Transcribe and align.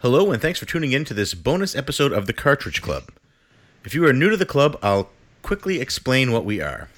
Hello, 0.00 0.30
and 0.30 0.40
thanks 0.40 0.60
for 0.60 0.64
tuning 0.64 0.92
in 0.92 1.04
to 1.06 1.12
this 1.12 1.34
bonus 1.34 1.74
episode 1.74 2.12
of 2.12 2.26
the 2.26 2.32
Cartridge 2.32 2.80
Club. 2.80 3.10
If 3.84 3.96
you 3.96 4.06
are 4.06 4.12
new 4.12 4.30
to 4.30 4.36
the 4.36 4.46
club, 4.46 4.78
I'll 4.80 5.10
quickly 5.42 5.80
explain 5.80 6.30
what 6.30 6.44
we 6.44 6.60
are. 6.60 6.88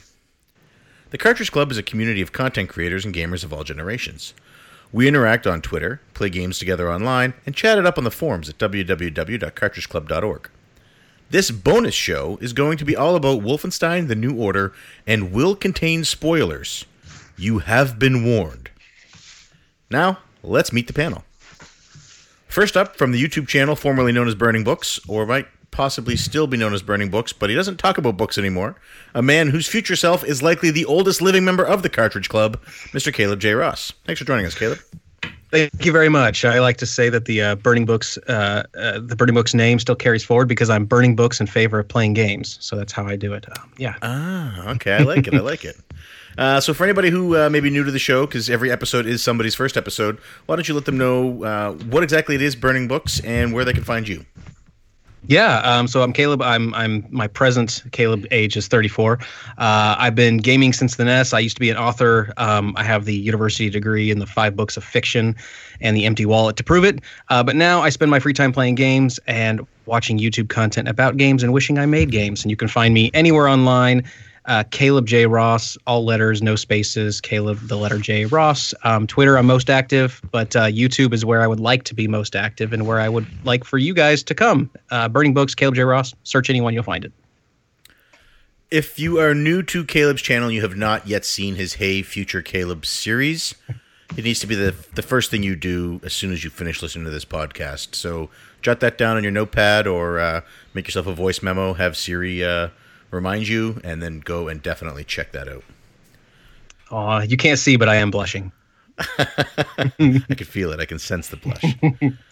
The 1.08 1.16
Cartridge 1.16 1.50
Club 1.50 1.71
is 1.71 1.78
a 1.78 1.82
community 1.82 2.21
of 2.21 2.32
content 2.32 2.68
creators 2.68 3.06
and 3.06 3.14
gamers 3.14 3.42
of 3.42 3.54
all 3.54 3.64
generations. 3.64 4.35
We 4.92 5.08
interact 5.08 5.46
on 5.46 5.63
Twitter, 5.63 6.03
play 6.13 6.28
games 6.28 6.58
together 6.58 6.92
online, 6.92 7.32
and 7.46 7.54
chat 7.54 7.78
it 7.78 7.86
up 7.86 7.96
on 7.96 8.04
the 8.04 8.10
forums 8.10 8.50
at 8.50 8.58
www.cartridgeclub.org. 8.58 10.51
This 11.30 11.51
bonus 11.51 11.94
show 11.94 12.37
is 12.42 12.53
going 12.53 12.76
to 12.76 12.85
be 12.85 12.96
all 12.96 13.17
about 13.17 13.40
Wolfenstein 13.40 14.08
The 14.08 14.14
New 14.14 14.37
Order 14.37 14.74
and 15.06 15.32
will 15.32 15.56
contain 15.56 16.05
spoilers. 16.05 16.84
You 17.38 17.60
have 17.60 17.98
been 17.98 18.27
warned. 18.27 18.69
Now, 19.90 20.18
let's 20.42 20.70
meet 20.70 20.87
the 20.87 20.92
panel. 20.92 21.24
First 22.50 22.77
up, 22.77 22.96
from 22.96 23.12
the 23.12 23.22
YouTube 23.22 23.46
channel 23.46 23.77
formerly 23.77 24.10
known 24.10 24.27
as 24.27 24.34
Burning 24.34 24.64
Books, 24.64 24.98
or 25.06 25.24
might 25.24 25.46
possibly 25.70 26.16
still 26.16 26.48
be 26.48 26.56
known 26.56 26.74
as 26.74 26.82
Burning 26.82 27.09
Books, 27.09 27.32
but 27.32 27.48
he 27.48 27.54
doesn't 27.54 27.76
talk 27.76 27.96
about 27.96 28.16
books 28.16 28.36
anymore, 28.36 28.74
a 29.14 29.23
man 29.23 29.50
whose 29.50 29.68
future 29.68 29.95
self 29.95 30.24
is 30.24 30.42
likely 30.42 30.73
the 30.73 30.84
oldest 30.84 31.23
living 31.23 31.45
member 31.45 31.62
of 31.62 31.84
the 31.84 31.88
Cartridge 31.88 32.28
Club, 32.28 32.60
Mr. 32.92 33.14
Caleb 33.14 33.38
J. 33.38 33.52
Ross. 33.54 33.92
Thanks 34.04 34.18
for 34.18 34.24
joining 34.24 34.46
us, 34.46 34.56
Caleb. 34.56 34.80
Thank 35.52 35.84
you 35.84 35.92
very 35.92 36.09
much. 36.09 36.45
I 36.45 36.59
like 36.59 36.76
to 36.78 36.86
say 36.86 37.09
that 37.09 37.26
the 37.26 37.40
uh, 37.40 37.54
Burning 37.54 37.84
Books, 37.84 38.18
uh, 38.26 38.64
uh, 38.76 38.98
the 38.98 39.14
Burning 39.14 39.34
Books 39.37 39.54
name 39.54 39.78
still 39.78 39.95
carries 39.96 40.24
forward 40.24 40.48
because 40.48 40.70
I'm 40.70 40.87
burning 40.87 41.14
books 41.14 41.40
in 41.40 41.46
favor 41.46 41.78
of 41.78 41.87
playing 41.87 42.14
games. 42.14 42.59
So 42.60 42.74
that's 42.74 42.92
how 42.92 43.06
I 43.06 43.14
do 43.14 43.32
it. 43.32 43.46
Um, 43.59 43.73
yeah. 43.76 43.95
Ah, 44.02 44.70
okay. 44.70 44.95
I 44.95 45.02
like 45.02 45.28
it. 45.28 45.34
I 45.34 45.40
like 45.40 45.64
it. 45.64 45.76
Uh, 46.40 46.58
so, 46.58 46.72
for 46.72 46.84
anybody 46.84 47.10
who 47.10 47.36
uh, 47.36 47.50
may 47.50 47.60
be 47.60 47.68
new 47.68 47.84
to 47.84 47.90
the 47.90 47.98
show, 47.98 48.24
because 48.26 48.48
every 48.48 48.72
episode 48.72 49.04
is 49.04 49.22
somebody's 49.22 49.54
first 49.54 49.76
episode, 49.76 50.18
why 50.46 50.56
don't 50.56 50.66
you 50.66 50.74
let 50.74 50.86
them 50.86 50.96
know 50.96 51.44
uh, 51.44 51.73
what 51.90 52.02
exactly 52.02 52.34
it 52.34 52.40
is 52.40 52.56
Burning 52.56 52.88
Books 52.88 53.20
and 53.24 53.52
where 53.52 53.62
they 53.62 53.74
can 53.74 53.84
find 53.84 54.09
you? 54.09 54.24
Yeah, 55.26 55.59
um, 55.59 55.87
so 55.87 56.02
I'm 56.02 56.15
Caleb. 56.15 56.40
I'm 56.40 56.73
I'm 56.74 57.06
my 57.10 57.26
present 57.26 57.82
Caleb 57.92 58.26
age 58.30 58.56
is 58.56 58.68
34. 58.68 59.18
Uh, 59.59 59.96
I've 59.98 60.15
been 60.15 60.38
gaming 60.38 60.73
since 60.73 60.96
the 60.96 61.04
NES. 61.04 61.34
I 61.34 61.40
used 61.40 61.56
to 61.56 61.60
be 61.60 61.68
an 61.68 61.76
author. 61.76 62.32
Um, 62.38 62.72
I 62.74 62.84
have 62.84 63.04
the 63.04 63.15
university 63.15 63.68
degree 63.68 64.11
in 64.11 64.19
the 64.19 64.27
five 64.27 64.56
books 64.56 64.78
of 64.78 64.83
fiction 64.83 65.37
and 65.83 65.95
the 65.95 66.06
empty 66.06 66.25
wallet 66.25 66.56
to 66.56 66.65
prove 66.65 66.84
it. 66.84 67.00
Uh, 67.28 67.43
but 67.43 67.55
now 67.55 67.83
I 67.83 67.91
spend 67.91 68.11
my 68.11 68.19
free 68.19 68.33
time 68.33 68.50
playing 68.50 68.77
games 68.77 69.20
and 69.27 69.67
watching 69.84 70.19
YouTube 70.19 70.48
content 70.48 70.89
about 70.89 71.19
games 71.19 71.43
and 71.43 71.53
wishing 71.53 71.78
I 71.78 71.84
made 71.84 72.11
games. 72.11 72.43
And 72.43 72.50
you 72.50 72.56
can 72.56 72.69
find 72.69 72.95
me 72.95 73.11
anywhere 73.12 73.47
online 73.47 74.03
uh, 74.47 74.65
Caleb 74.71 75.07
J. 75.07 75.27
Ross, 75.27 75.77
all 75.87 76.05
letters, 76.05 76.43
no 76.43 76.57
spaces. 76.57 77.21
Caleb, 77.21 77.59
the 77.63 77.77
letter 77.77 77.99
J. 77.99 78.25
Ross. 78.27 78.75
Um, 78.85 79.07
Twitter, 79.07 79.37
I'm 79.37 79.47
most 79.47 79.71
active, 79.71 80.21
but 80.31 80.57
uh, 80.57 80.65
YouTube 80.65 81.13
is 81.13 81.25
where 81.25 81.43
I 81.43 81.47
would 81.47 81.61
like 81.61 81.85
to 81.85 81.95
be 81.95 82.09
most 82.09 82.35
active 82.35 82.73
and 82.73 82.87
where 82.87 83.01
I 83.01 83.09
would 83.09 83.27
like 83.45 83.65
for 83.65 83.79
you 83.79 83.95
guys 83.95 84.23
to 84.25 84.35
come. 84.35 84.71
Uh, 84.91 85.09
Burning 85.09 85.35
Books, 85.35 85.55
Caleb 85.55 85.75
J. 85.75 85.83
Ross. 85.83 86.15
Search 86.25 86.51
anyone, 86.51 86.75
you'll 86.75 86.83
find 86.83 87.05
it. 87.05 87.13
If 88.71 88.99
you 88.99 89.19
are 89.19 89.35
new 89.35 89.63
to 89.65 89.85
Caleb's 89.85 90.23
channel, 90.23 90.49
and 90.49 90.55
you 90.55 90.63
have 90.63 90.77
not 90.77 91.07
yet 91.07 91.25
seen 91.25 91.57
his 91.57 91.75
Hey 91.75 92.03
Future 92.03 92.43
Caleb 92.43 92.87
series. 92.87 93.55
It 94.17 94.25
needs 94.25 94.41
to 94.41 94.47
be 94.49 94.57
the 94.57 94.75
the 94.95 95.03
first 95.03 95.31
thing 95.31 95.45
you 95.45 95.55
do 95.55 96.01
as 96.03 96.13
soon 96.13 96.33
as 96.33 96.43
you 96.43 96.51
finish 96.51 96.83
listening 96.83 97.05
to 97.05 97.13
this 97.13 97.25
podcast. 97.25 97.95
So 97.95 98.29
jot 98.61 98.81
that 98.81 98.99
down 98.99 99.17
on 99.17 99.23
your 99.23 99.31
notepad 99.31 99.87
or 99.87 100.19
uh, 100.19 100.41
make 100.75 100.89
yourself 100.89 101.07
a 101.07 101.15
voice 101.15 101.43
memo. 101.43 101.75
Have 101.75 101.97
Siri 101.97 102.45
uh, 102.45 102.71
remind 103.11 103.48
you, 103.48 103.80
and 103.84 104.03
then 104.03 104.20
go 104.20 104.48
and 104.48 104.62
definitely 104.62 105.05
check 105.05 105.33
that 105.33 105.48
out. 105.48 105.64
Oh, 106.91 107.20
you 107.20 107.36
can't 107.36 107.58
see, 107.58 107.77
but 107.77 107.89
I 107.89 107.97
am 107.97 108.11
blushing. 108.11 108.53
I 108.98 109.92
can 109.98 110.47
feel 110.47 110.72
it. 110.72 110.80
I 110.80 110.84
can 110.84 110.98
sense 110.98 111.28
the 111.28 111.36
blush. 111.36 112.12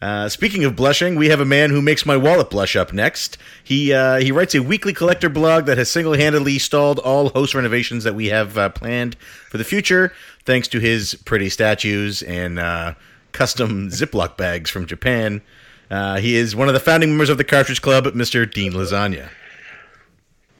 Uh, 0.00 0.28
speaking 0.28 0.62
of 0.64 0.76
blushing, 0.76 1.16
we 1.16 1.28
have 1.28 1.40
a 1.40 1.44
man 1.44 1.70
who 1.70 1.82
makes 1.82 2.06
my 2.06 2.16
wallet 2.16 2.50
blush 2.50 2.76
up 2.76 2.92
next. 2.92 3.36
He 3.64 3.92
uh, 3.92 4.20
he 4.20 4.30
writes 4.30 4.54
a 4.54 4.62
weekly 4.62 4.92
collector 4.92 5.28
blog 5.28 5.66
that 5.66 5.76
has 5.76 5.90
single 5.90 6.12
handedly 6.14 6.60
stalled 6.60 7.00
all 7.00 7.30
host 7.30 7.52
renovations 7.52 8.04
that 8.04 8.14
we 8.14 8.26
have 8.26 8.56
uh, 8.56 8.68
planned 8.68 9.16
for 9.50 9.58
the 9.58 9.64
future, 9.64 10.12
thanks 10.44 10.68
to 10.68 10.78
his 10.78 11.16
pretty 11.24 11.48
statues 11.48 12.22
and 12.22 12.60
uh, 12.60 12.94
custom 13.32 13.88
Ziploc 13.88 14.36
bags 14.36 14.70
from 14.70 14.86
Japan. 14.86 15.42
Uh, 15.90 16.18
he 16.18 16.36
is 16.36 16.54
one 16.54 16.68
of 16.68 16.74
the 16.74 16.80
founding 16.80 17.10
members 17.10 17.30
of 17.30 17.38
the 17.38 17.44
Cartridge 17.44 17.82
Club, 17.82 18.04
Mr. 18.04 18.48
Dean 18.48 18.74
Lasagna. 18.74 19.30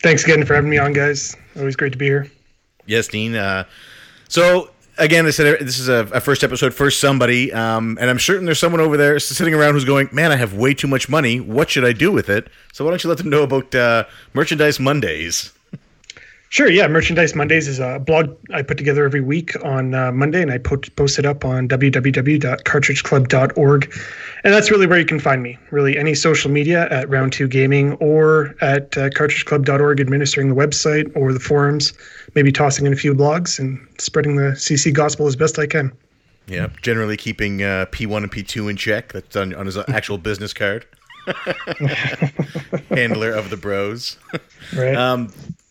Thanks 0.03 0.25
again 0.25 0.45
for 0.45 0.55
having 0.55 0.71
me 0.71 0.79
on, 0.79 0.93
guys. 0.93 1.37
Always 1.57 1.77
great 1.77 1.93
to 1.93 1.99
be 1.99 2.07
here. 2.07 2.31
Yes, 2.87 3.09
Dean. 3.09 3.35
Uh, 3.35 3.65
so 4.29 4.71
again, 4.99 5.27
I 5.27 5.31
said 5.31 5.61
this 5.61 5.79
is 5.79 5.89
a, 5.89 6.09
a 6.13 6.21
first 6.21 6.45
episode 6.45 6.75
for 6.75 6.91
somebody, 6.91 7.53
um, 7.53 7.99
and 8.01 8.11
I'm 8.11 8.19
certain 8.19 8.45
there's 8.45 8.59
someone 8.59 8.81
over 8.81 8.97
there 8.97 9.19
sitting 9.19 9.55
around 9.55 9.75
who's 9.75 9.85
going, 9.85 10.09
"Man, 10.13 10.33
I 10.33 10.37
have 10.37 10.55
way 10.55 10.75
too 10.75 10.89
much 10.89 11.09
money. 11.09 11.41
What 11.41 11.71
should 11.71 11.85
I 11.85 11.93
do 11.93 12.13
with 12.13 12.29
it?" 12.29 12.49
So 12.73 12.85
why 12.85 12.91
don't 12.91 13.03
you 13.03 13.09
let 13.09 13.19
them 13.19 13.31
know 13.31 13.43
about 13.43 13.75
uh, 13.75 14.05
Merchandise 14.35 14.79
Mondays? 14.79 15.53
Sure, 16.51 16.71
yeah. 16.71 16.89
Merchandise 16.89 17.35
Mondays 17.35 17.69
is 17.69 17.79
a 17.79 17.99
blog 17.99 18.35
I 18.55 18.63
put 18.63 18.79
together 18.79 19.05
every 19.05 19.21
week 19.21 19.53
on 19.63 19.95
uh, 19.95 20.11
Monday, 20.13 20.41
and 20.41 20.51
I 20.51 20.57
post, 20.57 20.97
post 20.97 21.19
it 21.19 21.27
up 21.27 21.45
on 21.45 21.69
www.cartridgeclub.org. 21.69 23.95
And 24.45 24.55
that's 24.55 24.71
really 24.71 24.87
where 24.87 24.99
you 24.99 25.05
can 25.05 25.21
find 25.21 25.43
me. 25.43 25.59
Really, 25.71 25.99
any 25.99 26.15
social 26.15 26.51
media 26.51 26.89
at 26.91 27.07
Round 27.11 27.35
2 27.35 27.49
Gaming 27.49 27.93
or 27.95 28.55
at 28.63 28.97
uh, 28.97 29.11
cartridgeclub.org, 29.11 30.01
administering 30.01 30.49
the 30.49 30.55
website 30.55 31.15
or 31.15 31.35
the 31.35 31.41
forums, 31.41 31.93
maybe 32.35 32.51
tossing 32.51 32.87
in 32.87 32.95
a 32.95 32.97
few 32.97 33.15
blogs 33.15 33.59
and 33.59 33.79
spreading 33.99 34.37
the 34.37 34.53
CC 34.53 34.91
gospel 34.91 35.27
as 35.27 35.37
best 35.37 35.59
I 35.59 35.67
can. 35.67 35.93
Yeah, 36.47 36.69
generally 36.81 37.19
keeping 37.19 37.63
uh, 37.63 37.85
P1 37.93 38.23
and 38.23 38.33
P2 38.33 38.71
in 38.71 38.77
check. 38.77 39.13
That's 39.13 39.37
on, 39.37 39.55
on 39.55 39.67
his 39.67 39.77
actual 39.77 40.17
business 40.17 40.55
card. 40.55 40.87
Handler 42.89 43.33
of 43.33 43.51
the 43.51 43.59
bros. 43.61 44.17
Right. 44.75 44.95
Um, 44.95 45.31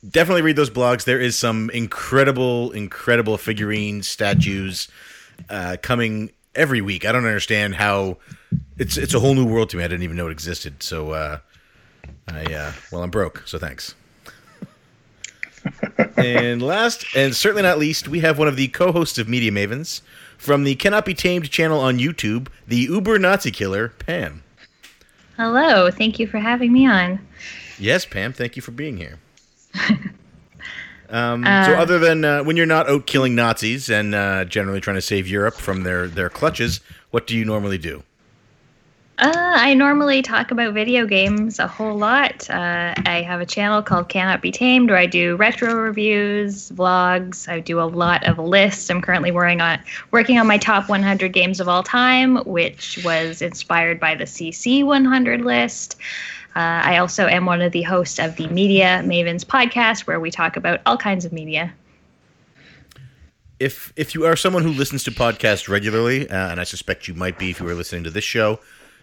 definitely 0.09 0.41
read 0.41 0.55
those 0.55 0.69
blogs. 0.69 1.03
There 1.05 1.19
is 1.19 1.35
some 1.35 1.69
incredible, 1.71 2.71
incredible 2.71 3.37
figurines, 3.37 4.07
statues 4.07 4.87
uh, 5.49 5.77
coming 5.81 6.31
every 6.55 6.81
week. 6.81 7.05
I 7.05 7.11
don't 7.11 7.25
understand 7.25 7.75
how 7.75 8.17
it's 8.77 8.97
it's 8.97 9.13
a 9.13 9.19
whole 9.19 9.33
new 9.33 9.45
world 9.45 9.69
to 9.71 9.77
me. 9.77 9.83
I 9.83 9.87
didn't 9.87 10.03
even 10.03 10.17
know 10.17 10.27
it 10.27 10.31
existed. 10.31 10.83
So 10.83 11.11
uh, 11.11 11.39
I 12.27 12.43
uh, 12.53 12.73
well, 12.91 13.03
I'm 13.03 13.11
broke. 13.11 13.43
So 13.45 13.57
thanks. 13.57 13.95
and 16.17 16.61
last, 16.61 17.05
and 17.15 17.35
certainly 17.35 17.63
not 17.63 17.77
least, 17.77 18.07
we 18.07 18.21
have 18.21 18.39
one 18.39 18.47
of 18.47 18.55
the 18.55 18.69
co-hosts 18.69 19.17
of 19.17 19.27
Media 19.27 19.51
Mavens 19.51 20.01
from 20.37 20.63
the 20.63 20.75
Cannot 20.75 21.03
Be 21.03 21.13
Tamed 21.13 21.49
channel 21.49 21.79
on 21.79 21.99
YouTube, 21.99 22.47
the 22.67 22.77
Uber 22.77 23.19
Nazi 23.19 23.51
killer, 23.51 23.89
Pam. 23.89 24.43
Hello, 25.35 25.91
thank 25.91 26.19
you 26.19 26.27
for 26.27 26.37
having 26.37 26.71
me 26.71 26.87
on. 26.87 27.19
Yes, 27.77 28.05
Pam, 28.05 28.31
thank 28.31 28.55
you 28.55 28.61
for 28.61 28.71
being 28.71 28.97
here. 28.97 29.19
Um, 31.09 31.45
uh, 31.45 31.65
so, 31.65 31.73
other 31.73 31.99
than 31.99 32.25
uh, 32.25 32.43
when 32.43 32.57
you're 32.57 32.65
not 32.65 32.89
out 32.89 33.07
killing 33.07 33.33
Nazis 33.33 33.89
and 33.89 34.13
uh, 34.13 34.45
generally 34.45 34.81
trying 34.81 34.97
to 34.97 35.01
save 35.01 35.27
Europe 35.27 35.55
from 35.55 35.83
their, 35.83 36.07
their 36.07 36.29
clutches, 36.29 36.81
what 37.11 37.25
do 37.25 37.37
you 37.37 37.45
normally 37.45 37.77
do? 37.77 38.03
Uh, 39.19 39.31
I 39.33 39.73
normally 39.73 40.21
talk 40.21 40.51
about 40.51 40.75
video 40.75 41.07
games 41.07 41.57
a 41.57 41.65
whole 41.65 41.97
lot. 41.97 42.47
Uh, 42.51 42.93
I 43.03 43.23
have 43.23 43.41
a 43.41 43.47
channel 43.47 43.81
called 43.81 44.09
Cannot 44.09 44.43
Be 44.43 44.51
Tamed 44.51 44.91
where 44.91 44.99
I 44.99 45.07
do 45.07 45.35
retro 45.37 45.73
reviews, 45.73 46.69
vlogs. 46.69 47.49
I 47.49 47.59
do 47.59 47.79
a 47.79 47.89
lot 47.89 48.27
of 48.27 48.37
lists. 48.37 48.91
I'm 48.91 49.01
currently 49.01 49.31
working 49.31 49.59
on 49.59 49.79
working 50.11 50.37
on 50.37 50.45
my 50.45 50.59
top 50.59 50.87
100 50.87 51.33
games 51.33 51.59
of 51.59 51.67
all 51.67 51.81
time, 51.81 52.35
which 52.45 53.03
was 53.03 53.41
inspired 53.41 53.99
by 53.99 54.13
the 54.13 54.25
CC 54.25 54.85
100 54.85 55.41
list. 55.41 55.95
Uh, 56.55 56.85
I 56.85 56.97
also 56.99 57.25
am 57.25 57.47
one 57.47 57.63
of 57.63 57.71
the 57.71 57.81
hosts 57.81 58.19
of 58.19 58.35
the 58.35 58.47
Media 58.49 59.01
Mavens 59.03 59.43
podcast, 59.43 60.01
where 60.01 60.19
we 60.19 60.29
talk 60.29 60.57
about 60.57 60.81
all 60.85 60.97
kinds 60.97 61.25
of 61.25 61.33
media. 61.33 61.73
If 63.59 63.93
if 63.95 64.13
you 64.13 64.27
are 64.27 64.35
someone 64.35 64.61
who 64.61 64.73
listens 64.73 65.03
to 65.05 65.11
podcasts 65.11 65.67
regularly, 65.67 66.29
uh, 66.29 66.51
and 66.51 66.59
I 66.59 66.65
suspect 66.65 67.07
you 67.07 67.15
might 67.15 67.39
be 67.39 67.49
if 67.49 67.59
you 67.59 67.65
were 67.65 67.73
listening 67.73 68.03
to 68.03 68.11
this 68.11 68.23
show, 68.23 68.59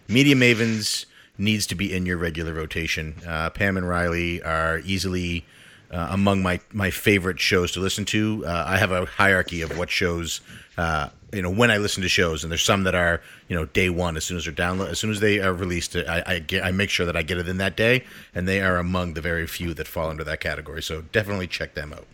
Media 0.08 0.34
Mavens 0.34 1.06
needs 1.38 1.66
to 1.66 1.74
be 1.74 1.92
in 1.92 2.06
your 2.06 2.16
regular 2.16 2.52
rotation. 2.54 3.16
Uh, 3.26 3.50
Pam 3.50 3.76
and 3.76 3.88
Riley 3.88 4.42
are 4.42 4.80
easily 4.84 5.44
uh, 5.90 6.08
among 6.10 6.42
my 6.42 6.60
my 6.72 6.90
favorite 6.90 7.40
shows 7.40 7.72
to 7.72 7.80
listen 7.80 8.04
to. 8.06 8.44
Uh, 8.46 8.64
I 8.66 8.78
have 8.78 8.92
a 8.92 9.06
hierarchy 9.06 9.62
of 9.62 9.76
what 9.78 9.90
shows 9.90 10.40
uh, 10.76 11.08
you 11.32 11.42
know 11.42 11.50
when 11.50 11.70
I 11.70 11.78
listen 11.78 12.02
to 12.02 12.08
shows, 12.08 12.42
and 12.44 12.50
there's 12.50 12.62
some 12.62 12.84
that 12.84 12.94
are 12.94 13.20
you 13.48 13.56
know 13.56 13.66
day 13.66 13.90
one 13.90 14.16
as 14.16 14.24
soon 14.24 14.36
as 14.36 14.44
they're 14.44 14.54
download 14.54 14.90
as 14.90 14.98
soon 14.98 15.10
as 15.10 15.20
they 15.20 15.40
are 15.40 15.52
released. 15.52 15.96
I 15.96 16.22
I, 16.26 16.38
get, 16.38 16.64
I 16.64 16.70
make 16.70 16.90
sure 16.90 17.06
that 17.06 17.16
I 17.16 17.22
get 17.22 17.38
it 17.38 17.48
in 17.48 17.58
that 17.58 17.76
day, 17.76 18.04
and 18.34 18.46
they 18.46 18.60
are 18.60 18.76
among 18.76 19.14
the 19.14 19.20
very 19.20 19.46
few 19.46 19.74
that 19.74 19.88
fall 19.88 20.10
under 20.10 20.24
that 20.24 20.40
category. 20.40 20.82
So 20.82 21.02
definitely 21.12 21.46
check 21.46 21.74
them 21.74 21.92
out. 21.92 22.06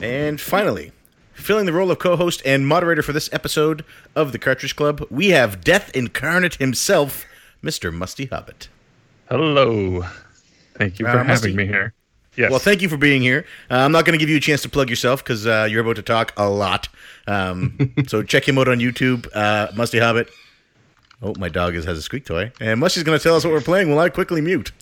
And 0.00 0.40
finally, 0.40 0.92
filling 1.36 1.66
the 1.66 1.72
role 1.72 1.90
of 1.90 1.98
co-host 1.98 2.42
and 2.44 2.66
moderator 2.66 3.02
for 3.02 3.12
this 3.12 3.32
episode 3.32 3.84
of 4.14 4.32
the 4.32 4.38
Cartridge 4.38 4.74
Club, 4.74 5.06
we 5.10 5.28
have 5.28 5.62
Death 5.62 5.94
Incarnate 5.94 6.56
himself, 6.56 7.24
Mister 7.62 7.92
Musty 7.92 8.26
Hobbit. 8.26 8.68
Hello. 9.28 10.04
Thank 10.74 10.98
you 10.98 11.06
for 11.06 11.10
uh, 11.10 11.18
having 11.18 11.28
Musty, 11.28 11.54
me 11.54 11.66
here. 11.66 11.94
Yes. 12.36 12.50
Well, 12.50 12.60
thank 12.60 12.82
you 12.82 12.88
for 12.88 12.96
being 12.96 13.22
here. 13.22 13.46
Uh, 13.70 13.76
I'm 13.76 13.92
not 13.92 14.04
going 14.04 14.18
to 14.18 14.22
give 14.22 14.28
you 14.28 14.36
a 14.36 14.40
chance 14.40 14.62
to 14.62 14.68
plug 14.68 14.90
yourself 14.90 15.24
because 15.24 15.46
uh, 15.46 15.66
you're 15.70 15.80
about 15.80 15.96
to 15.96 16.02
talk 16.02 16.32
a 16.36 16.48
lot. 16.48 16.88
Um, 17.26 17.94
so 18.06 18.22
check 18.22 18.46
him 18.46 18.58
out 18.58 18.68
on 18.68 18.78
YouTube, 18.78 19.26
uh, 19.34 19.68
Musty 19.74 19.98
Hobbit. 19.98 20.28
Oh, 21.22 21.34
my 21.38 21.48
dog 21.48 21.74
is, 21.74 21.86
has 21.86 21.96
a 21.96 22.02
squeak 22.02 22.26
toy. 22.26 22.52
And 22.60 22.78
Musty's 22.78 23.04
going 23.04 23.18
to 23.18 23.22
tell 23.22 23.36
us 23.36 23.44
what 23.44 23.52
we're 23.52 23.62
playing 23.62 23.88
while 23.88 24.00
I 24.00 24.10
quickly 24.10 24.42
mute. 24.42 24.72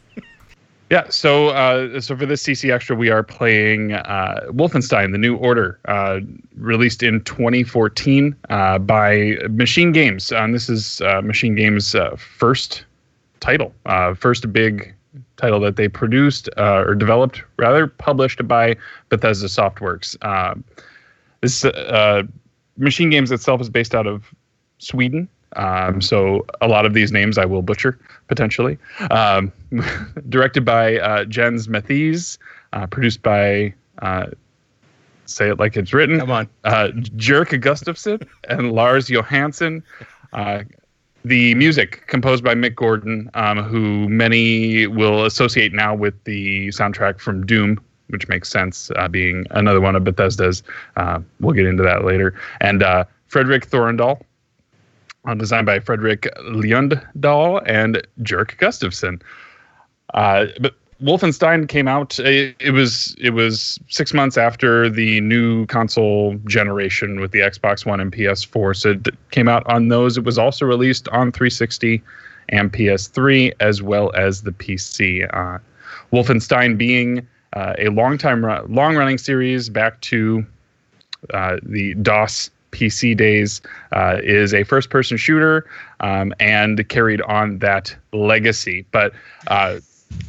Yeah, 0.90 1.08
so 1.08 1.48
uh, 1.48 2.00
so 2.00 2.16
for 2.16 2.26
this 2.26 2.42
CC 2.42 2.72
Extra, 2.72 2.94
we 2.94 3.08
are 3.10 3.22
playing 3.22 3.94
uh, 3.94 4.40
Wolfenstein: 4.48 5.12
The 5.12 5.18
New 5.18 5.36
Order, 5.36 5.78
uh, 5.86 6.20
released 6.56 7.02
in 7.02 7.24
2014 7.24 8.36
uh, 8.50 8.78
by 8.78 9.38
Machine 9.48 9.92
Games. 9.92 10.30
and 10.30 10.54
this 10.54 10.68
is 10.68 11.00
uh, 11.00 11.22
Machine 11.22 11.54
Games' 11.54 11.94
uh, 11.94 12.14
first 12.16 12.84
title, 13.40 13.74
first 14.16 14.52
big 14.52 14.94
title 15.36 15.58
that 15.60 15.76
they 15.76 15.88
produced 15.88 16.48
or 16.58 16.94
developed, 16.94 17.42
rather 17.56 17.86
published 17.86 18.46
by 18.46 18.76
Bethesda 19.08 19.46
Softworks. 19.46 20.16
this 21.40 21.64
Machine 22.76 23.08
Games 23.08 23.30
itself 23.30 23.60
is 23.60 23.70
based 23.70 23.94
out 23.94 24.06
of 24.06 24.34
Sweden, 24.78 25.28
um, 25.56 26.00
so 26.00 26.46
a 26.60 26.68
lot 26.68 26.86
of 26.86 26.94
these 26.94 27.12
names 27.12 27.38
I 27.38 27.44
will 27.44 27.62
butcher 27.62 27.98
potentially. 28.28 28.78
Um, 29.10 29.52
directed 30.28 30.64
by 30.64 30.98
uh, 30.98 31.24
Jens 31.24 31.68
Matthies, 31.68 32.38
uh, 32.72 32.86
produced 32.86 33.22
by 33.22 33.74
uh, 34.00 34.26
say 35.26 35.48
it 35.48 35.58
like 35.58 35.76
it's 35.76 35.92
written. 35.92 36.18
Come 36.18 36.30
on, 36.30 36.48
uh, 36.64 36.88
Jerk 37.16 37.50
Gustafsson 37.50 38.26
and 38.48 38.72
Lars 38.72 39.08
Johansson. 39.08 39.82
Uh, 40.32 40.64
the 41.24 41.54
music 41.54 42.06
composed 42.06 42.44
by 42.44 42.54
Mick 42.54 42.74
Gordon, 42.74 43.30
um, 43.34 43.62
who 43.62 44.08
many 44.08 44.86
will 44.86 45.24
associate 45.24 45.72
now 45.72 45.94
with 45.94 46.22
the 46.24 46.68
soundtrack 46.68 47.18
from 47.18 47.46
Doom, 47.46 47.80
which 48.08 48.28
makes 48.28 48.50
sense, 48.50 48.90
uh, 48.96 49.08
being 49.08 49.46
another 49.50 49.80
one 49.80 49.96
of 49.96 50.04
Bethesda's. 50.04 50.62
Uh, 50.96 51.20
we'll 51.40 51.54
get 51.54 51.66
into 51.66 51.82
that 51.82 52.04
later. 52.04 52.38
And 52.60 52.82
uh, 52.82 53.04
Fredrik 53.28 53.66
Thordendal, 53.66 54.20
uh, 54.20 54.24
designed 55.38 55.66
by 55.66 55.78
Fredrik 55.78 56.28
Lunddahl 56.42 57.62
and 57.66 58.06
Jerk 58.22 58.56
Gustafsson. 58.58 59.22
Uh, 60.12 60.46
but 60.60 60.74
Wolfenstein 61.02 61.68
came 61.68 61.88
out. 61.88 62.18
It, 62.18 62.56
it, 62.60 62.70
was 62.70 63.16
it 63.18 63.30
was 63.30 63.78
six 63.88 64.14
months 64.14 64.38
after 64.38 64.88
the 64.88 65.20
new 65.20 65.66
console 65.66 66.36
generation 66.46 67.20
with 67.20 67.32
the 67.32 67.40
Xbox 67.40 67.84
One 67.84 68.00
and 68.00 68.12
PS4. 68.12 68.76
So 68.76 68.90
it 68.90 69.08
came 69.30 69.48
out 69.48 69.66
on 69.66 69.88
those. 69.88 70.16
It 70.16 70.24
was 70.24 70.38
also 70.38 70.64
released 70.64 71.08
on 71.08 71.32
360 71.32 72.02
and 72.50 72.72
PS3 72.72 73.52
as 73.60 73.82
well 73.82 74.12
as 74.14 74.42
the 74.42 74.52
PC. 74.52 75.28
Uh, 75.34 75.58
Wolfenstein 76.12 76.78
being 76.78 77.26
uh, 77.54 77.74
a 77.78 77.88
long 77.88 78.18
time 78.18 78.42
long 78.72 78.96
running 78.96 79.18
series 79.18 79.68
back 79.68 80.00
to 80.02 80.44
uh, 81.32 81.56
the 81.62 81.94
DOS 81.94 82.50
PC 82.74 83.16
days, 83.16 83.62
uh, 83.92 84.18
is 84.22 84.52
a 84.52 84.64
first 84.64 84.90
person 84.90 85.16
shooter 85.16 85.66
um, 86.00 86.34
and 86.40 86.86
carried 86.88 87.22
on 87.22 87.58
that 87.60 87.94
legacy. 88.12 88.84
But 88.90 89.12
uh, 89.46 89.78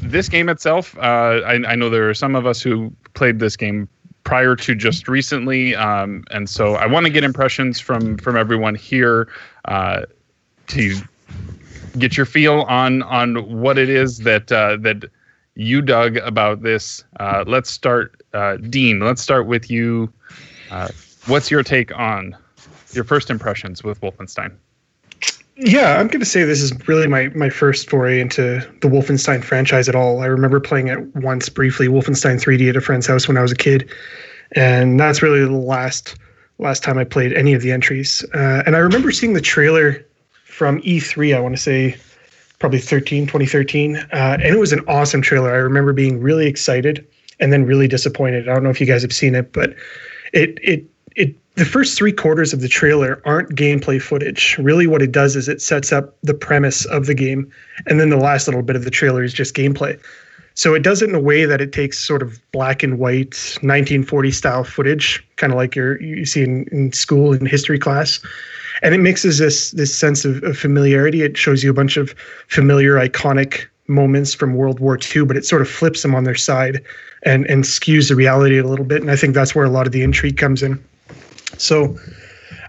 this 0.02 0.30
game 0.30 0.50
itself, 0.50 0.98
uh, 0.98 1.42
I, 1.46 1.54
I, 1.68 1.76
know 1.76 1.90
there 1.90 2.10
are 2.10 2.14
some 2.14 2.36
of 2.36 2.46
us 2.46 2.62
who 2.62 2.94
played 3.14 3.40
this 3.40 3.56
game 3.56 3.90
prior 4.24 4.56
to 4.56 4.76
just 4.76 5.08
recently, 5.08 5.76
um, 5.76 6.24
and 6.32 6.50
so 6.50 6.76
I 6.76 6.86
want 6.86 7.06
to 7.06 7.12
get 7.12 7.24
impressions 7.24 7.80
from 7.80 8.18
from 8.18 8.38
everyone 8.38 8.76
here 8.76 9.28
uh, 9.66 10.04
to 10.68 10.96
get 11.98 12.18
your 12.18 12.26
feel 12.26 12.62
on 12.62 13.04
on 13.04 13.36
what 13.62 13.78
it 13.78 13.90
is 13.90 14.20
that 14.20 14.52
uh, 14.52 14.78
that 14.82 15.06
you 15.56 15.82
dug 15.82 16.18
about 16.18 16.62
this. 16.62 17.04
Uh, 17.20 17.44
let's 17.48 17.70
start, 17.70 18.22
Dean. 18.70 19.00
Let's 19.00 19.22
start 19.22 19.48
with 19.48 19.70
you. 19.70 20.12
What's 21.28 21.52
your 21.52 21.64
take 21.64 21.98
on 21.98 22.36
your 22.92 23.04
first 23.04 23.30
impressions 23.30 23.84
with 23.84 24.00
Wolfenstein? 24.02 24.56
Yeah, 25.58 26.00
I'm 26.00 26.08
going 26.08 26.20
to 26.20 26.26
say 26.26 26.44
this 26.44 26.62
is 26.62 26.74
really 26.88 27.08
my 27.08 27.30
my 27.30 27.50
first 27.50 27.90
foray 27.90 28.20
into 28.20 28.60
the 28.82 28.90
Wolfenstein 28.90 29.44
franchise 29.44 29.88
at 29.88 29.96
all. 29.96 30.22
I 30.22 30.26
remember 30.26 30.60
playing 30.60 30.90
it 30.90 31.16
once 31.16 31.48
briefly, 31.48 31.88
Wolfenstein 31.88 32.44
3D 32.44 32.70
at 32.70 32.76
a 32.76 32.82
friend's 32.82 33.08
house 33.08 33.28
when 33.28 33.38
I 33.38 33.42
was 33.42 33.54
a 33.54 33.56
kid, 33.56 33.90
and 34.54 35.00
that's 35.00 35.22
really 35.22 35.40
the 35.40 35.52
last 35.52 36.18
last 36.58 36.84
time 36.84 36.98
I 36.98 37.06
played 37.06 37.32
any 37.34 37.54
of 37.54 37.62
the 37.62 37.72
entries. 37.72 38.24
Uh, 38.34 38.64
and 38.66 38.76
I 38.76 38.80
remember 38.80 39.12
seeing 39.12 39.34
the 39.34 39.42
trailer 39.42 40.06
from 40.44 40.82
E3. 40.82 41.36
I 41.36 41.40
want 41.40 41.56
to 41.56 41.62
say 41.62 41.98
probably 42.60 42.80
13, 42.80 43.26
2013, 43.26 43.96
uh, 43.96 44.08
and 44.12 44.44
it 44.44 44.60
was 44.60 44.74
an 44.74 44.82
awesome 44.88 45.22
trailer. 45.22 45.52
I 45.52 45.58
remember 45.58 45.94
being 45.94 46.22
really 46.22 46.48
excited 46.48 47.06
and 47.40 47.54
then 47.54 47.66
really 47.66 47.88
disappointed. 47.88 48.50
I 48.50 48.54
don't 48.54 48.64
know 48.64 48.70
if 48.70 48.82
you 48.82 48.88
guys 48.88 49.02
have 49.04 49.14
seen 49.14 49.36
it, 49.36 49.54
but 49.54 49.74
it 50.34 50.60
it 50.62 50.86
it 51.16 51.36
the 51.56 51.66
first 51.66 51.98
three 51.98 52.12
quarters 52.12 52.52
of 52.52 52.60
the 52.60 52.68
trailer 52.68 53.22
aren't 53.24 53.56
gameplay 53.56 54.02
footage. 54.02 54.58
Really, 54.58 54.88
what 54.88 55.02
it 55.02 55.12
does 55.12 55.36
is 55.36 55.48
it 55.48 55.62
sets 55.62 55.94
up 55.94 56.16
the 56.22 56.34
premise 56.34 56.86
of 56.86 57.06
the 57.06 57.14
game, 57.14 57.50
and 57.88 58.00
then 58.00 58.10
the 58.10 58.18
last 58.18 58.48
little 58.48 58.62
bit 58.62 58.76
of 58.76 58.84
the 58.84 58.92
trailer 58.92 59.24
is 59.24 59.34
just 59.34 59.56
gameplay. 59.56 60.00
So 60.54 60.74
it 60.74 60.84
does 60.84 61.02
it 61.02 61.10
in 61.10 61.16
a 61.16 61.20
way 61.20 61.46
that 61.46 61.60
it 61.60 61.74
takes 61.74 62.00
sort 62.00 62.22
of 62.22 62.40
black 62.52 62.82
and 62.82 62.98
white 62.98 63.36
1940 63.62 64.32
style 64.32 64.64
footage, 64.64 65.26
kind 65.36 65.52
of 65.52 65.58
like 65.58 65.76
you 65.76 65.98
you 66.00 66.26
see 66.26 66.44
in, 66.44 66.66
in 66.72 66.92
school 66.94 67.34
in 67.34 67.46
history 67.46 67.80
class, 67.80 68.20
and 68.82 68.94
it 68.94 69.00
mixes 69.00 69.38
this 69.38 69.72
this 69.72 69.98
sense 69.98 70.26
of, 70.26 70.44
of 70.44 70.58
familiarity. 70.58 71.24
It 71.24 71.38
shows 71.38 71.64
you 71.64 71.70
a 71.70 71.74
bunch 71.74 71.98
of 71.98 72.12
familiar, 72.48 72.96
iconic 72.96 73.66
moments 73.88 74.34
from 74.34 74.56
World 74.56 74.80
War 74.80 74.98
II, 74.98 75.26
but 75.26 75.38
it 75.38 75.46
sort 75.46 75.62
of 75.62 75.70
flips 75.70 76.02
them 76.02 76.16
on 76.16 76.24
their 76.24 76.36
side 76.36 76.84
and 77.24 77.46
and 77.48 77.64
skews 77.64 78.10
the 78.10 78.16
reality 78.16 78.58
a 78.58 78.66
little 78.66 78.86
bit. 78.86 79.02
And 79.02 79.12
I 79.12 79.16
think 79.16 79.36
that's 79.36 79.56
where 79.56 79.66
a 79.66 79.70
lot 79.70 79.86
of 79.86 79.94
the 79.94 80.04
intrigue 80.04 80.38
comes 80.38 80.64
in. 80.64 80.84
So 81.58 81.98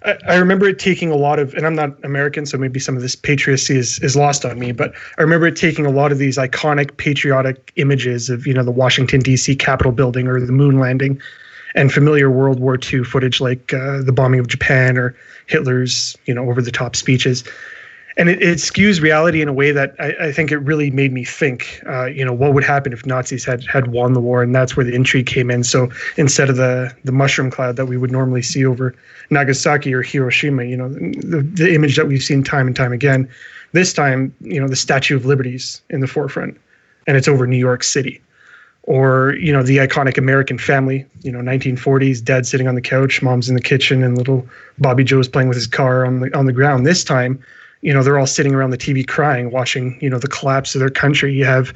I, 0.05 0.17
I, 0.29 0.37
remember 0.37 0.67
it 0.69 0.79
taking 0.79 1.11
a 1.11 1.17
lot 1.17 1.39
of, 1.39 1.55
and 1.55 1.67
I'm 1.67 1.75
not 1.75 1.93
American, 2.05 2.47
so 2.47 2.57
maybe 2.59 2.79
some 2.79 2.97
of 2.97 3.03
this 3.03 3.17
patriocy 3.17 3.77
is, 3.77 3.99
is 4.01 4.17
lost 4.17 4.45
on 4.45 4.59
me, 4.59 4.73
but 4.73 4.95
I 5.19 5.23
remember 5.23 5.47
it 5.47 5.57
taking 5.57 5.87
a 5.87 5.91
lot 5.91 6.13
of 6.13 6.19
these 6.19 6.39
iconic 6.39 6.97
patriotic 6.97 7.73
images 7.77 8.31
of, 8.31 8.47
you 8.47 8.55
know, 8.55 8.63
the 8.63 8.71
Washington, 8.71 9.21
D.C. 9.21 9.57
Capitol 9.57 9.93
building 9.93 10.29
or 10.29 10.41
the 10.41 10.53
moon 10.53 10.79
landing 10.79 11.21
and 11.75 11.93
familiar 11.93 12.31
World 12.31 12.61
War 12.61 12.79
II 12.93 13.05
footage 13.05 13.41
like 13.41 13.73
uh, 13.75 14.03
the 14.03 14.13
bombing 14.13 14.41
of 14.41 14.49
Japan 14.49 14.97
or 14.97 15.15
Hitler's, 15.47 16.17
you 16.27 16.35
know, 16.35 16.49
over 16.49 16.63
the 16.63 16.71
top 16.71 16.97
speeches 16.97 17.45
and 18.19 18.31
it, 18.31 18.43
it, 18.43 18.59
skews 18.59 19.01
reality 19.01 19.43
in 19.43 19.49
a 19.49 19.53
way 19.53 19.73
that 19.73 19.95
I, 19.99 20.29
I 20.29 20.33
think 20.33 20.51
it 20.51 20.59
really 20.59 20.91
made 20.91 21.13
me 21.13 21.25
think. 21.25 21.83
Uh, 21.87 22.07
you 22.07 22.25
know, 22.25 22.33
what 22.33 22.55
would 22.55 22.65
happen 22.65 22.93
if 22.93 23.05
Nazis 23.05 23.45
had 23.45 23.65
had 23.67 23.89
won 23.89 24.15
the 24.15 24.21
war, 24.21 24.43
and 24.43 24.55
that's 24.55 24.77
where 24.77 24.85
the 24.85 24.95
intrigue 24.95 25.27
came 25.27 25.51
in. 25.51 25.65
So 25.65 25.91
instead 26.17 26.49
of 26.49 26.57
the 26.57 26.95
the 27.05 27.13
mushroom 27.13 27.51
cloud 27.51 27.77
that 27.77 27.87
we 27.87 27.97
would 27.97 28.11
normally 28.11 28.43
see 28.43 28.65
over 28.65 28.95
Nagasaki 29.31 29.93
or 29.93 30.03
Hiroshima, 30.03 30.65
you 30.65 30.77
know, 30.77 30.89
the 30.89 31.47
the 31.55 31.75
image 31.75 31.97
that 31.97 32.07
we've 32.07 32.23
seen 32.23 32.43
time 32.43 32.67
and 32.67 32.75
time 32.75 32.93
again, 32.93 33.29
this 33.73 33.93
time, 33.93 34.35
you 34.41 34.61
know, 34.61 34.69
the 34.69 34.77
Statue 34.77 35.17
of 35.17 35.27
Liberty's 35.27 35.83
in 35.91 36.01
the 36.01 36.07
forefront, 36.07 36.59
and 37.07 37.17
it's 37.17 37.29
over 37.29 37.47
New 37.47 37.59
York 37.59 37.83
City. 37.83 38.23
Or 38.85 39.35
you 39.41 39.53
know 39.53 39.65
the 39.65 39.79
iconic 39.79 40.17
American 40.17 40.59
family, 40.59 41.05
you 41.23 41.33
know 41.33 41.41
1940s, 41.41 42.23
dad 42.23 42.47
sitting 42.47 42.69
on 42.69 42.77
the 42.77 42.81
couch, 42.81 43.21
mom's 43.21 43.49
in 43.49 43.57
the 43.57 43.61
kitchen, 43.61 44.05
and 44.05 44.17
little 44.17 44.47
Bobby 44.79 45.03
Joe's 45.03 45.27
playing 45.27 45.49
with 45.49 45.57
his 45.57 45.67
car 45.67 46.07
on 46.07 46.21
the 46.21 46.35
on 46.39 46.47
the 46.47 46.53
ground. 46.53 46.87
This 46.87 47.03
time, 47.03 47.43
you 47.83 47.93
know 47.93 48.03
they're 48.03 48.19
all 48.19 48.27
sitting 48.27 48.55
around 48.55 48.71
the 48.71 48.79
TV 48.79 49.07
crying, 49.07 49.51
watching 49.51 49.99
you 50.01 50.11
know 50.11 50.19
the 50.19 50.29
collapse 50.29 50.75
of 50.75 50.81
their 50.81 50.91
country. 50.91 51.33
You 51.33 51.45
have 51.45 51.73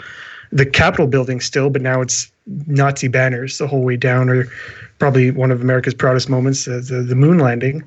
the 0.52 0.66
Capitol 0.66 1.07
building 1.07 1.40
still, 1.40 1.71
but 1.71 1.83
now 1.83 2.00
it's 2.00 2.30
Nazi 2.66 3.09
banners 3.09 3.59
the 3.59 3.66
whole 3.66 3.83
way 3.83 3.97
down, 3.97 4.28
or 4.28 4.47
probably 4.99 5.30
one 5.30 5.50
of 5.50 5.61
America's 5.61 5.95
proudest 5.95 6.28
moments, 6.28 6.66
uh, 6.66 6.80
the 6.85 7.02
the 7.02 7.14
moon 7.16 7.38
landing. 7.38 7.83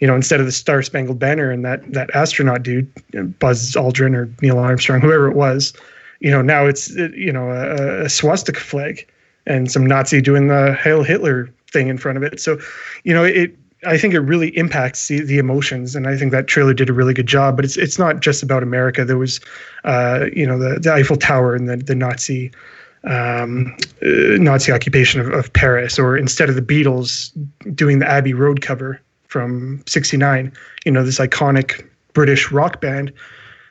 You 0.00 0.06
know, 0.06 0.14
instead 0.14 0.38
of 0.38 0.46
the 0.46 0.52
Star 0.52 0.80
Spangled 0.82 1.18
Banner 1.18 1.50
and 1.50 1.64
that 1.64 1.92
that 1.92 2.14
astronaut 2.14 2.62
dude, 2.62 2.88
Buzz 3.38 3.72
Aldrin 3.72 4.14
or 4.14 4.30
Neil 4.40 4.58
Armstrong, 4.58 5.00
whoever 5.00 5.28
it 5.28 5.34
was, 5.34 5.72
you 6.20 6.30
know, 6.30 6.42
now 6.42 6.66
it's 6.66 6.90
you 6.90 7.32
know 7.32 7.50
a, 7.50 8.04
a 8.04 8.08
swastika 8.08 8.60
flag 8.60 9.06
and 9.46 9.70
some 9.70 9.84
Nazi 9.84 10.20
doing 10.20 10.48
the 10.48 10.74
Hail 10.74 11.02
Hitler 11.02 11.52
thing 11.72 11.88
in 11.88 11.98
front 11.98 12.16
of 12.16 12.22
it. 12.22 12.40
So, 12.40 12.58
you 13.04 13.12
know, 13.12 13.24
it 13.24 13.56
I 13.86 13.96
think 13.96 14.12
it 14.14 14.20
really 14.20 14.48
impacts 14.56 15.06
the, 15.08 15.20
the 15.20 15.38
emotions, 15.38 15.94
and 15.94 16.08
I 16.08 16.16
think 16.16 16.32
that 16.32 16.48
trailer 16.48 16.74
did 16.74 16.90
a 16.90 16.92
really 16.92 17.14
good 17.14 17.28
job. 17.28 17.56
But 17.56 17.64
it's 17.64 17.76
it's 17.76 17.98
not 17.98 18.20
just 18.20 18.42
about 18.42 18.62
America. 18.62 19.04
There 19.04 19.18
was, 19.18 19.40
uh, 19.84 20.26
you 20.32 20.46
know, 20.46 20.58
the, 20.58 20.80
the 20.80 20.92
Eiffel 20.92 21.16
Tower 21.16 21.54
and 21.54 21.68
the 21.68 21.76
the 21.76 21.94
Nazi 21.94 22.50
um, 23.04 23.76
uh, 24.02 24.36
Nazi 24.38 24.72
occupation 24.72 25.20
of, 25.20 25.28
of 25.28 25.52
Paris, 25.52 25.98
or 25.98 26.16
instead 26.16 26.48
of 26.48 26.56
the 26.56 26.62
Beatles 26.62 27.30
doing 27.74 28.00
the 28.00 28.08
Abbey 28.08 28.34
Road 28.34 28.62
cover 28.62 29.00
from 29.28 29.82
'69, 29.86 30.52
you 30.84 30.92
know, 30.92 31.04
this 31.04 31.18
iconic 31.18 31.86
British 32.14 32.50
rock 32.50 32.80
band, 32.80 33.12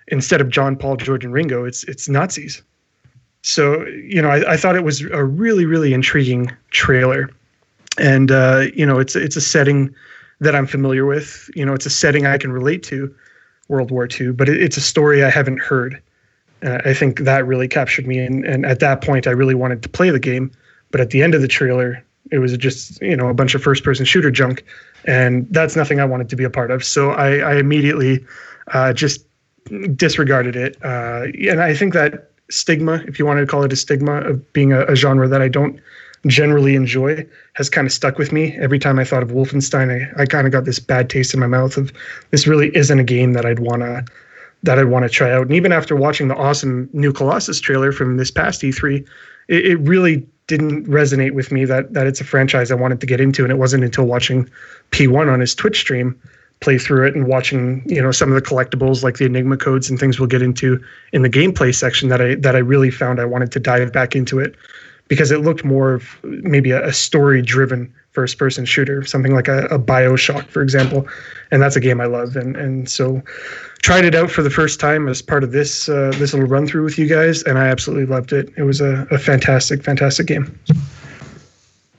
instead 0.08 0.40
of 0.40 0.50
John, 0.50 0.78
Paul, 0.78 0.96
George, 0.96 1.26
and 1.26 1.34
Ringo, 1.34 1.66
it's 1.66 1.84
it's 1.84 2.08
Nazis. 2.08 2.62
So 3.42 3.86
you 3.88 4.22
know, 4.22 4.30
I, 4.30 4.54
I 4.54 4.58
thought 4.58 4.78
it 4.78 4.86
was 4.86 5.02
a 5.02 5.26
really 5.26 5.66
really 5.66 5.94
intriguing 5.94 6.50
trailer 6.72 7.30
and 7.98 8.32
uh, 8.32 8.66
you 8.74 8.86
know 8.86 9.00
it's 9.00 9.16
it's 9.16 9.36
a 9.36 9.42
setting 9.42 9.94
that 10.40 10.56
I'm 10.56 10.68
familiar 10.68 11.06
with. 11.06 11.50
You 11.56 11.66
know, 11.66 11.74
it's 11.74 11.86
a 11.86 11.90
setting 11.90 12.26
I 12.26 12.38
can 12.38 12.52
relate 12.52 12.84
to, 12.84 13.14
World 13.68 13.92
War 13.92 14.08
II, 14.10 14.32
but 14.32 14.48
it, 14.48 14.62
it's 14.62 14.78
a 14.78 14.82
story 14.82 15.24
I 15.24 15.30
haven't 15.30 15.60
heard. 15.60 16.02
Uh, 16.64 16.80
I 16.86 16.94
think 16.94 17.20
that 17.20 17.46
really 17.46 17.68
captured 17.68 18.08
me, 18.08 18.20
and, 18.20 18.46
and 18.46 18.66
at 18.66 18.80
that 18.80 19.02
point, 19.02 19.28
I 19.28 19.32
really 19.32 19.56
wanted 19.56 19.84
to 19.84 19.90
play 19.90 20.10
the 20.10 20.20
game. 20.20 20.52
But 20.92 21.02
at 21.02 21.10
the 21.10 21.22
end 21.22 21.36
of 21.36 21.42
the 21.42 21.48
trailer, 21.48 22.04
it 22.32 22.40
was 22.40 22.56
just 22.58 23.02
you 23.02 23.16
know 23.16 23.30
a 23.30 23.34
bunch 23.34 23.56
of 23.56 23.62
first-person 23.62 24.06
shooter 24.06 24.32
junk, 24.32 24.64
and 25.06 25.48
that's 25.52 25.76
nothing 25.76 26.00
I 26.00 26.06
wanted 26.06 26.30
to 26.30 26.36
be 26.36 26.44
a 26.44 26.50
part 26.50 26.72
of. 26.72 26.84
So 26.84 27.12
I, 27.12 27.38
I 27.38 27.56
immediately 27.58 28.26
uh, 28.74 28.94
just 28.94 29.26
disregarded 29.96 30.56
it. 30.56 30.78
Uh, 30.84 31.26
and 31.50 31.62
I 31.62 31.74
think 31.74 31.94
that 31.94 32.32
stigma, 32.50 33.04
if 33.08 33.20
you 33.20 33.26
wanted 33.26 33.42
to 33.42 33.48
call 33.48 33.64
it 33.64 33.74
a 33.74 33.76
stigma 33.76 34.22
of 34.22 34.54
being 34.54 34.72
a, 34.72 34.82
a 34.86 34.96
genre 34.96 35.28
that 35.28 35.42
I 35.42 35.48
don't 35.48 35.80
generally 36.26 36.76
enjoy, 36.76 37.26
has 37.54 37.70
kind 37.70 37.86
of 37.86 37.94
stuck 37.94 38.18
with 38.18 38.32
me. 38.32 38.56
Every 38.58 38.80
time 38.80 39.00
I 39.00 39.04
thought 39.04 39.24
of 39.24 39.30
Wolfenstein, 39.30 39.90
I, 40.18 40.24
I 40.24 40.26
kind 40.26 40.48
of 40.48 40.54
got 40.54 40.66
this 40.66 40.80
bad 40.80 41.10
taste 41.10 41.34
in 41.34 41.40
my 41.40 41.48
mouth 41.48 41.78
of 41.78 41.94
this 42.32 42.48
really 42.48 42.76
isn't 42.76 43.00
a 43.00 43.04
game 43.04 43.34
that 43.34 43.46
I'd 43.46 43.60
want 43.60 43.82
to 43.82 44.06
that 44.64 44.80
I'd 44.80 44.86
want 44.86 45.04
to 45.04 45.10
try 45.10 45.32
out. 45.32 45.44
And 45.44 45.54
even 45.54 45.72
after 45.72 45.96
watching 45.96 46.30
the 46.30 46.36
awesome 46.36 46.90
new 46.92 47.14
Colossus 47.14 47.60
trailer 47.60 47.92
from 47.92 48.18
this 48.18 48.32
past 48.32 48.62
E3, 48.64 49.08
it, 49.48 49.66
it 49.66 49.76
really 49.78 50.28
didn't 50.48 50.88
resonate 50.88 51.34
with 51.34 51.52
me 51.52 51.66
that 51.66 51.94
that 51.94 52.08
it's 52.08 52.22
a 52.22 52.24
franchise 52.24 52.72
I 52.72 52.76
wanted 52.76 53.00
to 53.02 53.06
get 53.06 53.22
into. 53.22 53.44
And 53.44 53.52
it 53.52 53.58
wasn't 53.58 53.84
until 53.84 54.06
watching 54.06 54.50
P1 54.92 55.32
on 55.32 55.40
his 55.40 55.54
Twitch 55.54 55.80
stream 55.80 56.20
play 56.60 56.78
through 56.78 57.06
it 57.06 57.16
and 57.16 57.28
watching 57.28 57.84
you 57.86 58.02
know 58.02 58.12
some 58.12 58.32
of 58.32 58.36
the 58.36 58.42
collectibles 58.42 59.04
like 59.04 59.18
the 59.18 59.26
enigma 59.26 59.58
codes 59.58 59.90
and 59.90 60.00
things 60.00 60.20
we'll 60.20 60.28
get 60.28 60.42
into 60.42 60.84
in 61.14 61.22
the 61.22 61.30
gameplay 61.30 61.74
section 61.74 62.10
that 62.10 62.22
i 62.22 62.34
that 62.36 62.56
i 62.56 62.60
really 62.60 62.90
found 62.90 63.20
i 63.20 63.26
wanted 63.26 63.52
to 63.52 63.60
dive 63.60 63.94
back 63.94 64.16
into 64.16 64.40
it 64.40 64.56
because 65.08 65.32
it 65.32 65.42
looked 65.42 65.64
more 65.64 65.94
of 65.94 66.18
maybe 66.24 66.72
a, 66.72 66.86
a 66.88 66.94
story 66.94 67.42
driven 67.42 67.94
first 68.12 68.38
person 68.38 68.66
shooter 68.66 69.06
something 69.06 69.34
like 69.34 69.48
a, 69.48 69.66
a 69.66 69.80
bioshock 69.80 70.48
for 70.50 70.62
example 70.62 71.08
and 71.52 71.62
that's 71.62 71.76
a 71.76 71.80
game 71.80 72.02
i 72.02 72.06
love 72.06 72.36
and 72.36 72.56
and 72.56 72.90
so 72.90 73.22
tried 73.84 74.06
it 74.06 74.16
out 74.16 74.32
for 74.32 74.42
the 74.42 74.50
first 74.50 74.80
time 74.80 75.08
as 75.08 75.22
part 75.22 75.44
of 75.44 75.52
this 75.52 75.88
uh, 75.88 76.12
this 76.16 76.34
little 76.34 76.48
run 76.50 76.66
through 76.66 76.84
with 76.84 76.98
you 76.98 77.08
guys 77.08 77.44
and 77.44 77.58
i 77.58 77.68
absolutely 77.68 78.06
loved 78.06 78.34
it 78.34 78.52
it 78.58 78.64
was 78.64 78.82
a, 78.82 79.08
a 79.12 79.18
fantastic 79.18 79.84
fantastic 79.84 80.26
game 80.26 80.60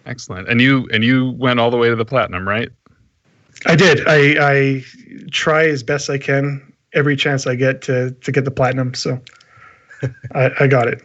excellent 0.07 0.49
and 0.49 0.61
you 0.61 0.89
and 0.93 1.05
you 1.05 1.31
went 1.33 1.61
all 1.61 1.71
the 1.71 1.77
way 1.77 1.89
to 1.89 1.97
the 1.97 2.05
platinum 2.05 2.49
right 2.49 2.71
I 3.67 3.77
did. 3.77 4.07
I 4.07 4.37
I 4.41 4.85
try 5.31 5.67
as 5.67 5.83
best 5.83 6.11
I 6.11 6.19
can 6.19 6.73
every 6.95 7.17
chance 7.17 7.47
I 7.47 7.55
get 7.55 7.83
to 7.83 8.13
to 8.13 8.33
get 8.33 8.45
the 8.45 8.51
platinum. 8.51 8.95
So 8.95 9.21
I, 10.35 10.51
I 10.61 10.67
got 10.67 10.89
it. 10.89 11.03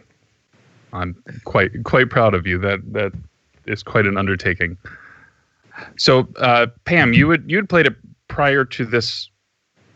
I'm 0.94 1.22
quite 1.44 1.84
quite 1.84 2.08
proud 2.08 2.34
of 2.34 2.46
you. 2.46 2.58
That 2.58 2.80
that 2.92 3.12
is 3.66 3.82
quite 3.82 4.06
an 4.06 4.16
undertaking. 4.16 4.76
So 5.96 6.28
uh, 6.36 6.68
Pam, 6.84 7.12
you 7.12 7.26
would 7.26 7.50
you 7.50 7.56
had 7.56 7.68
played 7.68 7.86
it 7.86 7.96
prior 8.28 8.64
to 8.64 8.84
this 8.84 9.28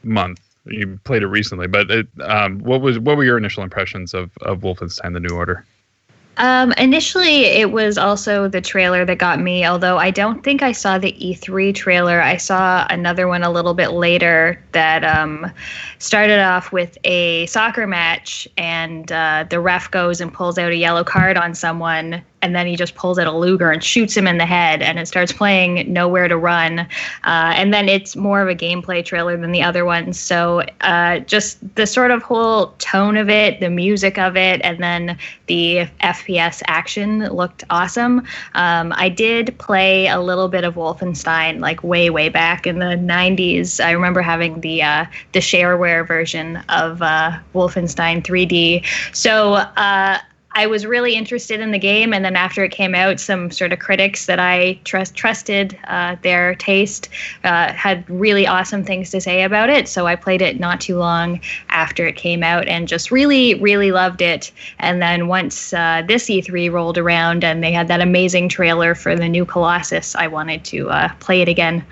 month. 0.02 0.40
You 0.66 0.98
played 1.04 1.22
it 1.22 1.28
recently, 1.28 1.66
but 1.66 1.90
it, 1.90 2.08
um, 2.20 2.58
what 2.58 2.80
was 2.82 2.98
what 2.98 3.16
were 3.16 3.24
your 3.24 3.38
initial 3.38 3.62
impressions 3.62 4.12
of 4.12 4.36
of 4.42 4.60
Wolfenstein: 4.60 5.12
The 5.14 5.20
New 5.20 5.34
Order? 5.34 5.64
Um, 6.38 6.72
initially, 6.78 7.46
it 7.46 7.72
was 7.72 7.98
also 7.98 8.46
the 8.46 8.60
trailer 8.60 9.04
that 9.04 9.18
got 9.18 9.40
me, 9.40 9.66
although 9.66 9.98
I 9.98 10.12
don't 10.12 10.44
think 10.44 10.62
I 10.62 10.70
saw 10.70 10.96
the 10.96 11.12
E3 11.12 11.74
trailer. 11.74 12.22
I 12.22 12.36
saw 12.36 12.86
another 12.90 13.26
one 13.26 13.42
a 13.42 13.50
little 13.50 13.74
bit 13.74 13.88
later 13.88 14.62
that 14.70 15.04
um, 15.04 15.50
started 15.98 16.38
off 16.38 16.70
with 16.70 16.96
a 17.02 17.46
soccer 17.46 17.88
match, 17.88 18.46
and 18.56 19.10
uh, 19.10 19.46
the 19.50 19.58
ref 19.58 19.90
goes 19.90 20.20
and 20.20 20.32
pulls 20.32 20.58
out 20.58 20.70
a 20.70 20.76
yellow 20.76 21.02
card 21.02 21.36
on 21.36 21.56
someone, 21.56 22.22
and 22.42 22.54
then 22.54 22.66
he 22.66 22.76
just 22.76 22.94
pulls 22.94 23.18
out 23.18 23.26
a 23.26 23.32
Luger 23.32 23.70
and 23.70 23.82
shoots 23.82 24.16
him 24.16 24.26
in 24.26 24.38
the 24.38 24.46
head, 24.46 24.82
and 24.82 24.98
it 24.98 25.08
starts 25.08 25.32
playing 25.32 25.92
Nowhere 25.92 26.28
to 26.28 26.36
Run. 26.36 26.80
Uh, 26.80 26.86
and 27.24 27.72
then 27.74 27.88
it's 27.88 28.16
more 28.16 28.40
of 28.40 28.48
a 28.48 28.54
gameplay 28.54 29.04
trailer 29.04 29.36
than 29.36 29.52
the 29.52 29.62
other 29.62 29.84
ones. 29.84 30.18
So 30.18 30.62
uh, 30.80 31.20
just 31.20 31.58
the 31.74 31.86
sort 31.86 32.10
of 32.10 32.22
whole 32.22 32.68
tone 32.78 33.16
of 33.16 33.28
it, 33.28 33.60
the 33.60 33.70
music 33.70 34.18
of 34.18 34.36
it, 34.36 34.60
and 34.62 34.82
then 34.82 35.18
the 35.46 35.88
FPS 36.00 36.62
action 36.66 37.26
looked 37.26 37.64
awesome. 37.70 38.22
Um, 38.54 38.92
I 38.96 39.08
did 39.08 39.56
play 39.58 40.06
a 40.06 40.20
little 40.20 40.48
bit 40.48 40.64
of 40.64 40.74
Wolfenstein, 40.74 41.60
like 41.60 41.82
way, 41.82 42.10
way 42.10 42.28
back 42.28 42.66
in 42.66 42.78
the 42.78 42.96
90s. 42.96 43.84
I 43.84 43.90
remember 43.92 44.22
having 44.22 44.60
the 44.60 44.82
uh, 44.82 45.06
the 45.32 45.40
shareware 45.40 46.06
version 46.06 46.56
of 46.68 47.02
uh, 47.02 47.38
Wolfenstein 47.54 48.22
3D. 48.22 48.84
So 49.14 49.54
uh, 49.54 50.18
I 50.58 50.66
was 50.66 50.84
really 50.84 51.14
interested 51.14 51.60
in 51.60 51.70
the 51.70 51.78
game, 51.78 52.12
and 52.12 52.24
then 52.24 52.34
after 52.34 52.64
it 52.64 52.72
came 52.72 52.92
out, 52.92 53.20
some 53.20 53.48
sort 53.52 53.72
of 53.72 53.78
critics 53.78 54.26
that 54.26 54.40
I 54.40 54.72
trust 54.82 55.14
trusted 55.14 55.78
uh, 55.86 56.16
their 56.22 56.56
taste 56.56 57.08
uh, 57.44 57.72
had 57.72 58.04
really 58.10 58.44
awesome 58.44 58.82
things 58.82 59.12
to 59.12 59.20
say 59.20 59.44
about 59.44 59.70
it. 59.70 59.86
So 59.86 60.08
I 60.08 60.16
played 60.16 60.42
it 60.42 60.58
not 60.58 60.80
too 60.80 60.98
long 60.98 61.40
after 61.68 62.08
it 62.08 62.16
came 62.16 62.42
out, 62.42 62.66
and 62.66 62.88
just 62.88 63.12
really, 63.12 63.54
really 63.54 63.92
loved 63.92 64.20
it. 64.20 64.50
And 64.80 65.00
then 65.00 65.28
once 65.28 65.72
uh, 65.72 66.02
this 66.08 66.24
E3 66.28 66.72
rolled 66.72 66.98
around, 66.98 67.44
and 67.44 67.62
they 67.62 67.70
had 67.70 67.86
that 67.86 68.00
amazing 68.00 68.48
trailer 68.48 68.96
for 68.96 69.14
the 69.14 69.28
new 69.28 69.46
Colossus, 69.46 70.16
I 70.16 70.26
wanted 70.26 70.64
to 70.64 70.90
uh, 70.90 71.14
play 71.20 71.40
it 71.40 71.48
again. 71.48 71.86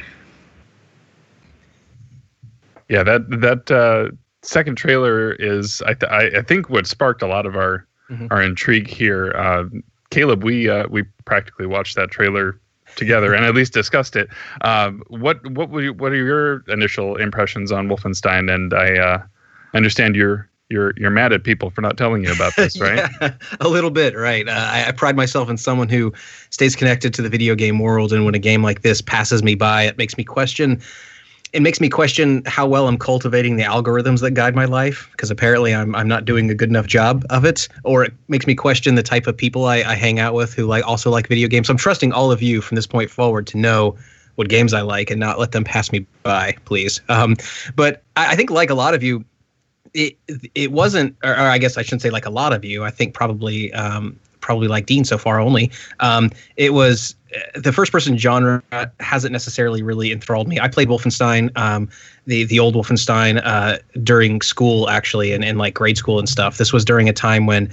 Yeah, 2.89 3.05
that 3.05 3.31
that 3.31 3.71
uh, 3.71 4.11
second 4.43 4.75
trailer 4.75 5.35
is 5.35 5.83
I, 5.83 5.95
th- 5.95 6.11
I 6.11 6.39
I 6.39 6.43
think 6.43 6.69
what 6.69 6.89
sparked 6.89 7.23
a 7.23 7.29
lot 7.29 7.47
of 7.47 7.55
our 7.55 7.87
mm-hmm. 8.11 8.27
our 8.31 8.43
intrigue 8.43 8.89
here. 8.89 9.33
Uh, 9.37 9.65
Caleb, 10.11 10.45
we 10.45 10.69
uh, 10.69 10.87
we 10.89 11.03
practically 11.25 11.67
watched 11.67 11.97
that 11.97 12.11
trailer 12.11 12.59
together 12.95 13.35
and 13.35 13.45
at 13.45 13.55
least 13.55 13.73
discussed 13.73 14.17
it. 14.17 14.29
Um, 14.63 15.03
what 15.09 15.45
what 15.51 15.71
were 15.71 15.83
you, 15.83 15.93
what 15.93 16.13
are 16.13 16.17
your 16.17 16.65
initial 16.69 17.17
impressions 17.17 17.73
on 17.73 17.89
Wolfenstein? 17.89 18.53
And 18.53 18.73
I 18.73 18.97
uh, 18.97 19.23
understand 19.75 20.17
you're 20.17 20.49
you're 20.69 20.95
you're 20.97 21.11
mad 21.11 21.33
at 21.33 21.45
people 21.45 21.71
for 21.71 21.81
not 21.81 21.97
telling 21.97 22.25
you 22.25 22.33
about 22.33 22.55
this, 22.57 22.81
right? 22.81 23.09
yeah, 23.21 23.35
a 23.61 23.69
little 23.69 23.91
bit, 23.91 24.17
right? 24.17 24.49
Uh, 24.49 24.53
I, 24.53 24.89
I, 24.89 24.93
pride 24.93 25.17
myself 25.17 25.49
in 25.49 25.57
someone 25.57 25.89
who 25.89 26.13
stays 26.51 26.75
connected 26.75 27.15
to 27.15 27.23
the 27.23 27.29
video 27.29 27.55
game 27.55 27.79
world, 27.79 28.13
and 28.13 28.25
when 28.25 28.35
a 28.35 28.41
game 28.41 28.63
like 28.63 28.83
this 28.83 29.01
passes 29.01 29.43
me 29.43 29.55
by, 29.55 29.85
it 29.85 29.99
makes 29.99 30.17
me 30.17 30.25
question 30.25 30.81
it 31.57 31.63
makes 31.63 31.81
me 31.81 31.89
question 31.89 32.43
how 32.45 32.67
well 32.67 32.87
I'm 32.87 32.99
cultivating 32.99 33.57
the 33.57 33.63
algorithms 33.63 34.21
that 34.21 34.33
guide 34.33 34.55
my 34.55 34.67
life 34.67 35.09
because 35.13 35.31
apparently 35.31 35.75
I'm 35.75 35.95
I'm 35.95 36.07
not 36.07 36.27
doing 36.27 36.51
a 36.51 36.55
good 36.55 36.69
enough 36.69 36.87
job 36.87 37.25
of 37.31 37.47
it, 37.47 37.67
or 37.83 38.05
it 38.05 38.13
makes 38.29 38.47
me 38.47 38.55
question 38.55 38.95
the 38.95 39.03
type 39.03 39.27
of 39.27 39.35
people 39.35 39.65
I, 39.65 39.77
I 39.77 39.95
hang 39.95 40.21
out 40.21 40.35
with 40.35 40.53
who 40.53 40.67
like 40.67 40.87
also 40.87 41.11
like 41.11 41.29
video 41.29 41.49
games. 41.49 41.69
So 41.69 41.71
I'm 41.73 41.79
trusting 41.79 42.13
all 42.13 42.31
of 42.31 42.43
you 42.43 42.61
from 42.61 42.75
this 42.75 42.87
point 42.87 43.09
forward 43.09 43.47
to 43.47 43.57
know 43.57 43.97
what 44.35 44.51
games 44.51 44.75
I 44.75 44.83
like 44.83 45.11
and 45.11 45.19
not 45.19 45.39
let 45.39 45.53
them 45.53 45.65
pass 45.65 45.91
me 45.91 46.05
by, 46.23 46.57
please. 46.67 47.01
Um, 47.09 47.37
but 47.75 48.03
I, 48.17 48.33
I 48.33 48.37
think 48.37 48.51
like 48.51 48.69
a 48.69 48.75
lot 48.75 48.93
of 48.93 49.03
you, 49.03 49.25
it 49.95 50.19
it 50.55 50.73
wasn't, 50.73 51.17
or, 51.25 51.31
or, 51.31 51.49
I 51.49 51.57
guess 51.57 51.79
I 51.79 51.83
shouldn't 51.83 52.03
say 52.03 52.11
like 52.11 52.27
a 52.27 52.31
lot 52.31 52.53
of 52.53 52.67
you. 52.67 52.85
I 52.85 52.91
think 52.91 53.15
probably 53.15 53.73
um, 53.73 54.21
probably 54.47 54.69
like 54.69 54.87
Dean 54.87 55.05
so 55.05 55.19
far 55.19 55.41
only. 55.41 55.71
Um, 56.01 56.31
it 56.57 56.73
was 56.73 57.17
the 57.57 57.73
first 57.73 57.93
person 57.93 58.17
genre 58.17 58.63
hasn't 59.01 59.33
necessarily 59.33 59.83
really 59.83 60.13
enthralled 60.13 60.49
me. 60.49 60.61
I 60.61 60.69
played 60.69 60.89
Wolfenstein, 60.89 61.51
um, 61.59 61.89
the 62.27 62.45
the 62.45 62.61
old 62.61 62.75
Wolfenstein, 62.75 63.43
uh, 63.45 63.79
during 64.03 64.41
school 64.41 64.89
actually, 64.89 65.33
and, 65.33 65.45
and 65.45 65.59
like 65.59 65.75
grade 65.75 65.99
school 65.99 66.19
and 66.19 66.29
stuff. 66.29 66.57
This 66.57 66.73
was 66.73 66.85
during 66.85 67.09
a 67.09 67.13
time 67.13 67.47
when 67.47 67.71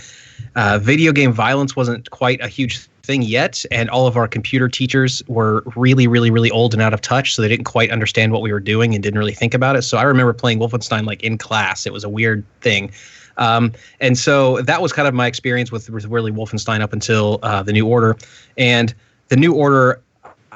uh, 0.56 0.80
video 0.82 1.12
game 1.12 1.32
violence 1.32 1.76
wasn't 1.76 2.10
quite 2.10 2.42
a 2.42 2.48
huge 2.48 2.80
thing 3.04 3.22
yet, 3.22 3.64
and 3.70 3.90
all 3.90 4.08
of 4.08 4.18
our 4.18 4.28
computer 4.28 4.68
teachers 4.68 5.22
were 5.28 5.64
really, 5.76 6.08
really, 6.08 6.32
really 6.32 6.50
old 6.50 6.74
and 6.74 6.82
out 6.82 6.94
of 6.94 7.02
touch, 7.02 7.36
so 7.36 7.42
they 7.42 7.48
didn't 7.48 7.66
quite 7.66 7.92
understand 7.92 8.32
what 8.32 8.42
we 8.42 8.52
were 8.52 8.60
doing 8.60 8.96
and 8.96 9.04
didn't 9.04 9.20
really 9.20 9.34
think 9.34 9.54
about 9.54 9.76
it. 9.76 9.84
So 9.84 9.98
I 9.98 10.04
remember 10.04 10.34
playing 10.34 10.60
Wolfenstein 10.60 11.06
like 11.06 11.22
in 11.22 11.38
class. 11.38 11.86
It 11.86 11.94
was 11.94 12.04
a 12.04 12.10
weird 12.10 12.44
thing. 12.62 12.92
Um, 13.38 13.74
and 14.00 14.18
so 14.18 14.62
that 14.62 14.82
was 14.82 14.94
kind 14.94 15.08
of 15.08 15.14
my 15.14 15.28
experience 15.28 15.72
with, 15.72 15.90
with 15.90 16.06
really 16.06 16.32
Wolfenstein 16.32 16.82
up 16.82 16.94
until 16.94 17.40
uh, 17.44 17.64
the 17.64 17.74
New 17.74 17.88
Order. 17.88 18.18
And 18.58 18.94
the 19.30 19.36
New 19.36 19.54
Order, 19.54 20.02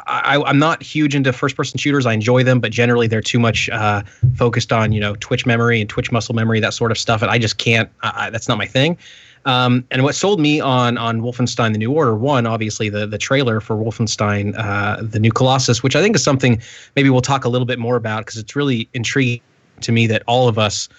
I, 0.08 0.42
am 0.48 0.60
not 0.60 0.82
huge 0.82 1.16
into 1.16 1.34
first-person 1.34 1.78
shooters. 1.78 2.06
I 2.06 2.14
enjoy 2.14 2.44
them, 2.44 2.60
but 2.60 2.72
generally 2.72 3.08
they're 3.08 3.22
too 3.22 3.40
much 3.40 3.70
uh, 3.70 4.04
focused 4.36 4.72
on 4.72 4.92
you 4.92 5.00
know 5.00 5.16
Twitch 5.16 5.46
memory 5.46 5.82
and 5.82 5.90
Twitch 5.90 6.12
muscle 6.12 6.36
memory, 6.36 6.60
that 6.60 6.74
sort 6.74 6.92
of 6.92 6.98
stuff, 6.98 7.22
and 7.22 7.32
I 7.32 7.38
just 7.38 7.58
can't. 7.58 7.90
I, 8.02 8.30
that's 8.30 8.48
not 8.48 8.58
my 8.58 8.66
thing. 8.66 8.98
Um, 9.46 9.86
and 9.92 10.04
what 10.04 10.14
sold 10.14 10.40
me 10.40 10.60
on 10.60 10.98
on 10.98 11.22
Wolfenstein: 11.22 11.72
The 11.74 11.80
New 11.80 11.92
Order, 11.92 12.16
one 12.16 12.46
obviously 12.46 12.90
the 12.90 13.08
the 13.08 13.18
trailer 13.18 13.60
for 13.60 13.76
Wolfenstein: 13.76 14.54
uh, 14.58 15.02
The 15.02 15.20
New 15.20 15.32
Colossus, 15.32 15.84
which 15.84 15.96
I 15.96 16.02
think 16.02 16.16
is 16.16 16.24
something 16.24 16.62
maybe 16.96 17.10
we'll 17.10 17.22
talk 17.22 17.46
a 17.46 17.50
little 17.50 17.66
bit 17.66 17.80
more 17.80 17.96
about 17.96 18.26
because 18.26 18.38
it's 18.38 18.56
really 18.56 18.88
intriguing 18.94 19.42
to 19.82 19.92
me 19.92 20.08
that 20.08 20.24
all 20.28 20.48
of 20.48 20.58
us 20.58 20.90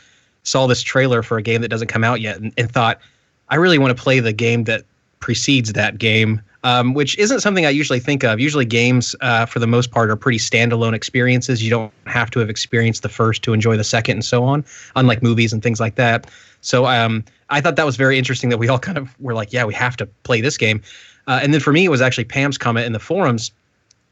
saw 0.48 0.66
this 0.66 0.82
trailer 0.82 1.22
for 1.22 1.38
a 1.38 1.42
game 1.42 1.60
that 1.62 1.68
doesn't 1.68 1.88
come 1.88 2.04
out 2.04 2.20
yet 2.20 2.38
and, 2.38 2.52
and 2.56 2.70
thought, 2.70 2.98
I 3.48 3.56
really 3.56 3.78
want 3.78 3.96
to 3.96 4.02
play 4.02 4.20
the 4.20 4.32
game 4.32 4.64
that 4.64 4.84
precedes 5.20 5.72
that 5.72 5.98
game 5.98 6.42
um, 6.64 6.94
which 6.94 7.16
isn't 7.18 7.40
something 7.40 7.66
I 7.66 7.70
usually 7.70 8.00
think 8.00 8.24
of. 8.24 8.40
Usually, 8.40 8.64
games, 8.64 9.14
uh, 9.20 9.46
for 9.46 9.58
the 9.58 9.66
most 9.66 9.90
part, 9.90 10.10
are 10.10 10.16
pretty 10.16 10.38
standalone 10.38 10.92
experiences. 10.92 11.62
You 11.62 11.70
don't 11.70 11.92
have 12.06 12.30
to 12.30 12.40
have 12.40 12.50
experienced 12.50 13.02
the 13.02 13.08
first 13.08 13.42
to 13.44 13.52
enjoy 13.52 13.76
the 13.76 13.84
second, 13.84 14.16
and 14.16 14.24
so 14.24 14.44
on. 14.44 14.64
Unlike 14.96 15.22
movies 15.22 15.52
and 15.52 15.62
things 15.62 15.78
like 15.78 15.94
that. 15.94 16.28
So, 16.60 16.86
um, 16.86 17.24
I 17.50 17.60
thought 17.60 17.76
that 17.76 17.86
was 17.86 17.96
very 17.96 18.18
interesting 18.18 18.50
that 18.50 18.58
we 18.58 18.68
all 18.68 18.78
kind 18.78 18.98
of 18.98 19.18
were 19.20 19.34
like, 19.34 19.52
"Yeah, 19.52 19.64
we 19.64 19.74
have 19.74 19.96
to 19.98 20.06
play 20.24 20.40
this 20.40 20.58
game." 20.58 20.82
Uh, 21.28 21.38
and 21.42 21.54
then 21.54 21.60
for 21.60 21.72
me, 21.72 21.84
it 21.84 21.90
was 21.90 22.02
actually 22.02 22.24
Pam's 22.24 22.58
comment 22.58 22.86
in 22.86 22.92
the 22.92 22.98
forums 22.98 23.52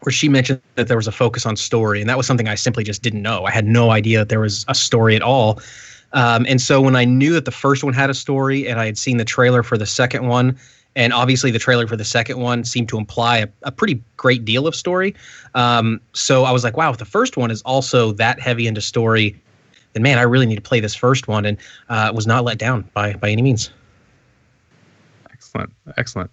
where 0.00 0.12
she 0.12 0.28
mentioned 0.28 0.60
that 0.76 0.88
there 0.88 0.96
was 0.98 1.08
a 1.08 1.12
focus 1.12 1.46
on 1.46 1.56
story, 1.56 2.00
and 2.00 2.08
that 2.08 2.16
was 2.16 2.26
something 2.26 2.48
I 2.48 2.54
simply 2.54 2.84
just 2.84 3.02
didn't 3.02 3.22
know. 3.22 3.44
I 3.44 3.50
had 3.50 3.66
no 3.66 3.90
idea 3.90 4.18
that 4.18 4.28
there 4.28 4.40
was 4.40 4.64
a 4.68 4.74
story 4.74 5.16
at 5.16 5.22
all. 5.22 5.60
Um, 6.16 6.44
and 6.48 6.60
so 6.60 6.80
when 6.80 6.96
I 6.96 7.04
knew 7.04 7.32
that 7.34 7.44
the 7.44 7.52
first 7.52 7.84
one 7.84 7.94
had 7.94 8.10
a 8.10 8.14
story, 8.14 8.66
and 8.66 8.80
I 8.80 8.86
had 8.86 8.98
seen 8.98 9.18
the 9.18 9.24
trailer 9.24 9.62
for 9.62 9.78
the 9.78 9.86
second 9.86 10.26
one 10.26 10.58
and 10.96 11.12
obviously 11.12 11.50
the 11.50 11.58
trailer 11.58 11.86
for 11.86 11.96
the 11.96 12.04
second 12.04 12.40
one 12.40 12.64
seemed 12.64 12.88
to 12.88 12.98
imply 12.98 13.38
a, 13.38 13.48
a 13.62 13.70
pretty 13.70 14.02
great 14.16 14.44
deal 14.44 14.66
of 14.66 14.74
story. 14.74 15.14
Um, 15.54 16.00
so 16.14 16.44
I 16.44 16.50
was 16.50 16.64
like, 16.64 16.76
wow, 16.76 16.90
if 16.90 16.98
the 16.98 17.04
first 17.04 17.36
one 17.36 17.50
is 17.50 17.62
also 17.62 18.12
that 18.12 18.40
heavy 18.40 18.66
into 18.66 18.80
story, 18.80 19.40
then 19.92 20.02
man, 20.02 20.18
I 20.18 20.22
really 20.22 20.46
need 20.46 20.56
to 20.56 20.62
play 20.62 20.80
this 20.80 20.94
first 20.94 21.28
one, 21.28 21.44
and 21.44 21.58
uh, 21.88 22.10
was 22.14 22.26
not 22.26 22.44
let 22.44 22.58
down 22.58 22.88
by 22.92 23.12
by 23.14 23.30
any 23.30 23.42
means. 23.42 23.70
Excellent, 25.32 25.72
excellent. 25.96 26.30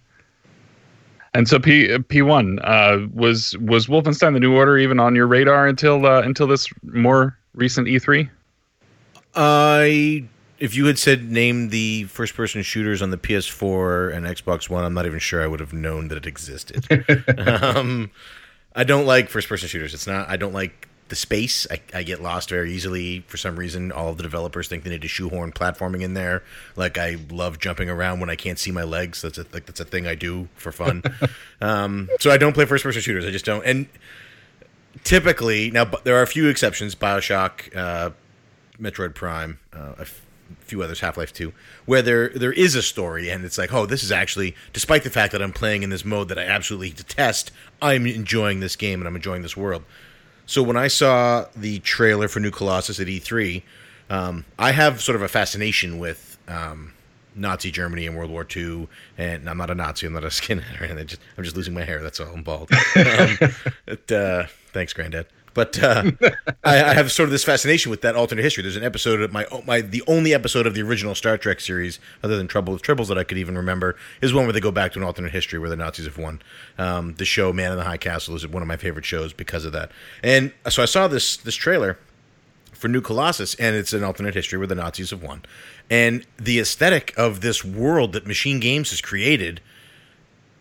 And 1.33 1.47
so 1.47 1.59
P 1.59 1.97
P 1.99 2.21
one 2.21 2.59
uh, 2.59 3.07
was 3.13 3.57
was 3.59 3.87
Wolfenstein: 3.87 4.33
The 4.33 4.39
New 4.39 4.55
Order 4.55 4.77
even 4.77 4.99
on 4.99 5.15
your 5.15 5.27
radar 5.27 5.67
until 5.67 6.05
uh, 6.05 6.21
until 6.21 6.47
this 6.47 6.67
more 6.83 7.37
recent 7.53 7.87
E 7.87 7.99
three? 7.99 8.29
I 9.35 10.25
if 10.59 10.75
you 10.75 10.85
had 10.85 10.97
said 10.97 11.29
name 11.29 11.69
the 11.69 12.05
first 12.05 12.35
person 12.35 12.61
shooters 12.63 13.01
on 13.01 13.09
the 13.09 13.17
PS4 13.17 14.13
and 14.13 14.25
Xbox 14.25 14.69
One, 14.69 14.83
I'm 14.85 14.93
not 14.93 15.05
even 15.05 15.19
sure 15.19 15.43
I 15.43 15.47
would 15.47 15.59
have 15.59 15.73
known 15.73 16.07
that 16.07 16.17
it 16.17 16.25
existed. 16.25 16.85
um, 17.47 18.11
I 18.75 18.83
don't 18.83 19.05
like 19.05 19.29
first 19.29 19.49
person 19.49 19.67
shooters. 19.67 19.93
It's 19.93 20.07
not. 20.07 20.29
I 20.29 20.37
don't 20.37 20.53
like 20.53 20.87
the 21.09 21.15
space. 21.15 21.67
I, 21.69 21.79
I 21.93 22.03
get 22.03 22.21
lost 22.21 22.49
very 22.49 22.71
easily 22.73 23.19
for 23.27 23.37
some 23.37 23.55
reason. 23.55 23.91
All 23.91 24.09
of 24.09 24.17
the 24.17 24.23
developers 24.23 24.67
think 24.67 24.83
they 24.83 24.89
need 24.89 25.01
to 25.01 25.07
shoehorn 25.07 25.51
platforming 25.51 26.01
in 26.01 26.13
there. 26.13 26.43
Like 26.75 26.97
I 26.97 27.17
love 27.29 27.59
jumping 27.59 27.89
around 27.89 28.19
when 28.19 28.29
I 28.29 28.35
can't 28.35 28.57
see 28.57 28.71
my 28.71 28.83
legs. 28.83 29.21
That's 29.21 29.37
a 29.37 29.45
like 29.53 29.65
that's 29.65 29.79
a 29.79 29.85
thing 29.85 30.07
I 30.07 30.15
do 30.15 30.47
for 30.55 30.71
fun. 30.71 31.03
um, 31.61 32.09
so 32.19 32.31
I 32.31 32.37
don't 32.37 32.53
play 32.53 32.65
first 32.65 32.83
person 32.83 33.01
shooters. 33.01 33.25
I 33.25 33.31
just 33.31 33.45
don't. 33.45 33.65
And 33.65 33.87
typically 35.03 35.71
now 35.71 35.85
there 36.03 36.17
are 36.17 36.23
a 36.23 36.27
few 36.27 36.47
exceptions. 36.47 36.95
Bioshock, 36.95 37.75
uh, 37.75 38.11
Metroid 38.83 39.15
Prime, 39.15 39.59
uh, 39.73 39.93
a 39.97 40.01
f- 40.01 40.21
few 40.59 40.83
others, 40.83 40.99
Half 40.99 41.17
Life 41.17 41.33
Two, 41.33 41.53
where 41.85 42.01
there 42.01 42.29
there 42.29 42.51
is 42.53 42.75
a 42.75 42.81
story 42.81 43.29
and 43.29 43.45
it's 43.45 43.57
like, 43.57 43.73
oh, 43.73 43.85
this 43.85 44.03
is 44.03 44.11
actually, 44.11 44.55
despite 44.73 45.03
the 45.03 45.09
fact 45.09 45.31
that 45.31 45.41
I'm 45.41 45.53
playing 45.53 45.83
in 45.83 45.89
this 45.89 46.03
mode 46.05 46.27
that 46.29 46.37
I 46.37 46.43
absolutely 46.43 46.91
detest, 46.91 47.51
I'm 47.81 48.05
enjoying 48.05 48.59
this 48.59 48.75
game 48.75 48.99
and 48.99 49.07
I'm 49.07 49.15
enjoying 49.15 49.41
this 49.41 49.57
world. 49.57 49.83
So 50.45 50.61
when 50.61 50.75
I 50.75 50.89
saw 50.89 51.45
the 51.55 51.79
trailer 51.79 52.27
for 52.27 52.39
New 52.41 52.51
Colossus 52.51 52.99
at 52.99 53.07
E3, 53.07 53.63
um, 54.09 54.45
I 54.59 54.71
have 54.71 55.01
sort 55.01 55.15
of 55.15 55.21
a 55.21 55.29
fascination 55.29 55.97
with 55.97 56.37
um, 56.49 56.93
Nazi 57.33 57.71
Germany 57.71 58.05
in 58.05 58.15
World 58.15 58.29
War 58.29 58.45
II, 58.55 58.89
and 59.17 59.49
I'm 59.49 59.57
not 59.57 59.69
a 59.69 59.75
Nazi. 59.75 60.05
I'm 60.05 60.13
not 60.13 60.25
a 60.25 60.27
skinhead. 60.39 61.05
Just, 61.07 61.21
I'm 61.37 61.43
just 61.45 61.55
losing 61.55 61.73
my 61.73 61.83
hair. 61.83 62.01
That's 62.03 62.19
all. 62.19 62.27
I'm 62.33 62.43
bald. 62.43 62.69
Um, 62.95 63.37
but, 63.85 64.11
uh, 64.11 64.45
thanks, 64.73 64.93
Granddad. 64.93 65.27
But 65.53 65.81
uh, 65.81 66.11
I, 66.63 66.83
I 66.83 66.93
have 66.93 67.11
sort 67.11 67.27
of 67.27 67.31
this 67.31 67.43
fascination 67.43 67.89
with 67.89 68.01
that 68.01 68.15
alternate 68.15 68.43
history. 68.43 68.63
There's 68.63 68.75
an 68.75 68.83
episode 68.83 69.21
of 69.21 69.31
my 69.31 69.45
my 69.65 69.81
the 69.81 70.03
only 70.07 70.33
episode 70.33 70.65
of 70.65 70.73
the 70.73 70.81
original 70.81 71.15
Star 71.15 71.37
Trek 71.37 71.59
series, 71.59 71.99
other 72.23 72.37
than 72.37 72.47
Trouble 72.47 72.73
with 72.73 72.81
Tribbles, 72.81 73.07
that 73.07 73.17
I 73.17 73.23
could 73.23 73.37
even 73.37 73.55
remember, 73.55 73.95
is 74.21 74.33
one 74.33 74.45
where 74.45 74.53
they 74.53 74.59
go 74.59 74.71
back 74.71 74.93
to 74.93 74.99
an 74.99 75.05
alternate 75.05 75.31
history 75.31 75.59
where 75.59 75.69
the 75.69 75.75
Nazis 75.75 76.05
have 76.05 76.17
won. 76.17 76.41
Um, 76.77 77.15
the 77.15 77.25
show 77.25 77.53
Man 77.53 77.71
in 77.71 77.77
the 77.77 77.83
High 77.83 77.97
Castle 77.97 78.35
is 78.35 78.47
one 78.47 78.61
of 78.61 78.67
my 78.67 78.77
favorite 78.77 79.05
shows 79.05 79.33
because 79.33 79.65
of 79.65 79.71
that. 79.73 79.91
And 80.23 80.53
so 80.69 80.81
I 80.81 80.85
saw 80.85 81.07
this 81.07 81.37
this 81.37 81.55
trailer 81.55 81.97
for 82.83 82.87
New 82.89 83.01
Colossus, 83.01 83.55
and 83.55 83.75
it's 83.75 83.93
an 83.93 84.03
alternate 84.03 84.33
history 84.33 84.57
where 84.57 84.67
the 84.67 84.75
Nazis 84.75 85.11
have 85.11 85.23
won. 85.23 85.43
And 85.89 86.25
the 86.37 86.59
aesthetic 86.59 87.13
of 87.17 87.41
this 87.41 87.63
world 87.63 88.13
that 88.13 88.27
Machine 88.27 88.59
Games 88.59 88.89
has 88.89 88.99
created, 88.99 89.61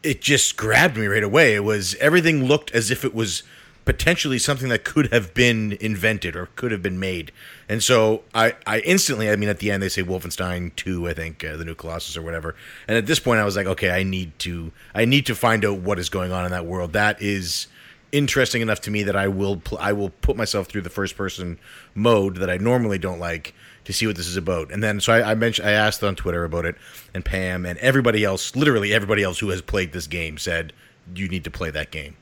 it 0.03 0.21
just 0.21 0.57
grabbed 0.57 0.97
me 0.97 1.07
right 1.07 1.25
away. 1.25 1.55
It 1.55 1.65
was 1.65 1.95
everything 1.97 2.45
looked 2.45 2.71
as 2.73 2.91
if 2.91 3.05
it 3.05 3.15
was 3.15 3.43
potentially 3.85 4.39
something 4.39 4.69
that 4.69 4.85
could 4.85 5.13
have 5.13 5.35
been 5.35 5.77
invented 5.81 6.37
or 6.37 6.47
could 6.55 6.71
have 6.71 6.83
been 6.83 7.01
made. 7.01 7.33
And 7.69 7.83
so 7.83 8.23
I, 8.35 8.55
I 8.67 8.81
instantly, 8.81 9.29
I 9.29 9.37
mean, 9.37 9.49
at 9.49 9.59
the 9.59 9.71
end 9.71 9.83
they 9.83 9.89
say 9.89 10.03
Wolfenstein 10.03 10.75
2, 10.77 11.09
I 11.09 11.15
think, 11.15 11.45
uh, 11.45 11.57
the 11.57 11.65
new 11.65 11.75
Colossus 11.75 12.17
or 12.17 12.23
whatever. 12.23 12.55
And 12.87 12.97
at 12.97 13.07
this 13.07 13.19
point 13.19 13.41
I 13.41 13.45
was 13.45 13.57
like, 13.57 13.67
okay, 13.67 13.91
I 13.91 14.03
need 14.03 14.39
to, 14.41 14.73
I 14.95 15.05
need 15.05 15.27
to 15.27 15.35
find 15.35 15.65
out 15.65 15.79
what 15.79 15.99
is 15.99 16.09
going 16.09 16.33
on 16.33 16.45
in 16.45 16.53
that 16.53 16.67
world. 16.67 16.93
That 16.93 17.21
is 17.21 17.67
interesting 18.13 18.63
enough 18.63 18.81
to 18.83 18.91
me 18.91 19.03
that 19.05 19.17
I 19.17 19.27
will, 19.27 19.57
pl- 19.57 19.79
I 19.79 19.93
will 19.93 20.11
put 20.11 20.37
myself 20.37 20.69
through 20.69 20.83
the 20.83 20.91
first 20.91 21.17
person 21.17 21.59
mode 21.95 22.37
that 22.37 22.51
I 22.51 22.59
normally 22.59 22.99
don't 22.99 23.19
like 23.19 23.55
to 23.85 23.93
see 23.93 24.07
what 24.07 24.17
this 24.17 24.29
is 24.29 24.37
about. 24.37 24.71
And 24.71 24.83
then, 24.83 25.01
so 25.01 25.13
I, 25.13 25.33
I 25.33 25.35
mentioned, 25.35 25.69
I 25.69 25.73
asked 25.73 26.05
on 26.05 26.15
Twitter 26.15 26.45
about 26.45 26.67
it 26.67 26.77
and 27.15 27.25
Pam 27.25 27.67
and 27.67 27.79
everybody 27.81 28.23
else, 28.23 28.55
literally 28.55 28.93
everybody 28.93 29.25
else 29.25 29.41
who 29.41 29.49
has 29.49 29.61
played 29.61 29.93
this 29.93 30.07
game 30.07 30.39
said, 30.39 30.73
you 31.17 31.29
need 31.29 31.43
to 31.45 31.51
play 31.51 31.71
that 31.71 31.91
game. 31.91 32.17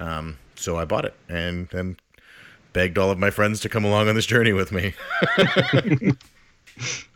Um, 0.00 0.38
so 0.58 0.76
I 0.76 0.84
bought 0.84 1.04
it 1.04 1.14
and 1.28 1.68
then 1.68 1.96
begged 2.72 2.98
all 2.98 3.10
of 3.10 3.18
my 3.18 3.30
friends 3.30 3.60
to 3.60 3.68
come 3.68 3.84
along 3.84 4.08
on 4.08 4.14
this 4.14 4.26
journey 4.26 4.52
with 4.52 4.72
me. 4.72 4.94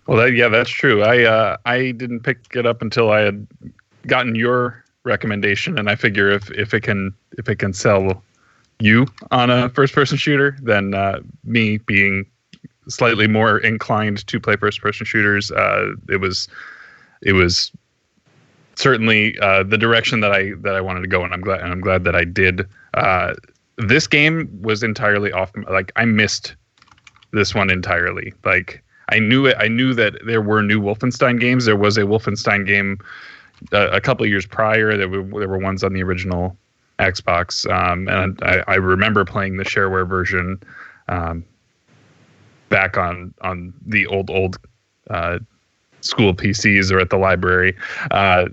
well, 0.06 0.18
that, 0.18 0.32
yeah, 0.34 0.48
that's 0.48 0.70
true. 0.70 1.02
I 1.02 1.24
uh, 1.24 1.56
I 1.66 1.92
didn't 1.92 2.20
pick 2.20 2.38
it 2.54 2.66
up 2.66 2.82
until 2.82 3.10
I 3.10 3.20
had 3.20 3.46
gotten 4.06 4.34
your 4.34 4.84
recommendation, 5.04 5.78
and 5.78 5.88
I 5.90 5.96
figure 5.96 6.30
if 6.30 6.50
if 6.52 6.74
it 6.74 6.80
can 6.82 7.14
if 7.38 7.48
it 7.48 7.56
can 7.56 7.72
sell 7.72 8.22
you 8.80 9.06
on 9.30 9.50
a 9.50 9.68
first 9.68 9.94
person 9.94 10.18
shooter, 10.18 10.56
then 10.62 10.94
uh, 10.94 11.20
me 11.44 11.78
being 11.78 12.26
slightly 12.88 13.28
more 13.28 13.58
inclined 13.58 14.26
to 14.26 14.40
play 14.40 14.56
first 14.56 14.80
person 14.80 15.06
shooters, 15.06 15.50
uh, 15.52 15.92
it 16.08 16.16
was 16.16 16.48
it 17.22 17.32
was 17.32 17.70
certainly 18.74 19.38
uh, 19.38 19.62
the 19.62 19.78
direction 19.78 20.20
that 20.20 20.32
I 20.32 20.52
that 20.58 20.74
I 20.74 20.80
wanted 20.80 21.00
to 21.02 21.08
go, 21.08 21.24
and 21.24 21.32
I'm 21.32 21.40
glad 21.40 21.60
and 21.60 21.72
I'm 21.72 21.80
glad 21.80 22.04
that 22.04 22.16
I 22.16 22.24
did. 22.24 22.66
Uh, 22.94 23.34
this 23.78 24.06
game 24.06 24.48
was 24.62 24.82
entirely 24.82 25.32
off. 25.32 25.52
Like 25.70 25.92
I 25.96 26.04
missed 26.04 26.54
this 27.32 27.54
one 27.54 27.70
entirely. 27.70 28.32
Like 28.44 28.82
I 29.08 29.18
knew 29.18 29.46
it. 29.46 29.56
I 29.58 29.68
knew 29.68 29.94
that 29.94 30.14
there 30.26 30.42
were 30.42 30.62
new 30.62 30.80
Wolfenstein 30.80 31.40
games. 31.40 31.64
There 31.64 31.76
was 31.76 31.96
a 31.96 32.02
Wolfenstein 32.02 32.66
game 32.66 32.98
uh, 33.72 33.88
a 33.90 34.00
couple 34.00 34.26
years 34.26 34.46
prior. 34.46 34.96
There 34.96 35.08
were 35.08 35.40
there 35.40 35.48
were 35.48 35.58
ones 35.58 35.82
on 35.82 35.92
the 35.92 36.02
original 36.02 36.56
Xbox, 36.98 37.70
um, 37.70 38.08
and 38.08 38.38
I, 38.42 38.62
I, 38.68 38.74
remember 38.76 39.24
playing 39.24 39.56
the 39.56 39.64
shareware 39.64 40.06
version 40.06 40.62
um, 41.08 41.44
back 42.68 42.96
on 42.96 43.34
on 43.40 43.72
the 43.86 44.06
old 44.06 44.30
old 44.30 44.58
uh, 45.10 45.38
school 46.00 46.34
PCs 46.34 46.92
or 46.92 47.00
at 47.00 47.10
the 47.10 47.16
library. 47.16 47.76
Uh, 48.10 48.46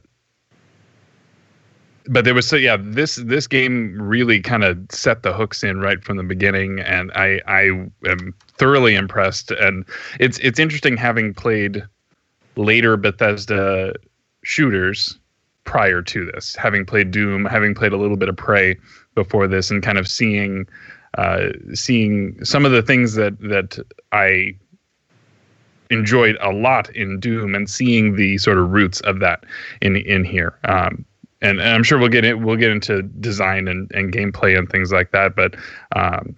but 2.10 2.26
there 2.26 2.34
was 2.34 2.48
so 2.48 2.56
yeah 2.56 2.76
this 2.80 3.16
this 3.16 3.48
game 3.48 3.96
really 4.02 4.42
kind 4.42 4.64
of 4.64 4.78
set 4.90 5.24
the 5.24 5.32
hooks 5.32 5.64
in 5.64 5.80
right 5.80 6.04
from 6.04 6.18
the 6.18 6.24
beginning 6.24 6.80
and 6.80 7.12
i 7.14 7.40
i 7.48 7.62
am 8.06 8.34
thoroughly 8.58 8.96
impressed. 8.96 9.52
And 9.52 9.86
it's 10.20 10.38
it's 10.40 10.60
interesting 10.60 10.98
having 10.98 11.34
played 11.34 11.84
later 12.58 12.98
bethesda 12.98 13.94
shooters 14.44 15.18
prior 15.64 16.02
to 16.02 16.26
this 16.26 16.56
having 16.56 16.86
played 16.86 17.12
doom 17.12 17.46
having 17.46 17.76
played 17.76 17.94
a 17.94 17.98
little 17.98 18.18
bit 18.18 18.28
of 18.28 18.36
prey 18.36 18.76
before 19.16 19.48
this 19.48 19.70
and 19.70 19.84
kind 19.84 19.98
of 19.98 20.08
seeing 20.08 20.68
uh, 21.18 21.50
seeing 21.74 22.44
some 22.44 22.66
of 22.66 22.72
the 22.72 22.82
things 22.82 23.14
that 23.14 23.40
that 23.40 23.80
i 24.12 24.54
enjoyed 25.90 26.38
a 26.42 26.52
lot 26.52 26.90
in 26.96 27.20
doom 27.20 27.56
and 27.56 27.70
seeing 27.70 28.16
the 28.16 28.38
sort 28.38 28.58
of 28.58 28.70
roots 28.72 29.00
of 29.02 29.20
that 29.20 29.44
in 29.82 29.96
in 29.96 30.24
here. 30.24 30.58
Um, 30.66 31.06
and, 31.42 31.60
and 31.60 31.70
I'm 31.70 31.84
sure 31.84 31.98
we'll 31.98 32.10
get 32.10 32.26
it. 32.26 32.40
We'll 32.40 32.58
get 32.58 32.72
into 32.72 33.04
design 33.04 33.68
and, 33.68 33.90
and 33.94 34.14
gameplay 34.14 34.58
and 34.58 34.70
things 34.70 34.92
like 34.92 35.12
that. 35.12 35.36
But 35.36 35.56
um, 35.96 36.36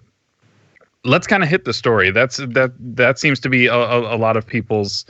let's 1.04 1.26
kind 1.26 1.42
of 1.42 1.48
hit 1.48 1.64
the 1.64 1.72
story. 1.72 2.10
That's 2.10 2.36
that 2.36 2.72
that 2.78 3.18
seems 3.18 3.40
to 3.40 3.48
be 3.48 3.66
a, 3.66 3.74
a, 3.74 4.16
lot 4.16 4.36
of 4.36 4.46
people's 4.46 5.04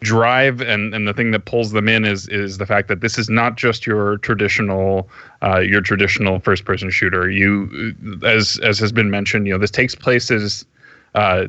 drive, 0.00 0.60
and, 0.60 0.94
and 0.94 1.08
the 1.08 1.14
thing 1.14 1.30
that 1.32 1.44
pulls 1.46 1.72
them 1.72 1.88
in 1.88 2.04
is 2.04 2.28
is 2.28 2.58
the 2.58 2.66
fact 2.66 2.88
that 2.88 3.00
this 3.00 3.18
is 3.18 3.28
not 3.28 3.56
just 3.56 3.86
your 3.86 4.18
traditional 4.18 5.08
uh, 5.42 5.58
your 5.58 5.80
traditional 5.80 6.38
first 6.40 6.64
person 6.64 6.90
shooter. 6.90 7.30
You 7.30 7.94
as 8.24 8.58
as 8.62 8.78
has 8.78 8.92
been 8.92 9.10
mentioned, 9.10 9.46
you 9.46 9.52
know 9.54 9.58
this 9.58 9.70
takes 9.70 9.94
place 9.94 10.30
as 10.30 10.66
uh, 11.14 11.46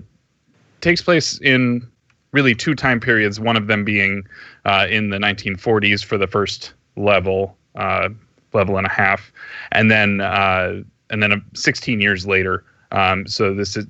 takes 0.82 1.02
place 1.02 1.38
in 1.42 1.86
really 2.32 2.56
two 2.56 2.76
time 2.76 3.00
periods. 3.00 3.40
One 3.40 3.58
of 3.58 3.68
them 3.68 3.84
being 3.84 4.26
uh, 4.64 4.88
in 4.90 5.10
the 5.10 5.18
1940s 5.18 6.06
for 6.06 6.18
the 6.18 6.28
first 6.28 6.74
level, 7.00 7.58
uh, 7.76 8.10
level 8.54 8.78
and 8.78 8.86
a 8.86 8.92
half, 8.92 9.32
and 9.72 9.90
then 9.90 10.22
uh, 10.22 10.82
and 11.10 11.24
then 11.24 11.32
a 11.32 11.42
16 11.56 12.02
years 12.02 12.28
later. 12.28 12.64
Um, 12.92 13.28
so 13.28 13.54
this 13.54 13.78
is 13.78 13.86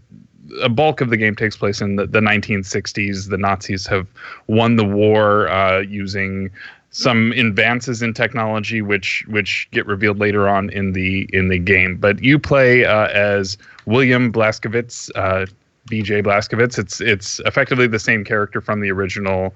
a 0.62 0.70
bulk 0.70 1.02
of 1.02 1.10
the 1.10 1.18
game 1.18 1.36
takes 1.36 1.56
place 1.56 1.82
in 1.82 1.96
the, 1.96 2.08
the 2.08 2.20
1960s. 2.20 3.30
The 3.30 3.38
Nazis 3.38 3.88
have 3.88 4.08
won 4.48 4.76
the 4.76 4.84
war 4.84 5.48
uh, 5.50 5.80
using 5.80 6.50
some 6.92 7.32
advances 7.34 8.02
in 8.02 8.14
technology, 8.14 8.82
which 8.82 9.24
which 9.28 9.68
get 9.72 9.86
revealed 9.86 10.20
later 10.20 10.50
on 10.50 10.70
in 10.72 10.94
the 10.94 11.30
in 11.32 11.50
the 11.50 11.60
game. 11.60 11.98
But 11.98 12.24
you 12.24 12.40
play 12.40 12.86
uh, 12.86 13.08
as 13.08 13.58
William 13.86 14.32
Blazkowicz, 14.32 15.12
uh, 15.16 15.46
BJ 15.90 16.24
Blazkowicz. 16.24 16.80
It's 16.80 17.00
it's 17.00 17.40
effectively 17.42 17.88
the 17.88 18.00
same 18.00 18.24
character 18.24 18.60
from 18.60 18.82
the 18.82 18.92
original 18.92 19.56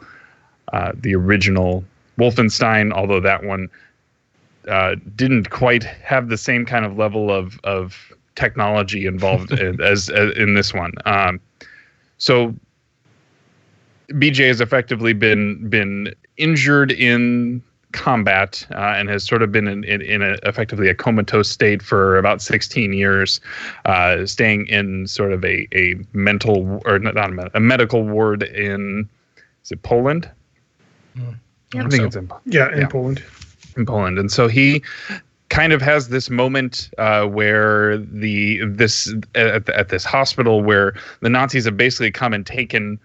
uh, 0.73 0.91
the 0.93 1.15
original 1.15 1.83
Wolfenstein, 2.17 2.91
although 2.93 3.19
that 3.19 3.43
one 3.43 3.69
uh, 4.67 4.95
didn't 5.15 5.49
quite 5.49 5.83
have 5.83 6.29
the 6.29 6.37
same 6.37 6.65
kind 6.65 6.85
of 6.85 6.97
level 6.97 7.31
of 7.31 7.59
of 7.63 8.13
technology 8.35 9.05
involved 9.05 9.51
as, 9.81 10.09
as, 10.09 10.35
in 10.37 10.55
this 10.55 10.73
one. 10.73 10.93
Um, 11.05 11.39
so 12.17 12.55
BJ 14.11 14.47
has 14.47 14.61
effectively 14.61 15.13
been 15.13 15.69
been 15.69 16.13
injured 16.37 16.91
in 16.91 17.61
combat 17.91 18.65
uh, 18.71 18.95
and 18.97 19.07
has 19.07 19.23
sort 19.23 19.43
of 19.43 19.51
been 19.51 19.67
in, 19.67 19.83
in, 19.83 20.01
in 20.01 20.21
a, 20.23 20.37
effectively 20.43 20.89
a 20.89 20.95
comatose 20.95 21.47
state 21.47 21.81
for 21.81 22.17
about 22.17 22.41
16 22.41 22.91
years, 22.91 23.39
uh, 23.85 24.25
staying 24.25 24.65
in 24.65 25.05
sort 25.05 25.31
of 25.31 25.45
a, 25.45 25.67
a 25.73 25.95
mental 26.13 26.81
or 26.85 26.97
not 26.97 27.15
a, 27.15 27.51
a 27.53 27.59
medical 27.59 28.03
ward 28.03 28.43
in 28.43 29.07
is 29.63 29.71
it 29.71 29.81
Poland? 29.83 30.29
Yep. 31.73 31.85
I 31.85 31.89
think 31.89 32.03
it's 32.03 32.15
in 32.15 32.29
Yeah, 32.45 32.71
in 32.71 32.79
Yeah. 32.81 32.87
Poland. 32.87 33.23
in 33.75 33.85
Poland, 33.85 34.19
and 34.19 34.31
so 34.31 34.47
he 34.47 34.81
kind 35.49 35.73
of 35.73 35.81
has 35.81 36.09
this 36.09 36.29
moment 36.29 36.89
uh, 36.97 37.25
where 37.25 37.97
the 37.97 38.61
this 38.65 39.13
at, 39.35 39.69
at 39.69 39.89
this 39.89 40.03
hospital 40.03 40.61
where 40.61 40.93
the 41.21 41.29
Nazis 41.29 41.65
have 41.65 41.77
basically 41.77 42.11
come 42.11 42.33
and 42.33 42.45
taken 42.45 42.99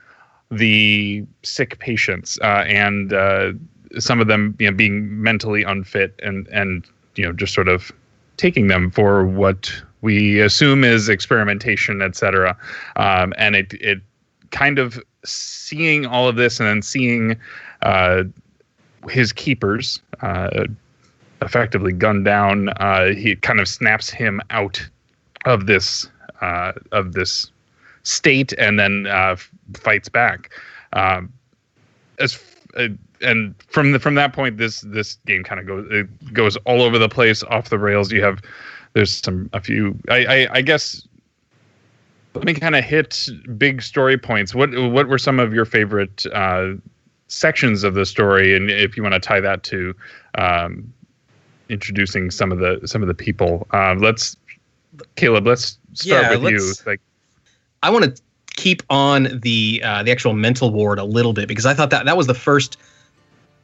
the 0.50 1.24
sick 1.42 1.78
patients 1.78 2.38
uh, 2.42 2.64
and 2.66 3.12
uh, 3.12 3.52
some 3.98 4.18
of 4.20 4.26
them 4.28 4.54
you 4.58 4.70
know 4.70 4.74
being 4.76 5.22
mentally 5.22 5.62
unfit 5.62 6.14
and 6.22 6.46
and 6.48 6.86
you 7.16 7.24
know 7.24 7.32
just 7.32 7.52
sort 7.54 7.68
of 7.68 7.92
taking 8.38 8.68
them 8.68 8.90
for 8.90 9.26
what 9.26 9.70
we 10.00 10.40
assume 10.40 10.84
is 10.84 11.08
experimentation, 11.08 12.00
etc. 12.02 12.56
Um, 12.96 13.34
and 13.36 13.56
it 13.56 13.72
it 13.74 14.00
kind 14.52 14.78
of 14.78 15.02
seeing 15.24 16.06
all 16.06 16.28
of 16.28 16.36
this 16.36 16.60
and 16.60 16.68
then 16.68 16.82
seeing 16.82 17.36
uh, 17.82 18.22
his 19.08 19.32
keepers 19.32 20.00
uh, 20.20 20.66
effectively 21.42 21.92
gunned 21.92 22.24
down. 22.24 22.68
Uh, 22.80 23.12
he 23.14 23.36
kind 23.36 23.60
of 23.60 23.68
snaps 23.68 24.10
him 24.10 24.40
out 24.50 24.86
of 25.44 25.66
this 25.66 26.08
uh, 26.40 26.72
of 26.92 27.12
this 27.12 27.50
state 28.02 28.52
and 28.54 28.78
then 28.78 29.06
uh, 29.06 29.36
fights 29.74 30.08
back. 30.08 30.50
Um, 30.92 31.32
as 32.18 32.34
f- 32.34 32.66
uh, 32.76 32.88
and 33.20 33.54
from 33.68 33.92
the 33.92 33.98
from 33.98 34.14
that 34.14 34.32
point, 34.32 34.58
this 34.58 34.80
this 34.82 35.16
game 35.26 35.44
kind 35.44 35.60
of 35.60 35.66
goes 35.66 35.86
it 35.90 36.34
goes 36.34 36.56
all 36.58 36.82
over 36.82 36.98
the 36.98 37.08
place, 37.08 37.42
off 37.44 37.70
the 37.70 37.78
rails. 37.78 38.12
You 38.12 38.22
have 38.22 38.40
there's 38.94 39.12
some 39.12 39.50
a 39.52 39.60
few 39.60 39.98
I 40.08 40.24
I, 40.24 40.48
I 40.54 40.62
guess. 40.62 41.06
Let 42.34 42.44
me 42.44 42.54
kind 42.54 42.76
of 42.76 42.84
hit 42.84 43.28
big 43.56 43.82
story 43.82 44.16
points. 44.16 44.54
What 44.54 44.70
what 44.92 45.08
were 45.08 45.18
some 45.18 45.40
of 45.40 45.52
your 45.52 45.64
favorite 45.64 46.24
uh, 46.32 46.74
sections 47.28 47.84
of 47.84 47.94
the 47.94 48.04
story, 48.04 48.56
and 48.56 48.70
if 48.70 48.96
you 48.96 49.02
want 49.02 49.14
to 49.14 49.20
tie 49.20 49.40
that 49.40 49.62
to 49.64 49.94
um, 50.36 50.92
introducing 51.68 52.30
some 52.30 52.50
of 52.52 52.58
the 52.58 52.80
some 52.86 53.02
of 53.02 53.08
the 53.08 53.14
people, 53.14 53.66
um, 53.70 53.98
let's 53.98 54.36
Caleb. 55.16 55.46
Let's 55.46 55.78
start 55.94 56.22
Yeah, 56.22 56.30
with 56.36 56.50
you. 56.50 56.58
let's- 56.58 56.86
Like, 56.86 57.00
I 57.82 57.90
want 57.90 58.04
to 58.16 58.22
keep 58.56 58.82
on 58.90 59.28
the 59.42 59.80
uh, 59.84 60.02
the 60.02 60.10
actual 60.10 60.32
mental 60.32 60.70
ward 60.72 60.98
a 60.98 61.04
little 61.04 61.32
bit 61.32 61.46
because 61.46 61.66
I 61.66 61.74
thought 61.74 61.90
that 61.90 62.04
that 62.06 62.16
was 62.16 62.26
the 62.26 62.34
first 62.34 62.76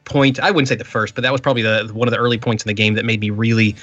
point. 0.05 0.39
I 0.39 0.51
wouldn't 0.51 0.67
say 0.69 0.75
the 0.75 0.83
first, 0.85 1.15
but 1.15 1.21
that 1.21 1.31
was 1.31 1.41
probably 1.41 1.63
the 1.63 1.89
one 1.93 2.07
of 2.07 2.11
the 2.11 2.17
early 2.19 2.37
points 2.37 2.63
in 2.63 2.67
the 2.67 2.73
game 2.73 2.93
that 2.93 3.05
made 3.05 3.19
me 3.19 3.29
really. 3.29 3.75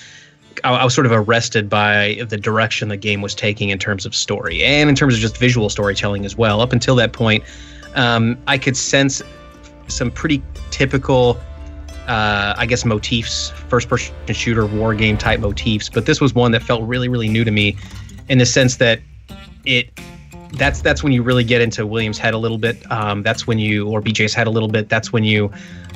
I, 0.64 0.70
I 0.72 0.84
was 0.84 0.94
sort 0.94 1.06
of 1.06 1.12
arrested 1.12 1.68
by 1.68 2.22
the 2.28 2.36
direction 2.36 2.88
the 2.88 2.96
game 2.96 3.22
was 3.22 3.34
taking 3.34 3.70
in 3.70 3.78
terms 3.78 4.04
of 4.06 4.14
story 4.14 4.62
and 4.62 4.88
in 4.90 4.94
terms 4.94 5.14
of 5.14 5.20
just 5.20 5.36
visual 5.38 5.68
storytelling 5.70 6.24
as 6.26 6.36
well. 6.36 6.60
Up 6.60 6.72
until 6.72 6.94
that 6.96 7.12
point, 7.12 7.42
um, 7.94 8.38
I 8.46 8.58
could 8.58 8.76
sense 8.76 9.22
some 9.88 10.10
pretty 10.10 10.42
typical, 10.70 11.38
uh, 12.06 12.54
I 12.56 12.66
guess, 12.66 12.84
motifs, 12.84 13.50
first-person 13.50 14.14
shooter 14.32 14.66
war 14.66 14.94
game 14.94 15.16
type 15.16 15.40
motifs. 15.40 15.88
But 15.88 16.06
this 16.06 16.20
was 16.20 16.34
one 16.34 16.52
that 16.52 16.62
felt 16.62 16.82
really, 16.82 17.08
really 17.08 17.28
new 17.28 17.44
to 17.44 17.50
me, 17.50 17.76
in 18.28 18.38
the 18.38 18.46
sense 18.46 18.76
that 18.76 19.00
it 19.64 19.90
that's 20.54 20.82
that's 20.82 21.02
when 21.02 21.12
you 21.12 21.22
really 21.22 21.44
get 21.44 21.60
into 21.60 21.86
Williams' 21.86 22.18
head 22.18 22.34
a 22.34 22.38
little 22.38 22.58
bit. 22.58 22.90
Um, 22.90 23.22
that's 23.22 23.46
when 23.46 23.58
you 23.58 23.88
or 23.88 24.02
BJ's 24.02 24.34
head 24.34 24.46
a 24.46 24.50
little 24.50 24.68
bit. 24.68 24.88
That's 24.88 25.12
when 25.12 25.24
you 25.24 25.50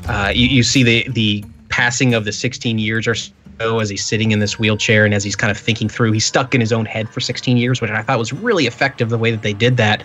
uh, 0.09 0.33
you, 0.35 0.47
you 0.47 0.63
see 0.63 0.83
the 0.83 1.07
the 1.11 1.45
passing 1.69 2.15
of 2.15 2.25
the 2.25 2.33
16 2.33 2.79
years 2.79 3.07
or 3.07 3.15
so 3.15 3.81
as 3.81 3.89
he's 3.89 4.05
sitting 4.05 4.33
in 4.33 4.39
this 4.39 4.59
wheelchair 4.59 5.05
and 5.05 5.13
as 5.13 5.25
he's 5.25 5.37
kind 5.37 5.51
of 5.51 5.59
thinking 5.59 5.89
through. 5.89 6.13
He's 6.13 6.25
stuck 6.25 6.55
in 6.55 6.61
his 6.61 6.73
own 6.73 6.87
head 6.87 7.09
for 7.09 7.21
16 7.21 7.57
years, 7.57 7.81
which 7.81 7.91
I 7.91 8.03
thought 8.03 8.19
was 8.19 8.33
really 8.33 8.67
effective 8.67 9.11
the 9.11 9.19
way 9.19 9.31
that 9.31 9.43
they 9.43 9.53
did 9.53 9.77
that. 9.77 10.05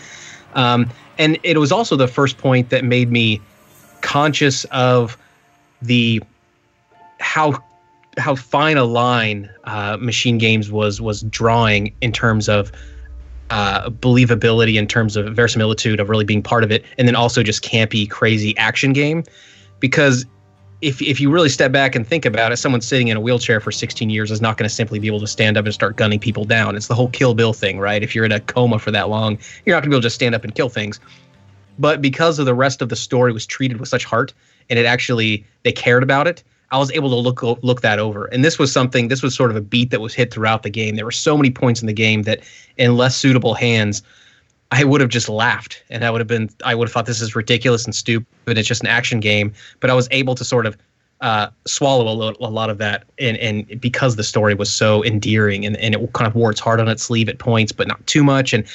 Um, 0.53 0.89
and 1.17 1.37
it 1.43 1.57
was 1.57 1.71
also 1.71 1.95
the 1.95 2.07
first 2.07 2.37
point 2.37 2.69
that 2.69 2.83
made 2.83 3.11
me 3.11 3.41
conscious 4.01 4.65
of 4.65 5.17
the 5.81 6.21
how 7.19 7.63
how 8.17 8.35
fine 8.35 8.77
a 8.77 8.83
line 8.83 9.49
uh, 9.63 9.97
Machine 9.99 10.37
Games 10.37 10.71
was 10.71 11.01
was 11.01 11.23
drawing 11.23 11.93
in 12.01 12.11
terms 12.11 12.49
of 12.49 12.71
uh, 13.49 13.89
believability, 13.89 14.75
in 14.75 14.87
terms 14.87 15.15
of 15.15 15.33
verisimilitude 15.35 15.99
of 15.99 16.09
really 16.09 16.25
being 16.25 16.41
part 16.41 16.63
of 16.63 16.71
it, 16.71 16.85
and 16.97 17.07
then 17.07 17.15
also 17.15 17.43
just 17.43 17.63
campy, 17.63 18.09
crazy 18.09 18.55
action 18.57 18.93
game. 18.93 19.23
Because 19.79 20.25
if 20.81 21.01
if 21.01 21.19
you 21.19 21.29
really 21.29 21.49
step 21.49 21.71
back 21.71 21.95
and 21.95 22.07
think 22.07 22.25
about 22.25 22.51
it, 22.51 22.57
someone 22.57 22.81
sitting 22.81 23.09
in 23.09 23.17
a 23.17 23.21
wheelchair 23.21 23.59
for 23.59 23.71
16 23.71 24.09
years 24.09 24.31
is 24.31 24.41
not 24.41 24.57
going 24.57 24.67
to 24.67 24.73
simply 24.73 24.99
be 24.99 25.07
able 25.07 25.19
to 25.19 25.27
stand 25.27 25.57
up 25.57 25.65
and 25.65 25.73
start 25.73 25.95
gunning 25.95 26.19
people 26.19 26.43
down. 26.45 26.75
It's 26.75 26.87
the 26.87 26.95
whole 26.95 27.09
Kill 27.09 27.33
Bill 27.33 27.53
thing, 27.53 27.79
right? 27.79 28.01
If 28.01 28.15
you're 28.15 28.25
in 28.25 28.31
a 28.31 28.39
coma 28.39 28.79
for 28.79 28.91
that 28.91 29.09
long, 29.09 29.37
you're 29.65 29.75
not 29.75 29.81
going 29.81 29.83
to 29.83 29.89
be 29.89 29.95
able 29.95 30.01
to 30.01 30.05
just 30.05 30.15
stand 30.15 30.33
up 30.33 30.43
and 30.43 30.55
kill 30.55 30.69
things. 30.69 30.99
But 31.81 32.01
because 32.01 32.39
of 32.39 32.45
the 32.45 32.53
rest 32.53 32.81
of 32.81 32.89
the 32.89 32.95
story 32.95 33.33
was 33.33 33.45
treated 33.45 33.79
with 33.79 33.89
such 33.89 34.05
heart, 34.05 34.33
and 34.69 34.77
it 34.77 34.85
actually 34.85 35.43
they 35.63 35.71
cared 35.71 36.03
about 36.03 36.27
it, 36.27 36.43
I 36.71 36.77
was 36.77 36.91
able 36.91 37.09
to 37.09 37.15
look 37.15 37.41
look 37.63 37.81
that 37.81 37.99
over. 37.99 38.25
And 38.25 38.45
this 38.45 38.59
was 38.59 38.71
something. 38.71 39.07
This 39.07 39.23
was 39.23 39.35
sort 39.35 39.49
of 39.49 39.57
a 39.57 39.61
beat 39.61 39.89
that 39.89 39.99
was 39.99 40.13
hit 40.13 40.31
throughout 40.31 40.63
the 40.63 40.69
game. 40.69 40.95
There 40.95 41.05
were 41.05 41.11
so 41.11 41.35
many 41.35 41.49
points 41.49 41.81
in 41.81 41.87
the 41.87 41.93
game 41.93 42.21
that, 42.23 42.41
in 42.77 42.95
less 42.95 43.15
suitable 43.15 43.55
hands, 43.55 44.03
I 44.71 44.83
would 44.83 45.01
have 45.01 45.09
just 45.09 45.27
laughed, 45.27 45.83
and 45.89 46.05
I 46.05 46.11
would 46.11 46.21
have 46.21 46.27
been. 46.27 46.49
I 46.63 46.75
would 46.75 46.87
have 46.87 46.93
thought 46.93 47.07
this 47.07 47.19
is 47.19 47.35
ridiculous 47.35 47.83
and 47.83 47.93
stupid. 47.93 48.57
It's 48.57 48.67
just 48.67 48.81
an 48.81 48.87
action 48.87 49.19
game. 49.19 49.51
But 49.79 49.89
I 49.89 49.95
was 49.95 50.07
able 50.11 50.35
to 50.35 50.45
sort 50.45 50.65
of 50.65 50.77
uh, 51.19 51.47
swallow 51.65 52.07
a, 52.07 52.15
lo- 52.15 52.35
a 52.39 52.49
lot 52.49 52.69
of 52.69 52.77
that, 52.77 53.03
and 53.19 53.37
and 53.37 53.81
because 53.81 54.15
the 54.15 54.23
story 54.23 54.53
was 54.53 54.71
so 54.71 55.03
endearing, 55.03 55.65
and 55.65 55.75
and 55.77 55.95
it 55.95 56.13
kind 56.13 56.27
of 56.27 56.35
wore 56.35 56.51
its 56.51 56.61
heart 56.61 56.79
on 56.79 56.87
its 56.87 57.03
sleeve 57.03 57.27
at 57.27 57.39
points, 57.39 57.71
but 57.71 57.87
not 57.87 58.05
too 58.07 58.23
much, 58.23 58.53
and 58.53 58.65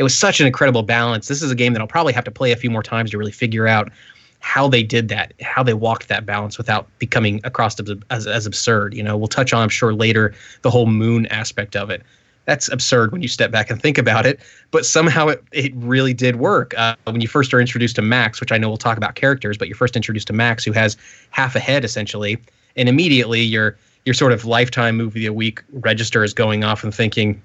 it 0.00 0.02
was 0.02 0.16
such 0.16 0.40
an 0.40 0.46
incredible 0.46 0.82
balance. 0.82 1.28
This 1.28 1.42
is 1.42 1.50
a 1.50 1.54
game 1.54 1.74
that 1.74 1.80
I'll 1.82 1.86
probably 1.86 2.14
have 2.14 2.24
to 2.24 2.30
play 2.30 2.52
a 2.52 2.56
few 2.56 2.70
more 2.70 2.82
times 2.82 3.10
to 3.10 3.18
really 3.18 3.30
figure 3.30 3.68
out 3.68 3.92
how 4.38 4.66
they 4.66 4.82
did 4.82 5.08
that, 5.10 5.34
how 5.42 5.62
they 5.62 5.74
walked 5.74 6.08
that 6.08 6.24
balance 6.24 6.56
without 6.56 6.88
becoming 6.98 7.38
across 7.44 7.76
as, 8.08 8.26
as, 8.26 8.46
absurd. 8.46 8.94
You 8.94 9.02
know, 9.02 9.18
we'll 9.18 9.28
touch 9.28 9.52
on, 9.52 9.62
I'm 9.62 9.68
sure, 9.68 9.92
later 9.92 10.34
the 10.62 10.70
whole 10.70 10.86
moon 10.86 11.26
aspect 11.26 11.76
of 11.76 11.90
it. 11.90 12.02
That's 12.46 12.72
absurd 12.72 13.12
when 13.12 13.20
you 13.20 13.28
step 13.28 13.50
back 13.50 13.68
and 13.68 13.80
think 13.80 13.98
about 13.98 14.24
it, 14.24 14.40
but 14.70 14.86
somehow 14.86 15.28
it, 15.28 15.44
it 15.52 15.74
really 15.76 16.14
did 16.14 16.36
work. 16.36 16.72
Uh, 16.78 16.96
when 17.04 17.20
you 17.20 17.28
first 17.28 17.52
are 17.52 17.60
introduced 17.60 17.96
to 17.96 18.02
Max, 18.02 18.40
which 18.40 18.52
I 18.52 18.56
know 18.56 18.68
we'll 18.68 18.78
talk 18.78 18.96
about 18.96 19.16
characters, 19.16 19.58
but 19.58 19.68
you're 19.68 19.76
first 19.76 19.96
introduced 19.96 20.28
to 20.28 20.32
Max, 20.32 20.64
who 20.64 20.72
has 20.72 20.96
half 21.28 21.54
a 21.54 21.60
head 21.60 21.84
essentially, 21.84 22.38
and 22.74 22.88
immediately 22.88 23.42
your 23.42 23.76
your 24.06 24.14
sort 24.14 24.32
of 24.32 24.46
lifetime 24.46 24.96
movie 24.96 25.26
the 25.26 25.32
week 25.34 25.62
register 25.74 26.24
is 26.24 26.32
going 26.32 26.64
off 26.64 26.82
and 26.82 26.94
thinking, 26.94 27.42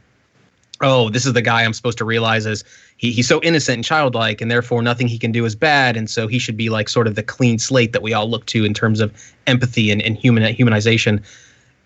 oh, 0.82 1.10
this 1.10 1.26
is 1.26 1.34
the 1.34 1.42
guy 1.42 1.64
I'm 1.64 1.74
supposed 1.74 1.98
to 2.00 2.06
realize 2.06 2.46
is 2.46 2.64
he, 2.98 3.12
he's 3.12 3.28
so 3.28 3.42
innocent 3.42 3.76
and 3.76 3.84
childlike, 3.84 4.42
and 4.42 4.52
therefore 4.52 4.82
nothing 4.82 5.08
he 5.08 5.18
can 5.18 5.32
do 5.32 5.46
is 5.46 5.56
bad, 5.56 5.96
and 5.96 6.10
so 6.10 6.28
he 6.28 6.40
should 6.40 6.58
be 6.58 6.70
like 6.70 6.90
sort 6.90 7.08
of 7.08 7.16
the 7.16 7.24
clean 7.24 7.60
slate 7.60 7.94
that 7.94 8.02
we 8.02 8.14
all 8.14 8.30
look 8.30 8.46
to 8.48 8.66
in 8.66 8.74
terms 8.74 9.00
of 9.00 9.14
empathy 9.48 9.92
and, 9.92 10.02
and 10.02 10.18
human 10.18 10.44
humanization. 10.56 11.24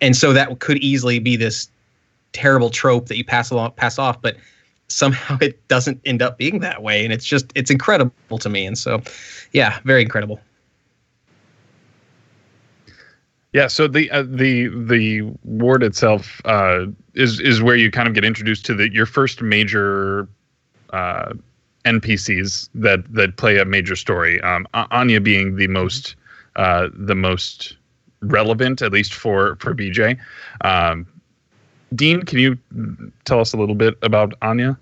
And 0.00 0.16
so 0.16 0.32
that 0.32 0.58
could 0.60 0.78
easily 0.78 1.18
be 1.18 1.36
this 1.36 1.68
terrible 2.32 2.70
trope 2.70 3.06
that 3.06 3.16
you 3.16 3.24
pass 3.24 3.50
along 3.50 3.72
pass 3.72 3.98
off, 3.98 4.20
but 4.20 4.36
somehow 4.88 5.38
it 5.40 5.66
doesn't 5.68 6.00
end 6.04 6.22
up 6.22 6.38
being 6.38 6.60
that 6.60 6.82
way, 6.82 7.04
and 7.04 7.12
it's 7.12 7.24
just 7.24 7.52
it's 7.54 7.70
incredible 7.70 8.38
to 8.38 8.48
me. 8.48 8.66
And 8.66 8.76
so, 8.76 9.02
yeah, 9.52 9.78
very 9.84 10.02
incredible. 10.02 10.40
Yeah, 13.52 13.66
so 13.66 13.88
the 13.88 14.10
uh, 14.10 14.22
the 14.22 14.68
the 14.68 15.22
ward 15.44 15.82
itself 15.82 16.40
uh, 16.44 16.86
is 17.14 17.40
is 17.40 17.60
where 17.60 17.74
you 17.74 17.90
kind 17.90 18.06
of 18.06 18.14
get 18.14 18.24
introduced 18.24 18.64
to 18.66 18.74
the 18.74 18.92
your 18.92 19.06
first 19.06 19.42
major 19.42 20.28
uh, 20.92 21.32
NPCs 21.84 22.68
that 22.74 23.12
that 23.12 23.36
play 23.36 23.58
a 23.58 23.64
major 23.64 23.96
story. 23.96 24.40
Um, 24.42 24.68
Anya 24.74 25.20
being 25.20 25.56
the 25.56 25.66
most 25.66 26.14
uh, 26.56 26.88
the 26.94 27.16
most 27.16 27.76
relevant, 28.20 28.82
at 28.82 28.92
least 28.92 29.14
for 29.14 29.56
for 29.56 29.74
BJ. 29.74 30.16
Um, 30.60 31.06
Dean, 31.94 32.22
can 32.22 32.38
you 32.38 32.56
tell 33.24 33.40
us 33.40 33.52
a 33.52 33.56
little 33.56 33.74
bit 33.74 33.98
about 34.02 34.34
Anya? 34.42 34.78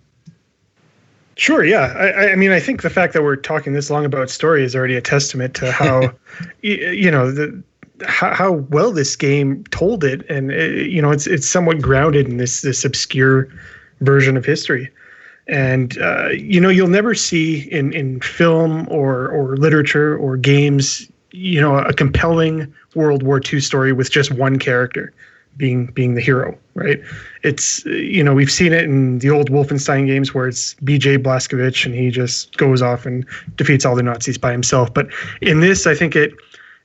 Sure. 1.36 1.64
Yeah. 1.64 1.94
I, 1.96 2.32
I- 2.32 2.34
mean, 2.34 2.50
I 2.50 2.60
think 2.60 2.82
the 2.82 2.90
fact 2.90 3.14
that 3.14 3.22
we're 3.22 3.36
talking 3.36 3.72
this 3.72 3.90
long 3.90 4.04
about 4.04 4.28
story 4.28 4.64
is 4.64 4.74
already 4.76 4.96
a 4.96 5.00
testament 5.00 5.54
to 5.54 5.70
how, 5.72 6.12
you 6.62 7.10
know, 7.10 7.30
the 7.30 7.62
how, 8.06 8.34
how 8.34 8.52
well 8.52 8.92
this 8.92 9.16
game 9.16 9.64
told 9.70 10.04
it, 10.04 10.28
and 10.28 10.50
uh 10.50 10.56
you 10.56 11.02
know, 11.02 11.10
it's 11.10 11.26
it's 11.26 11.48
somewhat 11.48 11.80
grounded 11.80 12.28
in 12.28 12.36
this 12.36 12.62
this 12.62 12.84
obscure 12.84 13.48
version 14.00 14.36
of 14.36 14.44
history. 14.44 14.90
And 15.46 15.96
uh, 15.98 16.28
you 16.28 16.60
know, 16.60 16.68
you'll 16.68 16.88
never 16.88 17.14
see 17.14 17.70
in 17.70 17.92
in 17.92 18.20
film 18.20 18.86
or 18.90 19.28
or 19.28 19.56
literature 19.56 20.16
or 20.16 20.36
games, 20.36 21.10
you 21.30 21.60
know, 21.60 21.78
a 21.78 21.92
compelling 21.92 22.72
World 22.94 23.22
War 23.22 23.40
II 23.40 23.60
story 23.60 23.92
with 23.92 24.10
just 24.10 24.30
one 24.32 24.58
character 24.58 25.12
being 25.56 25.86
being 25.86 26.14
the 26.14 26.20
hero, 26.20 26.56
right? 26.74 27.00
It's 27.42 27.84
uh, 27.86 27.90
you 27.90 28.22
know 28.22 28.34
we've 28.34 28.50
seen 28.50 28.72
it 28.72 28.84
in 28.84 29.18
the 29.18 29.30
old 29.30 29.50
Wolfenstein 29.50 30.06
games 30.06 30.32
where 30.32 30.48
it's 30.48 30.74
B.J. 30.74 31.18
Blazkowicz 31.18 31.84
and 31.84 31.94
he 31.94 32.10
just 32.10 32.56
goes 32.56 32.80
off 32.80 33.06
and 33.06 33.26
defeats 33.56 33.84
all 33.84 33.96
the 33.96 34.02
Nazis 34.02 34.38
by 34.38 34.52
himself. 34.52 34.92
But 34.92 35.08
in 35.40 35.60
this, 35.60 35.86
I 35.86 35.94
think 35.94 36.14
it 36.14 36.32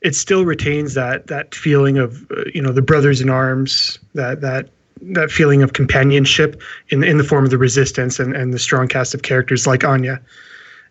it 0.04 0.16
still 0.16 0.46
retains 0.46 0.94
that 0.94 1.28
that 1.28 1.56
feeling 1.56 1.98
of 1.98 2.30
uh, 2.32 2.44
you 2.54 2.62
know 2.62 2.72
the 2.72 2.82
brothers 2.82 3.22
in 3.22 3.30
arms, 3.30 3.98
that 4.14 4.42
that 4.42 4.70
that 5.02 5.32
feeling 5.32 5.64
of 5.64 5.74
companionship 5.74 6.62
in 6.90 7.04
in 7.04 7.18
the 7.18 7.24
form 7.24 7.46
of 7.46 7.52
the 7.52 7.58
resistance 7.58 8.20
and 8.20 8.36
and 8.36 8.54
the 8.54 8.60
strong 8.60 8.88
cast 8.88 9.14
of 9.14 9.24
characters 9.24 9.66
like 9.66 9.84
Anya. 9.84 10.22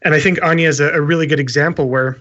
And 0.02 0.14
I 0.14 0.20
think 0.20 0.42
Anya 0.42 0.68
is 0.68 0.80
a, 0.80 0.90
a 0.92 1.00
really 1.00 1.26
good 1.26 1.38
example 1.38 1.88
where 1.88 2.20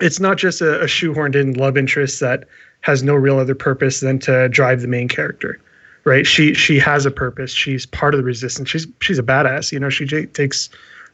it's 0.00 0.18
not 0.18 0.36
just 0.36 0.60
a, 0.60 0.80
a 0.80 0.86
shoehorned 0.86 1.36
in 1.36 1.54
love 1.54 1.76
interest 1.76 2.18
that 2.20 2.44
has 2.80 3.02
no 3.02 3.14
real 3.14 3.38
other 3.38 3.54
purpose 3.54 4.00
than 4.00 4.18
to 4.20 4.48
drive 4.48 4.80
the 4.80 4.88
main 4.88 5.06
character 5.06 5.60
right? 6.04 6.26
She 6.26 6.54
she 6.54 6.78
has 6.78 7.04
a 7.04 7.10
purpose. 7.10 7.52
She's 7.52 7.84
part 7.84 8.14
of 8.14 8.18
the 8.18 8.24
resistance. 8.24 8.70
She's 8.70 8.86
she's 9.00 9.18
a 9.18 9.22
badass 9.22 9.70
you 9.70 9.78
know? 9.78 9.90
She 9.90 10.06
j- 10.06 10.26
takes 10.26 10.70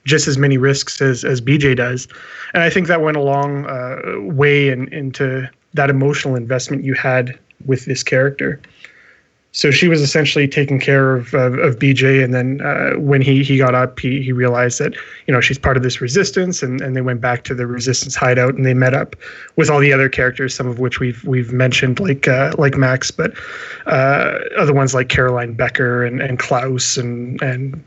just 0.07 0.27
as 0.27 0.39
many 0.39 0.57
risks 0.57 1.01
as 1.03 1.25
as 1.25 1.41
bj 1.41 1.77
does 1.77 2.09
and 2.55 2.63
i 2.63 2.71
think 2.71 2.87
that 2.87 3.03
went 3.03 3.17
a 3.17 3.23
long 3.23 3.67
uh, 3.67 4.01
way 4.17 4.69
in, 4.69 4.93
into 4.93 5.49
that 5.75 5.91
emotional 5.91 6.35
investment 6.35 6.85
you 6.85 6.95
had 6.95 7.39
with 7.67 7.85
this 7.85 8.03
character 8.03 8.61
so 9.57 9.71
she 9.71 9.89
was 9.89 10.03
essentially 10.03 10.47
taking 10.47 10.79
care 10.79 11.17
of, 11.17 11.33
of, 11.33 11.59
of 11.59 11.79
BJ. 11.79 12.23
And 12.23 12.35
then 12.35 12.61
uh, 12.61 13.01
when 13.01 13.23
he, 13.23 13.43
he 13.43 13.57
got 13.57 13.75
up, 13.75 13.99
he, 13.99 14.23
he 14.23 14.31
realized 14.31 14.79
that, 14.81 14.95
you 15.27 15.33
know, 15.33 15.41
she's 15.41 15.57
part 15.57 15.79
of 15.79 15.83
this 15.83 15.99
resistance 15.99 16.63
and, 16.63 16.83
and 16.83 16.95
they 16.95 17.01
went 17.01 17.23
back 17.23 17.43
to 17.45 17.55
the 17.55 17.67
resistance 17.67 18.15
hideout 18.15 18.55
and 18.55 18.67
they 18.67 18.75
met 18.75 18.93
up 18.93 19.17
with 19.57 19.71
all 19.71 19.81
the 19.81 19.95
other 19.95 20.11
characters, 20.11 20.55
some 20.55 20.67
of 20.67 20.79
which 20.79 21.01
we've, 21.01 21.25
we've 21.25 21.55
mentioned 21.55 21.99
like, 22.01 22.29
uh, 22.29 22.53
like 22.59 22.77
Max, 22.77 23.11
but 23.11 23.33
uh, 23.87 24.41
other 24.59 24.75
ones 24.75 24.93
like 24.93 25.09
Caroline 25.09 25.55
Becker 25.55 26.05
and, 26.05 26.21
and 26.21 26.39
Klaus 26.39 26.99
and, 26.99 27.41
and, 27.41 27.83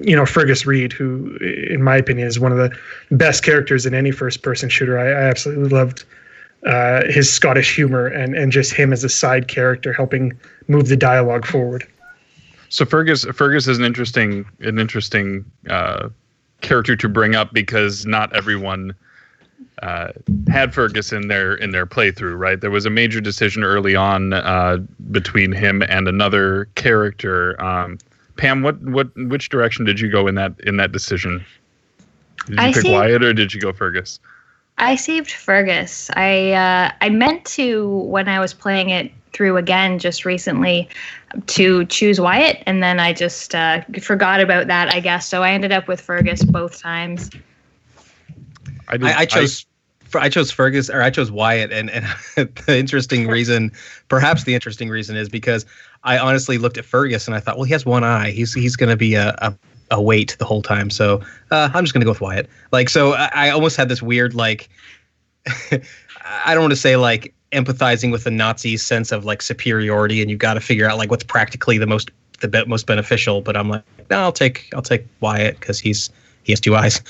you 0.00 0.16
know, 0.16 0.26
Fergus 0.26 0.66
Reed, 0.66 0.92
who 0.92 1.36
in 1.36 1.82
my 1.82 1.96
opinion 1.96 2.26
is 2.26 2.38
one 2.38 2.52
of 2.52 2.58
the 2.58 2.76
best 3.10 3.44
characters 3.44 3.86
in 3.86 3.94
any 3.94 4.10
first 4.10 4.42
person 4.42 4.68
shooter. 4.68 4.98
I, 4.98 5.08
I 5.08 5.28
absolutely 5.28 5.68
loved 5.68 6.04
uh, 6.66 7.02
his 7.06 7.32
Scottish 7.32 7.74
humor 7.74 8.06
and 8.06 8.34
and 8.34 8.50
just 8.50 8.72
him 8.72 8.92
as 8.92 9.04
a 9.04 9.08
side 9.08 9.48
character 9.48 9.92
helping 9.92 10.32
move 10.68 10.88
the 10.88 10.96
dialogue 10.96 11.46
forward. 11.46 11.86
So 12.68 12.84
Fergus 12.84 13.24
Fergus 13.24 13.68
is 13.68 13.78
an 13.78 13.84
interesting 13.84 14.46
an 14.60 14.78
interesting 14.78 15.44
uh, 15.68 16.08
character 16.60 16.96
to 16.96 17.08
bring 17.08 17.34
up 17.34 17.52
because 17.52 18.06
not 18.06 18.34
everyone 18.34 18.94
uh, 19.82 20.08
had 20.48 20.74
Fergus 20.74 21.12
in 21.12 21.28
their 21.28 21.54
in 21.54 21.70
their 21.70 21.86
playthrough. 21.86 22.38
Right, 22.38 22.60
there 22.60 22.70
was 22.70 22.86
a 22.86 22.90
major 22.90 23.20
decision 23.20 23.62
early 23.62 23.94
on 23.94 24.32
uh, 24.32 24.78
between 25.10 25.52
him 25.52 25.82
and 25.82 26.08
another 26.08 26.66
character. 26.74 27.62
Um, 27.62 27.98
Pam, 28.36 28.62
what 28.62 28.80
what 28.82 29.08
which 29.16 29.48
direction 29.48 29.84
did 29.84 30.00
you 30.00 30.10
go 30.10 30.26
in 30.26 30.34
that 30.34 30.58
in 30.60 30.76
that 30.76 30.92
decision? 30.92 31.44
Did 32.46 32.58
you 32.58 32.62
I 32.62 32.72
pick 32.72 32.82
see- 32.82 32.92
Wyatt 32.92 33.22
or 33.22 33.32
did 33.32 33.54
you 33.54 33.60
go 33.60 33.72
Fergus? 33.72 34.20
I 34.78 34.96
saved 34.96 35.30
Fergus. 35.30 36.10
I 36.16 36.52
uh, 36.52 36.90
I 37.00 37.08
meant 37.08 37.44
to 37.46 37.88
when 37.88 38.28
I 38.28 38.40
was 38.40 38.52
playing 38.52 38.90
it 38.90 39.12
through 39.32 39.56
again 39.56 39.98
just 39.98 40.24
recently 40.24 40.88
to 41.46 41.84
choose 41.86 42.20
Wyatt, 42.20 42.62
and 42.66 42.82
then 42.82 43.00
I 43.00 43.12
just 43.12 43.54
uh, 43.54 43.82
forgot 44.00 44.40
about 44.40 44.66
that. 44.66 44.92
I 44.92 45.00
guess 45.00 45.28
so. 45.28 45.42
I 45.42 45.52
ended 45.52 45.72
up 45.72 45.86
with 45.86 46.00
Fergus 46.00 46.42
both 46.42 46.80
times. 46.80 47.30
did, 47.30 49.04
I, 49.04 49.20
I 49.20 49.26
chose 49.26 49.66
I, 50.14 50.24
I 50.26 50.28
chose 50.28 50.50
Fergus 50.50 50.90
or 50.90 51.02
I 51.02 51.10
chose 51.10 51.30
Wyatt, 51.30 51.72
and 51.72 51.90
and 51.90 52.04
the 52.66 52.76
interesting 52.76 53.28
reason, 53.28 53.72
perhaps 54.08 54.44
the 54.44 54.54
interesting 54.54 54.88
reason, 54.88 55.16
is 55.16 55.28
because 55.28 55.66
I 56.04 56.18
honestly 56.18 56.58
looked 56.58 56.78
at 56.78 56.84
Fergus 56.84 57.26
and 57.26 57.34
I 57.34 57.40
thought, 57.40 57.56
well, 57.56 57.64
he 57.64 57.72
has 57.72 57.84
one 57.86 58.04
eye. 58.04 58.30
He's 58.30 58.52
he's 58.54 58.76
going 58.76 58.90
to 58.90 58.96
be 58.96 59.14
a, 59.14 59.34
a 59.38 59.54
a 59.90 60.00
weight 60.00 60.36
the 60.38 60.44
whole 60.44 60.62
time. 60.62 60.90
So 60.90 61.20
uh, 61.50 61.70
I'm 61.74 61.84
just 61.84 61.92
gonna 61.92 62.04
go 62.04 62.10
with 62.12 62.20
Wyatt. 62.20 62.48
Like, 62.72 62.88
so 62.88 63.12
I, 63.14 63.30
I 63.34 63.50
almost 63.50 63.76
had 63.76 63.88
this 63.88 64.02
weird 64.02 64.34
like, 64.34 64.68
I 65.46 66.54
don't 66.54 66.62
want 66.62 66.72
to 66.72 66.76
say 66.76 66.96
like 66.96 67.34
empathizing 67.52 68.10
with 68.10 68.24
the 68.24 68.30
Nazi 68.30 68.76
sense 68.76 69.12
of 69.12 69.24
like 69.24 69.42
superiority, 69.42 70.20
and 70.22 70.30
you've 70.30 70.40
got 70.40 70.54
to 70.54 70.60
figure 70.60 70.88
out 70.88 70.98
like 70.98 71.10
what's 71.10 71.24
practically 71.24 71.78
the 71.78 71.86
most 71.86 72.10
the 72.40 72.48
be- 72.48 72.64
most 72.66 72.86
beneficial. 72.86 73.40
But 73.40 73.56
I'm 73.56 73.68
like, 73.68 73.82
no, 74.10 74.18
I'll 74.20 74.32
take 74.32 74.68
I'll 74.74 74.82
take 74.82 75.06
Wyatt 75.20 75.60
because 75.60 75.78
he's 75.78 76.10
he 76.42 76.52
has 76.52 76.60
two 76.60 76.74
eyes. 76.76 77.02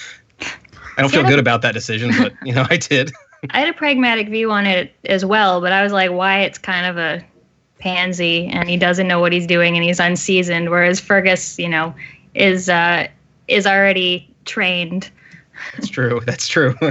I 0.97 1.01
don't 1.03 1.11
feel 1.11 1.23
Yeah. 1.23 1.31
good 1.31 1.39
about 1.39 1.63
that 1.63 1.73
decision, 1.73 2.11
but 2.19 2.35
you 2.45 2.55
know 2.55 2.67
I 2.71 2.77
did. 2.77 3.13
I 3.51 3.61
had 3.61 3.69
a 3.69 3.73
pragmatic 3.75 4.29
view 4.29 4.51
on 4.51 4.67
it 4.67 4.93
as 5.05 5.25
well, 5.25 5.61
but 5.61 5.71
I 5.73 5.83
was 5.83 5.93
like, 5.93 6.11
Wyatt's 6.11 6.57
kind 6.59 6.87
of 6.87 6.97
a 6.97 7.25
pansy, 7.85 8.47
and 8.49 8.69
he 8.69 8.77
doesn't 8.77 9.07
know 9.07 9.21
what 9.21 9.33
he's 9.33 9.47
doing, 9.47 9.77
and 9.77 9.85
he's 9.85 10.01
unseasoned. 10.01 10.71
Whereas 10.71 10.99
Fergus, 10.99 11.59
you 11.59 11.69
know, 11.69 11.95
is 12.35 12.69
uh, 12.69 13.07
is 13.47 13.67
already 13.67 14.29
trained. 14.47 15.11
That's 15.75 15.89
true. 15.89 16.21
That's 16.27 16.49
true. 16.49 16.75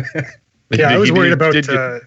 Yeah, 0.71 0.89
I 0.89 0.97
was 0.97 1.11
worried 1.11 1.25
did- 1.29 1.33
about 1.33 1.53
did 1.53 1.67
you- 1.67 1.77
uh, 1.77 1.99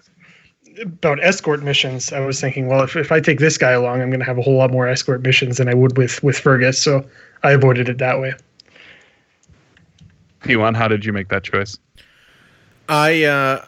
about 0.81 1.23
escort 1.23 1.63
missions. 1.63 2.11
I 2.11 2.19
was 2.19 2.41
thinking, 2.41 2.67
well, 2.67 2.81
if, 2.83 2.97
if 2.97 3.13
I 3.13 3.21
take 3.21 3.39
this 3.39 3.57
guy 3.57 3.71
along, 3.71 4.01
I'm 4.01 4.09
going 4.09 4.19
to 4.19 4.25
have 4.25 4.37
a 4.37 4.41
whole 4.41 4.57
lot 4.57 4.71
more 4.71 4.89
escort 4.89 5.21
missions 5.21 5.55
than 5.57 5.69
I 5.69 5.73
would 5.73 5.95
with 5.97 6.21
with 6.21 6.37
Fergus. 6.37 6.81
So 6.83 7.05
I 7.43 7.51
avoided 7.51 7.87
it 7.87 7.97
that 7.99 8.19
way. 8.19 8.33
P1, 10.41 10.75
how 10.75 10.89
did 10.89 11.05
you 11.05 11.13
make 11.13 11.29
that 11.29 11.43
choice? 11.43 11.77
I 12.89 13.23
uh 13.23 13.63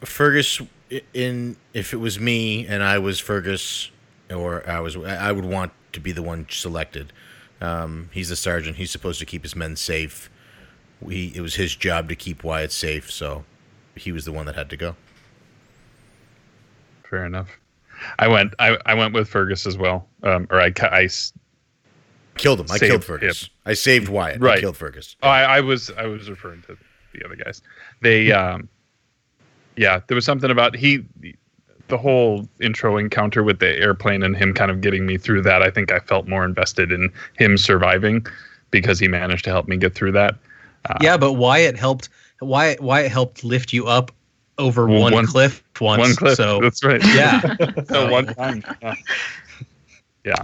Fergus 0.00 0.60
in 1.14 1.56
if 1.72 1.92
it 1.92 1.98
was 1.98 2.18
me 2.18 2.66
and 2.66 2.82
I 2.82 2.98
was 2.98 3.20
Fergus 3.20 3.91
or 4.32 4.68
I 4.68 4.80
was 4.80 4.96
I 4.96 5.32
would 5.32 5.44
want 5.44 5.72
to 5.92 6.00
be 6.00 6.12
the 6.12 6.22
one 6.22 6.46
selected. 6.50 7.12
Um, 7.60 8.08
he's 8.12 8.28
the 8.28 8.36
sergeant. 8.36 8.76
He's 8.76 8.90
supposed 8.90 9.20
to 9.20 9.26
keep 9.26 9.42
his 9.42 9.54
men 9.54 9.76
safe. 9.76 10.30
We 11.00 11.32
it 11.34 11.40
was 11.40 11.54
his 11.56 11.74
job 11.76 12.08
to 12.08 12.16
keep 12.16 12.42
Wyatt 12.44 12.72
safe, 12.72 13.10
so 13.10 13.44
he 13.94 14.12
was 14.12 14.24
the 14.24 14.32
one 14.32 14.46
that 14.46 14.54
had 14.54 14.70
to 14.70 14.76
go. 14.76 14.96
Fair 17.08 17.24
enough. 17.26 17.48
I 18.18 18.28
went. 18.28 18.54
I, 18.58 18.78
I 18.86 18.94
went 18.94 19.14
with 19.14 19.28
Fergus 19.28 19.66
as 19.66 19.76
well. 19.76 20.08
Um, 20.22 20.46
or 20.50 20.60
I, 20.60 20.72
I 20.80 21.08
Killed 22.36 22.60
him. 22.60 22.66
I 22.70 22.78
Saved 22.78 22.90
killed 22.90 23.04
Fergus. 23.04 23.50
I 23.66 23.74
saved 23.74 24.08
Wyatt. 24.08 24.42
I 24.42 24.60
killed 24.60 24.76
Fergus. 24.76 25.16
Oh, 25.22 25.28
I, 25.28 25.58
I 25.58 25.60
was 25.60 25.90
I 25.90 26.06
was 26.06 26.30
referring 26.30 26.62
to 26.62 26.76
the 27.12 27.24
other 27.24 27.36
guys. 27.36 27.62
They 28.00 28.32
um 28.32 28.68
yeah, 29.76 30.00
there 30.06 30.14
was 30.14 30.24
something 30.24 30.50
about 30.50 30.74
he 30.76 31.04
the 31.88 31.98
whole 31.98 32.48
intro 32.60 32.96
encounter 32.96 33.42
with 33.42 33.58
the 33.58 33.76
airplane 33.78 34.22
and 34.22 34.36
him 34.36 34.54
kind 34.54 34.70
of 34.70 34.80
getting 34.80 35.04
me 35.06 35.18
through 35.18 35.42
that. 35.42 35.62
I 35.62 35.70
think 35.70 35.92
I 35.92 35.98
felt 35.98 36.26
more 36.28 36.44
invested 36.44 36.90
in 36.92 37.10
him 37.34 37.56
surviving 37.58 38.26
because 38.70 38.98
he 38.98 39.08
managed 39.08 39.44
to 39.44 39.50
help 39.50 39.68
me 39.68 39.76
get 39.76 39.94
through 39.94 40.12
that. 40.12 40.34
Uh, 40.88 40.94
yeah, 41.00 41.16
but 41.16 41.34
why 41.34 41.58
it 41.58 41.76
helped. 41.76 42.08
why 42.40 42.76
why 42.80 43.00
it 43.02 43.10
helped 43.12 43.44
lift 43.44 43.72
you 43.72 43.86
up 43.86 44.10
over 44.58 44.86
Well, 44.86 45.00
one, 45.02 45.12
one- 45.12 45.26
cliff 45.26 45.62
once. 45.80 46.00
One 46.00 46.14
clip. 46.16 46.36
So 46.36 46.60
That's 46.60 46.82
right. 46.84 47.02
yeah, 47.14 47.40
So 47.88 48.10
one 48.10 48.26
time. 48.26 48.62
Yeah. 48.82 48.94
yeah. 50.24 50.34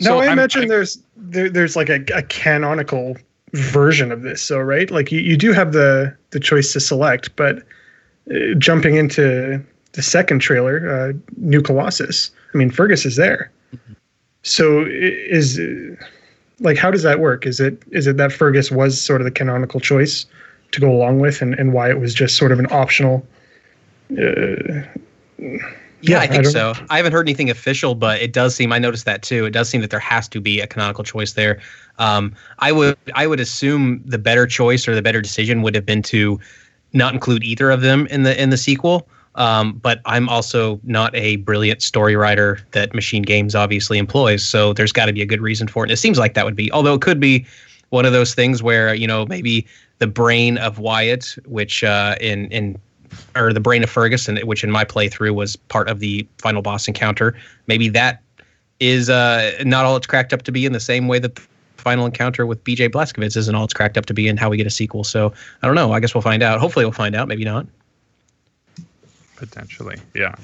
Now 0.00 0.06
So 0.06 0.18
I 0.18 0.24
I'm- 0.24 0.32
imagine 0.32 0.62
I'm- 0.62 0.68
there's 0.68 0.98
there, 1.16 1.48
there's 1.48 1.76
like 1.76 1.88
a, 1.88 2.04
a 2.14 2.22
canonical 2.22 3.16
version 3.52 4.10
of 4.10 4.22
this, 4.22 4.42
so 4.42 4.58
right? 4.58 4.90
Like 4.90 5.12
you, 5.12 5.20
you 5.20 5.36
do 5.36 5.52
have 5.52 5.72
the 5.72 6.14
the 6.30 6.40
choice 6.40 6.72
to 6.72 6.80
select, 6.80 7.34
but 7.36 7.58
uh, 8.30 8.54
jumping 8.58 8.96
into 8.96 9.62
the 9.92 10.02
second 10.02 10.40
trailer, 10.40 10.88
uh, 10.88 11.12
New 11.36 11.62
Colossus. 11.62 12.30
I 12.54 12.58
mean, 12.58 12.70
Fergus 12.70 13.04
is 13.04 13.16
there. 13.16 13.50
So 14.42 14.84
is 14.88 15.60
like 16.60 16.76
how 16.76 16.90
does 16.90 17.02
that 17.02 17.20
work? 17.20 17.46
Is 17.46 17.60
it 17.60 17.82
is 17.90 18.06
it 18.06 18.16
that 18.16 18.32
Fergus 18.32 18.70
was 18.70 19.00
sort 19.00 19.20
of 19.20 19.24
the 19.24 19.30
canonical 19.30 19.80
choice 19.80 20.26
to 20.72 20.80
go 20.80 20.90
along 20.90 21.20
with, 21.20 21.42
and 21.42 21.54
and 21.54 21.72
why 21.72 21.90
it 21.90 22.00
was 22.00 22.14
just 22.14 22.36
sort 22.36 22.52
of 22.52 22.58
an 22.58 22.66
optional? 22.70 23.26
Uh, 24.10 24.82
Yeah, 25.38 25.58
Yeah, 26.02 26.18
I 26.18 26.22
I 26.22 26.26
think 26.26 26.42
don't 26.44 26.52
so. 26.52 26.74
I 26.90 26.96
haven't 26.96 27.12
heard 27.12 27.28
anything 27.28 27.50
official, 27.50 27.94
but 27.94 28.20
it 28.20 28.32
does 28.32 28.54
seem. 28.54 28.72
I 28.72 28.78
noticed 28.78 29.04
that 29.04 29.22
too. 29.22 29.44
It 29.46 29.50
does 29.50 29.68
seem 29.68 29.80
that 29.82 29.90
there 29.90 30.00
has 30.00 30.28
to 30.28 30.40
be 30.40 30.60
a 30.60 30.66
canonical 30.66 31.04
choice 31.04 31.34
there. 31.34 31.60
Um, 31.98 32.34
I 32.58 32.72
would, 32.72 32.96
I 33.14 33.26
would 33.26 33.38
assume 33.38 34.02
the 34.04 34.18
better 34.18 34.46
choice 34.46 34.88
or 34.88 34.94
the 34.94 35.02
better 35.02 35.20
decision 35.20 35.62
would 35.62 35.74
have 35.76 35.86
been 35.86 36.02
to 36.02 36.40
not 36.92 37.14
include 37.14 37.44
either 37.44 37.70
of 37.70 37.82
them 37.82 38.06
in 38.08 38.24
the 38.24 38.40
in 38.40 38.50
the 38.50 38.56
sequel. 38.56 39.08
Um, 39.34 39.74
but 39.74 40.00
I'm 40.04 40.28
also 40.28 40.78
not 40.82 41.14
a 41.14 41.36
brilliant 41.36 41.82
story 41.82 42.16
writer 42.16 42.60
that 42.72 42.94
Machine 42.94 43.22
Games 43.22 43.54
obviously 43.54 43.98
employs, 43.98 44.44
so 44.44 44.72
there's 44.74 44.92
got 44.92 45.06
to 45.06 45.12
be 45.12 45.22
a 45.22 45.26
good 45.26 45.40
reason 45.40 45.68
for 45.68 45.84
it. 45.84 45.86
And 45.86 45.92
it 45.92 45.96
seems 45.96 46.18
like 46.18 46.34
that 46.34 46.44
would 46.44 46.56
be, 46.56 46.70
although 46.72 46.94
it 46.94 47.00
could 47.00 47.18
be 47.18 47.46
one 47.88 48.04
of 48.04 48.12
those 48.12 48.34
things 48.34 48.62
where 48.62 48.94
you 48.94 49.06
know 49.06 49.24
maybe 49.26 49.66
the 49.98 50.06
brain 50.06 50.58
of 50.58 50.78
Wyatt, 50.78 51.36
which 51.46 51.82
uh, 51.82 52.16
in 52.20 52.46
in 52.48 52.78
or 53.36 53.52
the 53.52 53.60
brain 53.60 53.82
of 53.82 53.90
Ferguson, 53.90 54.36
which 54.38 54.64
in 54.64 54.70
my 54.70 54.84
playthrough 54.84 55.34
was 55.34 55.56
part 55.56 55.88
of 55.88 56.00
the 56.00 56.26
final 56.38 56.62
boss 56.62 56.88
encounter. 56.88 57.34
Maybe 57.66 57.88
that 57.90 58.22
is 58.80 59.08
uh, 59.08 59.52
not 59.64 59.84
all 59.84 59.96
it's 59.96 60.06
cracked 60.06 60.32
up 60.32 60.42
to 60.42 60.52
be 60.52 60.66
in 60.66 60.72
the 60.72 60.80
same 60.80 61.08
way 61.08 61.18
that 61.18 61.36
the 61.36 61.42
final 61.76 62.06
encounter 62.06 62.46
with 62.46 62.62
BJ 62.64 62.88
Blazkowicz 62.88 63.36
isn't 63.36 63.54
all 63.54 63.64
it's 63.64 63.74
cracked 63.74 63.98
up 63.98 64.06
to 64.06 64.14
be 64.14 64.28
and 64.28 64.38
how 64.38 64.50
we 64.50 64.56
get 64.56 64.66
a 64.66 64.70
sequel. 64.70 65.04
So 65.04 65.32
I 65.62 65.66
don't 65.66 65.76
know. 65.76 65.92
I 65.92 66.00
guess 66.00 66.14
we'll 66.14 66.22
find 66.22 66.42
out. 66.42 66.60
Hopefully 66.60 66.84
we'll 66.84 66.92
find 66.92 67.14
out. 67.14 67.28
Maybe 67.28 67.44
not. 67.44 67.66
Potentially. 69.42 69.96
Yeah. 70.14 70.36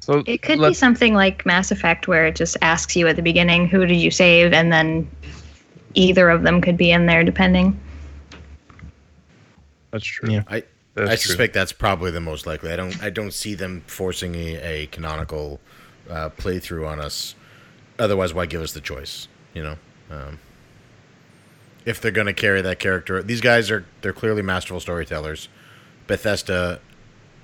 So 0.00 0.22
It 0.26 0.42
could 0.42 0.58
be 0.58 0.74
something 0.74 1.14
like 1.14 1.46
Mass 1.46 1.70
Effect, 1.70 2.06
where 2.06 2.26
it 2.26 2.36
just 2.36 2.58
asks 2.60 2.94
you 2.94 3.08
at 3.08 3.16
the 3.16 3.22
beginning, 3.22 3.66
"Who 3.66 3.86
did 3.86 3.96
you 3.96 4.10
save?" 4.10 4.52
and 4.52 4.70
then 4.70 5.10
either 5.94 6.28
of 6.28 6.42
them 6.42 6.60
could 6.60 6.76
be 6.76 6.90
in 6.92 7.06
there, 7.06 7.24
depending. 7.24 7.78
That's 9.90 10.04
true. 10.04 10.30
Yeah. 10.30 10.42
I 10.48 10.62
That's 10.94 11.10
I 11.10 11.14
true. 11.14 11.28
suspect 11.28 11.54
that's 11.54 11.72
probably 11.72 12.10
the 12.10 12.20
most 12.20 12.46
likely. 12.46 12.70
I 12.72 12.76
don't. 12.76 13.02
I 13.02 13.08
don't 13.08 13.32
see 13.32 13.54
them 13.54 13.82
forcing 13.86 14.34
a, 14.34 14.56
a 14.56 14.86
canonical 14.88 15.60
uh, 16.10 16.28
playthrough 16.30 16.86
on 16.86 17.00
us. 17.00 17.34
Otherwise, 17.98 18.34
why 18.34 18.44
give 18.44 18.60
us 18.60 18.72
the 18.72 18.82
choice? 18.82 19.28
You 19.54 19.62
know, 19.62 19.76
um, 20.10 20.38
if 21.86 22.02
they're 22.02 22.10
going 22.12 22.26
to 22.26 22.34
carry 22.34 22.60
that 22.60 22.78
character, 22.78 23.22
these 23.22 23.40
guys 23.40 23.70
are 23.70 23.86
they're 24.02 24.12
clearly 24.12 24.42
masterful 24.42 24.80
storytellers. 24.80 25.48
Bethesda 26.06 26.80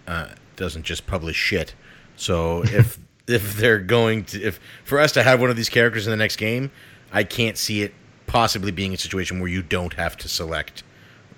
uh, 0.06 0.28
doesn't 0.56 0.84
just 0.84 1.06
publish 1.06 1.36
shit. 1.36 1.74
So 2.16 2.62
if 2.64 2.98
if 3.26 3.56
they're 3.56 3.78
going 3.78 4.24
to 4.24 4.42
if 4.42 4.60
for 4.84 4.98
us 5.00 5.12
to 5.12 5.22
have 5.22 5.40
one 5.40 5.50
of 5.50 5.56
these 5.56 5.68
characters 5.68 6.06
in 6.06 6.10
the 6.10 6.16
next 6.16 6.36
game, 6.36 6.70
I 7.12 7.24
can't 7.24 7.56
see 7.56 7.82
it 7.82 7.94
possibly 8.26 8.70
being 8.72 8.92
a 8.94 8.96
situation 8.98 9.40
where 9.40 9.48
you 9.48 9.62
don't 9.62 9.94
have 9.94 10.16
to 10.16 10.28
select 10.28 10.82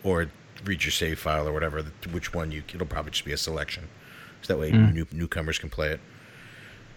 or 0.03 0.31
read 0.65 0.83
your 0.85 0.91
save 0.91 1.19
file 1.19 1.47
or 1.47 1.53
whatever 1.53 1.83
which 2.13 2.33
one 2.33 2.51
you 2.51 2.63
it'll 2.73 2.87
probably 2.87 3.11
just 3.11 3.25
be 3.25 3.33
a 3.33 3.37
selection 3.37 3.89
so 4.43 4.53
that 4.53 4.59
way 4.59 4.71
new, 4.71 5.07
newcomers 5.13 5.59
can 5.59 5.69
play 5.69 5.91
it 5.91 6.01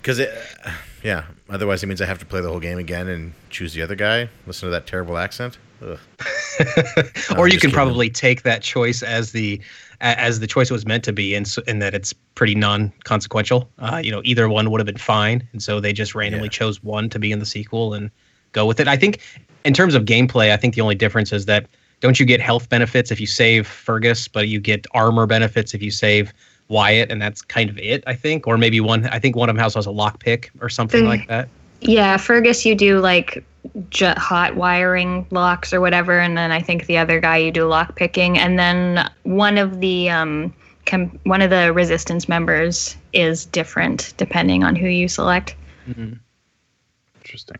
because 0.02 0.20
it 0.20 0.32
yeah 1.04 1.26
otherwise 1.50 1.84
it 1.84 1.88
means 1.88 2.02
i 2.02 2.06
have 2.06 2.20
to 2.20 2.26
play 2.26 2.40
the 2.40 2.48
whole 2.48 2.60
game 2.60 2.78
again 2.78 3.08
and 3.08 3.34
choose 3.50 3.74
the 3.74 3.82
other 3.82 3.96
guy 3.96 4.30
listen 4.48 4.68
to 4.68 4.72
that 4.72 4.88
terrible 4.88 5.18
accent 5.18 5.58
Ugh. 5.82 5.98
or 7.38 7.48
you 7.48 7.54
can 7.54 7.60
kidding. 7.60 7.72
probably 7.72 8.10
take 8.10 8.44
that 8.44 8.62
choice 8.62 9.02
as 9.04 9.32
the 9.32 9.60
a- 9.60 9.89
as 10.02 10.40
the 10.40 10.48
choice 10.48 10.70
it 10.70 10.74
was 10.74 10.86
meant 10.86 11.04
to 11.04 11.14
be, 11.14 11.36
and 11.36 11.48
so, 11.48 11.62
and 11.68 11.82
that 11.82 11.94
it's 11.94 12.14
pretty 12.36 12.56
non-consequential. 12.56 13.70
Uh, 13.80 14.02
you 14.04 14.12
know, 14.12 14.22
either 14.24 14.48
one 14.48 14.72
would 14.72 14.80
have 14.80 14.86
been 14.86 14.98
fine, 14.98 15.48
and 15.52 15.62
so 15.62 15.80
they 15.80 15.92
just 15.94 16.16
randomly 16.16 16.46
Yeah. 16.46 16.52
chose 16.52 16.82
one 16.84 17.10
to 17.10 17.20
be 17.20 17.32
in 17.32 17.40
the 17.40 17.46
sequel 17.46 17.94
and 17.94 18.10
go 18.54 18.66
with 18.66 18.80
it. 18.80 18.88
I 18.88 18.96
think, 18.96 19.20
in 19.66 19.74
terms 19.74 19.96
of 19.96 20.06
gameplay, 20.06 20.52
I 20.52 20.58
think 20.58 20.76
the 20.76 20.82
only 20.82 20.96
difference 20.96 21.34
is 21.34 21.46
that 21.46 21.68
don't 22.02 22.20
you 22.20 22.26
get 22.26 22.40
health 22.40 22.70
benefits 22.70 23.12
if 23.12 23.20
you 23.20 23.28
save 23.28 23.68
Fergus, 23.68 24.28
but 24.30 24.48
you 24.48 24.60
get 24.62 24.88
armor 24.94 25.26
benefits 25.26 25.74
if 25.74 25.82
you 25.84 25.92
save 25.92 26.34
Wyatt, 26.70 27.12
and 27.12 27.22
that's 27.22 27.42
kind 27.42 27.70
of 27.70 27.78
it. 27.78 28.04
I 28.08 28.14
think, 28.16 28.48
or 28.48 28.58
maybe 28.58 28.80
one. 28.80 29.06
I 29.08 29.20
think 29.20 29.36
one 29.36 29.50
of 29.50 29.56
them 29.56 29.62
has 29.64 29.76
a 29.76 29.80
lockpick 29.90 30.50
or 30.62 30.70
something 30.70 31.04
The- 31.04 31.10
like 31.10 31.28
that. 31.28 31.50
Yeah, 31.82 32.18
Fergus, 32.18 32.66
you 32.66 32.76
do 32.76 33.00
like 33.00 33.44
hot 34.02 34.56
wiring 34.56 35.26
locks 35.32 35.74
or 35.74 35.82
whatever, 35.82 36.20
and 36.20 36.38
then 36.38 36.52
I 36.52 36.62
think 36.62 36.86
the 36.86 36.98
other 36.98 37.20
guy 37.20 37.38
you 37.38 37.52
do 37.52 37.66
lock 37.66 37.96
picking, 37.96 38.38
and 38.38 38.60
then 38.60 39.10
one 39.24 39.58
of 39.58 39.80
the 39.80 40.10
um, 40.10 40.54
com- 40.86 41.20
one 41.24 41.42
of 41.42 41.50
the 41.50 41.72
resistance 41.74 42.28
members 42.28 42.98
is 43.14 43.46
different 43.46 44.14
depending 44.18 44.64
on 44.64 44.76
who 44.76 44.88
you 44.88 45.08
select. 45.08 45.56
Interesting. 47.18 47.58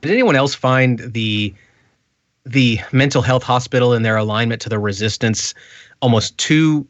Did 0.00 0.12
anyone 0.12 0.36
else 0.36 0.54
find 0.54 0.98
the 0.98 1.54
the 2.46 2.80
mental 2.92 3.22
health 3.22 3.42
hospital 3.42 3.92
and 3.92 4.04
their 4.04 4.16
alignment 4.16 4.62
to 4.62 4.68
the 4.68 4.78
resistance 4.78 5.54
almost 6.00 6.36
too 6.38 6.86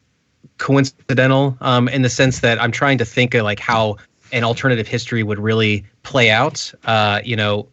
coincidental 0.58 1.56
um, 1.60 1.88
in 1.88 2.02
the 2.02 2.08
sense 2.08 2.40
that 2.40 2.60
I'm 2.60 2.70
trying 2.70 2.98
to 2.98 3.04
think 3.04 3.34
of 3.34 3.44
like 3.44 3.58
how 3.58 3.96
an 4.32 4.44
alternative 4.44 4.86
history 4.86 5.22
would 5.22 5.38
really 5.38 5.84
play 6.02 6.30
out. 6.30 6.72
Uh, 6.84 7.20
you 7.24 7.36
know, 7.36 7.68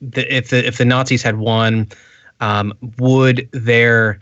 the, 0.00 0.34
if 0.34 0.50
the 0.50 0.66
if 0.66 0.78
the 0.78 0.84
Nazis 0.84 1.22
had 1.22 1.36
won, 1.36 1.88
um, 2.40 2.72
would 2.98 3.48
their 3.52 4.20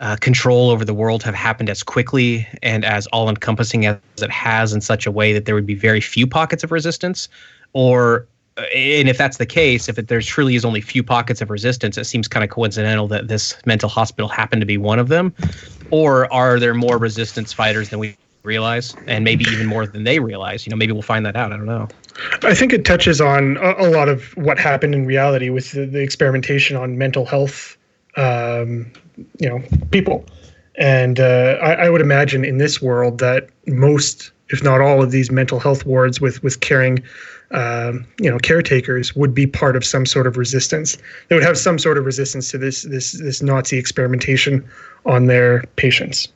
uh, 0.00 0.16
control 0.16 0.70
over 0.70 0.84
the 0.84 0.94
world 0.94 1.22
have 1.22 1.34
happened 1.34 1.70
as 1.70 1.82
quickly 1.82 2.46
and 2.62 2.84
as 2.84 3.06
all 3.08 3.28
encompassing 3.28 3.86
as 3.86 3.96
it 4.20 4.30
has 4.30 4.72
in 4.72 4.80
such 4.80 5.06
a 5.06 5.10
way 5.10 5.32
that 5.32 5.44
there 5.44 5.54
would 5.54 5.66
be 5.66 5.74
very 5.74 6.00
few 6.00 6.26
pockets 6.26 6.64
of 6.64 6.72
resistance? 6.72 7.28
Or, 7.72 8.26
uh, 8.56 8.62
and 8.74 9.08
if 9.08 9.16
that's 9.16 9.36
the 9.36 9.46
case, 9.46 9.88
if 9.88 9.98
it, 9.98 10.08
there 10.08 10.20
truly 10.20 10.56
is 10.56 10.64
only 10.64 10.80
few 10.80 11.04
pockets 11.04 11.40
of 11.40 11.50
resistance, 11.50 11.96
it 11.96 12.04
seems 12.04 12.26
kind 12.26 12.42
of 12.42 12.50
coincidental 12.50 13.06
that 13.08 13.28
this 13.28 13.54
mental 13.64 13.88
hospital 13.88 14.28
happened 14.28 14.60
to 14.60 14.66
be 14.66 14.76
one 14.76 14.98
of 14.98 15.06
them. 15.08 15.32
Or 15.90 16.32
are 16.32 16.58
there 16.58 16.74
more 16.74 16.98
resistance 16.98 17.52
fighters 17.52 17.90
than 17.90 18.00
we 18.00 18.16
realize? 18.42 18.94
And 19.06 19.24
maybe 19.24 19.44
even 19.50 19.66
more 19.66 19.86
than 19.86 20.04
they 20.04 20.18
realize? 20.18 20.66
You 20.66 20.70
know, 20.70 20.76
maybe 20.76 20.92
we'll 20.92 21.02
find 21.02 21.24
that 21.26 21.36
out. 21.36 21.52
I 21.52 21.56
don't 21.56 21.66
know. 21.66 21.88
I 22.42 22.54
think 22.54 22.72
it 22.72 22.84
touches 22.84 23.20
on 23.20 23.56
a, 23.58 23.74
a 23.78 23.88
lot 23.90 24.08
of 24.08 24.36
what 24.36 24.58
happened 24.58 24.94
in 24.94 25.06
reality 25.06 25.50
with 25.50 25.72
the, 25.72 25.86
the 25.86 26.00
experimentation 26.00 26.76
on 26.76 26.98
mental 26.98 27.24
health, 27.24 27.76
um, 28.16 28.90
you 29.38 29.48
know, 29.48 29.62
people. 29.90 30.24
And 30.76 31.20
uh, 31.20 31.58
I, 31.62 31.72
I 31.86 31.90
would 31.90 32.00
imagine 32.00 32.44
in 32.44 32.58
this 32.58 32.80
world 32.80 33.18
that 33.18 33.48
most, 33.66 34.32
if 34.48 34.62
not 34.62 34.80
all, 34.80 35.02
of 35.02 35.10
these 35.10 35.30
mental 35.30 35.60
health 35.60 35.84
wards 35.84 36.20
with 36.20 36.42
with 36.42 36.60
caring, 36.60 37.02
um, 37.50 38.06
you 38.18 38.30
know, 38.30 38.38
caretakers 38.38 39.14
would 39.14 39.34
be 39.34 39.46
part 39.46 39.76
of 39.76 39.84
some 39.84 40.06
sort 40.06 40.26
of 40.26 40.36
resistance. 40.36 40.96
They 41.28 41.34
would 41.34 41.44
have 41.44 41.58
some 41.58 41.78
sort 41.78 41.98
of 41.98 42.06
resistance 42.06 42.50
to 42.52 42.58
this 42.58 42.82
this 42.82 43.12
this 43.12 43.42
Nazi 43.42 43.76
experimentation 43.78 44.66
on 45.04 45.26
their 45.26 45.64
patients. 45.76 46.28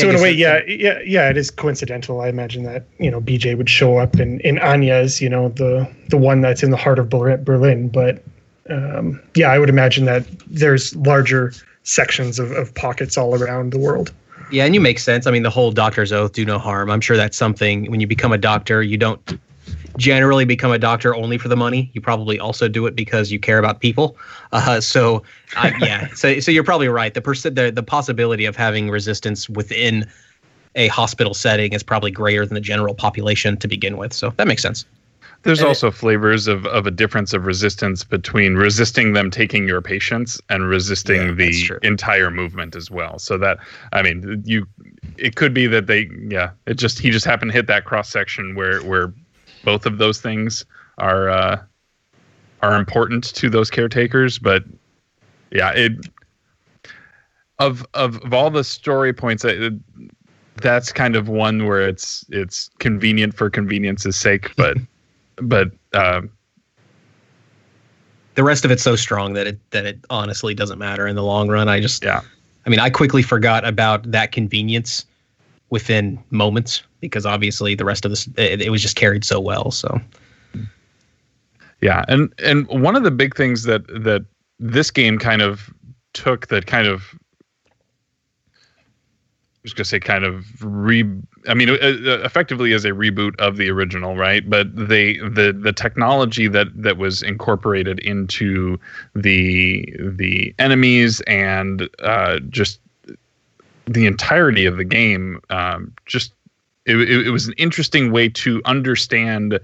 So 0.00 0.10
in 0.10 0.16
a 0.16 0.22
way, 0.22 0.32
yeah, 0.32 0.60
yeah, 0.66 1.00
yeah, 1.04 1.28
it 1.28 1.36
is 1.36 1.50
coincidental. 1.50 2.20
I 2.20 2.28
imagine 2.28 2.64
that 2.64 2.84
you 2.98 3.10
know 3.10 3.20
BJ 3.20 3.56
would 3.56 3.70
show 3.70 3.98
up 3.98 4.18
in 4.18 4.40
in 4.40 4.58
Anya's, 4.58 5.20
you 5.20 5.28
know, 5.28 5.50
the 5.50 5.88
the 6.08 6.16
one 6.16 6.40
that's 6.40 6.62
in 6.62 6.70
the 6.70 6.76
heart 6.76 6.98
of 6.98 7.08
Berlin. 7.08 7.88
But 7.88 8.22
um, 8.68 9.20
yeah, 9.34 9.48
I 9.48 9.58
would 9.58 9.68
imagine 9.68 10.04
that 10.06 10.24
there's 10.46 10.94
larger 10.96 11.52
sections 11.82 12.38
of, 12.38 12.52
of 12.52 12.74
pockets 12.74 13.16
all 13.16 13.34
around 13.34 13.72
the 13.72 13.78
world. 13.78 14.12
Yeah, 14.50 14.64
and 14.64 14.74
you 14.74 14.80
make 14.80 14.98
sense. 14.98 15.26
I 15.26 15.30
mean, 15.30 15.42
the 15.42 15.50
whole 15.50 15.70
doctor's 15.70 16.12
oath, 16.12 16.32
do 16.32 16.44
no 16.44 16.58
harm. 16.58 16.90
I'm 16.90 17.00
sure 17.00 17.16
that's 17.16 17.36
something 17.36 17.90
when 17.90 18.00
you 18.00 18.06
become 18.06 18.32
a 18.32 18.38
doctor, 18.38 18.82
you 18.82 18.96
don't 18.96 19.40
generally 19.96 20.44
become 20.44 20.72
a 20.72 20.78
doctor 20.78 21.14
only 21.14 21.38
for 21.38 21.48
the 21.48 21.56
money. 21.56 21.90
You 21.94 22.00
probably 22.00 22.38
also 22.38 22.68
do 22.68 22.86
it 22.86 22.94
because 22.96 23.30
you 23.30 23.38
care 23.38 23.58
about 23.58 23.80
people. 23.80 24.16
Uh, 24.52 24.80
so, 24.80 25.22
I, 25.54 25.72
yeah, 25.76 26.08
so 26.14 26.40
so 26.40 26.50
you're 26.50 26.64
probably 26.64 26.88
right. 26.88 27.12
The, 27.14 27.20
perc- 27.22 27.54
the 27.54 27.70
the 27.70 27.82
possibility 27.82 28.44
of 28.46 28.56
having 28.56 28.90
resistance 28.90 29.48
within 29.48 30.06
a 30.74 30.88
hospital 30.88 31.34
setting 31.34 31.72
is 31.72 31.82
probably 31.82 32.10
greater 32.10 32.46
than 32.46 32.54
the 32.54 32.60
general 32.60 32.94
population 32.94 33.56
to 33.58 33.68
begin 33.68 33.96
with. 33.96 34.12
So 34.12 34.30
that 34.36 34.46
makes 34.46 34.62
sense. 34.62 34.86
There's 35.42 35.60
And 35.60 35.68
it- 35.68 35.68
also 35.68 35.90
flavors 35.90 36.46
of, 36.46 36.66
of 36.66 36.86
a 36.86 36.90
difference 36.90 37.32
of 37.32 37.46
resistance 37.46 38.04
between 38.04 38.56
resisting 38.56 39.14
them 39.14 39.30
taking 39.30 39.66
your 39.66 39.80
patients 39.80 40.40
and 40.48 40.68
resisting 40.68 41.26
Yeah, 41.26 41.32
the 41.36 41.78
entire 41.82 42.30
movement 42.30 42.76
as 42.76 42.90
well. 42.90 43.18
So 43.18 43.38
that 43.38 43.58
I 43.92 44.02
mean, 44.02 44.42
you 44.44 44.66
it 45.16 45.36
could 45.36 45.54
be 45.54 45.66
that 45.66 45.86
they 45.86 46.10
yeah, 46.28 46.50
it 46.66 46.74
just 46.74 46.98
he 46.98 47.10
just 47.10 47.24
happened 47.24 47.50
to 47.52 47.56
hit 47.56 47.66
that 47.68 47.84
cross 47.84 48.10
section 48.10 48.54
where 48.54 48.82
where 48.82 49.14
both 49.64 49.86
of 49.86 49.98
those 49.98 50.20
things 50.20 50.64
are 50.98 51.28
uh, 51.28 51.62
are 52.62 52.76
important 52.76 53.24
to 53.34 53.50
those 53.50 53.70
caretakers, 53.70 54.38
but 54.38 54.64
yeah, 55.50 55.72
it 55.72 55.92
of 57.58 57.86
of, 57.94 58.18
of 58.18 58.34
all 58.34 58.50
the 58.50 58.64
story 58.64 59.12
points 59.12 59.44
it, 59.44 59.74
that's 60.56 60.92
kind 60.92 61.16
of 61.16 61.28
one 61.28 61.66
where 61.66 61.86
it's 61.86 62.24
it's 62.30 62.70
convenient 62.78 63.34
for 63.34 63.50
convenience's 63.50 64.16
sake, 64.16 64.54
but 64.56 64.76
but 65.36 65.70
uh, 65.92 66.22
The 68.34 68.44
rest 68.44 68.64
of 68.64 68.70
it's 68.70 68.82
so 68.82 68.96
strong 68.96 69.32
that 69.34 69.46
it 69.46 69.58
that 69.70 69.86
it 69.86 69.98
honestly 70.10 70.54
doesn't 70.54 70.78
matter 70.78 71.06
in 71.06 71.16
the 71.16 71.24
long 71.24 71.48
run. 71.48 71.68
I 71.68 71.80
just 71.80 72.04
yeah, 72.04 72.20
I 72.66 72.70
mean, 72.70 72.80
I 72.80 72.90
quickly 72.90 73.22
forgot 73.22 73.64
about 73.64 74.10
that 74.10 74.32
convenience 74.32 75.04
within 75.70 76.22
moments 76.30 76.82
because 77.00 77.26
obviously 77.26 77.74
the 77.74 77.84
rest 77.84 78.04
of 78.04 78.10
this 78.10 78.28
it, 78.36 78.62
it 78.62 78.70
was 78.70 78.82
just 78.82 78.96
carried 78.96 79.24
so 79.24 79.40
well. 79.40 79.70
So 79.70 80.00
yeah, 81.80 82.04
and 82.08 82.32
and 82.38 82.66
one 82.68 82.96
of 82.96 83.02
the 83.02 83.10
big 83.10 83.36
things 83.36 83.64
that 83.64 83.86
that 83.88 84.24
this 84.58 84.90
game 84.90 85.18
kind 85.18 85.42
of 85.42 85.70
took 86.12 86.48
that 86.48 86.66
kind 86.66 86.86
of 86.86 87.14
I 89.60 89.64
was 89.64 89.74
gonna 89.74 89.84
say 89.84 90.00
kind 90.00 90.24
of 90.24 90.64
re. 90.64 91.04
I 91.46 91.52
mean, 91.52 91.68
effectively 91.70 92.72
as 92.72 92.86
a 92.86 92.90
reboot 92.90 93.38
of 93.38 93.58
the 93.58 93.68
original, 93.68 94.16
right? 94.16 94.48
But 94.48 94.74
they 94.74 95.18
the 95.18 95.52
the 95.58 95.72
technology 95.72 96.48
that 96.48 96.68
that 96.82 96.96
was 96.96 97.22
incorporated 97.22 97.98
into 97.98 98.80
the 99.14 99.86
the 99.98 100.54
enemies 100.58 101.20
and 101.22 101.90
uh, 102.02 102.38
just 102.48 102.80
the 103.84 104.06
entirety 104.06 104.64
of 104.64 104.78
the 104.78 104.84
game, 104.84 105.40
um, 105.50 105.92
just 106.06 106.32
it, 106.86 106.96
it, 106.96 107.26
it 107.26 107.30
was 107.30 107.46
an 107.46 107.54
interesting 107.56 108.12
way 108.12 108.28
to 108.28 108.62
understand 108.64 109.58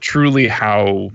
truly 0.00 0.46
how 0.46 1.10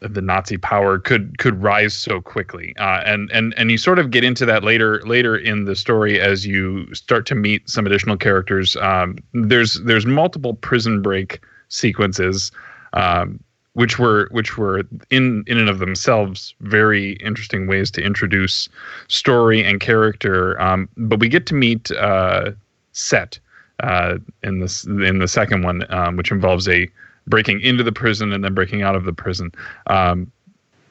the 0.00 0.20
Nazi 0.20 0.58
power 0.58 0.98
could 0.98 1.38
could 1.38 1.62
rise 1.62 1.94
so 1.94 2.20
quickly, 2.20 2.74
uh, 2.78 3.02
and 3.04 3.30
and 3.32 3.54
and 3.56 3.70
you 3.70 3.78
sort 3.78 3.98
of 3.98 4.10
get 4.10 4.24
into 4.24 4.44
that 4.46 4.62
later 4.62 5.00
later 5.02 5.36
in 5.36 5.64
the 5.64 5.74
story 5.74 6.20
as 6.20 6.46
you 6.46 6.92
start 6.94 7.26
to 7.26 7.34
meet 7.34 7.68
some 7.68 7.86
additional 7.86 8.16
characters. 8.16 8.76
Um, 8.76 9.16
there's 9.32 9.80
there's 9.82 10.06
multiple 10.06 10.54
prison 10.54 11.00
break 11.00 11.40
sequences, 11.68 12.52
um, 12.92 13.40
which 13.72 13.98
were 13.98 14.28
which 14.32 14.58
were 14.58 14.82
in 15.10 15.44
in 15.46 15.58
and 15.58 15.68
of 15.68 15.78
themselves 15.78 16.54
very 16.60 17.12
interesting 17.14 17.66
ways 17.66 17.90
to 17.92 18.02
introduce 18.02 18.68
story 19.08 19.64
and 19.64 19.80
character. 19.80 20.60
Um, 20.60 20.88
but 20.96 21.20
we 21.20 21.28
get 21.28 21.46
to 21.46 21.54
meet 21.54 21.90
uh, 21.92 22.52
Set 22.92 23.38
uh, 23.80 24.18
in 24.42 24.60
this 24.60 24.84
in 24.84 25.18
the 25.18 25.28
second 25.28 25.62
one, 25.62 25.84
um, 25.92 26.16
which 26.16 26.30
involves 26.30 26.68
a 26.68 26.88
breaking 27.26 27.60
into 27.60 27.82
the 27.82 27.92
prison 27.92 28.32
and 28.32 28.44
then 28.44 28.54
breaking 28.54 28.82
out 28.82 28.94
of 28.94 29.04
the 29.04 29.12
prison. 29.12 29.52
Um, 29.88 30.30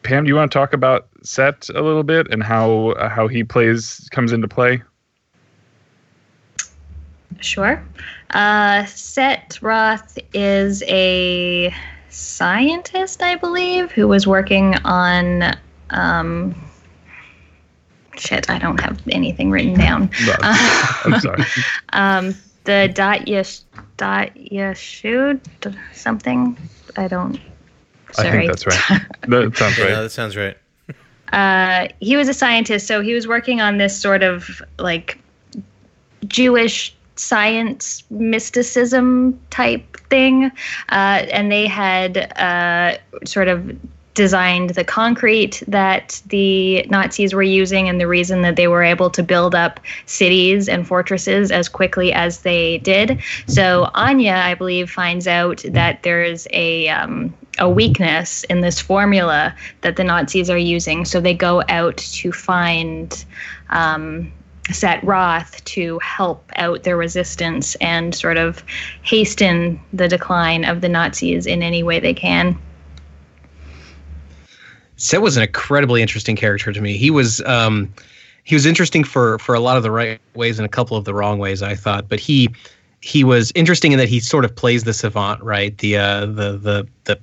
Pam, 0.03 0.23
do 0.23 0.27
you 0.27 0.35
want 0.35 0.51
to 0.51 0.57
talk 0.57 0.73
about 0.73 1.07
Set 1.23 1.69
a 1.69 1.81
little 1.81 2.03
bit 2.03 2.27
and 2.31 2.43
how 2.43 2.93
how 3.09 3.27
he 3.27 3.43
plays 3.43 4.07
comes 4.11 4.31
into 4.31 4.47
play? 4.47 4.81
Sure. 7.41 7.83
Uh, 8.31 8.85
Set 8.85 9.57
Roth 9.61 10.17
is 10.33 10.83
a 10.83 11.73
scientist, 12.09 13.21
I 13.23 13.35
believe, 13.35 13.91
who 13.91 14.07
was 14.07 14.27
working 14.27 14.75
on. 14.85 15.55
Um, 15.89 16.55
shit, 18.17 18.49
I 18.49 18.59
don't 18.59 18.79
have 18.79 19.01
anything 19.09 19.51
written 19.51 19.73
down. 19.73 20.09
No, 20.25 20.35
I'm 20.41 21.19
sorry. 21.19 21.43
Um, 21.93 22.35
the 22.65 22.91
dot 22.93 23.27
yes 23.27 23.63
Da'at 23.97 24.51
Yichud 24.51 25.39
something. 25.93 26.57
I 26.97 27.07
don't. 27.07 27.39
I 28.17 28.23
Sorry. 28.23 28.47
think 28.47 28.51
that's 28.51 28.67
right. 28.67 29.01
That 29.27 29.57
sounds 29.57 29.77
Yeah, 29.77 29.83
right. 29.85 30.01
that 30.01 30.11
sounds 30.11 30.37
right. 30.37 30.57
uh, 31.33 31.87
he 31.99 32.15
was 32.15 32.27
a 32.29 32.33
scientist, 32.33 32.87
so 32.87 33.01
he 33.01 33.13
was 33.13 33.27
working 33.27 33.61
on 33.61 33.77
this 33.77 33.99
sort 33.99 34.23
of 34.23 34.61
like 34.77 35.17
Jewish 36.27 36.95
science 37.15 38.03
mysticism 38.09 39.39
type 39.49 39.97
thing, 40.09 40.45
uh, 40.89 41.25
and 41.31 41.51
they 41.51 41.65
had 41.67 42.17
uh, 42.39 42.97
sort 43.25 43.47
of 43.47 43.75
designed 44.15 44.71
the 44.71 44.83
concrete 44.83 45.61
that 45.67 46.21
the 46.27 46.83
Nazis 46.89 47.33
were 47.33 47.43
using, 47.43 47.87
and 47.87 48.01
the 48.01 48.07
reason 48.07 48.41
that 48.41 48.55
they 48.55 48.67
were 48.67 48.81
able 48.81 49.09
to 49.11 49.21
build 49.21 49.53
up 49.53 49.79
cities 50.07 50.67
and 50.67 50.87
fortresses 50.87 51.51
as 51.51 51.69
quickly 51.69 52.11
as 52.11 52.41
they 52.41 52.79
did. 52.79 53.21
So 53.45 53.91
Anya, 53.93 54.35
I 54.35 54.55
believe, 54.55 54.89
finds 54.89 55.27
out 55.27 55.63
that 55.67 56.01
there's 56.01 56.47
a 56.51 56.89
um, 56.89 57.33
a 57.59 57.69
weakness 57.69 58.43
in 58.45 58.61
this 58.61 58.81
formula 58.81 59.55
that 59.81 59.95
the 59.95 60.03
Nazis 60.03 60.49
are 60.49 60.57
using. 60.57 61.05
So 61.05 61.21
they 61.21 61.33
go 61.33 61.63
out 61.69 61.97
to 61.97 62.31
find 62.31 63.25
um, 63.69 64.31
Set 64.71 65.03
Roth 65.03 65.63
to 65.65 65.99
help 65.99 66.51
out 66.55 66.83
their 66.83 66.97
resistance 66.97 67.75
and 67.75 68.15
sort 68.15 68.37
of 68.37 68.63
hasten 69.03 69.79
the 69.93 70.07
decline 70.07 70.65
of 70.65 70.81
the 70.81 70.89
Nazis 70.89 71.45
in 71.45 71.61
any 71.61 71.83
way 71.83 71.99
they 71.99 72.13
can. 72.13 72.57
Set 74.97 75.21
was 75.21 75.37
an 75.37 75.43
incredibly 75.43 76.01
interesting 76.01 76.35
character 76.35 76.71
to 76.71 76.81
me. 76.81 76.97
He 76.97 77.11
was 77.11 77.41
um, 77.41 77.93
he 78.43 78.55
was 78.55 78.65
interesting 78.65 79.03
for 79.03 79.37
for 79.39 79.55
a 79.55 79.59
lot 79.59 79.77
of 79.77 79.83
the 79.83 79.91
right 79.91 80.19
ways 80.35 80.59
and 80.59 80.65
a 80.65 80.69
couple 80.69 80.95
of 80.95 81.05
the 81.05 81.13
wrong 81.13 81.39
ways, 81.39 81.61
I 81.61 81.75
thought. 81.75 82.07
But 82.07 82.19
he 82.19 82.49
he 83.01 83.23
was 83.23 83.51
interesting 83.55 83.91
in 83.91 83.99
that 83.99 84.09
he 84.09 84.19
sort 84.19 84.45
of 84.45 84.55
plays 84.55 84.83
the 84.83 84.93
savant, 84.93 85.41
right? 85.43 85.77
The 85.77 85.97
uh, 85.97 86.25
the 86.27 86.57
the 86.57 86.87
the 87.03 87.19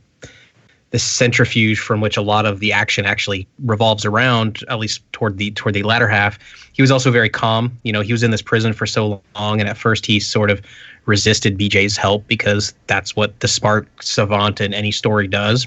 the 0.90 0.98
centrifuge 0.98 1.78
from 1.78 2.02
which 2.02 2.18
a 2.18 2.22
lot 2.22 2.44
of 2.44 2.60
the 2.60 2.70
action 2.70 3.06
actually 3.06 3.48
revolves 3.64 4.04
around, 4.04 4.62
at 4.68 4.78
least 4.78 5.00
toward 5.12 5.38
the 5.38 5.50
toward 5.52 5.74
the 5.74 5.82
latter 5.82 6.06
half. 6.06 6.38
He 6.74 6.82
was 6.82 6.90
also 6.90 7.10
very 7.10 7.30
calm. 7.30 7.76
You 7.82 7.92
know, 7.92 8.02
he 8.02 8.12
was 8.12 8.22
in 8.22 8.30
this 8.30 8.42
prison 8.42 8.72
for 8.74 8.86
so 8.86 9.22
long, 9.34 9.60
and 9.60 9.68
at 9.68 9.78
first 9.78 10.04
he 10.04 10.20
sort 10.20 10.50
of 10.50 10.60
resisted 11.06 11.58
BJ's 11.58 11.96
help 11.96 12.26
because 12.28 12.74
that's 12.86 13.16
what 13.16 13.40
the 13.40 13.48
smart 13.48 13.88
savant 14.00 14.60
in 14.60 14.74
any 14.74 14.92
story 14.92 15.26
does. 15.26 15.66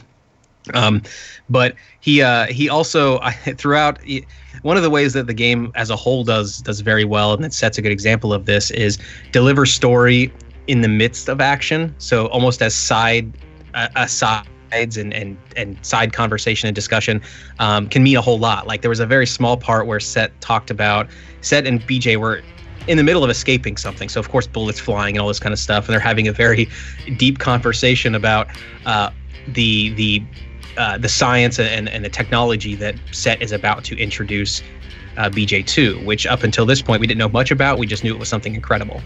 Um, 0.74 1.02
but 1.50 1.76
he 2.00 2.22
uh, 2.22 2.48
he 2.48 2.70
also 2.70 3.20
throughout 3.58 4.00
one 4.62 4.78
of 4.78 4.84
the 4.84 4.90
ways 4.90 5.14
that 5.14 5.28
the 5.28 5.34
game 5.34 5.72
as 5.76 5.90
a 5.90 5.96
whole 5.96 6.24
does 6.24 6.60
does 6.60 6.80
very 6.82 7.06
well, 7.06 7.34
and 7.34 7.46
it 7.46 7.54
sets 7.54 7.78
a 7.78 7.82
good 7.82 7.92
example 7.92 8.34
of 8.34 8.46
this, 8.46 8.72
is 8.72 8.98
deliver 9.32 9.66
story 9.66 10.34
in 10.68 10.82
the 10.82 10.88
midst 10.88 11.30
of 11.30 11.42
action. 11.42 11.94
So 11.98 12.28
almost 12.28 12.62
as 12.62 12.76
side 12.76 13.32
uh, 13.74 13.90
asides 13.96 14.98
and 14.98 15.14
and 15.14 15.38
and 15.56 15.78
side 15.86 16.14
conversation 16.14 16.68
and 16.68 16.76
discussion 16.76 17.22
um, 17.60 17.88
can 17.88 18.04
mean 18.04 18.18
a 18.18 18.22
whole 18.22 18.40
lot. 18.40 18.68
Like 18.68 18.82
there 18.82 18.90
was 18.90 19.00
a 19.00 19.06
very 19.06 19.28
small 19.28 19.58
part 19.58 19.88
where 19.88 20.00
Set 20.00 20.40
talked 20.42 20.72
about 20.72 21.08
Set 21.42 21.68
and 21.68 21.82
BJ 21.82 22.18
were 22.18 22.42
in 22.88 22.98
the 22.98 23.04
middle 23.04 23.24
of 23.24 23.30
escaping 23.30 23.78
something. 23.78 24.10
So 24.10 24.20
of 24.20 24.30
course 24.30 24.48
bullets 24.48 24.80
flying 24.80 25.16
and 25.16 25.22
all 25.22 25.28
this 25.28 25.40
kind 25.40 25.54
of 25.54 25.60
stuff, 25.60 25.86
and 25.86 25.94
they're 25.94 26.00
having 26.00 26.28
a 26.28 26.34
very 26.34 26.70
deep 27.18 27.40
conversation 27.40 28.16
about 28.16 28.48
uh, 28.86 29.12
the 29.48 29.90
the 29.94 30.24
uh, 30.78 30.98
the 30.98 31.10
science 31.10 31.60
and, 31.60 31.90
and 31.90 32.04
the 32.04 32.10
technology 32.10 32.76
that 32.76 32.96
Set 33.12 33.42
is 33.42 33.52
about 33.52 33.84
to 33.86 33.98
introduce 33.98 34.64
uh, 35.18 35.30
BJ2, 35.30 36.04
which 36.04 36.26
up 36.26 36.44
until 36.44 36.66
this 36.66 36.82
point 36.82 37.00
we 37.00 37.08
didn't 37.08 37.20
know 37.20 37.30
much 37.30 37.52
about. 37.52 37.78
We 37.80 37.88
just 37.88 38.04
knew 38.04 38.14
it 38.14 38.20
was 38.20 38.30
something 38.30 38.56
incredible. 38.56 39.06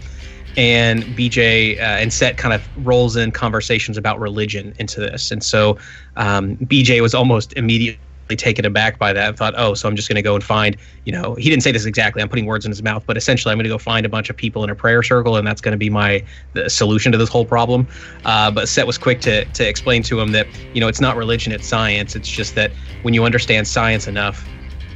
And 0.56 1.04
BJ 1.16 1.78
uh, 1.78 1.82
and 1.82 2.12
Set 2.12 2.36
kind 2.36 2.52
of 2.52 2.68
rolls 2.74 3.16
in 3.16 3.30
conversations 3.30 3.96
about 3.96 4.18
religion 4.18 4.74
into 4.78 5.00
this. 5.00 5.30
And 5.30 5.44
so 5.44 5.78
um, 6.16 6.56
BJ 6.58 7.00
was 7.00 7.14
almost 7.14 7.52
immediately 7.56 8.00
taken 8.36 8.64
aback 8.64 8.98
by 8.98 9.12
that 9.12 9.28
and 9.28 9.36
thought, 9.36 9.54
oh, 9.56 9.74
so 9.74 9.88
I'm 9.88 9.96
just 9.96 10.08
going 10.08 10.16
to 10.16 10.22
go 10.22 10.34
and 10.34 10.42
find, 10.42 10.76
you 11.04 11.12
know, 11.12 11.34
he 11.34 11.48
didn't 11.48 11.62
say 11.62 11.72
this 11.72 11.84
exactly. 11.84 12.22
I'm 12.22 12.28
putting 12.28 12.46
words 12.46 12.64
in 12.64 12.70
his 12.70 12.82
mouth, 12.82 13.04
but 13.06 13.16
essentially 13.16 13.52
I'm 13.52 13.58
going 13.58 13.64
to 13.64 13.70
go 13.70 13.78
find 13.78 14.04
a 14.06 14.08
bunch 14.08 14.30
of 14.30 14.36
people 14.36 14.64
in 14.64 14.70
a 14.70 14.74
prayer 14.74 15.02
circle 15.02 15.36
and 15.36 15.46
that's 15.46 15.60
going 15.60 15.72
to 15.72 15.78
be 15.78 15.90
my 15.90 16.24
solution 16.68 17.12
to 17.12 17.18
this 17.18 17.28
whole 17.28 17.44
problem. 17.44 17.86
Uh, 18.24 18.50
but 18.50 18.68
Set 18.68 18.86
was 18.86 18.98
quick 18.98 19.20
to, 19.22 19.44
to 19.44 19.68
explain 19.68 20.02
to 20.04 20.20
him 20.20 20.32
that, 20.32 20.46
you 20.74 20.80
know, 20.80 20.88
it's 20.88 21.00
not 21.00 21.16
religion, 21.16 21.52
it's 21.52 21.66
science. 21.66 22.16
It's 22.16 22.28
just 22.28 22.54
that 22.54 22.72
when 23.02 23.14
you 23.14 23.24
understand 23.24 23.66
science 23.66 24.06
enough, 24.06 24.46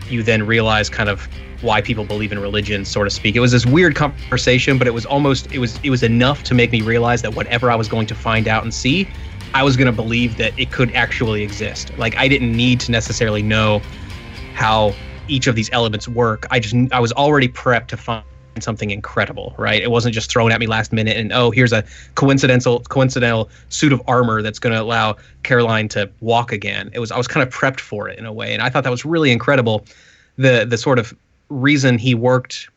you 0.08 0.22
then 0.22 0.46
realize 0.46 0.90
kind 0.90 1.08
of 1.08 1.28
why 1.64 1.80
people 1.80 2.04
believe 2.04 2.30
in 2.30 2.38
religion, 2.38 2.84
so 2.84 3.02
to 3.02 3.10
speak. 3.10 3.34
It 3.34 3.40
was 3.40 3.52
this 3.52 3.64
weird 3.64 3.96
conversation, 3.96 4.76
but 4.78 4.86
it 4.86 4.92
was 4.92 5.06
almost 5.06 5.50
it 5.50 5.58
was 5.58 5.80
it 5.82 5.90
was 5.90 6.02
enough 6.02 6.42
to 6.44 6.54
make 6.54 6.70
me 6.70 6.82
realize 6.82 7.22
that 7.22 7.34
whatever 7.34 7.70
I 7.70 7.74
was 7.74 7.88
going 7.88 8.06
to 8.08 8.14
find 8.14 8.46
out 8.46 8.62
and 8.62 8.72
see, 8.72 9.08
I 9.54 9.62
was 9.62 9.76
going 9.76 9.86
to 9.86 9.92
believe 9.92 10.36
that 10.36 10.58
it 10.58 10.72
could 10.72 10.92
actually 10.92 11.42
exist. 11.42 11.96
Like 11.96 12.16
I 12.16 12.26
didn't 12.26 12.52
need 12.52 12.80
to 12.80 12.90
necessarily 12.90 13.40
know 13.40 13.80
how 14.54 14.92
each 15.28 15.46
of 15.46 15.54
these 15.54 15.70
elements 15.72 16.08
work. 16.08 16.46
I 16.50 16.58
just 16.58 16.74
I 16.92 16.98
was 16.98 17.12
already 17.12 17.48
prepped 17.48 17.86
to 17.88 17.96
find 17.96 18.24
something 18.58 18.90
incredible, 18.90 19.54
right? 19.56 19.80
It 19.80 19.92
wasn't 19.92 20.12
just 20.14 20.30
thrown 20.30 20.50
at 20.50 20.58
me 20.58 20.66
last 20.66 20.92
minute 20.92 21.16
and 21.16 21.32
oh, 21.32 21.52
here's 21.52 21.72
a 21.72 21.84
coincidental 22.16 22.80
coincidental 22.80 23.48
suit 23.68 23.92
of 23.92 24.02
armor 24.08 24.42
that's 24.42 24.58
going 24.58 24.74
to 24.74 24.82
allow 24.82 25.16
Caroline 25.44 25.88
to 25.90 26.10
walk 26.20 26.50
again. 26.52 26.90
It 26.92 26.98
was 26.98 27.12
I 27.12 27.16
was 27.16 27.28
kind 27.28 27.46
of 27.46 27.54
prepped 27.54 27.80
for 27.80 28.08
it 28.08 28.18
in 28.18 28.26
a 28.26 28.32
way, 28.32 28.52
and 28.52 28.60
I 28.60 28.68
thought 28.70 28.82
that 28.82 28.90
was 28.90 29.04
really 29.04 29.30
incredible. 29.30 29.86
The 30.36 30.66
the 30.68 30.78
sort 30.78 30.98
of 30.98 31.14
reason 31.48 31.96
he 31.96 32.16
worked 32.16 32.68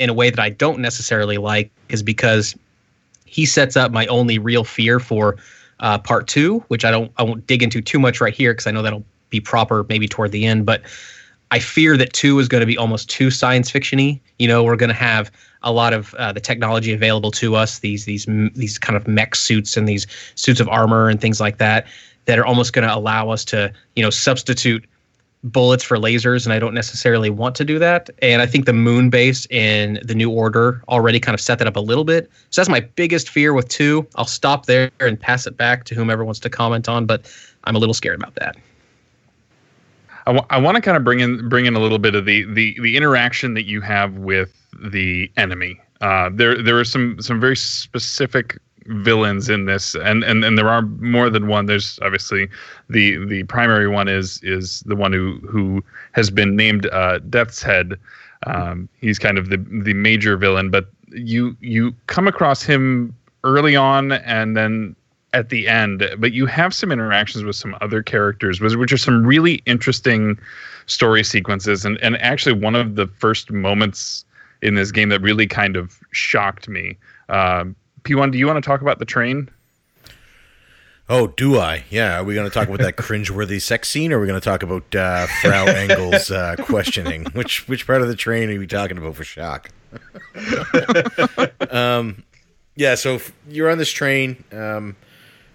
in 0.00 0.10
a 0.10 0.14
way 0.14 0.30
that 0.30 0.40
I 0.40 0.50
don't 0.50 0.80
necessarily 0.80 1.38
like 1.38 1.70
is 1.88 2.02
because 2.02 2.56
he 3.26 3.46
sets 3.46 3.76
up 3.76 3.92
my 3.92 4.06
only 4.06 4.38
real 4.38 4.64
fear 4.64 4.98
for 4.98 5.36
uh, 5.80 5.98
part 5.98 6.26
two, 6.26 6.60
which 6.68 6.84
I 6.84 6.90
don't 6.90 7.12
I 7.16 7.22
won't 7.22 7.46
dig 7.46 7.62
into 7.62 7.80
too 7.80 7.98
much 7.98 8.20
right 8.20 8.34
here 8.34 8.52
because 8.52 8.66
I 8.66 8.70
know 8.70 8.82
that'll 8.82 9.04
be 9.30 9.40
proper 9.40 9.84
maybe 9.88 10.08
toward 10.08 10.32
the 10.32 10.46
end, 10.46 10.66
but 10.66 10.82
I 11.50 11.58
fear 11.58 11.96
that 11.96 12.12
two 12.12 12.38
is 12.38 12.48
going 12.48 12.60
to 12.60 12.66
be 12.66 12.76
almost 12.76 13.08
too 13.08 13.30
science 13.30 13.70
fictiony. 13.70 14.20
You 14.38 14.48
know, 14.48 14.64
we're 14.64 14.76
going 14.76 14.88
to 14.88 14.94
have 14.94 15.30
a 15.62 15.72
lot 15.72 15.92
of 15.92 16.14
uh, 16.14 16.32
the 16.32 16.40
technology 16.40 16.92
available 16.92 17.30
to 17.32 17.56
us 17.56 17.80
these 17.80 18.04
these 18.04 18.26
these 18.54 18.78
kind 18.78 18.96
of 18.96 19.06
mech 19.06 19.34
suits 19.34 19.76
and 19.76 19.88
these 19.88 20.06
suits 20.34 20.60
of 20.60 20.68
armor 20.68 21.08
and 21.08 21.20
things 21.20 21.40
like 21.40 21.58
that 21.58 21.86
that 22.26 22.38
are 22.38 22.46
almost 22.46 22.72
going 22.72 22.86
to 22.86 22.94
allow 22.94 23.30
us 23.30 23.44
to 23.44 23.72
you 23.94 24.02
know 24.02 24.10
substitute 24.10 24.84
bullets 25.52 25.84
for 25.84 25.96
lasers 25.96 26.44
and 26.44 26.52
I 26.52 26.58
don't 26.58 26.74
necessarily 26.74 27.30
want 27.30 27.54
to 27.56 27.64
do 27.64 27.78
that. 27.78 28.10
And 28.20 28.42
I 28.42 28.46
think 28.46 28.66
the 28.66 28.72
moon 28.72 29.10
base 29.10 29.46
in 29.50 30.00
the 30.02 30.14
new 30.14 30.30
order 30.30 30.82
already 30.88 31.20
kind 31.20 31.34
of 31.34 31.40
set 31.40 31.58
that 31.58 31.68
up 31.68 31.76
a 31.76 31.80
little 31.80 32.04
bit. 32.04 32.30
So 32.50 32.60
that's 32.60 32.68
my 32.68 32.80
biggest 32.80 33.28
fear 33.28 33.54
with 33.54 33.68
2. 33.68 34.06
I'll 34.16 34.24
stop 34.24 34.66
there 34.66 34.90
and 35.00 35.18
pass 35.18 35.46
it 35.46 35.56
back 35.56 35.84
to 35.84 35.94
whomever 35.94 36.24
wants 36.24 36.40
to 36.40 36.50
comment 36.50 36.88
on, 36.88 37.06
but 37.06 37.30
I'm 37.64 37.76
a 37.76 37.78
little 37.78 37.94
scared 37.94 38.16
about 38.16 38.34
that. 38.36 38.56
I, 40.26 40.32
w- 40.32 40.46
I 40.50 40.58
want 40.58 40.74
to 40.74 40.80
kind 40.80 40.96
of 40.96 41.04
bring 41.04 41.20
in 41.20 41.48
bring 41.48 41.66
in 41.66 41.76
a 41.76 41.78
little 41.78 41.98
bit 41.98 42.16
of 42.16 42.24
the 42.24 42.44
the 42.52 42.76
the 42.80 42.96
interaction 42.96 43.54
that 43.54 43.64
you 43.64 43.80
have 43.80 44.14
with 44.18 44.52
the 44.76 45.30
enemy. 45.36 45.80
Uh, 46.00 46.30
there 46.32 46.60
there 46.60 46.78
are 46.78 46.84
some 46.84 47.20
some 47.20 47.38
very 47.38 47.56
specific 47.56 48.58
villains 48.88 49.48
in 49.48 49.66
this, 49.66 49.94
and 49.94 50.24
and 50.24 50.44
and 50.44 50.56
there 50.56 50.68
are 50.68 50.82
more 50.82 51.30
than 51.30 51.48
one. 51.48 51.66
There's 51.66 51.98
obviously 52.02 52.48
the 52.88 53.24
the 53.26 53.42
primary 53.44 53.88
one 53.88 54.08
is 54.08 54.40
is 54.42 54.80
the 54.86 54.96
one 54.96 55.12
who 55.12 55.38
who 55.48 55.84
has 56.12 56.30
been 56.30 56.56
named 56.56 56.86
uh, 56.86 57.20
Deathshead. 57.28 57.96
Um, 58.46 58.88
he's 59.00 59.18
kind 59.18 59.38
of 59.38 59.48
the 59.48 59.58
the 59.84 59.94
major 59.94 60.36
villain, 60.36 60.70
but 60.70 60.88
you 61.10 61.56
you 61.60 61.94
come 62.06 62.28
across 62.28 62.62
him 62.62 63.14
early 63.44 63.76
on, 63.76 64.12
and 64.12 64.56
then 64.56 64.96
at 65.32 65.50
the 65.50 65.68
end, 65.68 66.02
but 66.18 66.32
you 66.32 66.46
have 66.46 66.72
some 66.72 66.90
interactions 66.90 67.44
with 67.44 67.56
some 67.56 67.76
other 67.80 68.02
characters, 68.02 68.60
which 68.60 68.92
are 68.92 68.96
some 68.96 69.26
really 69.26 69.62
interesting 69.66 70.38
story 70.86 71.22
sequences. 71.22 71.84
And 71.84 71.98
and 72.00 72.16
actually, 72.22 72.54
one 72.54 72.74
of 72.74 72.94
the 72.94 73.06
first 73.06 73.50
moments 73.50 74.24
in 74.62 74.74
this 74.74 74.90
game 74.90 75.10
that 75.10 75.20
really 75.20 75.46
kind 75.46 75.76
of 75.76 76.00
shocked 76.10 76.68
me. 76.68 76.96
Um, 77.28 77.76
P1, 78.06 78.30
do 78.30 78.38
you 78.38 78.46
want 78.46 78.62
to 78.62 78.66
talk 78.66 78.80
about 78.80 78.98
the 78.98 79.04
train? 79.04 79.50
Oh, 81.08 81.28
do 81.28 81.58
I? 81.58 81.84
Yeah. 81.90 82.20
Are 82.20 82.24
we 82.24 82.34
going 82.34 82.48
to 82.48 82.54
talk 82.54 82.68
about 82.68 82.80
that 82.80 82.96
cringeworthy 82.96 83.60
sex 83.60 83.88
scene, 83.88 84.12
or 84.12 84.18
are 84.18 84.20
we 84.20 84.26
going 84.26 84.40
to 84.40 84.44
talk 84.44 84.62
about 84.62 84.94
uh, 84.94 85.26
Frau 85.40 85.66
Engel's 85.66 86.30
uh, 86.30 86.56
questioning? 86.60 87.26
Which 87.26 87.68
which 87.68 87.86
part 87.86 88.02
of 88.02 88.08
the 88.08 88.16
train 88.16 88.50
are 88.50 88.58
we 88.58 88.66
talking 88.66 88.98
about 88.98 89.14
for 89.16 89.24
shock? 89.24 89.70
um, 91.70 92.24
yeah. 92.74 92.94
So 92.96 93.20
you're 93.48 93.70
on 93.70 93.78
this 93.78 93.90
train. 93.90 94.42
Um, 94.52 94.96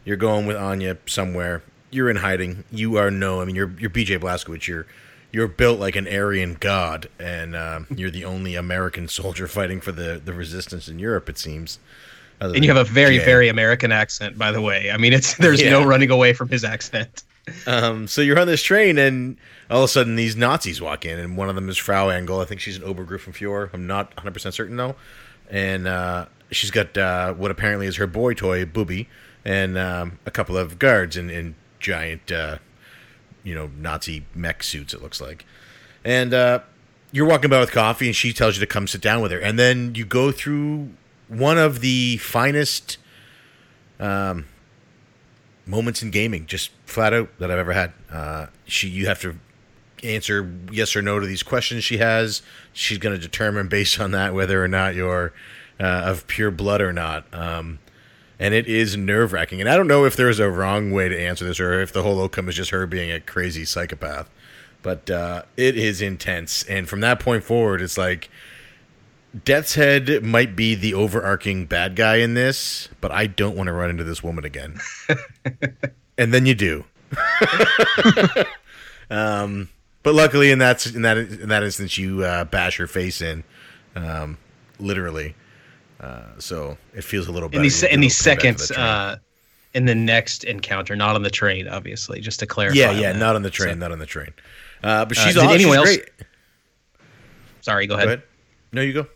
you're 0.05 0.17
going 0.17 0.45
with 0.45 0.57
Anya 0.57 0.97
somewhere. 1.05 1.63
You're 1.89 2.09
in 2.09 2.17
hiding. 2.17 2.63
You 2.71 2.97
are 2.97 3.11
no. 3.11 3.41
I 3.41 3.45
mean, 3.45 3.55
you're 3.55 3.71
you're 3.77 3.89
BJ 3.89 4.19
Blazkowicz. 4.19 4.67
You're 4.67 4.87
you're 5.33 5.49
built 5.49 5.79
like 5.79 5.97
an 5.97 6.07
Aryan 6.07 6.55
god, 6.59 7.09
and 7.19 7.55
uh, 7.55 7.81
you're 7.93 8.11
the 8.11 8.23
only 8.23 8.55
American 8.55 9.09
soldier 9.09 9.47
fighting 9.47 9.81
for 9.81 9.91
the 9.91 10.21
the 10.23 10.33
resistance 10.33 10.87
in 10.87 10.97
Europe. 10.97 11.27
It 11.27 11.37
seems. 11.37 11.79
And 12.41 12.63
you 12.63 12.73
have 12.73 12.77
a 12.77 12.89
very, 12.89 13.17
Jay. 13.17 13.25
very 13.25 13.49
American 13.49 13.91
accent, 13.91 14.37
by 14.37 14.51
the 14.51 14.61
way. 14.61 14.91
I 14.91 14.97
mean, 14.97 15.13
it's 15.13 15.35
there's 15.35 15.63
no 15.63 15.85
running 15.85 16.11
away 16.11 16.33
from 16.33 16.49
his 16.49 16.63
accent. 16.63 17.23
Um, 17.65 18.07
so 18.07 18.21
you're 18.21 18.39
on 18.39 18.47
this 18.47 18.61
train, 18.61 18.97
and 18.97 19.37
all 19.69 19.79
of 19.79 19.85
a 19.85 19.87
sudden 19.87 20.15
these 20.15 20.35
Nazis 20.35 20.81
walk 20.81 21.05
in, 21.05 21.19
and 21.19 21.37
one 21.37 21.49
of 21.49 21.55
them 21.55 21.69
is 21.69 21.77
Frau 21.77 22.09
Engel. 22.09 22.39
I 22.39 22.45
think 22.45 22.61
she's 22.61 22.77
an 22.77 22.83
Obergruppenführer. 22.83 23.73
I'm 23.73 23.87
not 23.87 24.09
100 24.15 24.31
percent 24.31 24.55
certain 24.55 24.77
though. 24.77 24.95
And 25.49 25.87
uh, 25.87 26.27
she's 26.51 26.71
got 26.71 26.97
uh, 26.97 27.33
what 27.33 27.51
apparently 27.51 27.87
is 27.87 27.97
her 27.97 28.07
boy 28.07 28.33
toy, 28.33 28.65
Bubi, 28.65 29.07
and 29.43 29.77
um, 29.77 30.19
a 30.25 30.31
couple 30.31 30.57
of 30.57 30.79
guards 30.79 31.17
in, 31.17 31.29
in 31.29 31.55
giant, 31.79 32.31
uh, 32.31 32.57
you 33.43 33.55
know, 33.55 33.69
Nazi 33.77 34.25
mech 34.33 34.63
suits. 34.63 34.93
It 34.93 35.01
looks 35.01 35.19
like, 35.19 35.45
and 36.05 36.33
uh, 36.33 36.59
you're 37.11 37.27
walking 37.27 37.49
by 37.49 37.59
with 37.59 37.71
coffee, 37.71 38.07
and 38.07 38.15
she 38.15 38.33
tells 38.33 38.55
you 38.55 38.61
to 38.61 38.67
come 38.67 38.87
sit 38.87 39.01
down 39.01 39.21
with 39.21 39.31
her, 39.31 39.39
and 39.39 39.59
then 39.59 39.95
you 39.95 40.05
go 40.05 40.31
through 40.31 40.91
one 41.31 41.57
of 41.57 41.79
the 41.79 42.17
finest 42.17 42.97
um, 43.99 44.45
moments 45.65 46.03
in 46.03 46.11
gaming, 46.11 46.45
just 46.45 46.71
flat 46.85 47.13
out 47.13 47.29
that 47.39 47.49
I've 47.49 47.57
ever 47.57 47.71
had. 47.71 47.93
Uh, 48.11 48.47
she, 48.65 48.89
you 48.89 49.07
have 49.07 49.21
to 49.21 49.37
answer 50.03 50.51
yes 50.71 50.93
or 50.93 51.01
no 51.01 51.19
to 51.19 51.25
these 51.25 51.41
questions 51.41 51.85
she 51.85 51.97
has. 51.99 52.41
She's 52.73 52.97
going 52.97 53.15
to 53.15 53.21
determine 53.21 53.69
based 53.69 53.99
on 53.99 54.11
that 54.11 54.33
whether 54.33 54.61
or 54.61 54.67
not 54.67 54.93
you're 54.93 55.31
uh, 55.79 56.03
of 56.05 56.27
pure 56.27 56.51
blood 56.51 56.81
or 56.81 56.91
not. 56.91 57.25
Um, 57.33 57.79
and 58.37 58.53
it 58.53 58.67
is 58.67 58.97
nerve 58.97 59.31
wracking. 59.31 59.61
And 59.61 59.69
I 59.69 59.77
don't 59.77 59.87
know 59.87 60.03
if 60.03 60.17
there's 60.17 60.39
a 60.39 60.49
wrong 60.49 60.91
way 60.91 61.07
to 61.07 61.17
answer 61.17 61.45
this 61.45 61.61
or 61.61 61.79
if 61.79 61.93
the 61.93 62.03
whole 62.03 62.21
outcome 62.21 62.49
is 62.49 62.55
just 62.55 62.71
her 62.71 62.85
being 62.85 63.09
a 63.09 63.21
crazy 63.21 63.63
psychopath. 63.63 64.29
But 64.81 65.09
uh, 65.09 65.43
it 65.55 65.77
is 65.77 66.01
intense. 66.01 66.63
And 66.63 66.89
from 66.89 66.99
that 67.01 67.21
point 67.21 67.43
forward, 67.45 67.81
it's 67.81 67.97
like 67.97 68.29
Deathshead 69.37 70.23
might 70.23 70.55
be 70.57 70.75
the 70.75 70.93
overarching 70.93 71.65
bad 71.65 71.95
guy 71.95 72.17
in 72.17 72.33
this, 72.33 72.89
but 72.99 73.11
I 73.11 73.27
don't 73.27 73.55
want 73.55 73.67
to 73.67 73.73
run 73.73 73.89
into 73.89 74.03
this 74.03 74.21
woman 74.21 74.43
again. 74.43 74.79
and 76.17 76.33
then 76.33 76.45
you 76.45 76.53
do. 76.53 76.83
um, 79.09 79.69
but 80.03 80.13
luckily, 80.15 80.51
in 80.51 80.59
that 80.59 80.85
in 80.85 81.01
that 81.03 81.17
in 81.17 81.49
that 81.49 81.63
instance, 81.63 81.97
you 81.97 82.23
uh, 82.23 82.45
bash 82.45 82.77
her 82.77 82.87
face 82.87 83.21
in, 83.21 83.43
um, 83.95 84.37
literally. 84.79 85.35
Uh, 85.99 86.23
so 86.39 86.77
it 86.95 87.03
feels 87.03 87.27
a 87.27 87.31
little 87.31 87.47
better. 87.47 87.59
In 87.59 87.63
the 87.63 87.69
se- 87.69 87.87
You 87.89 87.93
in 87.95 88.01
the 88.01 88.07
don't 88.07 88.17
come 88.17 88.35
back 88.35 88.57
to 88.57 88.63
second, 88.63 88.77
the 88.77 88.81
uh, 88.81 89.15
in 89.75 89.85
the 89.85 89.95
next 89.95 90.43
encounter, 90.43 90.95
not 90.95 91.15
on 91.15 91.23
the 91.23 91.29
train, 91.29 91.67
obviously, 91.67 92.19
just 92.19 92.39
to 92.39 92.47
clarify. 92.47 92.77
yeah, 92.79 92.91
yeah, 92.91 93.13
that. 93.13 93.19
not 93.19 93.35
on 93.35 93.43
the 93.43 93.51
train, 93.51 93.75
So- 93.75 93.79
not 93.79 93.91
on 93.91 93.99
the 93.99 94.05
train. 94.05 94.33
Uh, 94.83 95.05
but 95.05 95.17
Uh, 95.17 95.21
she's 95.25 95.35
did 95.35 95.43
aw- 95.43 95.51
anyone 95.51 95.77
she's 95.85 95.87
else- 95.87 95.97
great. 95.97 96.09
Sorry, 97.61 97.85
go 97.87 97.93
Go 97.93 97.97
ahead. 97.97 98.07
ahead. 98.07 98.23
No, 98.73 98.81
you 98.81 98.93
go. 98.93 99.07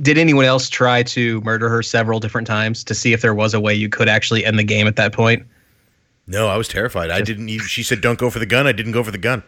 Did 0.00 0.16
anyone 0.18 0.44
else 0.44 0.68
try 0.68 1.02
to 1.04 1.40
murder 1.42 1.68
her 1.68 1.82
several 1.82 2.20
different 2.20 2.46
times 2.46 2.82
to 2.84 2.94
see 2.94 3.12
if 3.12 3.22
there 3.22 3.34
was 3.34 3.52
a 3.54 3.60
way 3.60 3.74
you 3.74 3.88
could 3.88 4.08
actually 4.08 4.44
end 4.44 4.58
the 4.58 4.64
game 4.64 4.86
at 4.86 4.96
that 4.96 5.12
point? 5.12 5.44
No, 6.26 6.48
I 6.48 6.56
was 6.56 6.68
terrified. 6.68 7.10
I 7.10 7.20
didn't. 7.22 7.48
Even, 7.48 7.66
she 7.66 7.82
said, 7.82 8.00
"Don't 8.00 8.18
go 8.18 8.30
for 8.30 8.38
the 8.38 8.46
gun." 8.46 8.66
I 8.66 8.72
didn't 8.72 8.92
go 8.92 9.02
for 9.02 9.10
the 9.10 9.18
gun. 9.18 9.42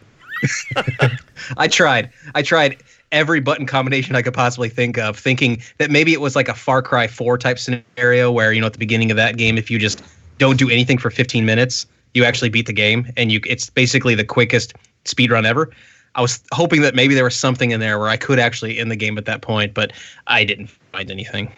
I 1.56 1.68
tried. 1.68 2.10
I 2.34 2.42
tried 2.42 2.82
every 3.12 3.40
button 3.40 3.66
combination 3.66 4.16
I 4.16 4.22
could 4.22 4.34
possibly 4.34 4.68
think 4.68 4.98
of, 4.98 5.18
thinking 5.18 5.62
that 5.78 5.90
maybe 5.90 6.12
it 6.12 6.20
was 6.20 6.34
like 6.34 6.48
a 6.48 6.54
Far 6.54 6.82
Cry 6.82 7.06
4 7.06 7.38
type 7.38 7.58
scenario 7.58 8.32
where, 8.32 8.52
you 8.52 8.60
know, 8.60 8.66
at 8.66 8.72
the 8.72 8.78
beginning 8.78 9.10
of 9.10 9.16
that 9.18 9.36
game, 9.36 9.58
if 9.58 9.70
you 9.70 9.78
just 9.78 10.02
don't 10.38 10.58
do 10.58 10.68
anything 10.70 10.98
for 10.98 11.10
15 11.10 11.44
minutes, 11.44 11.86
you 12.14 12.24
actually 12.24 12.48
beat 12.48 12.66
the 12.66 12.72
game 12.72 13.10
and 13.16 13.30
you 13.30 13.40
it's 13.46 13.70
basically 13.70 14.14
the 14.14 14.24
quickest 14.24 14.74
speed 15.04 15.30
run 15.30 15.46
ever. 15.46 15.70
I 16.14 16.20
was 16.22 16.42
hoping 16.52 16.82
that 16.82 16.94
maybe 16.94 17.14
there 17.14 17.24
was 17.24 17.34
something 17.36 17.70
in 17.70 17.80
there 17.80 17.98
where 17.98 18.08
I 18.08 18.16
could 18.16 18.38
actually 18.38 18.78
end 18.78 18.90
the 18.90 18.96
game 18.96 19.16
at 19.18 19.24
that 19.24 19.40
point, 19.42 19.72
but 19.74 19.92
I 20.26 20.44
didn't 20.44 20.68
find 20.68 21.10
anything. 21.10 21.50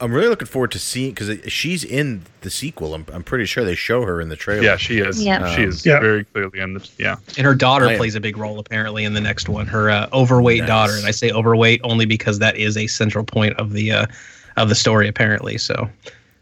I'm 0.00 0.12
really 0.12 0.28
looking 0.28 0.46
forward 0.48 0.72
to 0.72 0.78
seeing 0.78 1.14
because 1.14 1.50
she's 1.50 1.84
in 1.84 2.22
the 2.42 2.50
sequel. 2.50 2.94
I'm, 2.94 3.06
I'm 3.12 3.22
pretty 3.22 3.46
sure 3.46 3.64
they 3.64 3.76
show 3.76 4.02
her 4.04 4.20
in 4.20 4.28
the 4.28 4.36
trailer. 4.36 4.62
Yeah, 4.62 4.76
she 4.76 4.98
is. 4.98 5.22
Yeah. 5.24 5.54
She 5.54 5.62
is 5.62 5.86
Yeah. 5.86 6.00
very 6.00 6.24
clearly 6.24 6.58
in 6.58 6.74
the 6.74 6.90
yeah. 6.98 7.16
And 7.38 7.46
her 7.46 7.54
daughter 7.54 7.86
I 7.86 7.96
plays 7.96 8.14
a 8.14 8.20
big 8.20 8.36
role 8.36 8.58
apparently 8.58 9.04
in 9.04 9.14
the 9.14 9.20
next 9.20 9.48
one. 9.48 9.66
Her 9.66 9.88
uh, 9.90 10.08
overweight 10.12 10.60
Nice. 10.60 10.68
daughter, 10.68 10.96
and 10.96 11.06
I 11.06 11.10
say 11.12 11.30
overweight 11.30 11.80
only 11.84 12.04
because 12.06 12.38
that 12.40 12.56
is 12.56 12.76
a 12.76 12.86
central 12.86 13.24
point 13.24 13.56
of 13.58 13.72
the 13.72 13.92
uh, 13.92 14.06
of 14.56 14.68
the 14.68 14.74
story 14.74 15.08
apparently. 15.08 15.56
So 15.58 15.88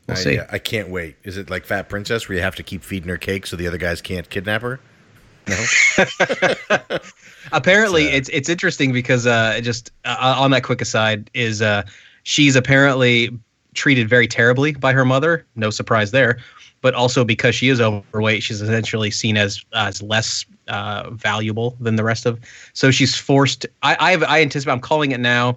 we'll 0.09 0.17
I, 0.17 0.21
see. 0.21 0.39
uh, 0.39 0.47
I 0.51 0.59
can't 0.59 0.89
wait. 0.89 1.17
Is 1.23 1.37
it 1.37 1.51
like 1.51 1.65
Fat 1.67 1.89
Princess 1.89 2.29
where 2.29 2.37
you 2.37 2.43
have 2.43 2.57
to 2.57 2.63
keep 2.63 2.83
feeding 2.83 3.11
her 3.11 3.19
cake 3.19 3.47
so 3.47 3.55
the 3.55 3.69
other 3.69 3.79
guys 3.79 4.01
can't 4.01 4.29
kidnap 4.29 4.63
her? 4.63 4.81
No. 5.49 5.65
Apparently, 7.53 8.05
It's, 8.05 8.13
uh, 8.13 8.17
it's 8.17 8.29
it's 8.29 8.49
interesting 8.49 8.93
because 8.93 9.27
uh, 9.27 9.61
just 9.63 9.91
uh, 10.05 10.37
on 10.39 10.51
that 10.53 10.63
quick 10.63 10.81
aside 10.81 11.31
is 11.35 11.61
uh, 11.61 11.83
she's 12.23 12.57
apparently 12.57 13.31
treated 13.75 14.09
very 14.09 14.27
terribly 14.27 14.73
by 14.73 14.93
her 14.93 15.05
mother. 15.05 15.47
No 15.57 15.71
surprise 15.71 16.11
there. 16.11 16.39
But 16.81 16.95
also 16.95 17.25
because 17.25 17.55
she 17.55 17.69
is 17.69 17.81
overweight, 17.81 18.43
she's 18.43 18.61
essentially 18.61 19.11
seen 19.11 19.37
as 19.37 19.65
as 19.75 20.03
less 20.03 20.45
uh, 20.69 21.11
valuable 21.11 21.77
than 21.81 21.97
the 21.97 22.05
rest 22.05 22.27
of. 22.27 22.41
So 22.73 22.91
she's 22.91 23.17
forced. 23.17 23.67
I 23.83 23.97
I, 24.01 24.11
have, 24.13 24.23
I 24.25 24.41
anticipate. 24.41 24.73
I'm 24.73 24.81
calling 24.81 25.13
it 25.13 25.21
now. 25.21 25.57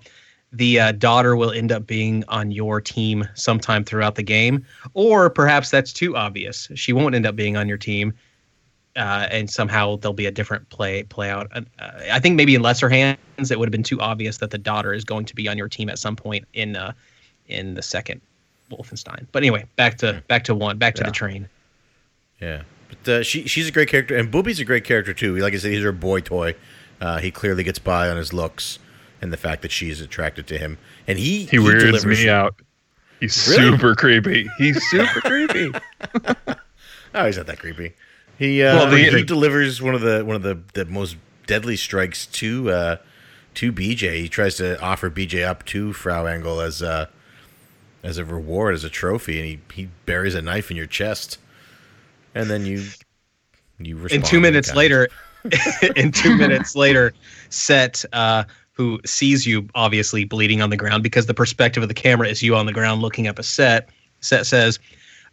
The 0.52 0.80
uh, 0.80 0.92
daughter 0.94 1.36
will 1.36 1.52
end 1.52 1.72
up 1.72 1.86
being 1.86 2.24
on 2.30 2.52
your 2.52 2.80
team 2.80 3.28
sometime 3.34 3.84
throughout 3.84 4.16
the 4.16 4.24
game, 4.24 4.66
or 4.94 5.30
perhaps 5.30 5.70
that's 5.70 5.92
too 5.92 6.16
obvious. 6.16 6.70
She 6.76 6.94
won't 6.94 7.14
end 7.16 7.26
up 7.26 7.36
being 7.36 7.58
on 7.58 7.68
your 7.68 7.78
team 7.78 8.14
uh, 8.96 9.28
and 9.32 9.50
somehow 9.50 9.96
there'll 9.98 10.14
be 10.14 10.26
a 10.26 10.32
different 10.32 10.70
play 10.70 11.04
play 11.04 11.30
out. 11.30 11.50
Uh, 11.56 11.62
I 12.12 12.20
think 12.20 12.36
maybe 12.36 12.56
in 12.56 12.62
lesser 12.62 12.90
hands, 12.90 13.52
it 13.52 13.60
would 13.60 13.68
have 13.68 13.72
been 13.72 13.84
too 13.84 14.00
obvious 14.02 14.38
that 14.38 14.52
the 14.52 14.58
daughter 14.58 14.94
is 14.94 15.04
going 15.04 15.26
to 15.26 15.36
be 15.36 15.48
on 15.48 15.58
your 15.58 15.68
team 15.70 15.90
at 15.90 16.00
some 16.00 16.16
point 16.16 16.46
in 16.54 16.76
uh, 16.76 16.94
in 17.48 17.74
the 17.74 17.82
second 17.82 18.22
Wolfenstein. 18.72 19.28
But 19.32 19.44
anyway, 19.44 19.66
back 19.76 19.98
to 20.00 20.24
back 20.28 20.44
to 20.46 20.56
one, 20.56 20.78
back 20.78 20.96
to 20.96 21.02
Yeah. 21.02 21.08
the 21.08 21.12
train. 21.14 21.50
Yeah, 22.42 22.62
but 22.90 23.12
uh, 23.12 23.24
she 23.24 23.48
she's 23.48 23.68
a 23.68 23.72
great 23.72 23.90
character, 23.90 24.16
and 24.16 24.32
Bubi's 24.32 24.60
a 24.60 24.66
great 24.66 24.84
character 24.84 25.14
too. 25.14 25.36
Like 25.38 25.54
I 25.54 25.58
said, 25.58 25.72
he's 25.72 25.84
her 25.84 25.92
boy 25.92 26.22
toy. 26.22 26.56
Uh, 27.02 27.18
he 27.20 27.32
clearly 27.32 27.64
gets 27.64 27.80
by 27.80 28.10
on 28.10 28.18
his 28.18 28.32
looks 28.34 28.80
and 29.22 29.32
the 29.34 29.38
fact 29.38 29.62
that 29.62 29.72
she's 29.72 30.02
attracted 30.02 30.48
to 30.48 30.58
him, 30.58 30.78
and 31.08 31.18
he 31.20 31.46
He, 31.46 31.60
weirds 31.60 31.84
delivers- 31.84 32.20
me 32.24 32.30
out. 32.30 32.56
He's 33.20 33.48
Really? 33.48 33.72
super 33.78 33.96
creepy. 33.96 34.50
He's 34.58 34.82
super 34.90 35.22
creepy. 35.22 35.72
Oh, 37.18 37.26
he's 37.26 37.38
not 37.38 37.48
that 37.48 37.60
creepy. 37.60 37.94
He 38.38 38.62
uh, 38.62 38.76
Well, 38.76 38.92
the- 38.92 39.18
he 39.18 39.24
delivers 39.24 39.82
one 39.82 39.96
of 39.96 40.02
the 40.02 40.24
one 40.26 40.36
of 40.36 40.44
the, 40.44 40.60
the 40.74 40.86
most 40.86 41.18
deadly 41.48 41.76
strikes 41.76 42.26
to 42.28 42.70
uh, 42.70 42.98
to 43.56 43.72
BJ. 43.72 44.18
He 44.18 44.30
tries 44.30 44.56
to 44.56 44.80
offer 44.82 45.10
BJ 45.10 45.46
up 45.46 45.66
to 45.68 45.94
Frau 45.94 46.26
Engel 46.26 46.60
as 46.62 46.82
uh, 46.82 47.08
as 48.04 48.18
a 48.18 48.26
reward, 48.26 48.76
as 48.76 48.84
a 48.84 48.90
trophy, 48.90 49.40
and 49.40 49.48
he, 49.48 49.60
he 49.84 49.90
buries 50.06 50.36
a 50.36 50.42
knife 50.42 50.70
in 50.70 50.78
your 50.78 50.86
chest, 50.86 51.40
and 52.34 52.50
then 52.50 52.66
you 52.66 52.84
you 53.80 53.98
respond. 53.98 54.22
And 54.24 54.26
two 54.26 54.40
minutes 54.40 54.70
kind 54.70 54.78
later, 54.78 55.08
and 55.96 56.14
two 56.14 56.36
minutes 56.36 56.76
later, 56.76 57.14
Set, 57.50 58.04
uh, 58.14 58.44
who 58.74 59.00
sees 59.06 59.46
you 59.48 59.68
obviously 59.76 60.26
bleeding 60.26 60.62
on 60.62 60.70
the 60.70 60.78
ground 60.78 61.04
because 61.04 61.26
the 61.26 61.34
perspective 61.34 61.82
of 61.82 61.90
the 61.90 61.96
camera 61.96 62.28
is 62.28 62.44
you 62.44 62.56
on 62.56 62.66
the 62.66 62.74
ground 62.74 63.02
looking 63.02 63.28
up 63.28 63.40
a 63.40 63.44
Set. 63.44 63.90
Set 64.22 64.46
says, 64.46 64.80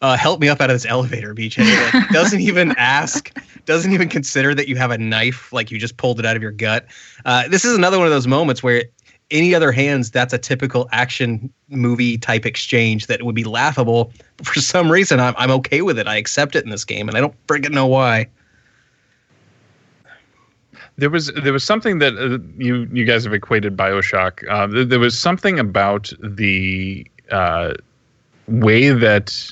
uh, 0.02 0.16
"Help 0.16 0.40
me 0.40 0.48
up 0.48 0.60
out 0.60 0.68
of 0.68 0.74
this 0.74 0.84
elevator, 0.84 1.34
BJ." 1.34 1.92
Like, 1.92 2.08
doesn't 2.10 2.40
even 2.40 2.74
ask, 2.76 3.34
doesn't 3.64 3.92
even 3.92 4.08
consider 4.08 4.54
that 4.54 4.68
you 4.68 4.76
have 4.76 4.90
a 4.90 4.98
knife, 4.98 5.52
like 5.52 5.70
you 5.70 5.78
just 5.78 5.96
pulled 5.96 6.20
it 6.20 6.26
out 6.26 6.36
of 6.36 6.42
your 6.42 6.52
gut. 6.52 6.86
Uh, 7.24 7.48
this 7.48 7.64
is 7.64 7.74
another 7.74 7.96
one 7.98 8.06
of 8.06 8.12
those 8.12 8.26
moments 8.26 8.62
where. 8.62 8.84
Any 9.30 9.54
other 9.54 9.72
hands, 9.72 10.10
that's 10.10 10.34
a 10.34 10.38
typical 10.38 10.90
action 10.92 11.50
movie 11.70 12.18
type 12.18 12.44
exchange 12.44 13.06
that 13.06 13.22
would 13.22 13.34
be 13.34 13.44
laughable. 13.44 14.12
But 14.36 14.46
for 14.46 14.60
some 14.60 14.92
reason, 14.92 15.20
I'm, 15.20 15.32
I'm 15.38 15.50
okay 15.52 15.80
with 15.80 15.98
it. 15.98 16.06
I 16.06 16.16
accept 16.16 16.54
it 16.54 16.64
in 16.64 16.70
this 16.70 16.84
game, 16.84 17.08
and 17.08 17.16
I 17.16 17.22
don't 17.22 17.34
friggin' 17.46 17.70
know 17.70 17.86
why. 17.86 18.26
There 20.98 21.08
was 21.08 21.28
there 21.28 21.52
was 21.54 21.64
something 21.64 21.98
that 22.00 22.12
uh, 22.18 22.38
you 22.58 22.86
you 22.92 23.06
guys 23.06 23.24
have 23.24 23.32
equated 23.32 23.74
Bioshock. 23.74 24.46
Uh, 24.50 24.66
there, 24.66 24.84
there 24.84 25.00
was 25.00 25.18
something 25.18 25.58
about 25.58 26.12
the 26.20 27.06
uh, 27.30 27.72
way 28.48 28.90
that 28.90 29.50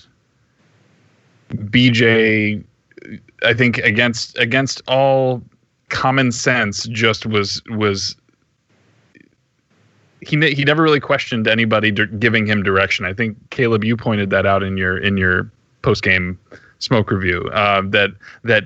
BJ, 1.51 2.63
I 3.45 3.55
think 3.55 3.79
against 3.79 4.39
against 4.39 4.83
all 4.87 5.43
common 5.89 6.33
sense, 6.33 6.87
just 6.87 7.27
was 7.27 7.63
was. 7.71 8.17
He, 10.23 10.37
he 10.53 10.65
never 10.65 10.83
really 10.83 11.01
questioned 11.01 11.49
anybody 11.49 11.91
giving 11.91 12.47
him 12.47 12.63
direction. 12.63 13.07
I 13.07 13.15
think 13.15 13.39
Caleb, 13.49 13.85
you 13.85 13.97
pointed 13.97 14.29
that 14.31 14.45
out 14.45 14.63
in 14.63 14.77
your 14.77 14.99
in 14.99 15.17
your 15.17 15.51
post 15.83 16.03
game 16.03 16.39
smoke 16.79 17.11
review. 17.11 17.49
Uh, 17.53 17.83
that 17.87 18.11
that 18.45 18.65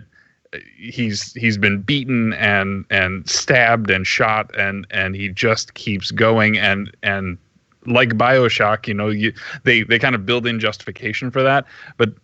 he's 0.77 1.33
he's 1.35 1.57
been 1.57 1.81
beaten 1.81 2.33
and 2.35 2.85
and 2.91 3.29
stabbed 3.29 3.91
and 3.91 4.07
shot 4.07 4.55
and 4.59 4.87
and 4.91 5.15
he 5.15 5.29
just 5.29 5.75
keeps 5.75 6.11
going 6.11 6.59
and 6.59 6.95
and 7.03 7.39
like 7.87 8.11
BioShock, 8.11 8.89
you 8.89 8.95
know, 8.95 9.09
you 9.09 9.33
they 9.65 9.83
they 9.83 9.99
kind 9.99 10.15
of 10.15 10.25
build 10.25 10.47
in 10.47 10.59
justification 10.59 11.31
for 11.31 11.43
that, 11.43 11.67
but 11.97 12.15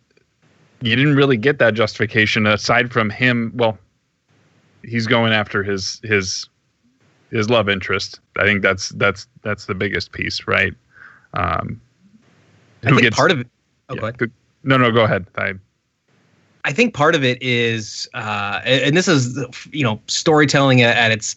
you 0.81 0.97
didn't 0.97 1.17
really 1.17 1.37
get 1.37 1.59
that 1.59 1.75
justification 1.75 2.47
aside 2.47 2.93
from 2.93 3.11
him. 3.11 3.53
Well, 3.55 3.79
he's 4.83 5.07
going 5.07 5.33
after 5.33 5.63
his 5.63 6.01
his 6.03 6.49
his 7.31 7.49
love 7.51 7.69
interest. 7.69 8.21
I 8.37 8.45
think 8.45 8.63
that's 8.63 8.91
that's 8.91 9.27
that's 9.43 9.67
the 9.67 9.75
biggest 9.75 10.13
piece, 10.13 10.47
right? 10.47 10.75
Um, 11.35 11.81
I 12.85 12.91
think 12.91 13.15
part 13.15 13.31
of 13.31 13.41
it. 13.41 13.47
Oh, 13.89 13.95
yeah, 13.95 14.27
no, 14.63 14.77
no, 14.77 14.91
go 14.91 15.05
ahead. 15.05 15.27
I, 15.37 15.55
I 16.65 16.73
think 16.73 16.95
part 16.95 17.15
of 17.15 17.25
it 17.25 17.43
is, 17.43 18.09
uh, 18.15 18.61
and 18.65 18.97
this 18.97 19.09
is 19.09 19.39
you 19.73 19.85
know 19.85 20.01
storytelling 20.07 20.83
at, 20.83 20.97
at 20.97 21.11
its 21.11 21.37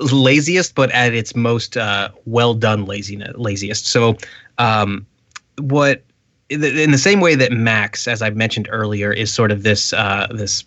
laziest, 0.00 0.74
but 0.74 0.90
at 0.92 1.14
its 1.14 1.34
most 1.36 1.76
uh, 1.76 2.10
well 2.24 2.54
done 2.54 2.84
laziness, 2.84 3.34
laziest. 3.36 3.86
So, 3.86 4.16
um, 4.58 5.06
what 5.58 6.02
in 6.50 6.90
the 6.90 6.98
same 6.98 7.20
way 7.20 7.34
that 7.34 7.52
Max, 7.52 8.08
as 8.08 8.22
I 8.22 8.30
mentioned 8.30 8.68
earlier, 8.70 9.12
is 9.12 9.32
sort 9.32 9.50
of 9.50 9.62
this 9.62 9.92
uh, 9.92 10.26
this 10.30 10.64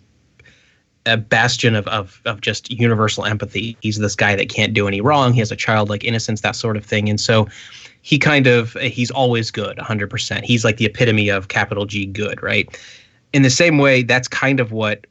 a 1.06 1.16
bastion 1.16 1.74
of, 1.74 1.86
of 1.88 2.20
of 2.24 2.40
just 2.40 2.70
universal 2.70 3.24
empathy. 3.24 3.76
He's 3.80 3.98
this 3.98 4.14
guy 4.14 4.36
that 4.36 4.48
can't 4.48 4.74
do 4.74 4.86
any 4.86 5.00
wrong. 5.00 5.32
He 5.32 5.40
has 5.40 5.50
a 5.50 5.56
childlike 5.56 6.04
innocence, 6.04 6.40
that 6.42 6.54
sort 6.54 6.76
of 6.76 6.84
thing. 6.84 7.08
And 7.08 7.20
so 7.20 7.48
he 8.02 8.18
kind 8.18 8.46
of 8.46 8.74
he's 8.74 9.10
always 9.10 9.50
good, 9.50 9.78
100%. 9.78 10.42
He's 10.42 10.64
like 10.64 10.76
the 10.76 10.86
epitome 10.86 11.28
of 11.28 11.48
capital 11.48 11.86
G 11.86 12.06
good, 12.06 12.42
right? 12.42 12.78
In 13.32 13.42
the 13.42 13.50
same 13.50 13.78
way, 13.78 14.02
that's 14.02 14.28
kind 14.28 14.60
of 14.60 14.72
what 14.72 15.06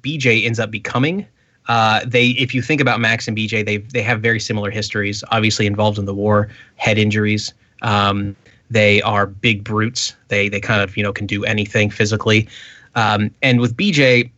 BJ 0.00 0.44
ends 0.44 0.58
up 0.58 0.70
becoming. 0.70 1.26
Uh, 1.68 2.00
they, 2.06 2.28
if 2.30 2.54
you 2.54 2.62
think 2.62 2.80
about 2.80 3.00
Max 3.00 3.26
and 3.28 3.36
BJ, 3.36 3.64
they 3.64 3.78
they 3.78 4.02
have 4.02 4.20
very 4.20 4.40
similar 4.40 4.70
histories. 4.70 5.22
Obviously 5.30 5.66
involved 5.66 5.98
in 5.98 6.04
the 6.04 6.14
war, 6.14 6.48
head 6.76 6.98
injuries. 6.98 7.54
Um, 7.82 8.34
they 8.70 9.02
are 9.02 9.26
big 9.26 9.64
brutes. 9.64 10.14
They 10.28 10.48
they 10.48 10.60
kind 10.60 10.82
of 10.82 10.96
you 10.96 11.02
know 11.02 11.12
can 11.12 11.26
do 11.26 11.44
anything 11.44 11.90
physically. 11.90 12.48
Um, 12.94 13.30
and 13.42 13.60
with 13.60 13.76
BJ, 13.76 14.30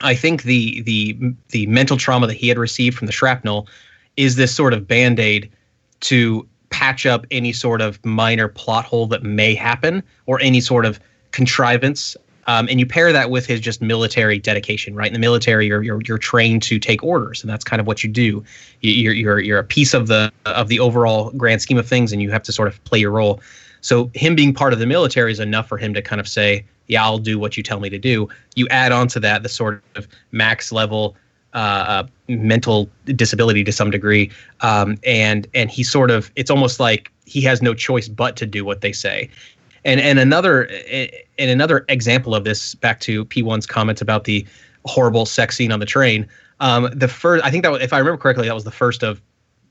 I 0.00 0.14
think 0.14 0.42
the 0.44 0.82
the 0.82 1.18
the 1.48 1.66
mental 1.66 1.96
trauma 1.96 2.26
that 2.26 2.36
he 2.36 2.48
had 2.48 2.58
received 2.58 2.96
from 2.96 3.06
the 3.06 3.12
shrapnel 3.12 3.68
is 4.16 4.36
this 4.36 4.54
sort 4.54 4.72
of 4.74 4.86
band-aid 4.86 5.50
to 6.00 6.46
patch 6.70 7.04
up 7.06 7.26
any 7.30 7.52
sort 7.52 7.80
of 7.80 8.04
minor 8.04 8.48
plot 8.48 8.84
hole 8.84 9.06
that 9.06 9.22
may 9.22 9.54
happen 9.54 10.02
or 10.26 10.40
any 10.40 10.60
sort 10.60 10.84
of 10.84 11.00
contrivance 11.32 12.16
um, 12.46 12.68
and 12.68 12.80
you 12.80 12.86
pair 12.86 13.12
that 13.12 13.30
with 13.30 13.46
his 13.46 13.60
just 13.60 13.80
military 13.82 14.38
dedication, 14.38 14.94
right? 14.94 15.06
In 15.06 15.12
the 15.12 15.18
military, 15.18 15.66
you're, 15.66 15.82
you're 15.82 16.00
you're 16.06 16.18
trained 16.18 16.62
to 16.64 16.78
take 16.78 17.02
orders, 17.02 17.42
and 17.42 17.50
that's 17.50 17.64
kind 17.64 17.80
of 17.80 17.86
what 17.86 18.02
you 18.02 18.10
do. 18.10 18.44
You're 18.80 19.12
you're 19.12 19.40
you're 19.40 19.58
a 19.58 19.64
piece 19.64 19.94
of 19.94 20.06
the 20.06 20.32
of 20.46 20.68
the 20.68 20.80
overall 20.80 21.30
grand 21.32 21.62
scheme 21.62 21.78
of 21.78 21.86
things, 21.86 22.12
and 22.12 22.22
you 22.22 22.30
have 22.30 22.42
to 22.44 22.52
sort 22.52 22.68
of 22.68 22.82
play 22.84 22.98
your 22.98 23.10
role. 23.10 23.40
So 23.82 24.10
him 24.14 24.34
being 24.34 24.52
part 24.52 24.72
of 24.72 24.78
the 24.78 24.86
military 24.86 25.32
is 25.32 25.40
enough 25.40 25.68
for 25.68 25.78
him 25.78 25.94
to 25.94 26.02
kind 26.02 26.20
of 26.20 26.28
say, 26.28 26.64
"Yeah, 26.86 27.04
I'll 27.04 27.18
do 27.18 27.38
what 27.38 27.56
you 27.56 27.62
tell 27.62 27.80
me 27.80 27.90
to 27.90 27.98
do." 27.98 28.28
You 28.54 28.66
add 28.68 28.92
on 28.92 29.08
to 29.08 29.20
that 29.20 29.42
the 29.42 29.48
sort 29.48 29.82
of 29.94 30.08
max 30.32 30.72
level 30.72 31.16
uh, 31.52 31.56
uh, 31.56 32.06
mental 32.28 32.88
disability 33.06 33.64
to 33.64 33.72
some 33.72 33.90
degree, 33.90 34.30
um, 34.60 34.96
and 35.04 35.48
and 35.52 35.70
he 35.70 35.82
sort 35.82 36.10
of 36.10 36.30
it's 36.36 36.50
almost 36.50 36.78
like 36.78 37.10
he 37.26 37.40
has 37.42 37.60
no 37.60 37.74
choice 37.74 38.08
but 38.08 38.36
to 38.36 38.46
do 38.46 38.64
what 38.64 38.80
they 38.80 38.92
say. 38.92 39.28
And 39.84 40.00
and 40.00 40.18
another 40.18 40.64
and 41.38 41.50
another 41.50 41.84
example 41.88 42.34
of 42.34 42.44
this, 42.44 42.74
back 42.74 43.00
to 43.00 43.24
P1's 43.26 43.66
comments 43.66 44.00
about 44.00 44.24
the 44.24 44.46
horrible 44.84 45.26
sex 45.26 45.56
scene 45.56 45.72
on 45.72 45.80
the 45.80 45.86
train. 45.86 46.26
Um, 46.60 46.90
the 46.92 47.08
first, 47.08 47.44
I 47.44 47.50
think 47.50 47.64
that 47.64 47.72
was, 47.72 47.82
if 47.82 47.92
I 47.92 47.98
remember 47.98 48.18
correctly, 48.18 48.46
that 48.46 48.54
was 48.54 48.64
the 48.64 48.70
first 48.70 49.02
of 49.02 49.20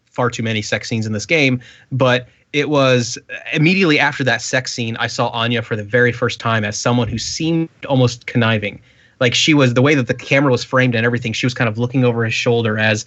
far 0.06 0.30
too 0.30 0.44
many 0.44 0.62
sex 0.62 0.90
scenes 0.90 1.06
in 1.06 1.14
this 1.14 1.26
game. 1.26 1.62
But 1.92 2.28
it 2.52 2.70
was 2.70 3.18
immediately 3.54 4.00
after 4.00 4.24
that 4.24 4.42
sex 4.42 4.74
scene, 4.74 4.98
I 4.98 5.08
saw 5.08 5.28
Anya 5.30 5.62
for 5.62 5.76
the 5.76 5.84
very 5.84 6.12
first 6.12 6.40
time 6.40 6.66
as 6.66 6.78
someone 6.78 7.08
who 7.08 7.20
seemed 7.20 7.70
almost 7.88 8.26
conniving. 8.26 8.82
Like 9.20 9.36
she 9.36 9.54
was 9.54 9.76
the 9.76 9.82
way 9.82 9.96
that 9.96 10.08
the 10.08 10.14
camera 10.14 10.52
was 10.52 10.64
framed 10.64 10.96
and 10.96 11.06
everything. 11.06 11.34
She 11.34 11.46
was 11.46 11.54
kind 11.54 11.68
of 11.68 11.78
looking 11.78 12.04
over 12.04 12.26
his 12.26 12.34
shoulder 12.34 12.80
as 12.80 13.06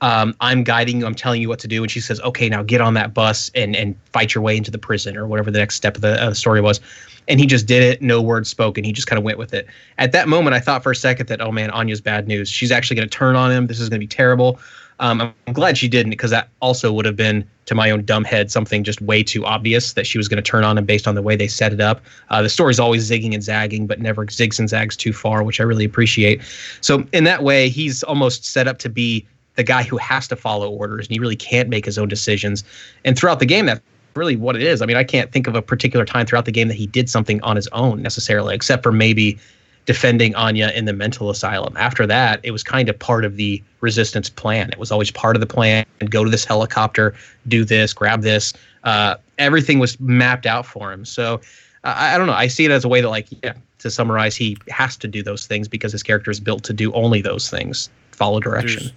um, 0.00 0.34
I'm 0.40 0.64
guiding 0.64 1.00
you, 1.00 1.06
I'm 1.06 1.14
telling 1.14 1.42
you 1.42 1.48
what 1.48 1.58
to 1.60 1.68
do. 1.68 1.82
And 1.82 1.90
she 1.90 2.00
says, 2.00 2.20
okay, 2.20 2.48
now 2.48 2.62
get 2.62 2.80
on 2.80 2.94
that 2.94 3.14
bus 3.14 3.50
and, 3.54 3.74
and 3.74 3.96
fight 4.12 4.34
your 4.34 4.42
way 4.42 4.56
into 4.56 4.70
the 4.70 4.78
prison 4.78 5.16
or 5.16 5.26
whatever 5.26 5.50
the 5.50 5.58
next 5.58 5.74
step 5.74 5.96
of 5.96 6.02
the, 6.02 6.22
uh, 6.22 6.34
story 6.34 6.60
was. 6.60 6.80
And 7.26 7.38
he 7.38 7.46
just 7.46 7.66
did 7.66 7.82
it, 7.82 8.00
no 8.00 8.22
words 8.22 8.48
spoken. 8.48 8.84
He 8.84 8.92
just 8.92 9.06
kind 9.06 9.18
of 9.18 9.24
went 9.24 9.38
with 9.38 9.52
it. 9.52 9.66
At 9.98 10.12
that 10.12 10.28
moment, 10.28 10.54
I 10.54 10.60
thought 10.60 10.82
for 10.82 10.92
a 10.92 10.96
second 10.96 11.26
that, 11.28 11.40
oh 11.40 11.52
man, 11.52 11.70
Anya's 11.70 12.00
bad 12.00 12.26
news. 12.26 12.48
She's 12.48 12.70
actually 12.70 12.96
going 12.96 13.08
to 13.08 13.14
turn 13.14 13.36
on 13.36 13.50
him. 13.50 13.66
This 13.66 13.80
is 13.80 13.88
going 13.88 14.00
to 14.00 14.04
be 14.04 14.08
terrible. 14.08 14.58
Um, 15.00 15.32
I'm 15.46 15.52
glad 15.52 15.78
she 15.78 15.88
didn't 15.88 16.10
because 16.10 16.30
that 16.30 16.48
also 16.60 16.92
would 16.92 17.04
have 17.04 17.14
been, 17.16 17.48
to 17.66 17.74
my 17.74 17.90
own 17.90 18.04
dumb 18.04 18.24
head, 18.24 18.50
something 18.50 18.82
just 18.82 19.00
way 19.00 19.22
too 19.22 19.44
obvious 19.44 19.92
that 19.92 20.06
she 20.06 20.18
was 20.18 20.26
going 20.26 20.42
to 20.42 20.50
turn 20.50 20.64
on 20.64 20.78
him 20.78 20.86
based 20.86 21.06
on 21.06 21.14
the 21.14 21.22
way 21.22 21.36
they 21.36 21.46
set 21.46 21.72
it 21.72 21.80
up. 21.80 22.00
Uh, 22.30 22.42
the 22.42 22.48
story's 22.48 22.80
always 22.80 23.08
zigging 23.08 23.34
and 23.34 23.42
zagging, 23.42 23.86
but 23.86 24.00
never 24.00 24.24
zigs 24.26 24.58
and 24.58 24.68
zags 24.68 24.96
too 24.96 25.12
far, 25.12 25.44
which 25.44 25.60
I 25.60 25.64
really 25.64 25.84
appreciate. 25.84 26.40
So 26.80 27.06
in 27.12 27.24
that 27.24 27.42
way, 27.42 27.68
he's 27.68 28.02
almost 28.02 28.44
set 28.46 28.66
up 28.66 28.78
to 28.78 28.88
be 28.88 29.26
the 29.58 29.64
guy 29.64 29.82
who 29.82 29.96
has 29.96 30.28
to 30.28 30.36
follow 30.36 30.70
orders 30.70 31.06
and 31.06 31.12
he 31.12 31.18
really 31.18 31.36
can't 31.36 31.68
make 31.68 31.84
his 31.84 31.98
own 31.98 32.08
decisions. 32.08 32.62
And 33.04 33.18
throughout 33.18 33.40
the 33.40 33.46
game, 33.46 33.66
that's 33.66 33.80
really 34.14 34.36
what 34.36 34.54
it 34.54 34.62
is. 34.62 34.80
I 34.80 34.86
mean, 34.86 34.96
I 34.96 35.02
can't 35.02 35.32
think 35.32 35.48
of 35.48 35.56
a 35.56 35.60
particular 35.60 36.04
time 36.04 36.26
throughout 36.26 36.44
the 36.44 36.52
game 36.52 36.68
that 36.68 36.74
he 36.74 36.86
did 36.86 37.10
something 37.10 37.42
on 37.42 37.56
his 37.56 37.66
own 37.68 38.00
necessarily, 38.00 38.54
except 38.54 38.84
for 38.84 38.92
maybe 38.92 39.36
defending 39.84 40.32
Anya 40.36 40.70
in 40.76 40.84
the 40.84 40.92
mental 40.92 41.28
asylum. 41.28 41.76
After 41.76 42.06
that, 42.06 42.38
it 42.44 42.52
was 42.52 42.62
kind 42.62 42.88
of 42.88 42.96
part 42.98 43.24
of 43.24 43.36
the 43.36 43.60
resistance 43.80 44.30
plan. 44.30 44.70
It 44.70 44.78
was 44.78 44.92
always 44.92 45.10
part 45.10 45.34
of 45.34 45.40
the 45.40 45.46
plan. 45.46 45.84
Go 46.08 46.22
to 46.22 46.30
this 46.30 46.44
helicopter, 46.44 47.16
do 47.48 47.64
this, 47.64 47.92
grab 47.92 48.22
this. 48.22 48.52
Uh, 48.84 49.16
everything 49.38 49.80
was 49.80 49.98
mapped 49.98 50.46
out 50.46 50.66
for 50.66 50.92
him. 50.92 51.04
So 51.04 51.40
I, 51.82 52.14
I 52.14 52.18
don't 52.18 52.28
know. 52.28 52.32
I 52.34 52.46
see 52.46 52.64
it 52.64 52.70
as 52.70 52.84
a 52.84 52.88
way 52.88 53.00
that, 53.00 53.08
like, 53.08 53.26
yeah, 53.42 53.54
to 53.80 53.90
summarize, 53.90 54.36
he 54.36 54.56
has 54.68 54.96
to 54.98 55.08
do 55.08 55.22
those 55.22 55.46
things 55.46 55.66
because 55.66 55.90
his 55.90 56.04
character 56.04 56.30
is 56.30 56.38
built 56.38 56.62
to 56.64 56.72
do 56.72 56.92
only 56.92 57.22
those 57.22 57.50
things, 57.50 57.90
follow 58.12 58.38
direction. 58.38 58.84
There's, 58.84 58.92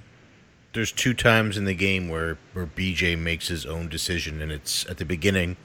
there's 0.74 0.92
two 0.92 1.14
times 1.14 1.58
in 1.58 1.66
the 1.66 1.74
game 1.74 2.10
where 2.10 2.38
where 2.54 2.66
BJ 2.66 3.18
makes 3.18 3.48
his 3.48 3.66
own 3.66 3.90
decision, 3.90 4.42
and 4.42 4.52
it's 4.52 4.86
at 4.90 4.98
the 4.98 5.06
beginning 5.06 5.58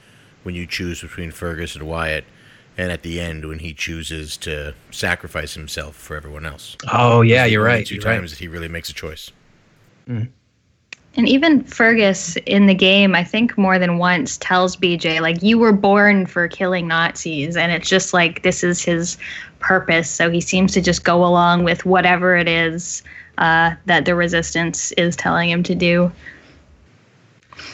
when 0.43 0.55
you 0.55 0.65
choose 0.65 1.01
between 1.01 1.31
Fergus 1.31 1.75
and 1.75 1.87
Wyatt, 1.87 2.25
and 2.77 2.91
at 2.91 3.03
the 3.03 3.19
end 3.19 3.45
when 3.45 3.59
he 3.59 3.73
chooses 3.73 4.37
to 4.37 4.73
sacrifice 4.91 5.53
himself 5.53 5.95
for 5.95 6.15
everyone 6.15 6.45
else. 6.45 6.77
Oh 6.91 7.21
yeah, 7.21 7.45
you're 7.45 7.63
right. 7.63 7.85
2 7.85 7.95
you're 7.95 8.03
times 8.03 8.21
right. 8.21 8.29
that 8.31 8.39
he 8.39 8.47
really 8.47 8.67
makes 8.67 8.89
a 8.89 8.93
choice. 8.93 9.31
Mm. 10.07 10.29
And 11.15 11.27
even 11.27 11.63
Fergus 11.63 12.37
in 12.45 12.67
the 12.67 12.75
game, 12.75 13.15
I 13.15 13.23
think 13.23 13.57
more 13.57 13.79
than 13.79 13.97
once 13.97 14.37
tells 14.37 14.77
BJ, 14.77 15.19
like, 15.19 15.41
you 15.41 15.57
were 15.57 15.73
born 15.73 16.27
for 16.27 16.47
killing 16.47 16.87
Nazis. 16.87 17.57
And 17.57 17.71
it's 17.71 17.89
just 17.89 18.13
like, 18.13 18.43
this 18.43 18.63
is 18.63 18.83
his 18.83 19.17
purpose. 19.57 20.11
So 20.11 20.29
he 20.29 20.39
seems 20.39 20.73
to 20.73 20.81
just 20.81 21.03
go 21.03 21.25
along 21.25 21.63
with 21.63 21.87
whatever 21.87 22.35
it 22.35 22.47
is 22.47 23.01
uh, 23.37 23.75
that 23.85 24.05
the 24.05 24.15
resistance 24.15 24.91
is 24.93 25.15
telling 25.15 25.49
him 25.49 25.63
to 25.63 25.75
do. 25.75 26.11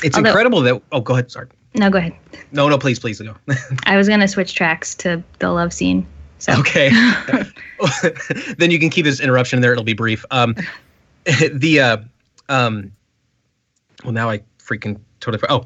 It's 0.04 0.16
Although- 0.16 0.30
incredible 0.30 0.62
that. 0.62 0.82
Oh, 0.92 1.02
go 1.02 1.14
ahead. 1.14 1.32
Sorry. 1.32 1.48
No, 1.76 1.90
go 1.90 1.98
ahead. 1.98 2.14
No, 2.52 2.70
no, 2.70 2.78
please, 2.78 3.00
please 3.00 3.20
go. 3.20 3.36
I 3.86 3.98
was 3.98 4.08
going 4.08 4.20
to 4.20 4.28
switch 4.28 4.54
tracks 4.54 4.94
to 4.96 5.24
the 5.40 5.50
love 5.50 5.74
scene. 5.74 6.06
So. 6.38 6.54
Okay. 6.60 6.90
then 8.58 8.70
you 8.70 8.80
can 8.80 8.90
keep 8.90 9.06
this 9.06 9.20
interruption 9.20 9.62
there. 9.62 9.72
It'll 9.72 9.84
be 9.84 9.94
brief. 9.94 10.24
Um, 10.30 10.56
the 11.26 11.80
uh, 11.80 11.98
um, 12.50 12.92
well, 14.04 14.14
now 14.14 14.30
I 14.30 14.42
freaking 14.60 15.00
totally. 15.20 15.44
Oh, 15.50 15.66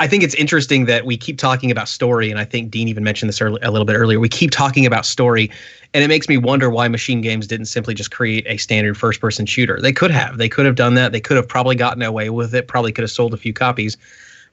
I 0.00 0.08
think 0.08 0.24
it's 0.24 0.34
interesting 0.34 0.86
that 0.86 1.06
we 1.06 1.16
keep 1.16 1.38
talking 1.38 1.70
about 1.70 1.88
story, 1.88 2.30
and 2.30 2.40
I 2.40 2.44
think 2.44 2.70
Dean 2.70 2.88
even 2.88 3.04
mentioned 3.04 3.28
this 3.28 3.40
early, 3.40 3.60
a 3.62 3.70
little 3.70 3.84
bit 3.84 3.94
earlier. 3.94 4.18
We 4.18 4.28
keep 4.28 4.50
talking 4.50 4.86
about 4.86 5.06
story, 5.06 5.50
and 5.94 6.02
it 6.02 6.08
makes 6.08 6.28
me 6.28 6.36
wonder 6.36 6.68
why 6.68 6.88
Machine 6.88 7.20
Games 7.20 7.46
didn't 7.46 7.66
simply 7.66 7.94
just 7.94 8.10
create 8.10 8.44
a 8.48 8.56
standard 8.56 8.98
first-person 8.98 9.46
shooter. 9.46 9.80
They 9.80 9.92
could 9.92 10.10
have. 10.10 10.38
They 10.38 10.48
could 10.48 10.66
have 10.66 10.74
done 10.74 10.94
that. 10.94 11.12
They 11.12 11.20
could 11.20 11.36
have 11.36 11.46
probably 11.46 11.76
gotten 11.76 12.02
away 12.02 12.28
with 12.30 12.56
it. 12.56 12.66
Probably 12.66 12.90
could 12.90 13.02
have 13.02 13.10
sold 13.12 13.34
a 13.34 13.36
few 13.36 13.52
copies, 13.52 13.96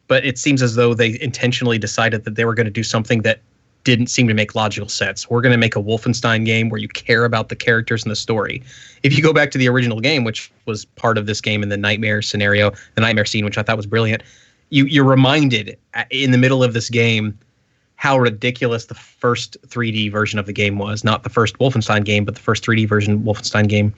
but 0.08 0.24
it 0.24 0.38
seems 0.38 0.62
as 0.62 0.76
though 0.76 0.94
they 0.94 1.20
intentionally 1.20 1.80
decided 1.80 2.24
that 2.26 2.36
they 2.36 2.46
were 2.46 2.54
going 2.54 2.68
to 2.68 2.72
do 2.72 2.84
something 2.84 3.24
that 3.24 3.42
didn't 3.84 4.08
seem 4.08 4.28
to 4.28 4.36
make 4.36 4.54
logical 4.54 4.88
sense. 4.88 5.28
We're 5.28 5.42
going 5.42 5.54
to 5.54 5.58
make 5.58 5.76
a 5.76 5.82
Wolfenstein 5.82 6.46
game 6.46 6.70
where 6.70 6.80
you 6.80 6.88
care 6.88 7.26
about 7.26 7.50
the 7.50 7.56
characters 7.56 8.04
and 8.04 8.12
the 8.12 8.16
story. 8.16 8.62
If 9.02 9.18
you 9.18 9.24
go 9.24 9.34
back 9.34 9.50
to 9.52 9.58
the 9.58 9.68
original 9.68 10.00
game, 10.02 10.24
which 10.24 10.52
was 10.68 10.86
part 10.86 11.18
of 11.18 11.26
this 11.26 11.42
game 11.42 11.64
in 11.64 11.70
the 11.70 11.78
nightmare 11.78 12.22
scenario, 12.22 12.74
the 12.94 13.02
nightmare 13.02 13.26
scene, 13.26 13.44
which 13.44 13.58
I 13.58 13.64
thought 13.64 13.78
was 13.78 13.88
brilliant, 13.88 14.22
you 14.72 14.86
you're 14.86 15.06
reminded 15.06 15.78
uh, 15.94 16.04
in 16.10 16.32
the 16.32 16.38
middle 16.38 16.64
of 16.64 16.74
this 16.74 16.90
game 16.90 17.38
how 18.02 18.18
ridiculous 18.18 18.88
the 18.88 18.96
first 18.96 19.62
3D 19.68 20.12
version 20.12 20.40
of 20.40 20.48
the 20.48 20.54
game 20.54 20.80
was. 20.80 21.04
Not 21.04 21.22
the 21.22 21.30
first 21.30 21.60
Wolfenstein 21.60 22.04
game, 22.04 22.26
but 22.26 22.34
the 22.34 22.42
first 22.42 22.66
3D 22.66 22.90
version 22.90 23.22
Wolfenstein 23.22 23.68
game. 23.68 23.94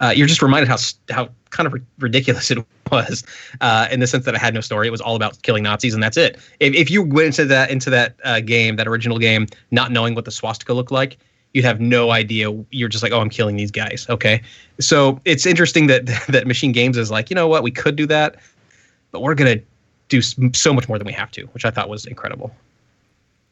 Uh, 0.00 0.10
you're 0.14 0.28
just 0.28 0.42
reminded 0.42 0.68
how 0.68 0.76
how 1.10 1.28
kind 1.50 1.66
of 1.66 1.74
ridiculous 1.98 2.50
it 2.52 2.64
was 2.92 3.24
uh, 3.60 3.88
in 3.90 3.98
the 3.98 4.06
sense 4.06 4.24
that 4.26 4.34
it 4.34 4.40
had 4.40 4.54
no 4.54 4.60
story. 4.60 4.86
It 4.86 4.90
was 4.90 5.00
all 5.00 5.16
about 5.16 5.42
killing 5.42 5.64
Nazis, 5.64 5.92
and 5.92 6.00
that's 6.00 6.16
it. 6.16 6.38
If, 6.60 6.72
if 6.74 6.88
you 6.88 7.02
went 7.02 7.26
into 7.26 7.46
that 7.46 7.70
into 7.70 7.90
that 7.90 8.14
uh, 8.22 8.38
game, 8.40 8.76
that 8.76 8.86
original 8.86 9.18
game, 9.18 9.48
not 9.72 9.90
knowing 9.90 10.14
what 10.14 10.24
the 10.24 10.30
swastika 10.30 10.72
looked 10.72 10.92
like, 10.92 11.18
you'd 11.52 11.64
have 11.64 11.80
no 11.80 12.12
idea. 12.12 12.52
You're 12.70 12.88
just 12.88 13.02
like, 13.02 13.10
oh, 13.10 13.20
I'm 13.20 13.30
killing 13.30 13.56
these 13.56 13.72
guys. 13.72 14.06
Okay, 14.08 14.40
so 14.78 15.20
it's 15.24 15.46
interesting 15.46 15.88
that 15.88 16.06
that 16.28 16.46
Machine 16.46 16.70
Games 16.70 16.96
is 16.96 17.10
like, 17.10 17.28
you 17.28 17.34
know 17.34 17.48
what, 17.48 17.64
we 17.64 17.72
could 17.72 17.96
do 17.96 18.06
that, 18.06 18.36
but 19.10 19.20
we're 19.20 19.34
gonna 19.34 19.60
do 20.08 20.22
so 20.22 20.72
much 20.72 20.88
more 20.88 20.98
than 20.98 21.06
we 21.06 21.12
have 21.12 21.30
to, 21.32 21.44
which 21.46 21.64
I 21.64 21.70
thought 21.70 21.88
was 21.88 22.06
incredible. 22.06 22.54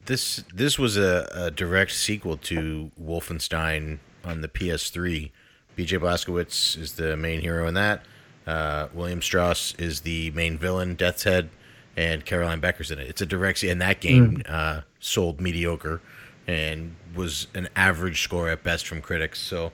This 0.05 0.43
this 0.53 0.79
was 0.79 0.97
a, 0.97 1.29
a 1.33 1.51
direct 1.51 1.91
sequel 1.91 2.37
to 2.37 2.91
Wolfenstein 3.01 3.99
on 4.23 4.41
the 4.41 4.47
PS3 4.47 5.31
B.J. 5.75 5.97
Blazkowicz 5.97 6.77
is 6.77 6.93
the 6.93 7.15
main 7.15 7.39
hero 7.39 7.67
in 7.67 7.75
that. 7.75 8.03
Uh, 8.47 8.87
William 8.93 9.21
Strauss 9.21 9.75
is 9.75 10.01
the 10.01 10.31
main 10.31 10.57
villain, 10.57 10.95
Deathshead, 10.95 11.49
and 11.95 12.25
Caroline 12.25 12.59
Becker's 12.59 12.89
in 12.89 12.97
it. 12.97 13.07
It's 13.07 13.21
a 13.21 13.25
direct, 13.25 13.61
and 13.63 13.79
that 13.81 13.99
game 14.01 14.41
uh, 14.47 14.81
sold 14.99 15.39
mediocre 15.39 16.01
and 16.47 16.95
was 17.13 17.47
an 17.53 17.69
average 17.75 18.23
score 18.23 18.49
at 18.49 18.63
best 18.63 18.87
from 18.87 19.01
critics. 19.01 19.39
So 19.39 19.71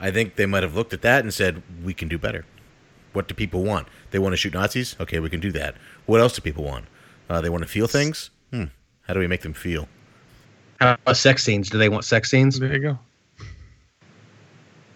I 0.00 0.10
think 0.10 0.36
they 0.36 0.46
might 0.46 0.64
have 0.64 0.74
looked 0.74 0.92
at 0.92 1.02
that 1.02 1.22
and 1.22 1.32
said, 1.32 1.62
we 1.82 1.94
can 1.94 2.08
do 2.08 2.18
better. 2.18 2.44
What 3.18 3.26
do 3.26 3.34
people 3.34 3.64
want? 3.64 3.88
They 4.12 4.20
want 4.20 4.32
to 4.34 4.36
shoot 4.36 4.54
Nazis? 4.54 4.94
Okay, 5.00 5.18
we 5.18 5.28
can 5.28 5.40
do 5.40 5.50
that. 5.50 5.74
What 6.06 6.20
else 6.20 6.34
do 6.34 6.40
people 6.40 6.62
want? 6.62 6.84
Uh, 7.28 7.40
they 7.40 7.48
want 7.48 7.64
to 7.64 7.68
feel 7.68 7.88
things? 7.88 8.30
Hmm. 8.52 8.66
How 9.08 9.14
do 9.14 9.18
we 9.18 9.26
make 9.26 9.40
them 9.42 9.54
feel? 9.54 9.88
How 10.78 10.92
about 10.94 11.16
sex 11.16 11.42
scenes? 11.42 11.68
Do 11.68 11.78
they 11.78 11.88
want 11.88 12.04
sex 12.04 12.30
scenes? 12.30 12.60
There 12.60 12.72
you 12.72 12.78
go. 12.78 12.98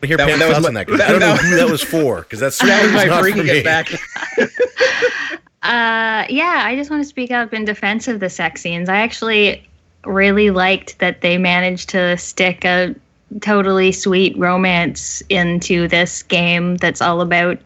I 0.04 0.06
hear 0.06 0.16
That- 0.18 0.28
Pam's 0.28 0.38
that 0.38 0.46
was 0.46 0.54
thoughts 0.54 0.62
my- 0.62 0.68
on 0.68 0.74
that. 0.74 0.86
'cause 0.86 0.98
that- 0.98 1.08
I 1.08 1.10
don't 1.10 1.18
know 1.20 1.34
who 1.34 1.56
that 1.56 1.68
was 1.68 1.82
for 1.82 2.20
because 2.20 2.38
that's 2.38 2.58
That 2.62 2.82
was 2.84 2.92
not 2.92 3.08
my 3.08 3.16
for 3.16 3.20
bringing 3.22 3.44
me. 3.46 3.58
it 3.58 3.64
back. 3.64 3.88
Uh, 5.64 6.26
yeah, 6.28 6.62
I 6.64 6.74
just 6.76 6.90
want 6.90 7.02
to 7.04 7.08
speak 7.08 7.30
up 7.32 7.52
in 7.52 7.64
defense 7.64 8.06
of 8.08 8.18
the 8.20 8.28
sex 8.30 8.60
scenes. 8.62 8.88
I 8.88 8.96
actually 8.96 9.68
really 10.04 10.50
liked 10.50 10.98
that 11.00 11.20
they 11.22 11.38
managed 11.38 11.88
to 11.90 12.16
stick 12.18 12.64
a 12.64 12.94
totally 13.40 13.90
sweet 13.92 14.36
romance 14.36 15.22
into 15.28 15.86
this 15.88 16.22
game 16.24 16.76
that's 16.78 17.00
all 17.00 17.20
about 17.20 17.58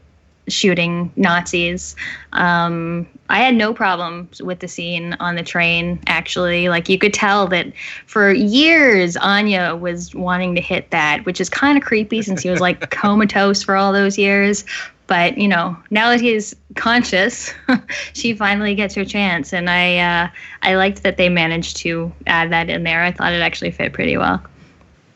shooting 0.48 1.12
Nazis. 1.16 1.96
Um, 2.32 3.06
I 3.28 3.40
had 3.40 3.54
no 3.54 3.74
problems 3.74 4.40
with 4.40 4.60
the 4.60 4.68
scene 4.68 5.16
on 5.18 5.34
the 5.34 5.42
train, 5.42 5.98
actually. 6.06 6.68
Like, 6.68 6.88
you 6.88 6.98
could 6.98 7.12
tell 7.12 7.46
that 7.48 7.72
for 8.06 8.32
years, 8.32 9.16
Anya 9.16 9.74
was 9.74 10.14
wanting 10.14 10.54
to 10.54 10.60
hit 10.60 10.90
that, 10.90 11.24
which 11.26 11.40
is 11.40 11.48
kind 11.48 11.76
of 11.76 11.84
creepy 11.84 12.22
since 12.22 12.42
he 12.42 12.50
was 12.50 12.60
like 12.60 12.90
comatose 12.90 13.62
for 13.62 13.76
all 13.76 13.92
those 13.92 14.16
years. 14.16 14.64
But, 15.08 15.38
you 15.38 15.46
know, 15.46 15.76
now 15.90 16.10
that 16.10 16.20
he's 16.20 16.54
conscious, 16.74 17.52
she 18.12 18.34
finally 18.34 18.74
gets 18.74 18.94
her 18.96 19.04
chance. 19.04 19.52
And 19.52 19.70
I, 19.70 19.98
uh, 19.98 20.28
I 20.62 20.74
liked 20.74 21.02
that 21.04 21.16
they 21.16 21.28
managed 21.28 21.76
to 21.78 22.12
add 22.26 22.50
that 22.52 22.68
in 22.68 22.82
there. 22.82 23.02
I 23.02 23.12
thought 23.12 23.32
it 23.32 23.40
actually 23.40 23.70
fit 23.70 23.92
pretty 23.92 24.16
well. 24.16 24.42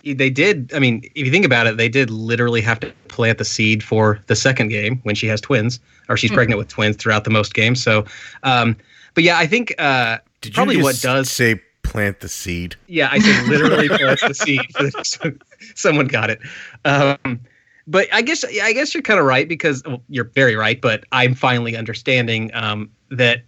They 0.04 0.30
did. 0.30 0.72
I 0.74 0.78
mean, 0.78 1.02
if 1.14 1.26
you 1.26 1.30
think 1.30 1.44
about 1.44 1.66
it, 1.66 1.76
they 1.76 1.88
did 1.88 2.10
literally 2.10 2.60
have 2.62 2.80
to 2.80 2.92
plant 3.08 3.38
the 3.38 3.44
seed 3.44 3.82
for 3.82 4.20
the 4.26 4.36
second 4.36 4.68
game 4.68 5.00
when 5.02 5.14
she 5.14 5.26
has 5.26 5.40
twins, 5.40 5.80
or 6.08 6.16
she's 6.16 6.30
pregnant 6.30 6.58
with 6.58 6.68
twins 6.68 6.96
throughout 6.96 7.24
the 7.24 7.30
most 7.30 7.54
games. 7.54 7.82
So, 7.82 8.06
um, 8.42 8.76
but 9.14 9.24
yeah, 9.24 9.38
I 9.38 9.46
think 9.46 9.74
uh, 9.78 10.18
Did 10.40 10.54
probably 10.54 10.76
you 10.76 10.82
what 10.82 11.00
does 11.00 11.30
say 11.30 11.60
plant 11.82 12.20
the 12.20 12.28
seed? 12.28 12.76
Yeah, 12.86 13.08
I 13.10 13.18
said 13.18 13.46
literally 13.48 13.88
plant 13.98 14.20
the 14.26 14.34
seed. 14.34 14.60
For 14.74 14.84
the 14.84 14.92
next 14.94 15.22
one. 15.22 15.40
Someone 15.74 16.06
got 16.06 16.30
it. 16.30 16.40
Um, 16.84 17.40
but 17.86 18.08
I 18.12 18.22
guess 18.22 18.44
I 18.44 18.72
guess 18.72 18.94
you're 18.94 19.02
kind 19.02 19.18
of 19.18 19.26
right 19.26 19.48
because 19.48 19.82
well, 19.84 20.02
you're 20.08 20.30
very 20.34 20.56
right. 20.56 20.80
But 20.80 21.04
I'm 21.12 21.34
finally 21.34 21.76
understanding 21.76 22.50
um, 22.54 22.90
that 23.10 23.42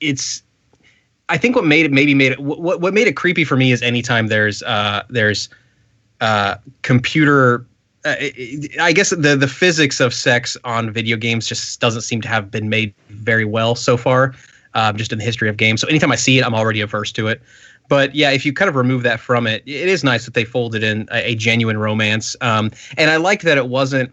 it's. 0.00 0.42
I 1.28 1.38
think 1.38 1.54
what 1.54 1.64
made 1.64 1.86
it 1.86 1.92
maybe 1.92 2.14
made 2.14 2.32
it 2.32 2.40
what 2.40 2.80
what 2.80 2.92
made 2.92 3.06
it 3.06 3.16
creepy 3.16 3.44
for 3.44 3.56
me 3.56 3.72
is 3.72 3.82
anytime 3.82 4.26
there's 4.26 4.62
uh, 4.64 5.04
there's 5.08 5.48
uh, 6.20 6.56
computer. 6.82 7.66
Uh, 8.04 8.14
I 8.80 8.92
guess 8.92 9.10
the 9.10 9.36
the 9.36 9.48
physics 9.48 10.00
of 10.00 10.14
sex 10.14 10.56
on 10.64 10.90
video 10.90 11.16
games 11.16 11.46
just 11.46 11.80
doesn't 11.80 12.02
seem 12.02 12.20
to 12.22 12.28
have 12.28 12.50
been 12.50 12.68
made 12.68 12.94
very 13.08 13.44
well 13.44 13.74
so 13.74 13.96
far, 13.96 14.34
um, 14.74 14.96
just 14.96 15.12
in 15.12 15.18
the 15.18 15.24
history 15.24 15.48
of 15.48 15.56
games. 15.56 15.80
So 15.80 15.88
anytime 15.88 16.10
I 16.10 16.16
see 16.16 16.38
it, 16.38 16.44
I'm 16.44 16.54
already 16.54 16.80
averse 16.80 17.12
to 17.12 17.28
it 17.28 17.42
but 17.90 18.14
yeah, 18.14 18.30
if 18.30 18.46
you 18.46 18.52
kind 18.52 18.68
of 18.68 18.76
remove 18.76 19.02
that 19.02 19.18
from 19.18 19.48
it, 19.48 19.64
it 19.66 19.88
is 19.88 20.04
nice 20.04 20.24
that 20.24 20.34
they 20.34 20.44
folded 20.44 20.84
in 20.84 21.08
a, 21.10 21.32
a 21.32 21.34
genuine 21.34 21.76
romance. 21.76 22.36
Um, 22.40 22.70
and 22.96 23.10
I 23.10 23.16
like 23.16 23.42
that 23.42 23.58
it 23.58 23.68
wasn't. 23.68 24.12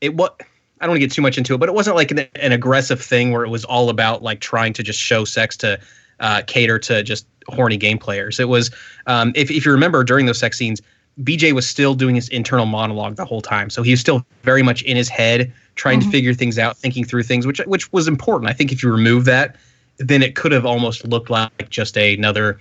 It 0.00 0.14
what 0.14 0.40
I 0.80 0.86
don't 0.86 0.92
want 0.92 1.02
to 1.02 1.06
get 1.06 1.12
too 1.12 1.20
much 1.20 1.36
into 1.36 1.54
it, 1.54 1.58
but 1.58 1.68
it 1.68 1.74
wasn't 1.74 1.94
like 1.94 2.10
an, 2.10 2.20
an 2.36 2.52
aggressive 2.52 3.00
thing 3.00 3.32
where 3.32 3.44
it 3.44 3.50
was 3.50 3.66
all 3.66 3.90
about 3.90 4.22
like 4.22 4.40
trying 4.40 4.72
to 4.72 4.82
just 4.82 4.98
show 4.98 5.26
sex 5.26 5.58
to 5.58 5.78
uh, 6.20 6.40
cater 6.46 6.78
to 6.80 7.02
just 7.02 7.26
horny 7.48 7.76
game 7.76 7.98
players. 7.98 8.40
It 8.40 8.48
was, 8.48 8.70
um, 9.06 9.32
if 9.34 9.50
if 9.50 9.66
you 9.66 9.72
remember 9.72 10.02
during 10.02 10.24
those 10.24 10.38
sex 10.38 10.56
scenes, 10.56 10.80
BJ 11.22 11.52
was 11.52 11.66
still 11.66 11.94
doing 11.94 12.14
his 12.14 12.28
internal 12.28 12.66
monologue 12.66 13.16
the 13.16 13.24
whole 13.24 13.40
time, 13.40 13.70
so 13.70 13.82
he 13.82 13.92
was 13.92 14.00
still 14.00 14.24
very 14.42 14.62
much 14.62 14.82
in 14.82 14.96
his 14.96 15.08
head, 15.08 15.52
trying 15.74 16.00
to 16.00 16.10
figure 16.10 16.34
things 16.34 16.58
out, 16.58 16.76
thinking 16.76 17.04
through 17.04 17.22
things, 17.22 17.46
which 17.46 17.58
which 17.66 17.90
was 17.92 18.06
important. 18.06 18.50
I 18.50 18.52
think 18.52 18.70
if 18.70 18.82
you 18.82 18.92
remove 18.92 19.24
that, 19.24 19.56
then 19.98 20.22
it 20.22 20.34
could 20.34 20.52
have 20.52 20.66
almost 20.66 21.06
looked 21.06 21.30
like 21.30 21.70
just 21.70 21.96
another 21.96 22.60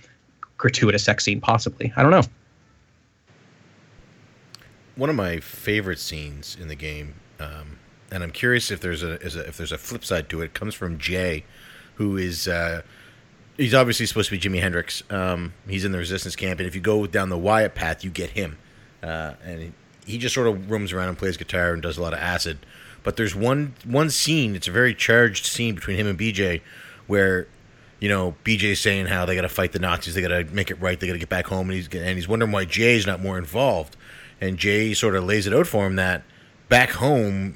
gratuitous 0.57 1.03
sex 1.03 1.25
scene, 1.25 1.41
possibly. 1.41 1.91
I 1.97 2.01
don't 2.01 2.11
know. 2.11 2.23
One 4.95 5.09
of 5.09 5.15
my 5.17 5.41
favorite 5.41 5.99
scenes 5.99 6.55
in 6.59 6.69
the 6.69 6.75
game, 6.75 7.15
um, 7.39 7.79
and 8.09 8.23
I'm 8.23 8.31
curious 8.31 8.71
if 8.71 8.79
there's 8.79 9.03
a, 9.03 9.19
is 9.21 9.35
a 9.35 9.45
if 9.45 9.57
there's 9.57 9.73
a 9.73 9.77
flip 9.77 10.05
side 10.05 10.29
to 10.29 10.41
it. 10.41 10.53
Comes 10.53 10.73
from 10.73 10.97
Jay, 10.97 11.43
who 11.95 12.15
is 12.15 12.47
uh, 12.47 12.83
he's 13.57 13.73
obviously 13.73 14.05
supposed 14.05 14.29
to 14.29 14.37
be 14.37 14.39
Jimi 14.39 14.61
Hendrix. 14.61 15.03
Um, 15.09 15.53
he's 15.67 15.85
in 15.85 15.91
the 15.91 15.97
resistance 15.97 16.35
camp, 16.35 16.59
and 16.59 16.67
if 16.67 16.75
you 16.75 16.81
go 16.81 17.07
down 17.07 17.29
the 17.29 17.37
Wyatt 17.37 17.75
path, 17.75 18.03
you 18.03 18.09
get 18.09 18.31
him, 18.31 18.57
uh, 19.03 19.33
and 19.43 19.73
he, 20.05 20.17
just 20.17 20.35
sort 20.35 20.47
of 20.47 20.69
roams 20.69 20.93
around 20.93 21.09
and 21.09 21.17
plays 21.17 21.37
guitar 21.37 21.73
and 21.73 21.81
does 21.81 21.97
a 21.97 22.01
lot 22.01 22.13
of 22.13 22.19
acid. 22.19 22.59
But 23.03 23.17
there's 23.17 23.35
one 23.35 23.73
one 23.83 24.09
scene. 24.09 24.55
It's 24.55 24.67
a 24.67 24.71
very 24.71 24.95
charged 24.95 25.45
scene 25.45 25.75
between 25.75 25.97
him 25.97 26.07
and 26.07 26.17
BJ, 26.17 26.61
where 27.07 27.47
you 27.99 28.09
know 28.09 28.35
BJ's 28.43 28.79
saying 28.79 29.07
how 29.07 29.25
they 29.25 29.35
got 29.35 29.41
to 29.41 29.49
fight 29.49 29.71
the 29.71 29.79
Nazis, 29.79 30.15
they 30.15 30.21
got 30.21 30.29
to 30.29 30.43
make 30.45 30.71
it 30.71 30.81
right, 30.81 30.99
they 30.99 31.07
got 31.07 31.13
to 31.13 31.19
get 31.19 31.29
back 31.29 31.47
home, 31.47 31.69
and 31.69 31.75
he's 31.77 31.87
and 31.87 32.15
he's 32.17 32.27
wondering 32.27 32.51
why 32.51 32.65
Jay's 32.65 33.05
not 33.05 33.21
more 33.21 33.37
involved. 33.37 33.95
And 34.41 34.57
Jay 34.57 34.93
sort 34.93 35.15
of 35.15 35.23
lays 35.23 35.47
it 35.47 35.53
out 35.53 35.65
for 35.65 35.87
him 35.87 35.95
that 35.95 36.23
back 36.67 36.91
home 36.91 37.55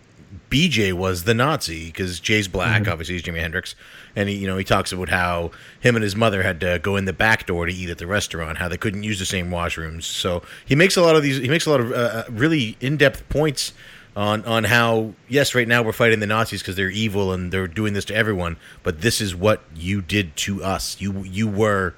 BJ 0.49 0.93
was 0.93 1.23
the 1.23 1.33
Nazi 1.33 1.87
because 1.87 2.19
Jay's 2.19 2.47
black, 2.47 2.87
obviously 2.87 3.15
he's 3.15 3.23
Jimi 3.23 3.39
Hendrix, 3.39 3.75
and 4.20 4.28
he 4.28 4.36
you 4.36 4.47
know 4.47 4.57
he 4.57 4.65
talks 4.65 4.91
about 4.91 5.09
how 5.09 5.51
him 5.80 5.95
and 5.95 6.03
his 6.03 6.15
mother 6.15 6.43
had 6.43 6.59
to 6.59 6.78
go 6.80 6.97
in 6.97 7.05
the 7.05 7.13
back 7.13 7.45
door 7.45 7.65
to 7.65 7.74
eat 7.74 7.89
at 7.89 7.97
the 7.97 8.07
restaurant, 8.07 8.57
how 8.57 8.67
they 8.67 8.78
couldn't 8.78 9.03
use 9.03 9.17
the 9.17 9.26
same 9.26 9.49
washrooms. 9.49 10.03
So 10.03 10.43
he 10.65 10.76
makes 10.76 10.97
a 10.97 11.01
lot 11.01 11.15
of 11.15 11.24
these, 11.24 11.38
he 11.38 11.47
makes 11.47 11.65
a 11.65 11.72
lot 11.72 11.80
of 11.80 11.91
uh, 11.93 12.24
really 12.30 12.76
in 12.82 12.97
depth 12.97 13.28
points 13.30 13.74
on 14.17 14.43
on 14.43 14.65
how 14.65 15.13
yes, 15.30 15.55
right 15.55 15.67
now 15.67 15.82
we're 15.82 15.93
fighting 15.93 16.20
the 16.20 16.28
Nazis 16.28 16.61
because 16.61 16.76
they're 16.76 16.89
evil 16.89 17.32
and 17.32 17.51
they're 17.51 17.67
doing 17.67 17.93
this 17.93 18.05
to 18.05 18.15
everyone, 18.15 18.57
but 18.84 18.99
this 19.01 19.22
is 19.22 19.34
what 19.34 19.61
you 19.74 20.01
did 20.01 20.36
to 20.38 20.63
us. 20.63 20.99
You 20.99 21.24
you 21.24 21.47
were 21.47 21.93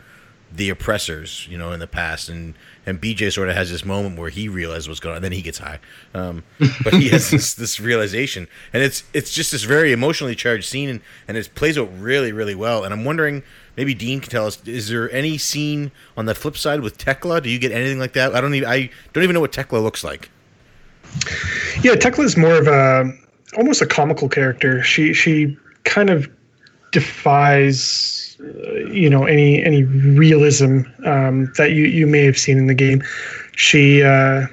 the 0.53 0.69
oppressors, 0.69 1.47
you 1.49 1.57
know, 1.57 1.71
in 1.71 1.79
the 1.79 1.87
past, 1.87 2.29
and 2.29 2.55
and 2.85 2.99
BJ 2.99 3.31
sort 3.31 3.49
of 3.49 3.55
has 3.55 3.71
this 3.71 3.85
moment 3.85 4.17
where 4.17 4.29
he 4.29 4.49
realizes 4.49 4.87
what's 4.87 4.99
going 4.99 5.11
on, 5.11 5.17
and 5.17 5.25
then 5.25 5.31
he 5.31 5.41
gets 5.41 5.59
high, 5.59 5.79
um, 6.13 6.43
but 6.83 6.93
he 6.93 7.09
has 7.09 7.29
this, 7.29 7.53
this 7.53 7.79
realization, 7.79 8.47
and 8.73 8.83
it's 8.83 9.03
it's 9.13 9.33
just 9.33 9.51
this 9.51 9.63
very 9.63 9.91
emotionally 9.91 10.35
charged 10.35 10.65
scene, 10.65 10.89
and, 10.89 11.01
and 11.27 11.37
it 11.37 11.49
plays 11.55 11.77
out 11.77 11.89
really 11.99 12.31
really 12.31 12.55
well, 12.55 12.83
and 12.83 12.93
I'm 12.93 13.05
wondering 13.05 13.43
maybe 13.77 13.93
Dean 13.93 14.19
can 14.19 14.29
tell 14.29 14.45
us, 14.45 14.61
is 14.65 14.89
there 14.89 15.11
any 15.11 15.37
scene 15.37 15.91
on 16.17 16.25
the 16.25 16.35
flip 16.35 16.57
side 16.57 16.81
with 16.81 16.97
Tekla? 16.97 17.41
Do 17.41 17.49
you 17.49 17.59
get 17.59 17.71
anything 17.71 17.99
like 17.99 18.13
that? 18.13 18.35
I 18.35 18.41
don't 18.41 18.53
even 18.53 18.67
I 18.67 18.89
don't 19.13 19.23
even 19.23 19.33
know 19.33 19.39
what 19.39 19.53
Tekla 19.53 19.79
looks 19.79 20.03
like. 20.03 20.29
Yeah, 21.81 21.95
Tekla 21.95 22.25
is 22.25 22.37
more 22.37 22.55
of 22.55 22.67
a 22.67 23.11
almost 23.57 23.81
a 23.81 23.85
comical 23.85 24.29
character. 24.29 24.83
She 24.83 25.13
she 25.13 25.57
kind 25.83 26.09
of 26.09 26.29
defies 26.91 28.20
you 28.91 29.09
know 29.09 29.25
any 29.25 29.63
any 29.63 29.83
realism 29.83 30.81
um, 31.05 31.51
that 31.57 31.71
you 31.71 31.85
you 31.85 32.07
may 32.07 32.23
have 32.25 32.37
seen 32.37 32.57
in 32.57 32.67
the 32.67 32.73
game. 32.73 33.03
She 33.55 34.03
uh, 34.03 34.47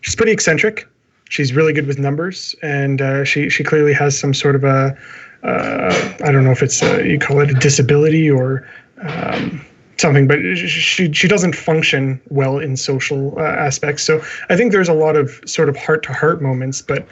she's 0.00 0.14
pretty 0.14 0.32
eccentric. 0.32 0.88
She's 1.28 1.52
really 1.52 1.72
good 1.72 1.86
with 1.86 1.98
numbers, 1.98 2.54
and 2.62 3.00
uh, 3.00 3.24
she 3.24 3.50
she 3.50 3.64
clearly 3.64 3.92
has 3.92 4.18
some 4.18 4.32
sort 4.32 4.54
of 4.54 4.64
a 4.64 4.96
uh, 5.42 6.14
I 6.24 6.32
don't 6.32 6.44
know 6.44 6.50
if 6.50 6.62
it's 6.62 6.82
a, 6.82 7.06
you 7.06 7.18
call 7.18 7.40
it 7.40 7.50
a 7.50 7.54
disability 7.54 8.30
or 8.30 8.68
um, 9.02 9.64
something, 9.98 10.26
but 10.26 10.38
she 10.56 11.12
she 11.12 11.28
doesn't 11.28 11.54
function 11.54 12.20
well 12.28 12.58
in 12.58 12.76
social 12.76 13.34
uh, 13.38 13.42
aspects. 13.42 14.02
So 14.02 14.22
I 14.48 14.56
think 14.56 14.72
there's 14.72 14.88
a 14.88 14.94
lot 14.94 15.16
of 15.16 15.40
sort 15.46 15.68
of 15.68 15.76
heart 15.76 16.02
to 16.04 16.12
heart 16.12 16.42
moments, 16.42 16.82
but 16.82 17.06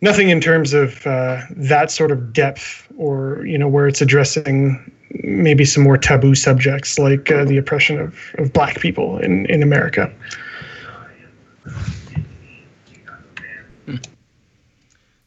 nothing 0.00 0.28
in 0.28 0.40
terms 0.40 0.74
of 0.74 1.06
uh, 1.06 1.42
that 1.50 1.90
sort 1.90 2.10
of 2.10 2.32
depth 2.32 2.86
or 2.98 3.44
you 3.46 3.58
know 3.58 3.68
where 3.68 3.88
it's 3.88 4.00
addressing 4.00 4.92
maybe 5.22 5.64
some 5.64 5.82
more 5.82 5.96
taboo 5.96 6.34
subjects 6.34 6.98
like 6.98 7.30
uh, 7.30 7.44
the 7.44 7.56
oppression 7.56 7.98
of, 7.98 8.18
of 8.38 8.52
black 8.52 8.80
people 8.80 9.18
in, 9.18 9.46
in 9.46 9.62
America. 9.62 10.12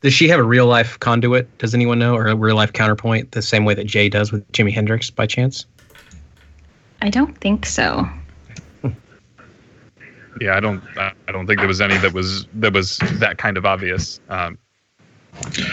Does 0.01 0.13
she 0.13 0.27
have 0.27 0.39
a 0.39 0.43
real 0.43 0.67
life 0.67 0.99
conduit? 0.99 1.57
Does 1.57 1.73
anyone 1.73 1.97
know, 1.97 2.15
or 2.15 2.27
a 2.27 2.35
real 2.35 2.55
life 2.55 2.73
counterpoint, 2.73 3.31
the 3.31 3.41
same 3.41 3.65
way 3.65 3.73
that 3.73 3.85
Jay 3.85 4.07
does 4.07 4.31
with 4.31 4.47
Jimi 4.51 4.71
Hendrix, 4.71 5.09
by 5.09 5.25
chance? 5.25 5.65
I 7.01 7.09
don't 7.09 7.35
think 7.39 7.65
so. 7.65 8.07
Yeah, 10.41 10.57
I 10.57 10.59
don't. 10.59 10.83
I 10.97 11.13
I 11.27 11.31
don't 11.31 11.47
think 11.47 11.59
there 11.59 11.67
was 11.67 11.81
any 11.81 11.97
that 11.97 12.13
was 12.13 12.45
that 12.55 12.73
was 12.73 12.97
that 13.13 13.37
kind 13.37 13.57
of 13.57 13.65
obvious. 13.65 14.19
Um, 14.29 14.57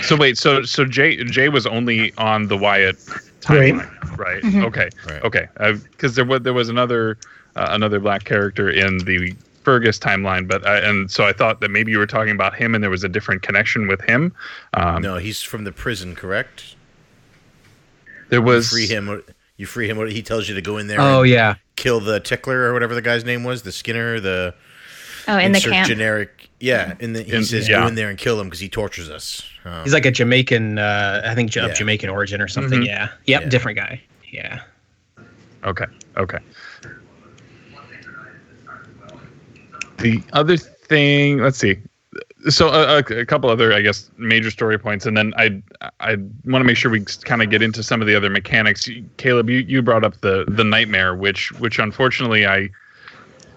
so 0.03 0.17
wait, 0.17 0.39
so 0.39 0.63
so 0.63 0.85
Jay 0.85 1.23
Jay 1.25 1.49
was 1.49 1.67
only 1.67 2.15
on 2.15 2.47
the 2.47 2.57
Wyatt 2.57 2.97
timeline, 3.43 4.17
right? 4.19 4.43
Mhm. 4.43 4.65
Okay, 4.65 4.89
Right. 5.09 5.23
okay. 5.25 5.49
Because 5.91 6.15
there 6.15 6.25
was 6.25 6.41
there 6.43 6.53
was 6.55 6.69
another 6.69 7.19
uh, 7.57 7.69
another 7.71 8.01
black 8.01 8.25
character 8.25 8.71
in 8.71 8.99
the 8.99 9.35
Fergus 9.63 9.99
timeline, 9.99 10.49
but 10.49 10.67
I, 10.67 10.79
and 10.79 11.11
so 11.11 11.25
I 11.25 11.33
thought 11.33 11.61
that 11.61 11.71
maybe 11.71 11.93
you 11.93 11.99
were 11.99 12.07
talking 12.07 12.33
about 12.35 12.55
him, 12.57 12.75
and 12.75 12.83
there 12.83 12.91
was 12.91 13.05
a 13.05 13.09
different 13.09 13.43
connection 13.43 13.87
with 13.89 14.01
him. 14.03 14.33
Um, 14.75 15.03
no, 15.03 15.17
he's 15.19 15.43
from 15.43 15.65
the 15.65 15.73
prison, 15.73 16.15
correct? 16.17 16.75
there 18.31 18.41
You 18.41 18.45
was 18.47 18.71
free 18.71 18.87
him. 18.87 19.23
You 19.57 19.67
free 19.67 19.89
him. 19.89 20.05
He 20.09 20.23
tells 20.23 20.49
you 20.49 20.55
to 20.55 20.63
go 20.63 20.79
in 20.79 20.87
there. 20.87 21.01
Oh 21.01 21.21
and 21.23 21.31
yeah. 21.31 21.55
kill 21.77 22.01
the 22.01 22.19
tickler 22.19 22.63
or 22.63 22.73
whatever 22.73 22.95
the 22.95 23.03
guy's 23.03 23.25
name 23.25 23.45
was, 23.45 23.63
the 23.63 23.73
Skinner, 23.73 24.19
the 24.19 24.55
Oh, 25.29 25.39
in 25.39 25.53
the 25.53 25.61
camp. 25.61 25.87
generic. 25.87 26.42
Yeah, 26.63 26.95
and 27.01 27.17
the 27.17 27.25
he 27.25 27.33
In- 27.33 27.45
says 27.45 27.69
yeah. 27.69 27.81
go 27.81 27.89
in 27.89 27.97
there 27.97 28.09
and 28.09 28.17
kill 28.17 28.39
him 28.41 28.47
because 28.47 28.61
he 28.61 28.69
tortures 28.69 29.11
us. 29.11 29.43
Um, 29.65 29.83
He's 29.83 29.93
like 29.93 30.07
a 30.07 30.13
Jamaican, 30.13 30.79
uh, 30.79 31.23
I 31.25 31.35
think, 31.35 31.51
J- 31.51 31.67
Yeah. 31.67 31.73
Jamaican 31.75 32.09
origin 32.09 32.41
or 32.41 32.47
something. 32.47 32.83
Mhm. 32.83 32.87
Yeah. 32.87 33.09
Yep. 33.27 33.43
Yeah. 33.43 33.49
Different 33.49 33.77
guy. 33.79 34.01
Yeah. 34.31 34.61
Okay. 35.65 35.87
Okay. 36.17 36.39
The 39.99 40.23
other 40.33 40.57
thing, 40.57 41.39
let's 41.39 41.59
see. 41.59 41.79
So 42.49 42.69
a, 42.69 42.97
a, 42.99 43.21
a 43.21 43.27
couple 43.27 43.51
other, 43.51 43.73
I 43.73 43.81
guess, 43.81 44.11
major 44.17 44.51
story 44.51 44.79
points, 44.79 45.07
and 45.07 45.17
then 45.17 45.33
I 45.37 45.63
I 46.01 46.15
want 46.45 46.61
to 46.61 46.65
make 46.65 46.77
sure 46.77 46.91
we 46.91 47.01
kind 47.25 47.41
of 47.43 47.51
get 47.51 47.63
into 47.63 47.83
some 47.83 48.01
of 48.01 48.07
the 48.09 48.15
other 48.17 48.31
mechanics. 48.31 48.89
Caleb, 49.17 49.49
you, 49.49 49.59
you 49.61 49.81
brought 49.83 50.05
up 50.05 50.21
the 50.21 50.45
the 50.49 50.65
nightmare, 50.65 51.15
which 51.15 51.53
which 51.61 51.79
unfortunately 51.79 52.45
I 52.47 52.69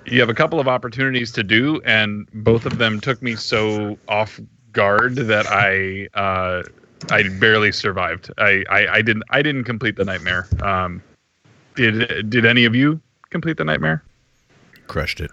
you 0.06 0.20
have 0.20 0.30
a 0.30 0.34
couple 0.34 0.60
of 0.60 0.68
opportunities 0.68 1.32
to 1.34 1.44
do, 1.44 1.82
and 1.86 2.28
both 2.34 2.66
of 2.66 2.78
them 2.78 3.00
took 3.00 3.22
me 3.22 3.36
so 3.36 3.98
off 4.08 4.40
guard 4.72 5.16
that 5.16 5.48
I 5.48 6.08
uh, 6.20 6.64
I 7.12 7.30
barely 7.40 7.72
survived. 7.72 8.32
I, 8.38 8.64
I, 8.70 8.88
I 8.88 9.02
didn't 9.02 9.24
I 9.30 9.42
didn't 9.42 9.64
complete 9.64 9.96
the 9.96 10.06
nightmare. 10.06 10.48
Um, 10.62 11.02
did 11.76 12.30
did 12.30 12.46
any 12.46 12.66
of 12.66 12.76
you 12.76 13.00
complete 13.30 13.58
the 13.58 13.66
nightmare? 13.66 14.04
crushed 14.88 15.20
it. 15.20 15.32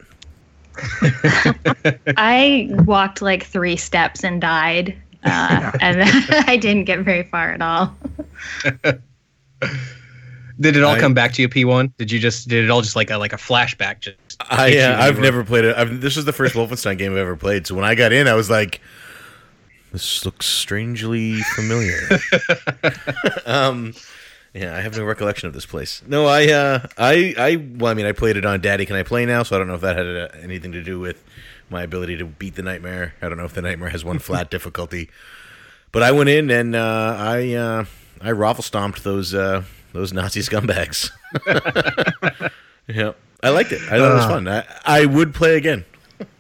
I 2.16 2.68
walked 2.86 3.20
like 3.20 3.44
three 3.44 3.76
steps 3.76 4.24
and 4.24 4.40
died. 4.40 4.96
Uh, 5.24 5.72
and 5.80 6.02
I 6.48 6.56
didn't 6.56 6.84
get 6.84 7.00
very 7.00 7.22
far 7.24 7.50
at 7.50 7.60
all. 7.60 7.94
Did 10.60 10.76
it 10.76 10.82
all 10.82 10.94
I- 10.94 11.00
come 11.00 11.14
back 11.14 11.32
to 11.34 11.42
you, 11.42 11.48
P1? 11.48 11.92
Did 11.98 12.10
you 12.10 12.18
just 12.18 12.48
did 12.48 12.64
it 12.64 12.70
all 12.70 12.80
just 12.80 12.96
like 12.96 13.10
a 13.10 13.18
like 13.18 13.32
a 13.32 13.36
flashback? 13.36 14.00
Just 14.00 14.16
I 14.50 14.78
uh, 14.78 15.02
I've 15.02 15.18
never 15.18 15.44
played 15.44 15.64
it. 15.64 15.76
I've, 15.76 16.00
this 16.00 16.16
is 16.16 16.24
the 16.24 16.32
first 16.32 16.54
Wolfenstein 16.54 16.98
game 16.98 17.12
I've 17.12 17.18
ever 17.18 17.36
played. 17.36 17.66
So 17.66 17.74
when 17.74 17.84
I 17.84 17.94
got 17.94 18.12
in, 18.12 18.28
I 18.28 18.34
was 18.34 18.50
like, 18.50 18.80
"This 19.92 20.24
looks 20.24 20.46
strangely 20.46 21.40
familiar." 21.54 21.98
um, 23.46 23.94
yeah, 24.54 24.76
I 24.76 24.80
have 24.80 24.96
no 24.96 25.04
recollection 25.04 25.46
of 25.46 25.54
this 25.54 25.64
place. 25.64 26.02
No, 26.06 26.26
I, 26.26 26.48
uh, 26.48 26.86
I, 26.98 27.34
I. 27.38 27.56
Well, 27.56 27.90
I 27.90 27.94
mean, 27.94 28.06
I 28.06 28.12
played 28.12 28.36
it 28.36 28.44
on 28.44 28.60
Daddy 28.60 28.84
Can 28.84 28.96
I 28.96 29.02
Play 29.02 29.24
Now, 29.24 29.42
so 29.42 29.56
I 29.56 29.58
don't 29.58 29.68
know 29.68 29.74
if 29.74 29.80
that 29.80 29.96
had 29.96 30.06
uh, 30.06 30.28
anything 30.42 30.72
to 30.72 30.82
do 30.82 31.00
with 31.00 31.24
my 31.70 31.82
ability 31.82 32.18
to 32.18 32.26
beat 32.26 32.54
the 32.54 32.62
nightmare. 32.62 33.14
I 33.22 33.28
don't 33.28 33.38
know 33.38 33.44
if 33.44 33.54
the 33.54 33.62
nightmare 33.62 33.88
has 33.88 34.04
one 34.04 34.18
flat 34.18 34.50
difficulty, 34.50 35.08
but 35.90 36.02
I 36.02 36.12
went 36.12 36.28
in 36.28 36.50
and 36.50 36.76
uh, 36.76 37.16
I, 37.18 37.54
uh, 37.54 37.84
I 38.20 38.30
raffle 38.32 38.62
stomped 38.62 39.04
those 39.04 39.34
uh, 39.34 39.64
those 39.92 40.12
Nazi 40.12 40.40
scumbags. 40.40 41.10
yeah, 42.86 43.12
I 43.42 43.48
liked 43.50 43.72
it. 43.72 43.80
I 43.82 43.98
thought 43.98 44.10
it 44.10 44.14
was 44.14 44.24
Uh. 44.24 44.28
fun. 44.28 44.48
I, 44.48 44.64
I 44.84 45.06
would 45.06 45.34
play 45.34 45.56
again. 45.56 45.84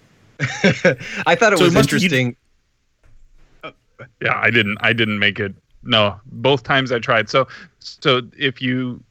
I 0.40 1.34
thought 1.34 1.52
it 1.52 1.58
So 1.58 1.64
it 1.64 1.68
was 1.68 1.74
must- 1.74 1.90
you- 1.92 1.96
interesting. 1.96 2.36
Yeah, 4.20 4.36
I 4.36 4.50
didn't 4.50 4.78
I 4.80 4.92
didn't 4.92 5.18
make 5.18 5.38
it. 5.38 5.54
No, 5.84 6.20
both 6.26 6.62
times 6.64 6.90
I 6.92 6.98
tried. 6.98 7.28
So 7.28 7.46
so 7.78 8.22
if 8.36 8.60
you 8.62 9.02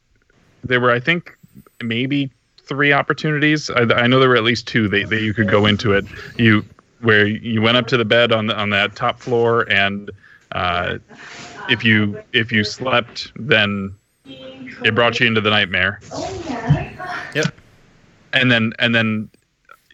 there 0.63 0.79
were 0.81 0.91
I 0.91 0.99
think 0.99 1.37
maybe 1.81 2.29
three 2.63 2.93
opportunities. 2.93 3.69
I, 3.69 3.81
I 3.81 4.07
know 4.07 4.19
there 4.19 4.29
were 4.29 4.35
at 4.37 4.43
least 4.43 4.67
two 4.67 4.87
that, 4.89 5.09
that 5.09 5.21
you 5.21 5.33
could 5.33 5.49
go 5.49 5.65
into 5.65 5.93
it. 5.93 6.05
You 6.37 6.65
where 7.01 7.25
you 7.25 7.61
went 7.61 7.77
up 7.77 7.87
to 7.87 7.97
the 7.97 8.05
bed 8.05 8.31
on 8.31 8.47
the, 8.47 8.55
on 8.57 8.69
that 8.71 8.95
top 8.95 9.19
floor 9.19 9.65
and 9.71 10.11
uh, 10.51 10.97
if 11.69 11.83
you 11.85 12.21
if 12.33 12.51
you 12.51 12.63
slept 12.63 13.31
then 13.35 13.93
it 14.25 14.93
brought 14.95 15.19
you 15.19 15.27
into 15.27 15.41
the 15.41 15.49
nightmare. 15.49 15.99
Yep. 17.33 17.53
And 18.33 18.51
then 18.51 18.73
and 18.79 18.93
then 18.95 19.29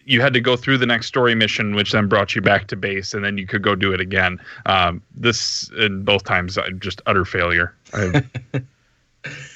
you 0.04 0.22
had 0.22 0.32
to 0.32 0.40
go 0.40 0.56
through 0.56 0.78
the 0.78 0.86
next 0.86 1.06
story 1.06 1.34
mission, 1.34 1.74
which 1.74 1.92
then 1.92 2.08
brought 2.08 2.34
you 2.34 2.40
back 2.40 2.66
to 2.68 2.76
base, 2.76 3.12
and 3.12 3.24
then 3.24 3.36
you 3.36 3.46
could 3.46 3.62
go 3.62 3.74
do 3.74 3.92
it 3.92 4.00
again. 4.00 4.38
Um, 4.64 5.02
this 5.14 5.70
in 5.78 6.02
both 6.02 6.24
times, 6.24 6.56
uh, 6.56 6.70
just 6.78 7.02
utter 7.06 7.26
failure. 7.26 7.74
I, 7.92 8.24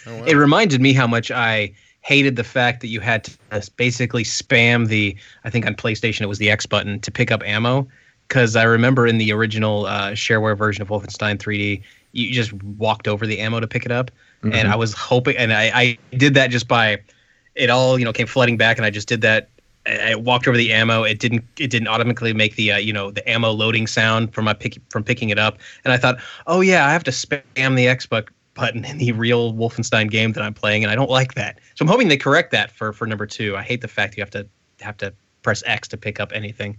Oh, 0.06 0.18
wow. 0.18 0.24
It 0.24 0.34
reminded 0.34 0.80
me 0.80 0.92
how 0.92 1.06
much 1.06 1.30
I 1.30 1.72
hated 2.00 2.36
the 2.36 2.44
fact 2.44 2.80
that 2.80 2.88
you 2.88 3.00
had 3.00 3.24
to 3.24 3.70
basically 3.76 4.24
spam 4.24 4.88
the 4.88 5.16
I 5.44 5.50
think 5.50 5.66
on 5.66 5.74
PlayStation 5.74 6.22
it 6.22 6.26
was 6.26 6.38
the 6.38 6.50
X 6.50 6.66
button 6.66 6.98
to 7.00 7.10
pick 7.10 7.30
up 7.30 7.42
ammo 7.44 7.86
because 8.26 8.56
I 8.56 8.64
remember 8.64 9.06
in 9.06 9.18
the 9.18 9.32
original 9.32 9.86
uh, 9.86 10.10
shareware 10.10 10.58
version 10.58 10.82
of 10.82 10.88
Wolfenstein 10.88 11.38
3D 11.38 11.82
you 12.10 12.32
just 12.32 12.52
walked 12.52 13.06
over 13.06 13.26
the 13.26 13.38
ammo 13.38 13.60
to 13.60 13.68
pick 13.68 13.86
it 13.86 13.92
up 13.92 14.10
and 14.42 14.66
I 14.66 14.74
was 14.74 14.92
hoping 14.92 15.36
and 15.36 15.52
I, 15.52 15.70
I 15.72 15.98
did 16.16 16.34
that 16.34 16.50
just 16.50 16.66
by 16.66 17.00
it 17.54 17.70
all 17.70 17.98
you 17.98 18.04
know 18.04 18.12
came 18.12 18.26
flooding 18.26 18.56
back 18.56 18.76
and 18.78 18.86
I 18.86 18.90
just 18.90 19.08
did 19.08 19.20
that 19.22 19.48
I 19.84 20.14
walked 20.14 20.46
over 20.46 20.56
the 20.56 20.72
ammo. 20.72 21.02
It 21.02 21.18
didn't. 21.18 21.44
It 21.58 21.68
didn't 21.68 21.88
automatically 21.88 22.32
make 22.32 22.54
the 22.54 22.72
uh, 22.72 22.76
you 22.78 22.92
know 22.92 23.10
the 23.10 23.28
ammo 23.28 23.50
loading 23.50 23.86
sound 23.86 24.32
from 24.32 24.44
my 24.44 24.52
pick 24.52 24.78
from 24.90 25.02
picking 25.02 25.30
it 25.30 25.38
up. 25.38 25.58
And 25.84 25.92
I 25.92 25.96
thought, 25.96 26.20
oh 26.46 26.60
yeah, 26.60 26.86
I 26.86 26.92
have 26.92 27.02
to 27.04 27.10
spam 27.10 27.74
the 27.76 27.88
X 27.88 28.06
button 28.06 28.84
in 28.84 28.98
the 28.98 29.12
real 29.12 29.54
Wolfenstein 29.54 30.08
game 30.08 30.32
that 30.32 30.42
I'm 30.42 30.54
playing, 30.54 30.84
and 30.84 30.90
I 30.90 30.94
don't 30.94 31.10
like 31.10 31.34
that. 31.34 31.58
So 31.74 31.82
I'm 31.82 31.88
hoping 31.88 32.08
they 32.08 32.16
correct 32.16 32.52
that 32.52 32.70
for 32.70 32.92
for 32.92 33.06
number 33.06 33.26
two. 33.26 33.56
I 33.56 33.62
hate 33.62 33.80
the 33.80 33.88
fact 33.88 34.16
you 34.16 34.22
have 34.22 34.30
to 34.30 34.46
have 34.80 34.96
to 34.98 35.12
press 35.42 35.64
X 35.66 35.88
to 35.88 35.96
pick 35.96 36.20
up 36.20 36.30
anything. 36.32 36.78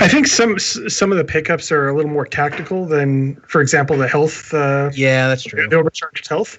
I 0.00 0.08
think 0.08 0.26
some 0.26 0.58
some 0.58 1.10
of 1.10 1.16
the 1.16 1.24
pickups 1.24 1.72
are 1.72 1.88
a 1.88 1.96
little 1.96 2.10
more 2.10 2.26
tactical 2.26 2.84
than, 2.86 3.36
for 3.48 3.62
example, 3.62 3.96
the 3.96 4.08
health. 4.08 4.52
Uh, 4.52 4.90
Yeah, 4.94 5.28
that's 5.28 5.42
true. 5.42 5.68
the 5.68 5.76
overcharged 5.76 6.28
health. 6.28 6.58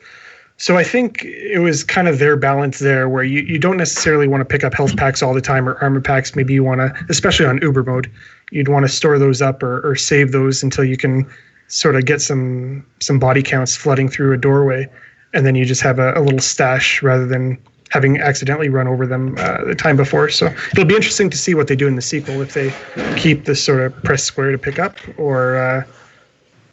So 0.59 0.77
I 0.77 0.83
think 0.83 1.23
it 1.23 1.59
was 1.59 1.85
kind 1.85 2.09
of 2.09 2.19
their 2.19 2.35
balance 2.35 2.79
there, 2.79 3.07
where 3.07 3.23
you, 3.23 3.39
you 3.43 3.57
don't 3.57 3.77
necessarily 3.77 4.27
want 4.27 4.41
to 4.41 4.45
pick 4.45 4.65
up 4.65 4.73
health 4.73 4.97
packs 4.97 5.23
all 5.23 5.33
the 5.33 5.39
time 5.39 5.69
or 5.69 5.75
armor 5.75 6.01
packs. 6.01 6.35
Maybe 6.35 6.53
you 6.53 6.65
want 6.65 6.79
to, 6.81 6.93
especially 7.07 7.45
on 7.45 7.61
Uber 7.61 7.83
mode, 7.83 8.11
you'd 8.51 8.67
want 8.67 8.85
to 8.85 8.89
store 8.89 9.17
those 9.17 9.41
up 9.41 9.63
or, 9.63 9.79
or 9.89 9.95
save 9.95 10.33
those 10.33 10.61
until 10.61 10.83
you 10.83 10.97
can 10.97 11.25
sort 11.69 11.95
of 11.95 12.03
get 12.03 12.19
some 12.21 12.85
some 12.99 13.19
body 13.19 13.41
counts 13.41 13.77
flooding 13.77 14.09
through 14.09 14.33
a 14.33 14.37
doorway, 14.37 14.85
and 15.33 15.45
then 15.45 15.55
you 15.55 15.63
just 15.63 15.81
have 15.81 15.97
a, 15.97 16.13
a 16.15 16.21
little 16.21 16.41
stash 16.41 17.01
rather 17.01 17.25
than 17.25 17.57
having 17.89 18.19
accidentally 18.19 18.67
run 18.67 18.87
over 18.87 19.07
them 19.07 19.35
uh, 19.39 19.63
the 19.63 19.75
time 19.75 19.95
before. 19.95 20.27
So 20.27 20.53
it'll 20.73 20.83
be 20.83 20.95
interesting 20.95 21.29
to 21.29 21.37
see 21.37 21.53
what 21.55 21.69
they 21.69 21.75
do 21.77 21.87
in 21.87 21.95
the 21.95 22.01
sequel 22.01 22.41
if 22.41 22.53
they 22.53 22.73
keep 23.15 23.45
this 23.45 23.63
sort 23.63 23.79
of 23.79 23.95
press 24.03 24.25
square 24.25 24.51
to 24.51 24.57
pick 24.57 24.77
up 24.77 24.97
or. 25.17 25.55
Uh, 25.55 25.83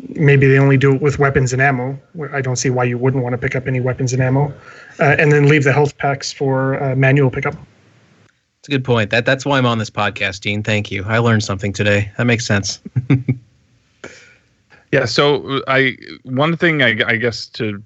maybe 0.01 0.47
they 0.47 0.59
only 0.59 0.77
do 0.77 0.95
it 0.95 1.03
with 1.03 1.19
weapons 1.19 1.53
and 1.53 1.63
ammo. 1.63 1.99
I 2.33 2.41
don't 2.41 2.57
see 2.57 2.71
why 2.71 2.85
you 2.85 2.99
wouldn't 2.99 3.23
want 3.23 3.33
to 3.33 3.39
pick 3.39 3.57
up 3.57 3.67
any 3.67 3.81
weapons 3.81 4.13
and 4.13 4.23
ammo, 4.23 4.53
uh, 5.01 5.17
and 5.19 5.33
then 5.33 5.49
leave 5.49 5.65
the 5.65 5.73
health 5.73 5.97
packs 5.99 6.33
for 6.33 6.83
uh, 6.83 6.95
manual 6.95 7.31
pickup. 7.31 7.55
It's 8.61 8.69
a 8.69 8.71
good 8.71 8.85
point. 8.85 9.11
That 9.11 9.25
that's 9.25 9.47
why 9.47 9.59
I'm 9.59 9.67
on 9.67 9.79
this 9.79 9.91
podcast, 9.91 10.41
Dean. 10.41 10.63
Thank 10.63 10.91
you. 10.91 11.05
I 11.05 11.19
learned 11.19 11.45
something 11.45 11.73
today. 11.73 12.11
That 12.19 12.25
makes 12.25 12.45
sense. 12.45 12.81
yeah. 14.93 15.05
So 15.05 15.63
I 15.69 15.97
one 16.25 16.57
thing 16.57 16.83
I, 16.83 16.99
I 17.07 17.17
guess 17.17 17.47
to 17.51 17.83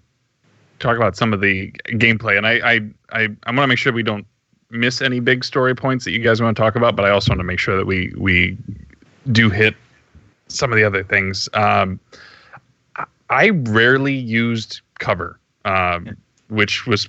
talk 0.79 0.97
about 0.97 1.17
some 1.17 1.33
of 1.33 1.41
the 1.41 1.71
gameplay, 1.89 2.37
and 2.37 2.47
I 2.47 2.53
I 2.65 2.81
I, 3.13 3.29
I 3.45 3.51
want 3.51 3.65
to 3.65 3.67
make 3.67 3.79
sure 3.79 3.93
we 3.93 4.03
don't 4.03 4.27
miss 4.71 5.03
any 5.03 5.21
big 5.21 5.45
story 5.45 5.75
points 5.75 6.05
that 6.05 6.13
you 6.13 6.21
guys 6.21 6.41
want 6.41 6.57
to 6.57 6.63
talk 6.63 6.77
about, 6.77 6.97
but 6.97 7.05
I 7.05 7.11
also 7.11 7.33
want 7.33 7.41
to 7.41 7.45
make 7.45 7.59
sure 7.59 7.77
that 7.77 7.87
we 7.87 8.13
we 8.17 8.57
do 9.33 9.51
hit 9.51 9.75
some 10.51 10.73
of 10.73 10.77
the 10.77 10.85
other 10.85 11.03
things. 11.03 11.49
Um, 11.55 12.01
I- 13.31 13.51
rarely 13.51 14.15
used 14.15 14.81
cover, 14.99 15.39
um, 15.65 16.17
which 16.49 16.87
was 16.87 17.09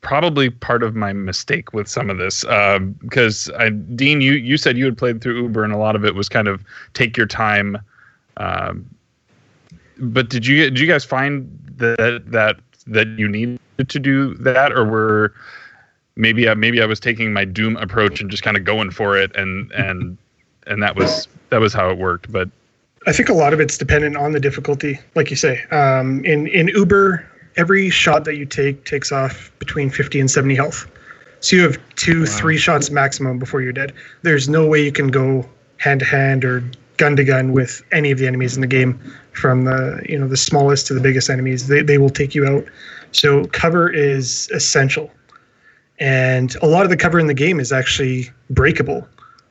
probably 0.00 0.48
part 0.48 0.82
of 0.82 0.94
my 0.94 1.12
mistake 1.12 1.72
with 1.72 1.88
some 1.88 2.08
of 2.08 2.18
this. 2.18 2.44
Um, 2.46 2.92
because 3.02 3.50
I, 3.58 3.70
Dean, 3.70 4.20
you 4.20 4.32
you 4.32 4.56
said 4.56 4.78
you 4.78 4.84
had 4.84 4.96
played 4.96 5.20
through 5.20 5.42
Uber, 5.42 5.64
and 5.64 5.72
a 5.72 5.76
lot 5.76 5.96
of 5.96 6.04
it 6.04 6.14
was 6.14 6.28
kind 6.28 6.48
of 6.48 6.64
take 6.94 7.16
your 7.16 7.26
time. 7.26 7.78
Um, 8.36 8.88
but 9.98 10.28
did 10.30 10.46
you 10.46 10.64
did 10.64 10.78
you 10.78 10.86
guys 10.86 11.04
find 11.04 11.48
that 11.76 12.22
that 12.26 12.56
that 12.86 13.06
you 13.18 13.28
needed 13.28 13.58
to 13.86 13.98
do 13.98 14.34
that, 14.34 14.72
or 14.72 14.84
were 14.84 15.34
maybe 16.16 16.48
I, 16.48 16.54
maybe 16.54 16.80
I 16.82 16.86
was 16.86 17.00
taking 17.00 17.32
my 17.32 17.44
Doom 17.44 17.76
approach 17.76 18.20
and 18.20 18.30
just 18.30 18.42
kind 18.42 18.56
of 18.56 18.64
going 18.64 18.90
for 18.90 19.16
it, 19.16 19.34
and 19.36 19.70
and 19.72 20.16
and 20.66 20.82
that 20.82 20.96
was 20.96 21.28
that 21.50 21.60
was 21.60 21.72
how 21.72 21.90
it 21.90 21.98
worked. 21.98 22.30
But 22.30 22.48
I 23.06 23.12
think 23.12 23.28
a 23.28 23.32
lot 23.34 23.52
of 23.52 23.60
it's 23.60 23.78
dependent 23.78 24.16
on 24.16 24.32
the 24.32 24.40
difficulty, 24.40 24.98
like 25.14 25.30
you 25.30 25.36
say. 25.36 25.62
Um, 25.70 26.24
in 26.24 26.46
in 26.48 26.68
Uber, 26.68 27.24
every 27.56 27.90
shot 27.90 28.24
that 28.24 28.36
you 28.36 28.44
take 28.44 28.84
takes 28.84 29.12
off 29.12 29.50
between 29.58 29.90
50 29.90 30.20
and 30.20 30.30
70 30.30 30.54
health. 30.54 30.86
So 31.40 31.56
you 31.56 31.62
have 31.62 31.78
two, 31.94 32.26
three 32.26 32.58
shots 32.58 32.90
maximum 32.90 33.38
before 33.38 33.62
you're 33.62 33.72
dead. 33.72 33.92
There's 34.22 34.48
no 34.48 34.66
way 34.66 34.82
you 34.82 34.92
can 34.92 35.08
go 35.08 35.48
hand 35.76 36.00
to 36.00 36.06
hand 36.06 36.44
or 36.44 36.64
gun 36.96 37.14
to 37.14 37.24
gun 37.24 37.52
with 37.52 37.82
any 37.92 38.10
of 38.10 38.18
the 38.18 38.26
enemies 38.26 38.56
in 38.56 38.60
the 38.60 38.66
game, 38.66 39.00
from 39.32 39.64
the 39.64 40.02
you 40.08 40.18
know 40.18 40.26
the 40.26 40.36
smallest 40.36 40.86
to 40.88 40.94
the 40.94 41.00
biggest 41.00 41.30
enemies. 41.30 41.68
They 41.68 41.82
they 41.82 41.98
will 41.98 42.10
take 42.10 42.34
you 42.34 42.46
out. 42.46 42.64
So 43.12 43.44
cover 43.46 43.88
is 43.88 44.50
essential. 44.52 45.10
and 46.00 46.54
a 46.62 46.66
lot 46.66 46.84
of 46.84 46.90
the 46.90 46.96
cover 46.96 47.18
in 47.18 47.26
the 47.26 47.34
game 47.34 47.60
is 47.60 47.72
actually 47.72 48.30
breakable. 48.50 49.06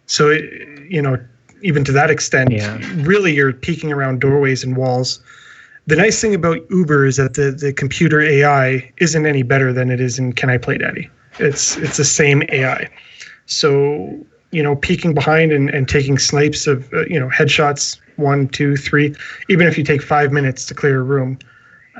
So, 0.06 0.30
it, 0.30 0.44
you 0.90 1.02
know, 1.02 1.18
even 1.62 1.84
to 1.86 1.92
that 1.92 2.10
extent, 2.10 2.52
Yeah. 2.52 2.78
really 2.98 3.34
you're 3.34 3.54
peeking 3.54 3.92
around 3.92 4.20
doorways 4.22 4.64
and 4.64 4.76
walls. 4.78 5.20
The 5.88 5.96
nice 5.96 6.20
thing 6.22 6.36
about 6.36 6.60
Uber 6.70 7.06
is 7.06 7.16
that 7.18 7.36
the, 7.36 7.52
the 7.52 7.72
computer 7.74 8.22
AI 8.22 8.92
isn't 8.98 9.26
any 9.26 9.44
better 9.44 9.72
than 9.72 9.90
it 9.90 10.00
is 10.02 10.20
in 10.20 10.34
Can 10.34 10.50
I 10.50 10.58
Play 10.58 10.78
Daddy? 10.78 11.10
It's 11.40 11.78
it's 11.78 11.98
the 11.98 12.04
same 12.04 12.44
AI. 12.50 12.90
So, 13.46 14.18
you 14.52 14.62
know, 14.62 14.76
peeking 14.76 15.14
behind 15.14 15.52
and, 15.52 15.70
and 15.70 15.88
taking 15.88 16.18
snipes 16.18 16.68
of, 16.68 16.92
uh, 16.94 17.06
you 17.06 17.20
know, 17.20 17.30
headshots, 17.30 18.00
one, 18.18 18.48
two, 18.50 18.76
three, 18.76 19.16
even 19.48 19.68
if 19.68 19.78
you 19.78 19.84
take 19.84 20.02
five 20.02 20.32
minutes 20.34 20.66
to 20.66 20.74
clear 20.74 21.00
a 21.00 21.04
room, 21.04 21.38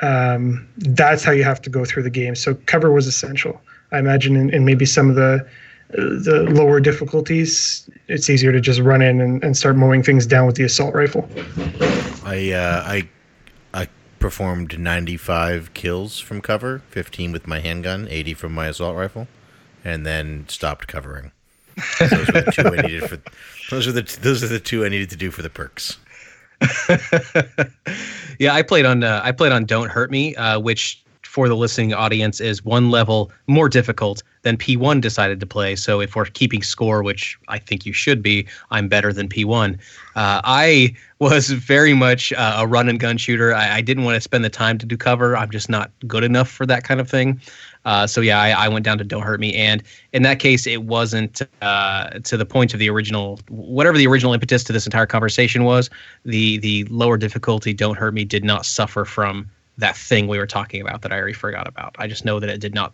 um, 0.02 0.68
that's 0.78 1.24
how 1.24 1.32
you 1.32 1.44
have 1.44 1.62
to 1.62 1.70
go 1.70 1.86
through 1.86 2.04
the 2.04 2.10
game. 2.10 2.36
So 2.36 2.56
cover 2.66 2.92
was 2.92 3.08
essential. 3.08 3.62
I 3.92 4.00
imagine 4.00 4.36
in, 4.36 4.50
in 4.50 4.66
maybe 4.66 4.86
some 4.86 5.10
of 5.10 5.16
the 5.16 5.48
the 5.90 6.48
lower 6.50 6.80
difficulties, 6.80 7.90
it's 8.08 8.30
easier 8.30 8.52
to 8.52 8.60
just 8.60 8.80
run 8.80 9.02
in 9.02 9.22
and, 9.22 9.44
and 9.44 9.56
start 9.56 9.76
mowing 9.76 10.04
things 10.04 10.26
down 10.26 10.46
with 10.46 10.56
the 10.56 10.64
assault 10.64 10.94
rifle. 10.94 11.28
I 12.26 12.52
uh, 12.52 12.84
I 12.86 13.10
I 13.74 13.88
performed 14.20 14.78
95 14.78 15.74
kills 15.74 16.20
from 16.20 16.42
cover, 16.42 16.82
15 16.90 17.32
with 17.32 17.48
my 17.48 17.60
handgun, 17.60 18.08
80 18.10 18.34
from 18.34 18.54
my 18.54 18.68
assault 18.68 18.96
rifle, 18.96 19.28
and 19.84 20.06
then 20.06 20.46
stopped 20.50 20.88
covering. 20.88 21.32
Those 22.00 22.12
are 22.12 22.32
the 22.32 22.52
two 22.54 22.68
I 22.68 22.82
needed 22.82 23.10
for. 23.10 23.22
Those 23.70 23.88
are 23.88 23.92
the 23.92 24.18
those 24.22 24.44
are 24.44 24.48
the 24.48 24.60
two 24.60 24.84
I 24.84 24.90
needed 24.90 25.10
to 25.12 25.16
do 25.16 25.32
for 25.32 25.42
the 25.42 25.50
perks. 25.50 25.98
yeah, 28.40 28.54
I 28.54 28.64
played 28.64 28.86
on 28.86 29.04
uh, 29.04 29.22
I 29.24 29.32
played 29.32 29.52
on 29.52 29.66
Don't 29.66 29.90
Hurt 29.90 30.10
Me, 30.10 30.36
uh, 30.36 30.60
which 30.60 31.04
for 31.38 31.48
the 31.48 31.56
listening 31.56 31.94
audience 31.94 32.42
is 32.42 32.66
one 32.66 32.90
level 32.90 33.32
more 33.46 33.70
difficult 33.70 34.24
than 34.42 34.58
P1 34.58 35.02
decided 35.02 35.40
to 35.40 35.46
play. 35.46 35.76
So 35.76 36.02
if 36.02 36.16
we're 36.16 36.26
keeping 36.26 36.64
score, 36.64 37.04
which 37.04 37.38
I 37.48 37.60
think 37.60 37.86
you 37.86 37.94
should 37.94 38.24
be, 38.24 38.48
I'm 38.72 38.88
better 38.88 39.14
than 39.14 39.30
P1. 39.30 39.76
Uh, 40.16 40.42
I 40.44 40.96
was 41.20 41.52
very 41.52 41.94
much 41.94 42.34
uh, 42.34 42.56
a 42.58 42.66
run 42.66 42.90
and 42.90 43.00
gun 43.00 43.18
shooter. 43.18 43.54
I, 43.54 43.76
I 43.76 43.82
didn't 43.82 44.04
want 44.04 44.16
to 44.16 44.22
spend 44.22 44.46
the 44.46 44.50
time 44.50 44.80
to 44.80 44.86
do 44.88 44.98
cover. 44.98 45.38
I'm 45.38 45.52
just 45.52 45.70
not 45.70 45.92
good 46.08 46.24
enough 46.24 46.50
for 46.50 46.66
that 46.66 46.84
kind 46.84 47.00
of 47.00 47.08
thing. 47.08 47.40
Uh, 47.86 48.08
so 48.08 48.20
yeah, 48.20 48.42
I, 48.42 48.66
I 48.66 48.68
went 48.68 48.84
down 48.84 48.98
to 48.98 49.04
Don't 49.04 49.22
Hurt 49.22 49.40
Me, 49.40 49.54
and 49.54 49.84
in 50.14 50.24
that 50.24 50.40
case, 50.40 50.66
it 50.66 50.84
wasn't 50.86 51.44
uh, 51.62 52.18
to 52.24 52.36
the 52.36 52.48
point 52.48 52.74
of 52.74 52.80
the 52.80 52.90
original, 52.90 53.40
whatever 53.48 53.96
the 53.96 54.08
original 54.08 54.34
impetus 54.34 54.64
to 54.64 54.74
this 54.74 54.88
entire 54.88 55.06
conversation 55.06 55.66
was. 55.66 55.90
The 56.26 56.58
the 56.58 56.84
lower 56.86 57.16
difficulty 57.16 57.74
Don't 57.74 57.96
Hurt 57.96 58.16
Me 58.16 58.26
did 58.26 58.44
not 58.44 58.66
suffer 58.66 59.06
from 59.06 59.50
that 59.78 59.96
thing 59.96 60.28
we 60.28 60.38
were 60.38 60.48
talking 60.48 60.82
about 60.82 61.02
that 61.02 61.12
I 61.12 61.18
already 61.18 61.34
forgot 61.34 61.68
about. 61.68 61.96
I 62.00 62.08
just 62.08 62.26
know 62.26 62.40
that 62.40 62.50
it 62.50 62.60
did 62.60 62.74
not 62.74 62.94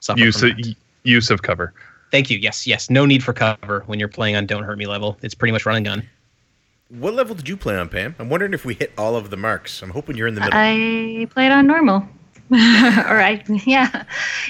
suffer. 0.00 0.20
Use 0.20 0.40
from 0.40 0.50
of, 0.50 0.56
that. 0.58 0.74
use 1.04 1.30
of 1.30 1.42
cover. 1.42 1.72
Thank 2.10 2.30
you. 2.30 2.38
Yes, 2.38 2.66
yes. 2.66 2.88
No 2.88 3.04
need 3.04 3.22
for 3.22 3.32
cover 3.32 3.82
when 3.86 3.98
you're 3.98 4.08
playing 4.08 4.36
on 4.36 4.46
Don't 4.46 4.62
Hurt 4.62 4.78
Me 4.78 4.86
level. 4.86 5.18
It's 5.22 5.34
pretty 5.34 5.52
much 5.52 5.66
run 5.66 5.76
and 5.76 5.86
gun. 5.86 6.08
What 6.88 7.14
level 7.14 7.34
did 7.34 7.48
you 7.48 7.56
play 7.56 7.76
on, 7.76 7.88
Pam? 7.88 8.14
I'm 8.18 8.28
wondering 8.28 8.54
if 8.54 8.64
we 8.64 8.74
hit 8.74 8.92
all 8.96 9.16
of 9.16 9.30
the 9.30 9.36
marks. 9.36 9.82
I'm 9.82 9.90
hoping 9.90 10.16
you're 10.16 10.28
in 10.28 10.36
the 10.36 10.40
middle. 10.40 10.54
I 10.56 11.26
played 11.30 11.50
on 11.50 11.66
normal. 11.66 12.08
or 12.50 13.20
I 13.20 13.42
yeah. 13.66 14.04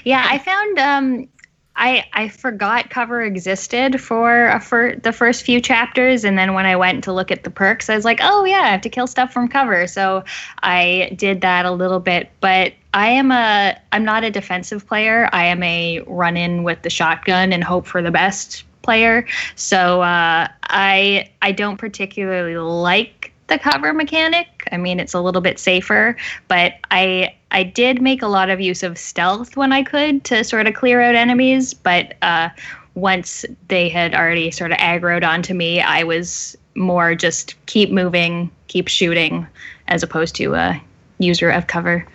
Yeah, 0.05 0.27
I 0.29 0.39
found 0.39 0.79
um 0.79 1.29
I 1.77 2.05
I 2.12 2.29
forgot 2.29 2.91
cover 2.91 3.22
existed 3.22 4.01
for 4.01 4.47
a 4.47 4.61
for 4.61 4.97
the 4.97 5.12
first 5.12 5.45
few 5.45 5.61
chapters 5.61 6.24
and 6.24 6.39
then 6.39 6.55
when 6.55 6.66
I 6.66 6.77
went 6.77 7.05
to 7.05 7.12
look 7.12 7.31
at 7.31 7.45
the 7.45 7.51
perks 7.51 7.91
I 7.91 7.95
was 7.95 8.05
like, 8.05 8.20
"Oh 8.22 8.45
yeah, 8.45 8.62
I 8.62 8.68
have 8.68 8.81
to 8.83 8.89
kill 8.89 9.07
stuff 9.07 9.33
from 9.33 9.49
cover." 9.49 9.87
So 9.87 10.24
I 10.62 11.12
did 11.16 11.43
that 11.43 11.66
a 11.66 11.70
little 11.70 12.01
bit, 12.01 12.31
but 12.41 12.72
I 12.95 13.09
am 13.09 13.31
a 13.31 13.79
I'm 13.93 14.05
not 14.05 14.24
a 14.24 14.31
defensive 14.31 14.87
player. 14.87 15.29
I 15.33 15.45
am 15.45 15.62
a 15.62 16.01
run 16.07 16.37
in 16.37 16.62
with 16.62 16.83
the 16.83 16.91
shotgun 16.91 17.53
and 17.53 17.62
hope 17.62 17.87
for 17.87 18.01
the 18.01 18.11
best 18.11 18.64
player. 18.87 19.27
So 19.57 20.01
uh, 20.01 20.49
I 20.62 21.29
I 21.43 21.53
don't 21.53 21.77
particularly 21.77 22.57
like 22.57 23.16
the 23.49 23.59
cover 23.59 23.93
mechanic. 23.93 24.69
I 24.73 24.77
mean, 24.77 25.01
it's 25.01 25.15
a 25.15 25.21
little 25.21 25.41
bit 25.41 25.59
safer, 25.59 26.17
but 26.49 26.75
I 26.91 27.35
I 27.51 27.63
did 27.63 28.03
make 28.03 28.23
a 28.23 28.29
lot 28.29 28.51
of 28.51 28.61
use 28.61 28.83
of 28.83 28.99
stealth 28.99 29.57
when 29.57 29.73
I 29.73 29.83
could 29.83 30.25
to 30.25 30.45
sort 30.45 30.67
of 30.67 30.75
clear 30.75 31.01
out 31.01 31.15
enemies. 31.15 31.75
But 31.75 32.15
uh, 32.23 32.49
once 32.95 33.45
they 33.69 33.89
had 33.89 34.15
already 34.15 34.51
sort 34.51 34.73
of 34.73 34.79
aggroed 34.79 35.27
onto 35.27 35.55
me, 35.55 35.81
I 35.81 36.03
was 36.03 36.57
more 36.75 37.15
just 37.15 37.55
keep 37.67 37.91
moving, 37.91 38.51
keep 38.69 38.89
shooting, 38.89 39.47
as 39.89 40.03
opposed 40.03 40.35
to 40.37 40.55
a 40.55 40.83
user 41.19 41.51
of 41.51 41.67
cover. 41.67 42.07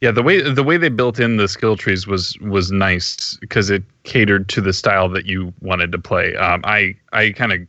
Yeah, 0.00 0.10
the 0.10 0.22
way 0.22 0.42
the 0.42 0.64
way 0.64 0.76
they 0.78 0.88
built 0.88 1.20
in 1.20 1.36
the 1.36 1.46
skill 1.46 1.76
trees 1.76 2.08
was 2.08 2.36
was 2.40 2.72
nice 2.72 3.36
because 3.40 3.70
it 3.70 3.84
catered 4.02 4.48
to 4.48 4.60
the 4.60 4.72
style 4.72 5.08
that 5.10 5.26
you 5.26 5.54
wanted 5.60 5.92
to 5.92 5.98
play. 5.98 6.34
Um, 6.34 6.60
I 6.64 6.96
I 7.12 7.30
kind 7.30 7.52
of 7.52 7.60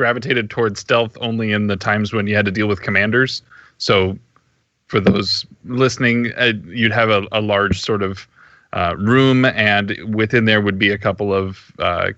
gravitated 0.00 0.48
towards 0.48 0.80
stealth 0.80 1.14
only 1.20 1.52
in 1.52 1.66
the 1.66 1.76
times 1.76 2.10
when 2.14 2.26
you 2.26 2.34
had 2.34 2.46
to 2.46 2.50
deal 2.50 2.66
with 2.66 2.80
commanders. 2.80 3.42
So 3.76 4.16
for 4.86 4.98
those 4.98 5.44
listening, 5.66 6.32
uh, 6.38 6.54
you'd 6.64 6.90
have 6.90 7.10
a, 7.10 7.26
a 7.32 7.42
large 7.42 7.78
sort 7.78 8.02
of 8.02 8.26
uh, 8.72 8.94
room, 8.96 9.44
and 9.44 9.94
within 10.14 10.46
there 10.46 10.62
would 10.62 10.78
be 10.78 10.90
a 10.90 10.96
couple 10.96 11.34
of 11.34 11.70
uh, 11.78 12.12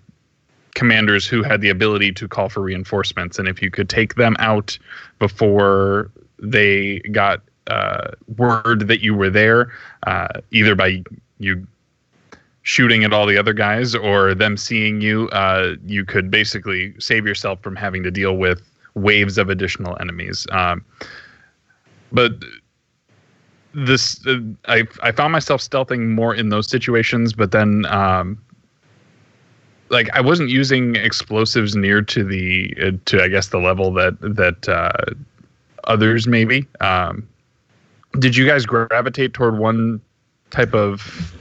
commanders 0.76 1.26
who 1.26 1.42
had 1.42 1.60
the 1.60 1.70
ability 1.70 2.12
to 2.12 2.28
call 2.28 2.48
for 2.48 2.60
reinforcements. 2.60 3.36
And 3.36 3.48
if 3.48 3.60
you 3.60 3.68
could 3.68 3.88
take 3.88 4.14
them 4.14 4.36
out 4.38 4.78
before 5.18 6.08
they 6.38 7.00
got 7.10 7.42
uh, 7.66 8.12
word 8.36 8.86
that 8.86 9.00
you 9.00 9.12
were 9.12 9.30
there, 9.30 9.72
uh, 10.06 10.28
either 10.52 10.76
by 10.76 11.02
you 11.40 11.66
shooting 12.62 13.04
at 13.04 13.12
all 13.12 13.26
the 13.26 13.36
other 13.36 13.52
guys 13.52 13.94
or 13.94 14.34
them 14.34 14.56
seeing 14.56 15.00
you, 15.00 15.28
uh, 15.30 15.74
you 15.84 16.04
could 16.04 16.30
basically 16.30 16.94
save 16.98 17.26
yourself 17.26 17.60
from 17.62 17.76
having 17.76 18.02
to 18.02 18.10
deal 18.10 18.36
with 18.36 18.62
waves 18.94 19.38
of 19.38 19.48
additional 19.48 19.96
enemies. 20.00 20.46
Um, 20.50 20.84
but 22.12 22.32
this, 23.74 24.24
uh, 24.26 24.38
I 24.66 24.84
I 25.02 25.12
found 25.12 25.32
myself 25.32 25.60
stealthing 25.60 26.08
more 26.10 26.34
in 26.34 26.48
those 26.50 26.68
situations, 26.68 27.32
but 27.32 27.52
then. 27.52 27.86
Um, 27.86 28.40
like 29.92 30.08
I 30.14 30.22
wasn't 30.22 30.48
using 30.48 30.96
explosives 30.96 31.76
near 31.76 32.00
to 32.00 32.24
the 32.24 32.74
uh, 32.82 32.90
to 33.04 33.22
I 33.22 33.28
guess 33.28 33.48
the 33.48 33.58
level 33.58 33.92
that 33.92 34.18
that 34.22 34.66
uh, 34.66 34.90
others 35.84 36.26
maybe. 36.26 36.66
Um, 36.80 37.28
did 38.18 38.34
you 38.34 38.46
guys 38.46 38.64
gravitate 38.64 39.34
toward 39.34 39.58
one 39.58 40.00
type 40.50 40.74
of 40.74 41.34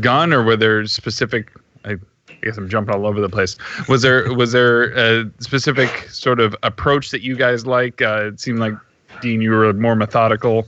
gun, 0.00 0.32
or 0.32 0.42
were 0.42 0.56
there 0.56 0.86
specific? 0.86 1.50
I, 1.84 1.92
I 2.28 2.34
guess 2.42 2.56
I'm 2.56 2.68
jumping 2.68 2.94
all 2.94 3.06
over 3.06 3.20
the 3.20 3.28
place. 3.28 3.56
Was 3.88 4.02
there 4.02 4.32
was 4.34 4.52
there 4.52 4.92
a 4.92 5.30
specific 5.40 6.08
sort 6.10 6.40
of 6.40 6.54
approach 6.62 7.10
that 7.10 7.22
you 7.22 7.36
guys 7.36 7.66
like? 7.66 8.00
Uh, 8.02 8.28
it 8.28 8.40
seemed 8.40 8.58
like 8.58 8.74
Dean, 9.20 9.40
you 9.40 9.50
were 9.50 9.72
more 9.72 9.96
methodical. 9.96 10.66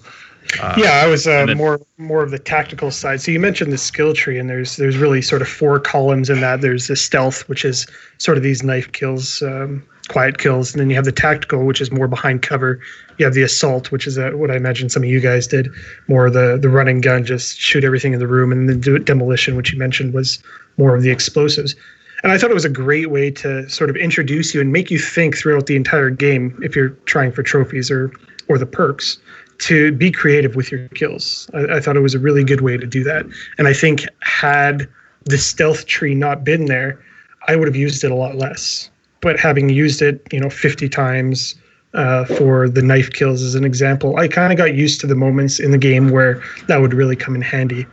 Uh, 0.61 0.75
yeah, 0.77 1.03
I 1.03 1.07
was 1.07 1.27
uh, 1.27 1.47
then- 1.47 1.57
more 1.57 1.81
more 1.99 2.23
of 2.23 2.31
the 2.31 2.39
tactical 2.39 2.91
side. 2.91 3.21
So 3.21 3.31
you 3.31 3.39
mentioned 3.41 3.73
the 3.73 3.79
skill 3.79 4.13
tree, 4.13 4.39
and 4.39 4.51
there's 4.51 4.77
there's 4.77 4.97
really 4.97 5.23
sort 5.23 5.41
of 5.41 5.49
four 5.49 5.79
columns 5.79 6.29
in 6.29 6.41
that. 6.41 6.61
There's 6.61 6.89
the 6.89 6.97
stealth, 6.97 7.49
which 7.49 7.65
is 7.65 7.87
sort 8.19 8.37
of 8.37 8.43
these 8.43 8.63
knife 8.63 8.91
kills, 8.93 9.41
um, 9.43 9.87
quiet 10.09 10.39
kills, 10.39 10.73
and 10.73 10.81
then 10.81 10.91
you 10.91 10.97
have 10.97 11.05
the 11.05 11.13
tactical, 11.13 11.65
which 11.65 11.81
is 11.81 11.91
more 11.91 12.09
behind 12.09 12.43
cover. 12.43 12.81
You 13.19 13.25
have 13.25 13.35
the 13.35 13.43
assault, 13.43 13.91
which 13.91 14.07
is 14.07 14.19
what 14.19 14.51
I 14.51 14.57
imagine 14.57 14.89
some 14.89 15.03
of 15.03 15.09
you 15.09 15.21
guys 15.21 15.47
did, 15.47 15.69
more 16.09 16.31
the 16.31 16.59
the 16.61 16.69
running 16.69 17.01
gun, 17.01 17.25
just 17.25 17.59
shoot 17.59 17.85
everything 17.85 18.13
in 18.13 18.19
the 18.19 18.27
room, 18.27 18.53
and 18.53 18.69
then 18.69 18.81
do 18.81 18.99
demolition, 18.99 19.57
which 19.57 19.73
you 19.73 19.79
mentioned 19.79 20.13
was 20.13 20.43
more 20.77 20.95
of 20.95 21.03
the 21.03 21.11
explosives. 21.11 21.75
And 22.23 22.31
I 22.31 22.39
thought 22.39 22.51
it 22.51 22.55
was 22.55 22.65
a 22.65 22.71
great 22.71 23.11
way 23.11 23.31
to 23.33 23.69
sort 23.69 23.91
of 23.91 23.97
introduce 23.97 24.55
you 24.55 24.61
and 24.61 24.73
make 24.73 24.91
you 24.91 24.99
think 24.99 25.37
throughout 25.37 25.67
the 25.67 25.75
entire 25.75 26.11
game 26.11 26.57
if 26.63 26.77
you're 26.77 26.91
trying 27.07 27.33
for 27.33 27.43
trophies 27.43 27.91
or 27.91 28.13
or 28.49 28.59
the 28.59 28.67
perks 28.67 29.19
to 29.59 29.93
be 29.93 30.11
creative 30.11 30.57
with 30.57 30.73
your 30.73 30.89
kills. 30.89 31.49
I, 31.55 31.77
I 31.77 31.81
thought 31.81 31.97
it 31.97 32.01
was 32.01 32.15
a 32.15 32.19
really 32.19 32.43
good 32.43 32.61
way 32.61 32.77
to 32.77 32.87
do 32.87 33.05
that. 33.05 33.25
And 33.59 33.69
I 33.69 33.73
think 33.73 34.07
had 34.21 34.89
the 35.25 35.39
stealth 35.39 35.87
tree 35.87 36.15
not 36.15 36.43
been 36.43 36.67
there, 36.67 36.99
I 37.47 37.57
would 37.57 37.69
have 37.69 37.77
used 37.77 38.03
it 38.03 38.11
a 38.11 38.15
lot 38.15 38.37
less. 38.37 38.91
But 39.23 39.39
having 39.39 39.71
used 39.71 40.03
it, 40.03 40.27
you 40.33 40.41
know, 40.41 40.51
50 40.51 40.89
times 40.89 41.55
uh, 41.95 42.25
for 42.25 42.69
the 42.69 42.83
knife 42.83 43.11
kills 43.13 43.43
as 43.43 43.55
an 43.55 43.65
example, 43.65 44.17
I 44.17 44.29
kind 44.29 44.53
of 44.53 44.59
got 44.59 44.75
used 44.75 45.01
to 45.01 45.07
the 45.07 45.15
moments 45.15 45.59
in 45.59 45.71
the 45.71 45.79
game 45.79 46.11
where 46.11 46.43
that 46.67 46.81
would 46.81 46.93
really 46.93 47.17
come 47.17 47.35
in 47.35 47.43
handy. 47.43 47.87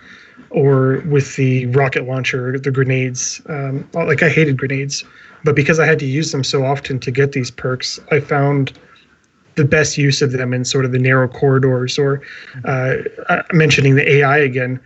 Or 0.50 1.04
with 1.08 1.36
the 1.36 1.68
rocket 1.68 2.08
launcher, 2.08 2.58
the 2.58 2.72
grenades. 2.72 3.40
Um, 3.46 3.88
like 3.94 4.24
I 4.24 4.30
hated 4.30 4.58
grenades, 4.58 5.04
but 5.44 5.56
because 5.56 5.80
I 5.80 5.86
had 5.86 6.00
to 6.00 6.08
use 6.08 6.32
them 6.32 6.44
so 6.44 6.66
often 6.66 7.00
to 7.00 7.12
get 7.12 7.34
these 7.34 7.52
perks, 7.52 8.00
I 8.12 8.20
found 8.20 8.74
the 9.56 9.66
best 9.66 9.98
use 9.98 10.22
of 10.22 10.32
them 10.32 10.54
in 10.54 10.64
sort 10.64 10.86
of 10.86 10.92
the 10.92 11.00
narrow 11.00 11.28
corridors 11.28 12.00
or 12.00 12.22
uh, 12.66 12.96
uh, 13.28 13.44
mentioning 13.52 13.96
the 13.96 14.10
AI 14.10 14.38
again. 14.38 14.80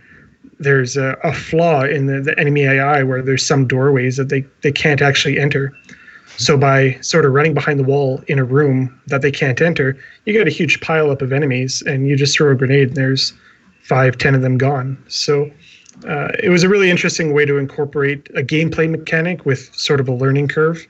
There's 0.58 0.96
a, 0.96 1.16
a 1.22 1.32
flaw 1.32 1.84
in 1.84 2.06
the, 2.06 2.20
the 2.20 2.38
enemy 2.38 2.62
AI 2.64 3.02
where 3.02 3.22
there's 3.22 3.46
some 3.46 3.66
doorways 3.66 4.16
that 4.16 4.28
they, 4.28 4.44
they 4.62 4.72
can't 4.72 5.00
actually 5.00 5.38
enter. 5.38 5.72
So 6.36 6.56
by 6.56 6.98
sort 7.00 7.24
of 7.24 7.32
running 7.32 7.54
behind 7.54 7.78
the 7.78 7.84
wall 7.84 8.22
in 8.26 8.38
a 8.38 8.44
room 8.44 9.00
that 9.06 9.22
they 9.22 9.30
can't 9.30 9.60
enter, 9.60 9.96
you 10.24 10.32
get 10.32 10.46
a 10.46 10.50
huge 10.50 10.80
pile 10.80 11.10
up 11.10 11.22
of 11.22 11.32
enemies 11.32 11.82
and 11.86 12.08
you 12.08 12.16
just 12.16 12.36
throw 12.36 12.50
a 12.50 12.54
grenade 12.54 12.88
and 12.88 12.96
there's 12.96 13.32
five, 13.82 14.18
ten 14.18 14.34
of 14.34 14.42
them 14.42 14.58
gone. 14.58 15.02
So 15.08 15.50
uh, 16.08 16.28
it 16.42 16.48
was 16.48 16.64
a 16.64 16.68
really 16.68 16.90
interesting 16.90 17.32
way 17.32 17.44
to 17.44 17.56
incorporate 17.56 18.28
a 18.34 18.42
gameplay 18.42 18.90
mechanic 18.90 19.46
with 19.46 19.72
sort 19.74 20.00
of 20.00 20.08
a 20.08 20.12
learning 20.12 20.48
curve 20.48 20.86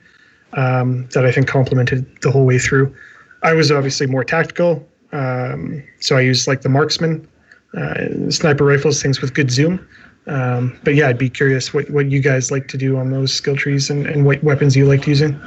um, 0.55 1.07
that 1.13 1.27
I 1.27 1.33
think 1.33 1.47
complemented 1.47 2.07
the 2.23 2.31
whole 2.31 2.47
way 2.47 2.59
through. 2.59 2.95
I 3.43 3.53
was 3.53 3.71
obviously 3.71 4.07
more 4.07 4.25
tactical, 4.25 4.87
um, 5.13 5.83
so 6.01 6.17
I 6.17 6.23
used 6.23 6.49
like 6.49 6.63
the 6.63 6.69
marksman, 6.71 7.29
uh, 7.77 8.31
sniper 8.31 8.65
rifles, 8.65 9.03
things 9.03 9.21
with 9.21 9.35
good 9.35 9.51
zoom. 9.51 9.87
Um, 10.27 10.79
but 10.85 10.95
yeah, 10.95 11.09
I'd 11.09 11.19
be 11.19 11.29
curious 11.29 11.75
what, 11.75 11.91
what 11.91 12.11
you 12.11 12.21
guys 12.21 12.51
like 12.51 12.67
to 12.69 12.79
do 12.79 12.97
on 12.97 13.11
those 13.11 13.33
skill 13.33 13.57
trees 13.57 13.91
and, 13.91 14.07
and 14.07 14.25
what 14.25 14.43
weapons 14.43 14.75
you 14.75 14.87
liked 14.87 15.07
using. 15.07 15.39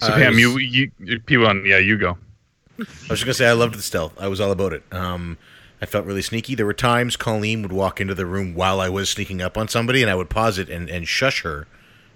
So 0.00 0.08
Uh, 0.12 0.16
Pam, 0.16 0.34
it 0.34 0.38
you 0.38 0.58
you 0.58 0.90
P1, 1.20 1.66
yeah, 1.66 1.78
you 1.78 1.96
go. 1.96 2.18
I 2.78 2.82
was 3.08 3.20
just 3.20 3.24
gonna 3.24 3.34
say 3.34 3.48
I 3.48 3.52
loved 3.52 3.74
the 3.74 3.82
stealth. 3.82 4.12
I 4.20 4.28
was 4.28 4.40
all 4.40 4.50
about 4.50 4.74
it. 4.74 4.82
Um, 4.92 5.38
I 5.80 5.86
felt 5.86 6.04
really 6.04 6.22
sneaky. 6.22 6.54
There 6.54 6.66
were 6.66 6.74
times 6.74 7.16
Colleen 7.16 7.62
would 7.62 7.72
walk 7.72 8.00
into 8.00 8.14
the 8.14 8.26
room 8.26 8.54
while 8.54 8.80
I 8.80 8.88
was 8.88 9.08
sneaking 9.08 9.40
up 9.40 9.56
on 9.56 9.68
somebody, 9.68 10.02
and 10.02 10.10
I 10.10 10.14
would 10.14 10.28
pause 10.30 10.58
it 10.58 10.68
and, 10.68 10.88
and 10.90 11.08
shush 11.08 11.42
her 11.42 11.66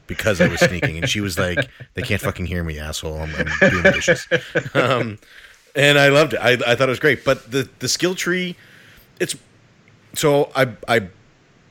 because 0.07 0.41
I 0.41 0.49
was 0.49 0.61
sneaking, 0.61 0.99
and 0.99 1.09
she 1.09 1.21
was 1.21 1.39
like, 1.39 1.69
"They 1.95 2.03
can't 2.03 2.21
fucking 2.21 2.47
hear 2.47 2.63
me, 2.65 2.79
asshole. 2.79 3.19
I'm, 3.19 3.35
I'm 3.35 3.71
doing 3.71 3.83
the 3.83 3.93
dishes." 3.93 4.27
Um, 4.75 5.19
and 5.75 5.99
I 5.99 6.09
loved 6.09 6.35
it. 6.35 6.41
I, 6.41 6.53
I 6.53 6.75
thought 6.75 6.89
it 6.89 6.89
was 6.89 7.01
great. 7.01 7.25
But 7.25 7.51
the 7.51 7.69
the 7.79 7.89
skill 7.89 8.15
tree, 8.15 8.57
it's 9.21 9.37
so 10.15 10.51
I 10.55 10.75
I 10.89 11.09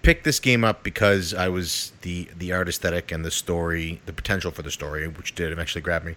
picked 0.01 0.23
this 0.23 0.39
game 0.39 0.63
up 0.63 0.83
because 0.83 1.33
I 1.33 1.49
was 1.49 1.91
the 2.01 2.29
the 2.35 2.51
art 2.51 2.69
aesthetic 2.69 3.11
and 3.11 3.25
the 3.25 3.31
story, 3.31 4.01
the 4.05 4.13
potential 4.13 4.51
for 4.51 4.61
the 4.61 4.71
story, 4.71 5.07
which 5.07 5.35
did 5.35 5.51
eventually 5.51 5.81
grab 5.81 6.03
me. 6.03 6.15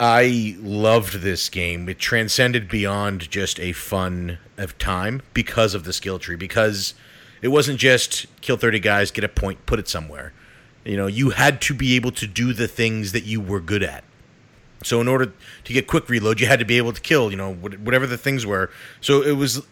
I 0.00 0.56
loved 0.60 1.22
this 1.22 1.48
game. 1.48 1.88
It 1.88 1.98
transcended 1.98 2.68
beyond 2.68 3.30
just 3.30 3.58
a 3.58 3.72
fun 3.72 4.38
of 4.56 4.78
time 4.78 5.22
because 5.34 5.74
of 5.74 5.84
the 5.84 5.92
skill 5.92 6.20
tree. 6.20 6.36
Because 6.36 6.94
it 7.42 7.48
wasn't 7.48 7.80
just 7.80 8.26
kill 8.40 8.56
thirty 8.56 8.78
guys, 8.78 9.10
get 9.10 9.24
a 9.24 9.28
point, 9.28 9.66
put 9.66 9.78
it 9.78 9.88
somewhere. 9.88 10.32
You 10.84 10.96
know, 10.96 11.06
you 11.08 11.30
had 11.30 11.60
to 11.62 11.74
be 11.74 11.96
able 11.96 12.12
to 12.12 12.26
do 12.26 12.52
the 12.52 12.68
things 12.68 13.12
that 13.12 13.24
you 13.24 13.40
were 13.40 13.60
good 13.60 13.82
at. 13.82 14.04
So 14.84 15.00
in 15.00 15.08
order 15.08 15.32
to 15.64 15.72
get 15.72 15.88
quick 15.88 16.08
reload, 16.08 16.40
you 16.40 16.46
had 16.46 16.60
to 16.60 16.64
be 16.64 16.76
able 16.76 16.92
to 16.92 17.00
kill. 17.00 17.30
You 17.30 17.36
know, 17.36 17.54
whatever 17.54 18.06
the 18.06 18.18
things 18.18 18.46
were. 18.46 18.70
So 19.00 19.22
it 19.22 19.32
was. 19.32 19.66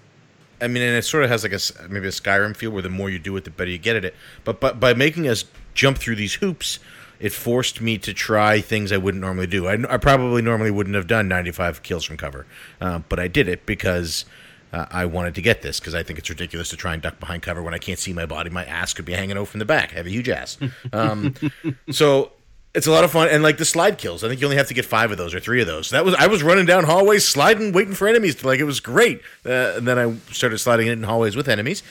I 0.61 0.69
mean, 0.69 0.83
and 0.83 0.97
it 0.97 1.03
sort 1.03 1.25
of 1.25 1.31
has 1.31 1.43
like 1.43 1.53
a 1.53 1.89
maybe 1.89 2.07
a 2.07 2.11
Skyrim 2.11 2.57
feel 2.57 2.71
where 2.71 2.83
the 2.83 2.89
more 2.89 3.11
you 3.11 3.19
do 3.19 3.37
it, 3.37 3.45
the 3.45 3.51
better 3.51 3.71
you 3.71 3.79
get 3.79 3.97
at 3.97 4.05
it. 4.05 4.15
But 4.45 4.61
but 4.61 4.81
by 4.81 4.95
making 4.95 5.29
us 5.29 5.45
jump 5.75 5.99
through 5.99 6.17
these 6.17 6.35
hoops, 6.35 6.79
it 7.21 7.33
forced 7.33 7.81
me 7.81 7.99
to 7.99 8.13
try 8.15 8.61
things 8.61 8.93
I 8.93 8.97
wouldn't 8.97 9.21
normally 9.21 9.47
do. 9.47 9.67
I, 9.67 9.95
I 9.95 9.97
probably 9.97 10.43
normally 10.43 10.71
wouldn't 10.71 10.97
have 10.97 11.07
done 11.07 11.29
95 11.29 11.83
kills 11.83 12.05
from 12.05 12.17
cover, 12.17 12.47
uh, 12.81 13.01
but 13.09 13.19
I 13.19 13.29
did 13.29 13.49
it 13.49 13.67
because 13.67 14.25
uh, 14.73 14.87
I 14.91 15.07
wanted 15.07 15.35
to 15.37 15.43
get 15.43 15.63
this 15.63 15.81
because 15.81 15.95
I 15.95 16.03
think 16.03 16.19
it's 16.19 16.29
ridiculous 16.29 16.71
to 16.71 16.77
try 16.77 16.93
and 16.93 17.03
duck 17.03 17.21
behind 17.21 17.43
cover 17.43 17.63
when 17.63 17.75
I 17.75 17.79
can't 17.79 17.99
see 17.99 18.13
my 18.13 18.27
body. 18.27 18.51
My 18.51 18.65
ass 18.65 18.93
could 18.93 19.05
be 19.05 19.13
hanging 19.13 19.39
out 19.39 19.49
from 19.49 19.59
the 19.59 19.65
back. 19.65 19.93
I 19.93 19.97
have 19.97 20.07
a 20.07 20.11
huge 20.11 20.29
ass. 20.29 20.59
Um, 20.93 21.35
so 21.91 22.33
it's 22.77 22.87
a 22.87 22.91
lot 22.91 23.05
of 23.05 23.11
fun 23.11 23.29
and 23.31 23.43
like 23.43 23.57
the 23.57 23.65
slide 23.65 23.97
kills. 23.97 24.23
I 24.23 24.29
think 24.29 24.41
you 24.41 24.47
only 24.47 24.59
have 24.59 24.69
to 24.69 24.75
get 24.75 24.85
five 24.85 25.11
of 25.11 25.17
those 25.17 25.35
or 25.35 25.41
three 25.41 25.63
of 25.63 25.67
those. 25.67 25.91
That 25.91 26.05
was 26.05 26.15
I 26.15 26.27
was 26.27 26.43
running 26.43 26.67
down 26.67 26.85
hallways, 26.85 27.27
sliding, 27.27 27.73
waiting 27.73 27.95
for 27.95 28.07
enemies. 28.07 28.45
Like 28.45 28.61
it 28.61 28.65
was 28.65 28.81
great. 28.81 29.23
Uh, 29.45 29.73
and 29.77 29.89
then 29.89 29.99
I 29.99 30.15
started 30.31 30.59
sliding 30.59 30.87
in 30.87 31.03
hallways 31.05 31.37
with 31.37 31.49
enemies. 31.49 31.83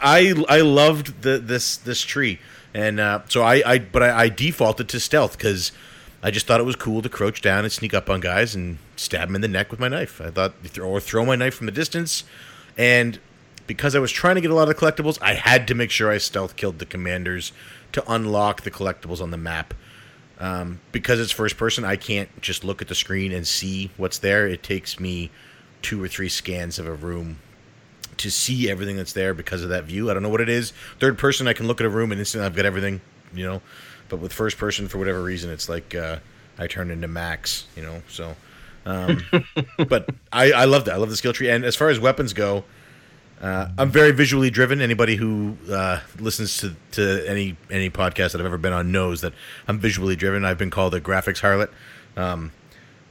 I 0.00 0.32
I 0.48 0.62
loved 0.62 1.20
the 1.20 1.36
this 1.38 1.76
this 1.76 2.00
tree, 2.00 2.40
and 2.72 2.98
uh, 2.98 3.20
so 3.28 3.42
I, 3.42 3.62
I 3.66 3.78
but 3.78 4.02
I, 4.02 4.22
I 4.22 4.28
defaulted 4.30 4.88
to 4.88 5.00
stealth 5.00 5.36
because 5.36 5.70
I 6.22 6.30
just 6.30 6.46
thought 6.46 6.60
it 6.60 6.66
was 6.66 6.76
cool 6.76 7.02
to 7.02 7.10
crouch 7.10 7.42
down 7.42 7.64
and 7.64 7.72
sneak 7.72 7.92
up 7.92 8.08
on 8.08 8.20
guys 8.20 8.54
and 8.54 8.78
stab 8.96 9.28
them 9.28 9.36
in 9.36 9.42
the 9.42 9.48
neck 9.48 9.70
with 9.70 9.80
my 9.80 9.88
knife. 9.88 10.18
I 10.20 10.30
thought 10.30 10.54
or 10.82 10.98
throw 10.98 11.26
my 11.26 11.36
knife 11.36 11.54
from 11.54 11.66
the 11.66 11.72
distance, 11.72 12.24
and 12.78 13.18
because 13.66 13.94
I 13.94 13.98
was 13.98 14.12
trying 14.12 14.36
to 14.36 14.40
get 14.40 14.50
a 14.50 14.54
lot 14.54 14.70
of 14.70 14.76
collectibles, 14.76 15.18
I 15.20 15.34
had 15.34 15.68
to 15.68 15.74
make 15.74 15.90
sure 15.90 16.10
I 16.10 16.18
stealth 16.18 16.56
killed 16.56 16.78
the 16.78 16.86
commanders 16.86 17.52
to 17.92 18.02
unlock 18.10 18.62
the 18.62 18.70
collectibles 18.70 19.20
on 19.20 19.30
the 19.30 19.36
map. 19.36 19.74
Um, 20.38 20.80
because 20.92 21.18
it's 21.18 21.32
first 21.32 21.56
person, 21.56 21.84
I 21.84 21.96
can't 21.96 22.28
just 22.42 22.62
look 22.62 22.82
at 22.82 22.88
the 22.88 22.94
screen 22.94 23.32
and 23.32 23.46
see 23.46 23.90
what's 23.96 24.18
there. 24.18 24.46
It 24.46 24.62
takes 24.62 25.00
me 25.00 25.30
two 25.82 26.02
or 26.02 26.08
three 26.08 26.28
scans 26.28 26.78
of 26.78 26.86
a 26.86 26.94
room 26.94 27.38
to 28.18 28.30
see 28.30 28.70
everything 28.70 28.96
that's 28.96 29.12
there 29.12 29.34
because 29.34 29.62
of 29.62 29.68
that 29.70 29.84
view. 29.84 30.10
I 30.10 30.14
don't 30.14 30.22
know 30.22 30.28
what 30.28 30.40
it 30.40 30.48
is. 30.48 30.72
Third 31.00 31.18
person, 31.18 31.48
I 31.48 31.52
can 31.52 31.66
look 31.66 31.80
at 31.80 31.86
a 31.86 31.90
room 31.90 32.12
and 32.12 32.18
instantly 32.18 32.46
I've 32.46 32.56
got 32.56 32.66
everything, 32.66 33.00
you 33.34 33.44
know. 33.46 33.62
But 34.08 34.18
with 34.18 34.32
first 34.32 34.58
person, 34.58 34.88
for 34.88 34.98
whatever 34.98 35.22
reason, 35.22 35.50
it's 35.50 35.68
like 35.68 35.94
uh, 35.94 36.18
I 36.58 36.66
turn 36.66 36.90
into 36.90 37.08
Max, 37.08 37.66
you 37.76 37.82
know. 37.82 38.02
So, 38.08 38.36
um, 38.84 39.22
but 39.88 40.08
I, 40.32 40.52
I 40.52 40.64
love 40.64 40.84
that. 40.84 40.94
I 40.94 40.96
love 40.96 41.10
the 41.10 41.16
skill 41.16 41.32
tree. 41.32 41.50
And 41.50 41.64
as 41.64 41.76
far 41.76 41.88
as 41.88 41.98
weapons 41.98 42.32
go, 42.32 42.64
uh, 43.40 43.68
I'm 43.76 43.90
very 43.90 44.12
visually 44.12 44.50
driven. 44.50 44.80
Anybody 44.80 45.16
who 45.16 45.56
uh, 45.70 46.00
listens 46.18 46.58
to, 46.58 46.74
to 46.92 47.28
any 47.28 47.56
any 47.70 47.90
podcast 47.90 48.32
that 48.32 48.40
I've 48.40 48.46
ever 48.46 48.58
been 48.58 48.72
on 48.72 48.90
knows 48.90 49.20
that 49.20 49.32
I'm 49.68 49.78
visually 49.78 50.16
driven. 50.16 50.44
I've 50.44 50.58
been 50.58 50.70
called 50.70 50.94
a 50.94 51.00
graphics 51.00 51.40
harlot. 51.40 51.68
Um, 52.16 52.52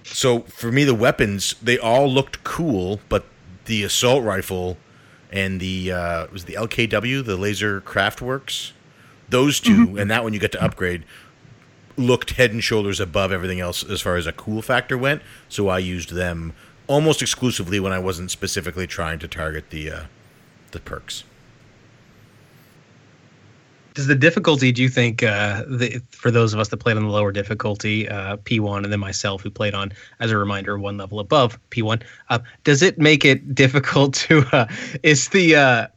so 0.04 0.42
for 0.42 0.72
me, 0.72 0.84
the 0.84 0.96
weapons 0.96 1.56
they 1.62 1.78
all 1.78 2.08
looked 2.08 2.44
cool, 2.44 3.00
but 3.08 3.26
the 3.66 3.84
assault 3.84 4.24
rifle 4.24 4.78
and 5.32 5.60
the 5.60 5.92
uh, 5.92 6.28
was 6.32 6.44
it 6.44 6.48
the 6.48 6.54
LKW, 6.54 7.24
the 7.24 7.38
Laser 7.38 7.82
Craftworks, 7.82 8.72
those 9.30 9.60
2 9.60 9.98
and 9.98 10.10
that 10.10 10.24
one 10.24 10.34
you 10.34 10.40
get 10.40 10.52
to 10.54 10.64
upgrade 10.64 11.04
looked 11.98 12.32
head 12.32 12.52
and 12.52 12.64
shoulders 12.64 13.00
above 13.00 13.32
everything 13.32 13.60
else 13.60 13.84
as 13.84 14.02
far 14.02 14.18
as 14.18 14.28
a 14.28 14.34
cool 14.34 14.62
factor 14.62 14.98
went. 14.98 15.22
So 15.50 15.70
I 15.70 15.80
used 15.80 16.12
them 16.12 16.54
almost 16.88 17.22
exclusively 17.22 17.80
when 17.80 17.92
I 17.92 18.00
wasn't 18.00 18.32
specifically 18.32 18.88
trying 18.88 19.20
to 19.20 19.28
target 19.28 19.70
the 19.70 19.92
uh, 19.92 20.04
the 20.76 20.82
perks. 20.82 21.24
Does 23.96 24.08
the 24.08 24.16
difficulty, 24.16 24.74
do 24.74 24.82
you 24.84 24.90
think, 24.90 25.24
uh, 25.24 25.64
the, 25.70 26.02
for 26.12 26.30
those 26.30 26.54
of 26.54 26.60
us 26.60 26.68
that 26.68 26.78
played 26.78 26.98
on 26.98 27.04
the 27.04 27.10
lower 27.10 27.32
difficulty, 27.32 28.10
uh, 28.10 28.36
P1, 28.38 28.84
and 28.84 28.92
then 28.92 29.00
myself 29.00 29.42
who 29.42 29.50
played 29.50 29.74
on, 29.74 29.94
as 30.20 30.32
a 30.32 30.38
reminder, 30.38 30.78
one 30.78 30.98
level 30.98 31.22
above 31.22 31.58
P1, 31.72 32.04
uh, 32.30 32.40
does 32.66 32.82
it 32.82 33.00
make 33.00 33.24
it 33.24 33.56
difficult 33.64 34.14
to? 34.16 34.46
Uh, 34.52 34.68
is 35.02 35.30
the 35.30 35.56
uh, 35.56 35.88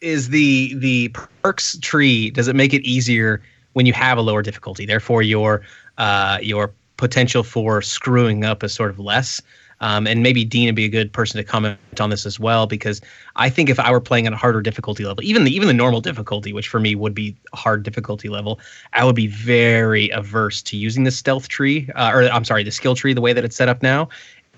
is 0.00 0.30
the 0.30 0.74
the 0.74 1.08
perks 1.42 1.78
tree? 1.80 2.30
Does 2.30 2.48
it 2.48 2.56
make 2.56 2.74
it 2.74 2.82
easier 2.82 3.40
when 3.74 3.86
you 3.86 3.92
have 3.92 4.18
a 4.18 4.22
lower 4.22 4.42
difficulty? 4.42 4.84
Therefore, 4.84 5.22
your 5.22 5.62
uh, 5.96 6.38
your 6.42 6.72
potential 6.96 7.44
for 7.44 7.80
screwing 7.82 8.44
up 8.44 8.64
is 8.64 8.74
sort 8.74 8.90
of 8.90 8.98
less. 8.98 9.40
Um, 9.80 10.06
and 10.06 10.22
maybe 10.22 10.44
Dean 10.44 10.66
would 10.66 10.74
be 10.74 10.84
a 10.84 10.88
good 10.88 11.12
person 11.12 11.38
to 11.38 11.44
comment 11.44 11.78
on 12.00 12.10
this 12.10 12.26
as 12.26 12.40
well, 12.40 12.66
because 12.66 13.00
I 13.36 13.48
think 13.48 13.70
if 13.70 13.78
I 13.78 13.92
were 13.92 14.00
playing 14.00 14.26
at 14.26 14.32
a 14.32 14.36
harder 14.36 14.60
difficulty 14.60 15.04
level, 15.04 15.22
even 15.22 15.44
the 15.44 15.54
even 15.54 15.68
the 15.68 15.74
normal 15.74 16.00
difficulty, 16.00 16.52
which 16.52 16.68
for 16.68 16.80
me 16.80 16.94
would 16.94 17.14
be 17.14 17.36
hard 17.54 17.84
difficulty 17.84 18.28
level, 18.28 18.58
I 18.92 19.04
would 19.04 19.14
be 19.14 19.28
very 19.28 20.08
averse 20.10 20.62
to 20.62 20.76
using 20.76 21.04
the 21.04 21.12
stealth 21.12 21.48
tree, 21.48 21.88
uh, 21.94 22.10
or 22.12 22.24
I'm 22.24 22.44
sorry, 22.44 22.64
the 22.64 22.72
skill 22.72 22.94
tree, 22.96 23.14
the 23.14 23.20
way 23.20 23.32
that 23.32 23.44
it's 23.44 23.56
set 23.56 23.68
up 23.68 23.82
now, 23.82 24.08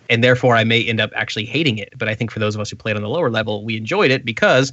and 0.09 0.25
therefore 0.25 0.57
I 0.57 0.65
may 0.65 0.83
end 0.83 1.01
up 1.01 1.11
actually 1.15 1.45
hating 1.45 1.79
it. 1.79 1.93
But 1.99 2.09
I 2.09 2.15
think 2.15 2.31
for 2.31 2.39
those 2.39 2.55
of 2.55 2.61
us 2.61 2.71
who 2.71 2.77
played 2.77 2.97
on 2.97 3.03
the 3.03 3.09
lower 3.09 3.31
level, 3.31 3.65
we 3.65 3.77
enjoyed 3.77 4.11
it 4.11 4.25
because 4.25 4.73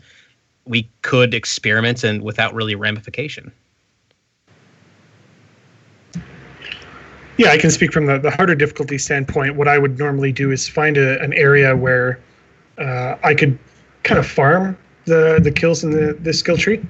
we 0.65 0.89
could 1.01 1.33
experiment 1.33 2.03
and 2.03 2.21
without 2.21 2.53
really 2.53 2.75
ramification. 2.75 3.51
Yeah, 7.37 7.51
I 7.51 7.57
can 7.57 7.69
speak 7.69 7.93
from 7.93 8.07
the, 8.07 8.17
the 8.17 8.31
harder 8.31 8.55
difficulty 8.55 8.97
standpoint. 8.97 9.55
What 9.55 9.67
I 9.67 9.77
would 9.77 9.99
normally 9.99 10.31
do 10.31 10.51
is 10.51 10.67
find 10.67 10.97
a, 10.97 11.21
an 11.21 11.33
area 11.33 11.75
where 11.75 12.19
uh, 12.79 13.15
I 13.23 13.35
could 13.35 13.57
kind 14.03 14.17
of 14.17 14.25
farm 14.25 14.75
the, 15.05 15.39
the 15.41 15.51
kills 15.51 15.83
in 15.83 15.91
the, 15.91 16.13
the 16.13 16.33
skill 16.33 16.57
tree, 16.57 16.83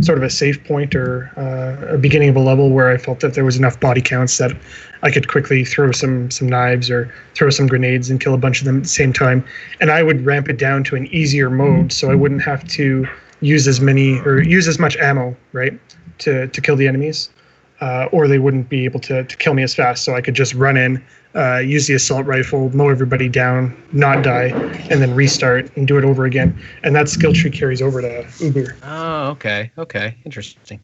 sort 0.00 0.18
of 0.18 0.24
a 0.24 0.30
safe 0.30 0.62
point 0.64 0.94
or 0.94 1.32
uh, 1.36 1.94
a 1.94 1.98
beginning 1.98 2.28
of 2.28 2.36
a 2.36 2.40
level 2.40 2.70
where 2.70 2.90
I 2.90 2.98
felt 2.98 3.20
that 3.20 3.34
there 3.34 3.44
was 3.44 3.56
enough 3.56 3.80
body 3.80 4.02
counts 4.02 4.36
that 4.38 4.56
I 5.02 5.10
could 5.10 5.28
quickly 5.28 5.64
throw 5.64 5.90
some 5.90 6.30
some 6.30 6.48
knives 6.48 6.90
or 6.90 7.12
throw 7.34 7.50
some 7.50 7.66
grenades 7.66 8.10
and 8.10 8.20
kill 8.20 8.34
a 8.34 8.38
bunch 8.38 8.60
of 8.60 8.66
them 8.66 8.76
at 8.76 8.82
the 8.84 8.88
same 8.88 9.12
time. 9.12 9.44
And 9.80 9.90
I 9.90 10.02
would 10.02 10.24
ramp 10.24 10.48
it 10.48 10.58
down 10.58 10.84
to 10.84 10.96
an 10.96 11.06
easier 11.08 11.50
mode 11.50 11.92
so 11.92 12.10
I 12.10 12.14
wouldn't 12.14 12.42
have 12.42 12.66
to 12.68 13.06
use 13.40 13.66
as 13.66 13.80
many 13.80 14.20
or 14.20 14.42
use 14.42 14.68
as 14.68 14.78
much 14.78 14.96
ammo, 14.98 15.36
right, 15.52 15.78
to, 16.18 16.46
to 16.46 16.60
kill 16.60 16.76
the 16.76 16.86
enemies 16.86 17.30
uh, 17.80 18.08
or 18.12 18.28
they 18.28 18.38
wouldn't 18.38 18.68
be 18.68 18.84
able 18.84 19.00
to, 19.00 19.24
to 19.24 19.36
kill 19.36 19.54
me 19.54 19.62
as 19.62 19.74
fast. 19.74 20.04
So 20.04 20.14
I 20.14 20.20
could 20.20 20.34
just 20.34 20.54
run 20.54 20.76
in, 20.76 21.04
uh, 21.34 21.58
use 21.58 21.86
the 21.86 21.94
assault 21.94 22.26
rifle, 22.26 22.74
mow 22.74 22.88
everybody 22.88 23.28
down, 23.28 23.76
not 23.92 24.22
die, 24.22 24.48
and 24.90 25.02
then 25.02 25.14
restart 25.14 25.74
and 25.76 25.86
do 25.86 25.98
it 25.98 26.04
over 26.04 26.24
again. 26.24 26.58
And 26.82 26.94
that 26.94 27.08
skill 27.08 27.32
tree 27.32 27.50
carries 27.50 27.82
over 27.82 28.00
to 28.00 28.26
Uber. 28.40 28.76
Oh, 28.82 29.30
okay, 29.30 29.70
okay, 29.78 30.16
interesting. 30.24 30.80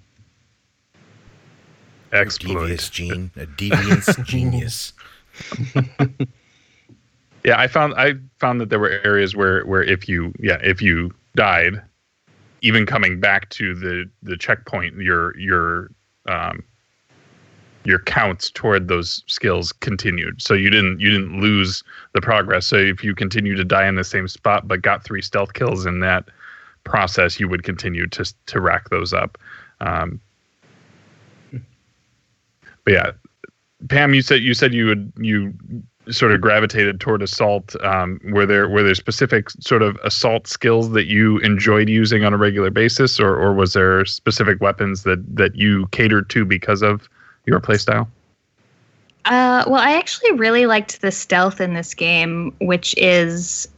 Exploit. 2.12 2.61
Devious 2.61 2.91
gene, 2.91 3.31
a 3.37 3.47
devious 3.59 4.17
genius. 4.25 4.93
Yeah, 7.45 7.59
I 7.59 7.69
found 7.69 7.95
I 7.95 8.15
found 8.39 8.61
that 8.61 8.69
there 8.69 8.79
were 8.79 9.01
areas 9.05 9.35
where 9.35 9.65
where 9.65 9.83
if 9.83 10.09
you 10.09 10.33
yeah 10.39 10.59
if 10.62 10.83
you 10.83 11.11
died, 11.37 11.81
even 12.61 12.85
coming 12.85 13.21
back 13.21 13.49
to 13.51 13.75
the 13.75 14.11
the 14.23 14.37
checkpoint, 14.37 14.97
your 14.97 15.37
your 15.39 15.91
um, 16.29 16.62
your 17.85 18.01
counts 18.01 18.51
toward 18.51 18.89
those 18.89 19.23
skills 19.27 19.73
continued. 19.73 20.40
So 20.43 20.55
you 20.55 20.70
didn't 20.70 21.01
you 21.01 21.11
didn't 21.11 21.40
lose 21.40 21.82
the 22.12 22.20
progress. 22.20 22.66
So 22.66 22.77
if 22.77 23.02
you 23.02 23.15
continue 23.15 23.57
to 23.57 23.65
die 23.65 23.86
in 23.86 23.94
the 23.94 24.05
same 24.05 24.28
spot 24.28 24.69
but 24.69 24.82
got 24.82 25.05
three 25.05 25.23
stealth 25.23 25.55
kills 25.55 25.86
in 25.86 26.01
that 26.01 26.28
process, 26.85 27.40
you 27.40 27.48
would 27.48 27.62
continue 27.62 28.07
to 28.09 28.35
to 28.47 28.61
rack 28.61 28.90
those 28.90 29.12
up. 29.12 29.39
Um, 29.81 30.20
but 32.85 32.93
yeah, 32.93 33.12
Pam, 33.89 34.15
you 34.15 34.23
said 34.23 34.43
you 34.43 34.55
said 34.55 34.74
you 34.74 34.86
would 34.86 35.12
you 35.16 35.55
sort 36.11 36.32
of 36.32 36.40
gravitated 36.40 37.01
toward 37.01 37.23
assault. 37.23 37.77
Um, 37.82 38.20
were 38.24 38.47
there 38.47 38.69
were 38.69 38.82
there 38.82 38.94
specific 38.94 39.51
sort 39.61 39.82
of 39.82 39.97
assault 40.05 40.47
skills 40.47 40.90
that 40.93 41.07
you 41.07 41.39
enjoyed 41.39 41.89
using 41.89 42.24
on 42.24 42.35
a 42.35 42.36
regular 42.36 42.70
basis, 42.70 43.19
or 43.19 43.35
or 43.36 43.55
was 43.55 43.73
there 43.73 44.05
specific 44.05 44.61
weapons 44.61 45.02
that 45.05 45.24
that 45.35 45.57
you 45.57 45.86
catered 45.89 46.28
to 46.31 46.44
because 46.44 46.82
of 46.82 47.09
your 47.51 47.61
playstyle? 47.61 48.07
Uh, 49.27 49.65
well, 49.67 49.81
I 49.81 49.99
actually 49.99 50.33
really 50.33 50.67
liked 50.67 51.03
the 51.03 51.11
stealth 51.11 51.61
in 51.61 51.75
this 51.75 51.93
game, 51.95 52.55
which 52.61 52.95
is 52.97 53.69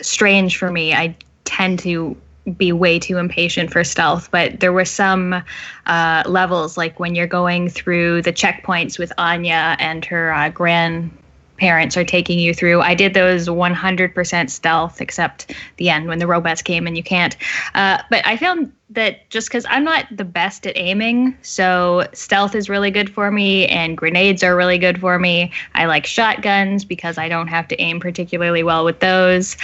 strange 0.00 0.56
for 0.56 0.70
me. 0.70 0.94
I 0.94 1.14
tend 1.44 1.78
to 1.80 2.16
be 2.56 2.72
way 2.72 2.98
too 2.98 3.18
impatient 3.18 3.70
for 3.70 3.84
stealth, 3.84 4.30
but 4.30 4.60
there 4.60 4.72
were 4.72 4.84
some 4.84 5.42
uh, 5.86 6.22
levels, 6.26 6.76
like 6.76 6.98
when 6.98 7.14
you're 7.14 7.26
going 7.26 7.68
through 7.68 8.22
the 8.22 8.32
checkpoints 8.32 8.98
with 8.98 9.12
Anya 9.18 9.76
and 9.78 10.04
her 10.06 10.32
uh, 10.32 10.48
grandparents 10.48 11.96
are 11.96 12.04
taking 12.04 12.38
you 12.38 12.52
through. 12.52 12.80
I 12.80 12.94
did 12.94 13.14
those 13.14 13.46
100% 13.46 14.50
stealth, 14.50 15.00
except 15.00 15.54
the 15.76 15.90
end 15.90 16.08
when 16.08 16.18
the 16.18 16.26
robots 16.26 16.62
came 16.62 16.86
and 16.86 16.96
you 16.96 17.02
can't. 17.02 17.36
Uh, 17.74 18.02
but 18.10 18.26
I 18.26 18.36
found 18.36 18.72
that 18.90 19.28
just 19.30 19.48
because 19.48 19.64
I'm 19.68 19.84
not 19.84 20.06
the 20.10 20.24
best 20.24 20.66
at 20.66 20.76
aiming, 20.76 21.36
so 21.42 22.08
stealth 22.12 22.54
is 22.54 22.68
really 22.68 22.90
good 22.90 23.08
for 23.08 23.30
me, 23.30 23.66
and 23.68 23.96
grenades 23.96 24.42
are 24.42 24.56
really 24.56 24.78
good 24.78 25.00
for 25.00 25.18
me. 25.18 25.52
I 25.74 25.86
like 25.86 26.06
shotguns 26.06 26.84
because 26.84 27.16
I 27.16 27.28
don't 27.28 27.48
have 27.48 27.68
to 27.68 27.80
aim 27.80 28.00
particularly 28.00 28.62
well 28.62 28.84
with 28.84 29.00
those. 29.00 29.56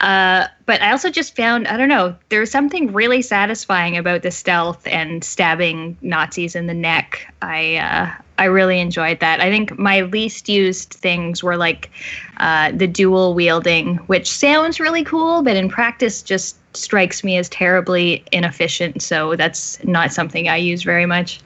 Uh, 0.00 0.48
but 0.66 0.82
I 0.82 0.90
also 0.90 1.10
just 1.10 1.36
found, 1.36 1.68
I 1.68 1.76
don't 1.76 1.88
know, 1.88 2.16
there's 2.28 2.50
something 2.50 2.92
really 2.92 3.22
satisfying 3.22 3.96
about 3.96 4.22
the 4.22 4.30
stealth 4.30 4.86
and 4.86 5.22
stabbing 5.22 5.96
Nazis 6.02 6.56
in 6.56 6.66
the 6.66 6.74
neck. 6.74 7.32
I 7.40 7.76
uh, 7.76 8.22
I 8.38 8.46
really 8.46 8.80
enjoyed 8.80 9.20
that. 9.20 9.40
I 9.40 9.50
think 9.50 9.78
my 9.78 10.00
least 10.00 10.48
used 10.48 10.94
things 10.94 11.42
were 11.44 11.56
like 11.56 11.90
uh, 12.38 12.72
the 12.72 12.88
dual 12.88 13.34
wielding, 13.34 13.98
which 14.08 14.28
sounds 14.28 14.80
really 14.80 15.04
cool, 15.04 15.42
but 15.42 15.56
in 15.56 15.68
practice 15.68 16.22
just 16.22 16.56
strikes 16.74 17.22
me 17.24 17.36
as 17.36 17.48
terribly 17.48 18.24
inefficient. 18.32 19.02
So 19.02 19.36
that's 19.36 19.82
not 19.84 20.12
something 20.12 20.48
I 20.48 20.56
use 20.56 20.82
very 20.82 21.06
much. 21.06 21.40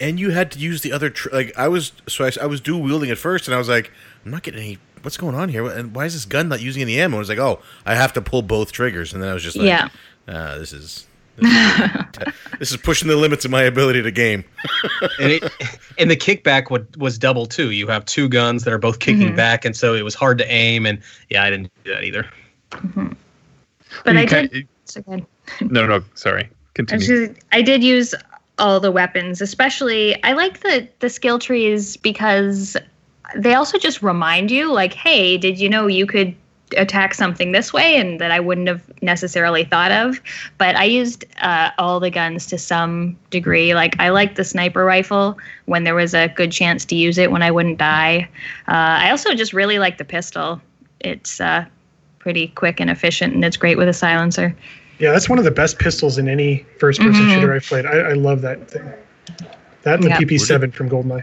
And 0.00 0.18
you 0.20 0.30
had 0.30 0.52
to 0.52 0.58
use 0.58 0.82
the 0.82 0.92
other 0.92 1.10
tr- 1.10 1.28
like 1.32 1.52
I 1.58 1.68
was 1.68 1.92
so 2.06 2.24
I, 2.24 2.30
I 2.42 2.46
was 2.46 2.60
dual 2.60 2.82
wielding 2.82 3.10
at 3.10 3.18
first, 3.18 3.48
and 3.48 3.54
I 3.54 3.58
was 3.58 3.68
like, 3.68 3.90
I'm 4.24 4.30
not 4.30 4.42
getting 4.42 4.60
any. 4.60 4.78
What's 5.02 5.16
going 5.16 5.34
on 5.36 5.48
here? 5.48 5.64
And 5.66 5.94
why 5.94 6.06
is 6.06 6.14
this 6.14 6.24
gun 6.24 6.48
not 6.48 6.60
using 6.60 6.82
any 6.82 6.98
ammo? 7.00 7.16
I 7.16 7.18
was 7.20 7.28
like, 7.28 7.38
oh, 7.38 7.60
I 7.86 7.94
have 7.94 8.12
to 8.14 8.20
pull 8.20 8.42
both 8.42 8.72
triggers, 8.72 9.12
and 9.12 9.22
then 9.22 9.30
I 9.30 9.34
was 9.34 9.42
just 9.42 9.56
like, 9.56 9.66
Yeah. 9.66 9.88
uh, 10.26 10.58
this 10.58 10.72
is. 10.72 11.06
This 12.58 12.72
is, 12.72 12.76
pushing 12.82 13.06
the 13.06 13.14
limits 13.16 13.44
of 13.44 13.52
my 13.52 13.62
ability 13.62 14.02
to 14.02 14.10
game. 14.10 14.44
and 15.20 15.30
it 15.32 15.52
and 15.98 16.10
the 16.10 16.16
kickback 16.16 16.68
would, 16.70 16.96
was 16.96 17.16
double 17.16 17.46
too. 17.46 17.70
You 17.70 17.86
have 17.86 18.04
two 18.06 18.28
guns 18.28 18.64
that 18.64 18.72
are 18.72 18.78
both 18.78 18.98
kicking 18.98 19.30
Mhm. 19.32 19.36
back, 19.36 19.64
and 19.64 19.76
so 19.76 19.94
it 19.94 20.02
was 20.02 20.16
hard 20.16 20.36
to 20.38 20.52
aim. 20.52 20.84
And 20.84 21.00
yeah, 21.30 21.44
I 21.44 21.50
didn't 21.50 21.70
do 21.84 21.94
that 21.94 22.02
either. 22.02 22.26
But 24.04 24.14
You 24.14 24.20
I 24.20 24.24
did. 24.24 24.68
Good. 25.06 25.26
No, 25.60 25.86
no, 25.86 26.04
sorry. 26.14 26.44
I, 26.44 26.48
Continue. 26.74 27.34
I 27.52 27.62
did 27.62 27.82
use 27.82 28.14
all 28.58 28.80
the 28.80 28.92
weapons, 28.92 29.40
especially 29.40 30.22
I 30.22 30.32
like 30.32 30.60
the 30.60 30.88
the 30.98 31.08
skill 31.08 31.38
trees 31.38 31.96
because 31.96 32.76
they 33.34 33.54
also 33.54 33.78
just 33.78 34.02
remind 34.02 34.50
you, 34.50 34.72
like, 34.72 34.94
hey, 34.94 35.36
did 35.36 35.58
you 35.58 35.68
know 35.68 35.86
you 35.86 36.06
could 36.06 36.34
attack 36.76 37.14
something 37.14 37.52
this 37.52 37.72
way 37.72 37.96
and 37.96 38.20
that 38.20 38.30
I 38.30 38.40
wouldn't 38.40 38.68
have 38.68 38.82
necessarily 39.02 39.64
thought 39.64 39.90
of. 39.90 40.20
But 40.58 40.76
I 40.76 40.84
used 40.84 41.24
uh, 41.40 41.70
all 41.78 42.00
the 42.00 42.10
guns 42.10 42.46
to 42.46 42.58
some 42.58 43.18
degree. 43.30 43.74
Like 43.74 43.98
I 43.98 44.10
liked 44.10 44.36
the 44.36 44.44
sniper 44.44 44.84
rifle 44.84 45.38
when 45.66 45.84
there 45.84 45.94
was 45.94 46.14
a 46.14 46.28
good 46.28 46.52
chance 46.52 46.84
to 46.86 46.94
use 46.94 47.18
it 47.18 47.30
when 47.30 47.42
I 47.42 47.50
wouldn't 47.50 47.78
die. 47.78 48.28
Uh, 48.66 49.00
I 49.02 49.10
also 49.10 49.34
just 49.34 49.52
really 49.52 49.78
like 49.78 49.98
the 49.98 50.04
pistol. 50.04 50.60
It's 51.00 51.40
uh, 51.40 51.64
pretty 52.18 52.48
quick 52.48 52.80
and 52.80 52.90
efficient, 52.90 53.34
and 53.34 53.44
it's 53.44 53.56
great 53.56 53.76
with 53.78 53.88
a 53.88 53.92
silencer. 53.92 54.54
Yeah, 54.98 55.12
that's 55.12 55.28
one 55.28 55.38
of 55.38 55.44
the 55.44 55.50
best 55.50 55.78
pistols 55.78 56.18
in 56.18 56.28
any 56.28 56.66
first-person 56.78 57.14
Mhm. 57.14 57.34
shooter 57.34 57.54
I've 57.54 57.64
played. 57.64 57.86
I, 57.86 57.98
I 57.98 58.12
love 58.14 58.40
that 58.42 58.68
thing. 58.70 58.92
That 59.82 59.94
and 59.96 60.02
the 60.04 60.08
Yeah. 60.08 60.18
PP7 60.18 60.72
from 60.72 60.90
Goldeneye. 60.90 61.22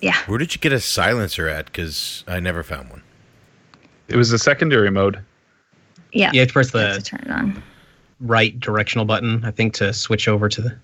Yeah. 0.00 0.16
Where 0.26 0.38
did 0.38 0.54
you 0.54 0.60
get 0.60 0.72
a 0.72 0.80
silencer 0.80 1.46
at? 1.46 1.66
Because 1.66 2.24
I 2.26 2.40
never 2.40 2.62
found 2.62 2.88
one. 2.88 3.02
It 4.08 4.16
was 4.16 4.32
a 4.32 4.38
secondary 4.38 4.90
mode. 4.90 5.18
Yeah. 6.12 6.30
You 6.32 6.40
have 6.40 6.48
to 6.48 6.52
press 6.54 6.70
To 6.70 6.78
the 6.78 7.00
turn 7.04 7.20
it 7.26 7.30
on. 7.30 7.62
right 8.20 8.58
directional 8.58 9.04
button, 9.04 9.44
I 9.44 9.50
think, 9.50 9.74
to 9.74 9.92
switch 9.92 10.26
over 10.26 10.48
to 10.48 10.62
the. 10.62 10.76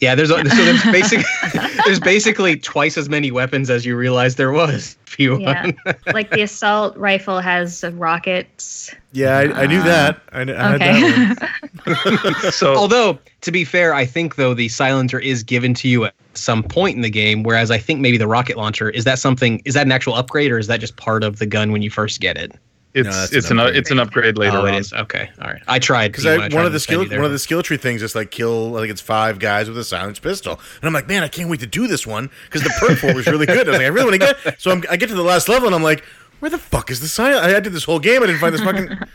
Yeah, 0.00 0.14
there's 0.14 0.30
a- 0.30 0.48
so 0.48 0.64
there's 0.64 0.82
basic 0.84 1.20
there's 1.84 2.00
basically 2.00 2.56
twice 2.56 2.96
as 2.96 3.08
many 3.08 3.30
weapons 3.30 3.68
as 3.70 3.84
you 3.84 3.96
realize 3.96 4.36
there 4.36 4.52
was. 4.52 4.96
If 5.10 5.18
you 5.18 5.40
Yeah. 5.40 5.72
like 6.14 6.30
the 6.30 6.42
assault 6.42 6.96
rifle 6.96 7.40
has 7.40 7.82
rockets. 7.94 8.94
Yeah, 9.10 9.38
I, 9.38 9.62
I 9.62 9.66
knew 9.66 9.80
Ah. 9.80 9.84
that. 9.84 10.20
I, 10.30 10.44
kn- 10.44 10.56
I 10.56 10.70
had 10.78 10.80
that 10.80 11.50
Okay. 11.86 12.40
one. 12.44 12.52
So 12.52 12.76
Although 12.76 13.18
to 13.40 13.50
be 13.50 13.64
fair, 13.64 13.92
I 13.92 14.06
think 14.06 14.36
though 14.36 14.54
the 14.54 14.68
silencer 14.68 15.18
is 15.18 15.42
given 15.42 15.74
to 15.74 15.88
you 15.88 16.04
at 16.04 16.14
some 16.34 16.62
point 16.62 16.94
in 16.94 17.02
the 17.02 17.10
game, 17.10 17.42
whereas 17.42 17.72
I 17.72 17.78
think 17.78 17.98
maybe 18.00 18.18
the 18.18 18.28
rocket 18.28 18.56
launcher 18.56 18.88
is 18.88 19.02
that 19.02 19.18
something 19.18 19.60
is 19.64 19.74
that 19.74 19.84
an 19.84 19.90
actual 19.90 20.14
upgrade 20.14 20.52
or 20.52 20.58
is 20.58 20.68
that 20.68 20.78
just 20.78 20.96
part 20.96 21.24
of 21.24 21.40
the 21.40 21.46
gun 21.46 21.72
when 21.72 21.82
you 21.82 21.90
first 21.90 22.20
get 22.20 22.38
it? 22.38 22.52
It's 22.94 23.08
that's 23.08 23.32
it's 23.32 23.50
an 23.50 23.58
an, 23.58 23.66
upgrade. 23.66 23.78
it's 23.78 23.90
an 23.90 23.98
upgrade 24.00 24.38
later 24.38 24.56
oh, 24.56 24.66
on. 24.66 24.74
it 24.74 24.78
is. 24.78 24.92
Okay, 24.92 25.30
all 25.40 25.48
right. 25.48 25.62
I 25.68 25.78
tried 25.78 26.08
Because 26.08 26.24
Pete, 26.24 26.32
I 26.32 26.38
when 26.38 26.52
I 26.52 26.56
one 26.56 26.66
of 26.66 26.72
the 26.72 26.80
skill 26.80 27.06
one 27.06 27.24
of 27.24 27.30
the 27.30 27.38
skill 27.38 27.62
tree 27.62 27.76
things 27.76 28.02
is 28.02 28.14
like 28.14 28.30
kill. 28.30 28.76
I 28.76 28.80
think 28.80 28.90
it's 28.90 29.00
five 29.00 29.38
guys 29.38 29.68
with 29.68 29.78
a 29.78 29.84
silenced 29.84 30.22
pistol, 30.22 30.60
and 30.80 30.88
I'm 30.88 30.92
like, 30.92 31.06
man, 31.06 31.22
I 31.22 31.28
can't 31.28 31.48
wait 31.48 31.60
to 31.60 31.66
do 31.66 31.86
this 31.86 32.06
one 32.06 32.30
because 32.46 32.62
the 32.62 32.70
perk 32.80 32.98
for 32.98 33.08
it 33.08 33.16
was 33.16 33.26
really 33.26 33.46
good. 33.46 33.68
I 33.68 33.70
was 33.70 33.78
like, 33.78 33.86
I 33.86 33.88
really 33.88 34.18
want 34.18 34.20
to 34.20 34.44
get. 34.44 34.60
So 34.60 34.70
I'm, 34.70 34.82
I 34.90 34.96
get 34.96 35.08
to 35.08 35.14
the 35.14 35.22
last 35.22 35.48
level, 35.48 35.66
and 35.66 35.74
I'm 35.74 35.82
like, 35.82 36.02
where 36.40 36.50
the 36.50 36.58
fuck 36.58 36.90
is 36.90 37.00
the 37.00 37.08
silence? 37.08 37.40
I 37.46 37.60
did 37.60 37.72
this 37.72 37.84
whole 37.84 38.00
game, 38.00 38.22
I 38.22 38.26
didn't 38.26 38.40
find 38.40 38.54
this 38.54 38.62
fucking. 38.62 38.98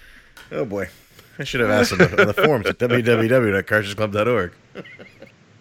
Oh 0.51 0.63
boy, 0.63 0.87
I 1.39 1.43
should 1.43 1.59
have 1.61 1.71
asked 1.71 1.91
on 1.91 1.97
the, 1.97 2.21
on 2.21 2.27
the 2.27 2.33
forums 2.33 2.67
at 2.67 2.77
www.cartridgeclub.org. 2.77 4.53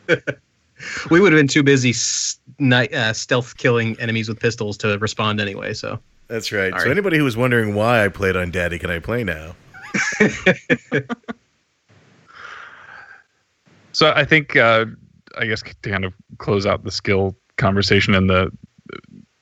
we 1.11 1.21
would 1.21 1.33
have 1.33 1.39
been 1.39 1.49
too 1.49 1.63
busy 1.63 1.91
s- 1.91 2.39
ni- 2.59 2.89
uh, 2.89 3.15
stealth 3.15 3.57
killing 3.57 3.99
enemies 3.99 4.29
with 4.29 4.39
pistols 4.39 4.77
to 4.79 4.99
respond 4.99 5.41
anyway. 5.41 5.73
So 5.73 5.99
That's 6.29 6.53
right. 6.53 6.73
So 6.81 6.91
anybody 6.91 7.19
who 7.19 7.25
was 7.25 7.37
wondering 7.37 7.75
why 7.75 8.05
I 8.05 8.09
played 8.09 8.37
on 8.37 8.51
Daddy, 8.51 8.79
can 8.79 8.91
I 8.91 8.99
play 8.99 9.25
now? 9.25 9.55
So 13.95 14.13
I 14.15 14.25
think 14.25 14.57
uh, 14.57 14.87
I 15.39 15.47
guess 15.47 15.63
to 15.63 15.91
kind 15.91 16.05
of 16.05 16.13
close 16.39 16.67
out 16.67 16.85
the 16.85 16.91
skill 16.91 17.37
conversation 17.57 18.15
and 18.15 18.29
the 18.29 18.51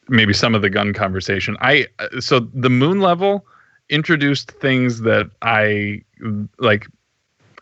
maybe 0.09 0.35
some 0.35 0.55
of 0.55 0.61
the 0.63 0.71
gun 0.71 0.93
conversation. 0.93 1.57
I 1.61 1.87
so 2.21 2.41
the 2.41 2.71
moon 2.71 3.01
level 3.01 3.47
introduced 3.89 4.53
things 4.53 5.01
that 5.01 5.31
I 5.41 6.03
like. 6.59 6.87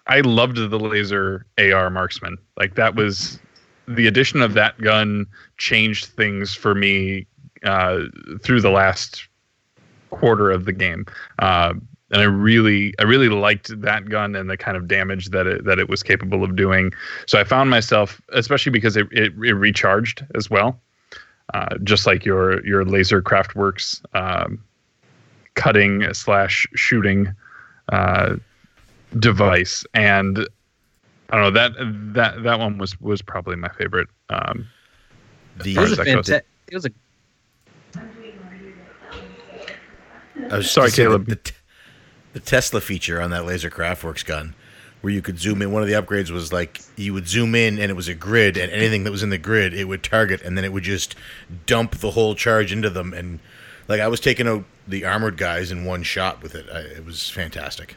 I 0.09 0.21
loved 0.23 0.57
the 0.57 0.79
laser 0.79 1.47
AR 1.59 1.89
marksman. 1.91 2.37
Like 2.57 2.75
that 2.75 2.97
was 2.97 3.39
the 3.87 4.09
addition 4.09 4.43
of 4.43 4.55
that 4.55 4.77
gun 4.81 5.27
changed 5.59 6.07
things 6.07 6.55
for 6.55 6.75
me 6.75 7.27
uh, 7.65 8.01
through 8.43 8.61
the 8.61 8.71
last 8.71 9.27
quarter 10.11 10.51
of 10.51 10.65
the 10.65 10.73
game. 10.73 11.07
Uh, 11.39 11.75
and 12.13 12.21
I 12.21 12.25
really, 12.25 12.93
I 12.99 13.05
really 13.05 13.29
liked 13.29 13.81
that 13.81 14.09
gun 14.09 14.35
and 14.35 14.51
the 14.51 14.57
kind 14.57 14.77
of 14.77 14.89
damage 14.89 15.29
that 15.31 15.47
it 15.47 15.65
that 15.65 15.79
it 15.79 15.89
was 15.89 16.03
capable 16.03 16.43
of 16.43 16.57
doing. 16.57 16.93
So 17.27 17.39
I 17.39 17.45
found 17.45 17.71
myself, 17.71 18.21
especially 18.33 18.73
because 18.73 18.97
it 18.97 19.07
it, 19.13 19.33
it 19.43 19.55
recharged 19.55 20.25
as 20.35 20.51
well, 20.51 20.81
uh, 21.55 21.79
just 21.85 22.07
like 22.07 22.25
your 22.25 22.67
your 22.67 22.85
laser 22.85 23.23
craftworks 23.23 24.03
um, 24.15 24.63
cutting 25.55 26.13
slash 26.13 26.67
shooting 26.75 27.33
uh, 27.93 28.37
device, 29.21 29.85
and 29.95 30.49
I 31.31 31.37
don't 31.37 31.45
know 31.45 31.51
that 31.53 31.73
that 32.15 32.43
that 32.43 32.59
one 32.59 32.79
was 32.79 33.01
was 33.01 33.23
probably 33.23 33.55
my 33.55 33.69
favorite. 33.69 34.09
Um, 34.31 34.67
The 35.63 35.77
it 35.77 35.79
was 35.79 35.93
a 35.93 35.97
that 35.97 36.07
fanta- 36.07 36.43
it 36.69 36.75
was 36.75 36.87
a 36.87 36.91
I 40.49 40.57
was 40.57 40.71
Sorry, 40.71 40.89
just 40.89 40.97
gonna 40.97 41.11
say 41.11 41.17
Caleb. 41.17 41.27
The, 41.27 41.35
the, 41.35 41.53
the 42.35 42.41
Tesla 42.41 42.81
feature 42.81 43.21
on 43.21 43.31
that 43.31 43.45
Laser 43.45 43.71
Craftworks 43.71 44.25
gun, 44.25 44.55
where 45.01 45.13
you 45.13 45.23
could 45.23 45.39
zoom 45.39 45.63
in. 45.63 45.73
One 45.73 45.83
of 45.83 45.89
the 45.89 45.95
upgrades 45.95 46.31
was 46.31 46.53
like 46.53 46.81
you 46.97 47.13
would 47.15 47.29
zoom 47.29 47.55
in, 47.55 47.79
and 47.79 47.91
it 47.91 47.95
was 47.95 48.09
a 48.09 48.15
grid, 48.15 48.57
and 48.57 48.71
anything 48.73 49.05
that 49.05 49.11
was 49.11 49.23
in 49.23 49.31
the 49.31 49.39
grid, 49.39 49.75
it 49.75 49.85
would 49.85 50.03
target, 50.03 50.43
and 50.43 50.57
then 50.57 50.65
it 50.65 50.73
would 50.73 50.85
just 50.85 51.15
dump 51.67 51.97
the 51.97 52.13
whole 52.13 52.35
charge 52.35 52.73
into 52.73 52.91
them. 52.91 53.13
And 53.13 53.41
like 53.89 54.01
I 54.01 54.09
was 54.09 54.21
taking 54.21 54.47
out 54.47 54.65
the 54.87 55.05
armored 55.05 55.37
guys 55.37 55.71
in 55.71 55.85
one 55.85 56.03
shot 56.03 56.43
with 56.43 56.55
it. 56.55 56.67
I, 56.73 56.81
it 56.81 57.05
was 57.05 57.29
fantastic. 57.29 57.97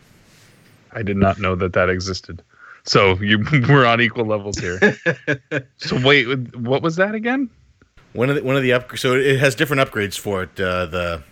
I 0.91 1.01
did 1.01 1.17
not 1.17 1.39
know 1.39 1.55
that 1.55 1.73
that 1.73 1.89
existed. 1.89 2.43
So 2.85 3.15
you 3.19 3.43
we're 3.69 3.85
on 3.85 4.01
equal 4.01 4.25
levels 4.25 4.57
here. 4.57 4.79
so 5.77 5.99
wait, 6.05 6.55
what 6.55 6.81
was 6.81 6.95
that 6.97 7.15
again? 7.15 7.49
One 8.13 8.29
of 8.29 8.35
the 8.35 8.43
one 8.43 8.55
of 8.55 8.63
the 8.63 8.73
up 8.73 8.95
so 8.97 9.15
it 9.15 9.39
has 9.39 9.55
different 9.55 9.81
upgrades 9.81 10.17
for 10.17 10.43
it. 10.43 10.59
Uh, 10.59 10.85
the, 10.85 11.23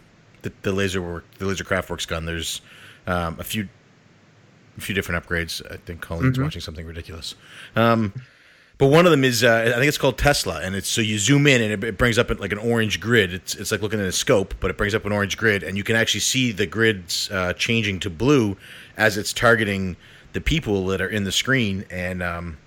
the 0.44 0.52
the 0.64 0.72
laser 0.72 1.02
work 1.02 1.26
the 1.38 1.46
laser 1.46 1.64
craftworks 1.64 2.08
gun. 2.08 2.26
There's 2.26 2.62
um, 3.08 3.38
a 3.40 3.44
few 3.44 3.68
a 4.78 4.82
few 4.82 4.96
different 4.96 5.24
upgrades. 5.26 5.62
I 5.72 5.78
think 5.78 6.02
Colleen's 6.02 6.38
Mhm. 6.38 6.44
watching 6.44 6.62
something 6.62 6.86
ridiculous. 6.86 7.36
Um, 7.76 8.14
but 8.78 8.88
one 8.88 9.06
of 9.06 9.12
them 9.12 9.24
is 9.24 9.44
uh, 9.44 9.66
I 9.68 9.78
think 9.78 9.88
it's 9.88 9.98
called 9.98 10.18
Tesla, 10.18 10.60
and 10.62 10.76
it's 10.76 10.88
so 10.88 11.02
you 11.02 11.20
zoom 11.20 11.46
in 11.46 11.62
and 11.62 11.72
it, 11.74 11.84
it 11.90 11.98
brings 11.98 12.18
up 12.18 12.30
like 12.40 12.52
an 12.52 12.58
orange 12.58 13.00
grid. 13.00 13.34
It's 13.34 13.54
it's 13.56 13.72
like 13.72 13.82
looking 13.82 14.00
at 14.00 14.06
a 14.08 14.12
scope, 14.12 14.56
but 14.60 14.72
it 14.72 14.78
brings 14.78 14.96
up 14.96 15.06
an 15.06 15.12
orange 15.12 15.38
grid, 15.38 15.62
and 15.64 15.78
you 15.78 15.84
can 15.84 15.96
actually 15.96 16.22
see 16.22 16.52
the 16.52 16.66
grids 16.66 17.30
uh, 17.32 17.54
changing 17.54 18.00
to 18.02 18.10
blue 18.10 18.58
as 18.98 19.18
it's 19.18 19.34
targeting 19.34 19.98
the 20.34 20.42
people 20.42 20.86
that 20.88 21.02
are 21.02 21.10
in 21.10 21.26
the 21.26 21.32
screen, 21.32 21.86
and 21.92 22.24
um, 22.24 22.58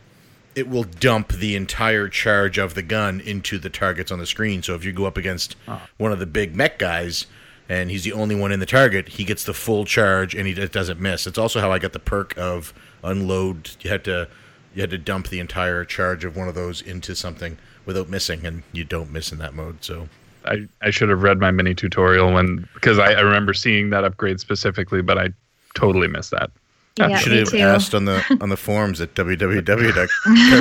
it 0.54 0.68
will 0.68 0.84
dump 0.84 1.32
the 1.32 1.56
entire 1.56 2.08
charge 2.08 2.58
of 2.58 2.74
the 2.74 2.82
gun 2.82 3.20
into 3.20 3.58
the 3.58 3.70
targets 3.70 4.12
on 4.12 4.18
the 4.20 4.26
screen. 4.26 4.62
So 4.62 4.74
if 4.76 4.84
you 4.84 4.92
go 4.92 5.06
up 5.06 5.16
against 5.16 5.56
one 5.96 6.12
of 6.12 6.18
the 6.20 6.26
big 6.26 6.54
mech 6.54 6.78
guys 6.78 7.26
and 7.68 7.90
he's 7.90 8.04
the 8.04 8.12
only 8.12 8.34
one 8.34 8.52
in 8.52 8.60
the 8.60 8.66
target, 8.66 9.08
he 9.10 9.24
gets 9.24 9.44
the 9.44 9.54
full 9.54 9.84
charge 9.84 10.34
and 10.34 10.46
he 10.46 10.52
it 10.54 10.72
doesn't 10.72 11.00
miss. 11.00 11.26
It's 11.26 11.38
also 11.38 11.60
how 11.60 11.70
I 11.72 11.78
got 11.78 11.92
the 11.92 11.98
perk 11.98 12.34
of 12.36 12.72
unload. 13.02 13.70
You 13.80 13.90
had 13.90 14.04
to 14.04 14.28
you 14.74 14.80
had 14.80 14.90
to 14.90 14.98
dump 14.98 15.28
the 15.28 15.38
entire 15.40 15.84
charge 15.84 16.24
of 16.24 16.36
one 16.36 16.48
of 16.48 16.54
those 16.54 16.82
into 16.82 17.14
something 17.14 17.58
without 17.86 18.08
missing, 18.08 18.44
and 18.44 18.62
you 18.72 18.82
don't 18.84 19.10
miss 19.12 19.30
in 19.32 19.38
that 19.38 19.54
mode. 19.54 19.84
So 19.84 20.08
I, 20.44 20.66
I 20.82 20.90
should 20.90 21.08
have 21.10 21.22
read 21.22 21.38
my 21.38 21.50
mini 21.50 21.74
tutorial 21.74 22.32
when 22.32 22.68
because 22.74 22.98
I, 22.98 23.12
I 23.12 23.20
remember 23.20 23.54
seeing 23.54 23.90
that 23.90 24.04
upgrade 24.04 24.40
specifically, 24.40 25.00
but 25.02 25.16
I 25.18 25.30
totally 25.74 26.08
missed 26.08 26.32
that. 26.32 26.50
Yeah, 26.98 27.08
you 27.08 27.16
should 27.18 27.32
me 27.32 27.38
have 27.38 27.48
too. 27.48 27.58
asked 27.58 27.94
on 27.94 28.04
the 28.04 28.22
on 28.40 28.48
the 28.50 28.56
forums 28.56 29.00
at 29.00 29.14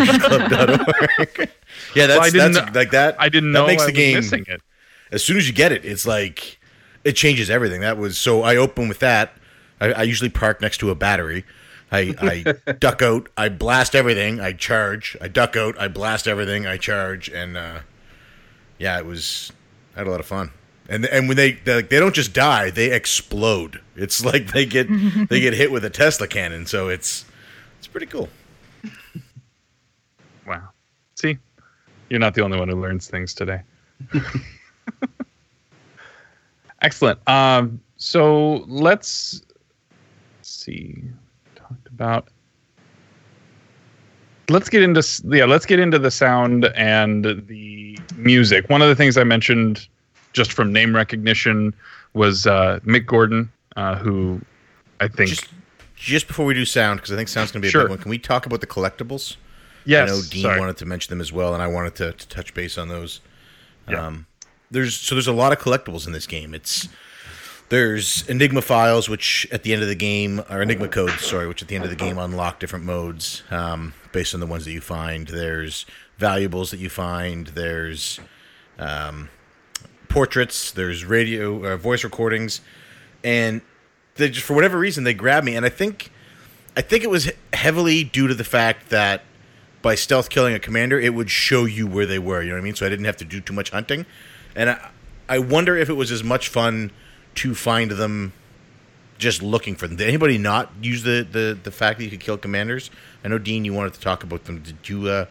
www.cartridgeclub.org. 0.04 1.50
yeah, 1.96 2.08
that's 2.08 2.20
Well, 2.34 2.50
that's 2.52 2.56
know- 2.56 2.72
like 2.80 2.92
that. 2.92 3.16
I 3.20 3.30
didn't 3.30 3.52
that 3.54 3.60
know 3.60 3.68
makes 3.68 3.84
I 3.84 3.88
the 3.88 3.92
was 3.92 3.98
game 3.98 4.16
missing 4.16 4.46
it. 4.48 4.62
as 5.12 5.24
soon 5.24 5.38
as 5.38 5.48
you 5.48 5.54
get 5.54 5.72
it, 5.72 5.86
it's 5.86 6.06
like 6.06 6.60
it 7.04 7.14
changes 7.14 7.50
everything. 7.50 7.82
That 7.82 7.98
was 7.98 8.18
so 8.18 8.44
I 8.44 8.56
open 8.56 8.88
with 8.88 9.00
that. 9.00 9.34
I, 9.80 9.92
I 9.92 10.04
usually 10.04 10.30
park 10.30 10.62
next 10.62 10.78
to 10.80 10.90
a 10.90 10.96
battery. 10.96 11.46
I, 11.92 12.16
I 12.20 12.72
duck 12.80 13.02
out, 13.02 13.30
I 13.38 13.50
blast 13.50 13.96
everything, 13.96 14.40
I 14.40 14.54
charge. 14.54 15.16
I 15.22 15.28
duck 15.28 15.56
out, 15.56 15.80
I 15.80 15.88
blast 15.88 16.28
everything, 16.28 16.66
I 16.66 16.78
charge, 16.78 17.30
and 17.30 17.56
uh, 17.56 17.80
yeah, 18.80 18.98
it 18.98 19.06
was. 19.06 19.52
I 19.96 20.00
had 20.00 20.08
a 20.08 20.12
lot 20.12 20.20
of 20.20 20.26
fun. 20.26 20.52
And 20.90 21.06
and 21.06 21.28
when 21.28 21.38
they 21.38 21.54
they, 21.54 21.82
they 21.84 22.00
don't 22.00 22.16
just 22.16 22.34
die, 22.34 22.72
they 22.72 22.92
explode. 22.92 23.80
It's 23.96 24.26
like 24.34 24.52
they 24.52 24.66
get 24.66 24.88
they 25.30 25.40
get 25.40 25.54
hit 25.54 25.72
with 25.72 25.86
a 25.86 25.90
Tesla 25.90 26.28
cannon. 26.28 26.66
So 26.66 26.90
it's 26.90 27.26
it's 27.78 27.88
pretty 27.88 28.08
cool. 28.08 28.30
Wow. 30.46 30.70
See, 31.16 31.38
you're 32.10 32.20
not 32.20 32.34
the 32.34 32.42
only 32.42 32.60
one 32.60 32.68
who 32.68 32.82
learns 32.82 33.08
things 33.08 33.34
today. 33.34 33.62
Excellent. 36.84 37.20
Um, 37.28 37.80
so 37.98 38.66
let's 38.68 39.42
see. 40.42 41.02
Talked 41.56 41.88
about. 41.88 42.28
Let's 44.50 44.70
get 44.70 44.84
into 44.84 45.02
yeah. 45.30 45.46
Let's 45.46 45.66
get 45.66 45.80
into 45.80 45.98
the 45.98 46.12
sound 46.12 46.66
and 46.76 47.24
the 47.48 47.98
music. 48.18 48.70
One 48.70 48.82
of 48.82 48.90
the 48.90 48.96
things 48.96 49.18
I 49.18 49.24
mentioned, 49.24 49.88
just 50.34 50.52
from 50.52 50.74
name 50.74 50.94
recognition, 50.96 51.74
was 52.14 52.46
uh, 52.46 52.80
Mick 52.86 53.06
Gordon, 53.06 53.50
uh, 53.78 53.96
who 53.96 54.42
I 55.00 55.08
think 55.08 55.30
Just 55.30 55.48
just 55.96 56.28
before 56.28 56.46
we 56.46 56.54
do 56.54 56.66
sound, 56.66 57.00
because 57.00 57.14
I 57.14 57.16
think 57.16 57.30
sound's 57.30 57.52
gonna 57.54 57.62
be 57.62 57.70
a 57.70 57.72
Sure. 57.72 57.84
big 57.84 57.92
one. 57.92 58.00
Can 58.00 58.10
we 58.10 58.18
talk 58.20 58.46
about 58.46 58.60
the 58.60 58.68
collectibles? 58.68 59.38
yes. 59.86 60.10
I 60.10 60.14
know 60.14 60.22
Dean 60.30 60.42
sorry. 60.42 60.60
wanted 60.60 60.78
to 60.78 60.86
mention 60.86 61.10
them 61.10 61.22
as 61.22 61.32
well, 61.32 61.54
and 61.54 61.64
I 61.64 61.68
wanted 61.68 61.96
to, 61.96 62.12
to 62.12 62.28
touch 62.28 62.54
base 62.54 62.78
on 62.78 62.90
those. 62.90 63.22
Yeah. 63.88 64.06
Um, 64.08 64.26
there's 64.74 64.96
so 64.96 65.16
there's 65.16 65.28
a 65.28 65.34
lot 65.34 65.52
of 65.54 65.60
collectibles 65.60 66.06
in 66.06 66.14
this 66.14 66.28
game. 66.28 66.54
It's 66.54 66.90
there's 67.70 68.28
Enigma 68.28 68.62
files, 68.62 69.08
which 69.08 69.48
at 69.52 69.64
the 69.64 69.74
end 69.74 69.82
of 69.82 69.88
the 69.88 69.96
game, 69.96 70.42
or 70.50 70.62
Enigma 70.62 70.90
codes, 70.90 71.26
sorry, 71.26 71.48
which 71.48 71.62
at 71.62 71.68
the 71.70 71.76
end 71.76 71.84
of 71.86 71.90
the 71.90 71.96
game 71.96 72.18
unlock 72.18 72.60
different 72.60 72.86
modes 72.86 73.44
um, 73.50 73.94
based 74.12 74.34
on 74.34 74.40
the 74.40 74.46
ones 74.46 74.66
that 74.66 74.72
you 74.72 74.82
find. 74.82 75.28
There's 75.28 75.86
valuables 76.18 76.72
that 76.72 76.80
you 76.80 76.90
find. 76.90 77.48
There's 77.48 78.20
um, 78.78 79.30
portraits. 80.10 80.72
There's 80.72 81.06
radio, 81.06 81.74
uh, 81.74 81.78
voice 81.78 82.04
recordings, 82.04 82.62
and 83.24 83.62
they 84.16 84.30
just 84.30 84.46
for 84.46 84.54
whatever 84.54 84.78
reason 84.78 85.04
they 85.04 85.14
grabbed 85.14 85.46
me, 85.46 85.56
and 85.56 85.66
I 85.66 85.70
think 85.70 86.12
I 86.76 86.82
think 86.82 87.04
it 87.04 87.10
was 87.10 87.32
heavily 87.54 88.04
due 88.04 88.28
to 88.28 88.34
the 88.34 88.44
fact 88.44 88.90
that 88.90 89.24
by 89.82 89.96
stealth 89.96 90.30
killing 90.30 90.54
a 90.54 90.60
commander, 90.60 91.00
it 91.00 91.14
would 91.14 91.30
show 91.30 91.66
you 91.66 91.86
where 91.86 92.06
they 92.06 92.20
were. 92.20 92.42
You 92.42 92.50
know 92.50 92.56
what 92.56 92.62
I 92.62 92.64
mean? 92.64 92.76
So 92.76 92.86
I 92.86 92.90
didn't 92.90 93.06
have 93.06 93.18
to 93.18 93.26
do 93.26 93.42
too 93.42 93.54
much 93.54 93.70
hunting, 93.72 94.06
and 94.56 94.72
I, 94.72 94.90
I 95.30 95.40
wonder 95.40 95.78
if 95.78 95.90
it 95.90 95.94
was 95.94 96.12
as 96.12 96.24
much 96.24 96.50
fun 96.50 96.92
to 97.36 97.56
find 97.56 97.92
them 97.92 98.34
just 99.18 99.42
looking 99.42 99.76
for 99.76 99.88
them. 99.88 99.98
Did 99.98 100.08
anybody 100.08 100.38
not 100.38 100.72
use 100.82 101.04
the, 101.04 101.26
the, 101.30 101.58
the 101.62 101.72
fact 101.72 102.00
that 102.00 102.06
you 102.06 102.10
could 102.10 102.20
kill 102.20 102.38
commanders? 102.38 102.92
I 103.24 103.30
know 103.30 103.38
Dean, 103.38 103.66
you 103.66 103.74
wanted 103.74 103.94
to 103.94 104.02
talk 104.02 104.24
about 104.24 104.44
them. 104.46 104.62
Did 104.62 104.90
you 104.90 105.08
uh, 105.08 105.26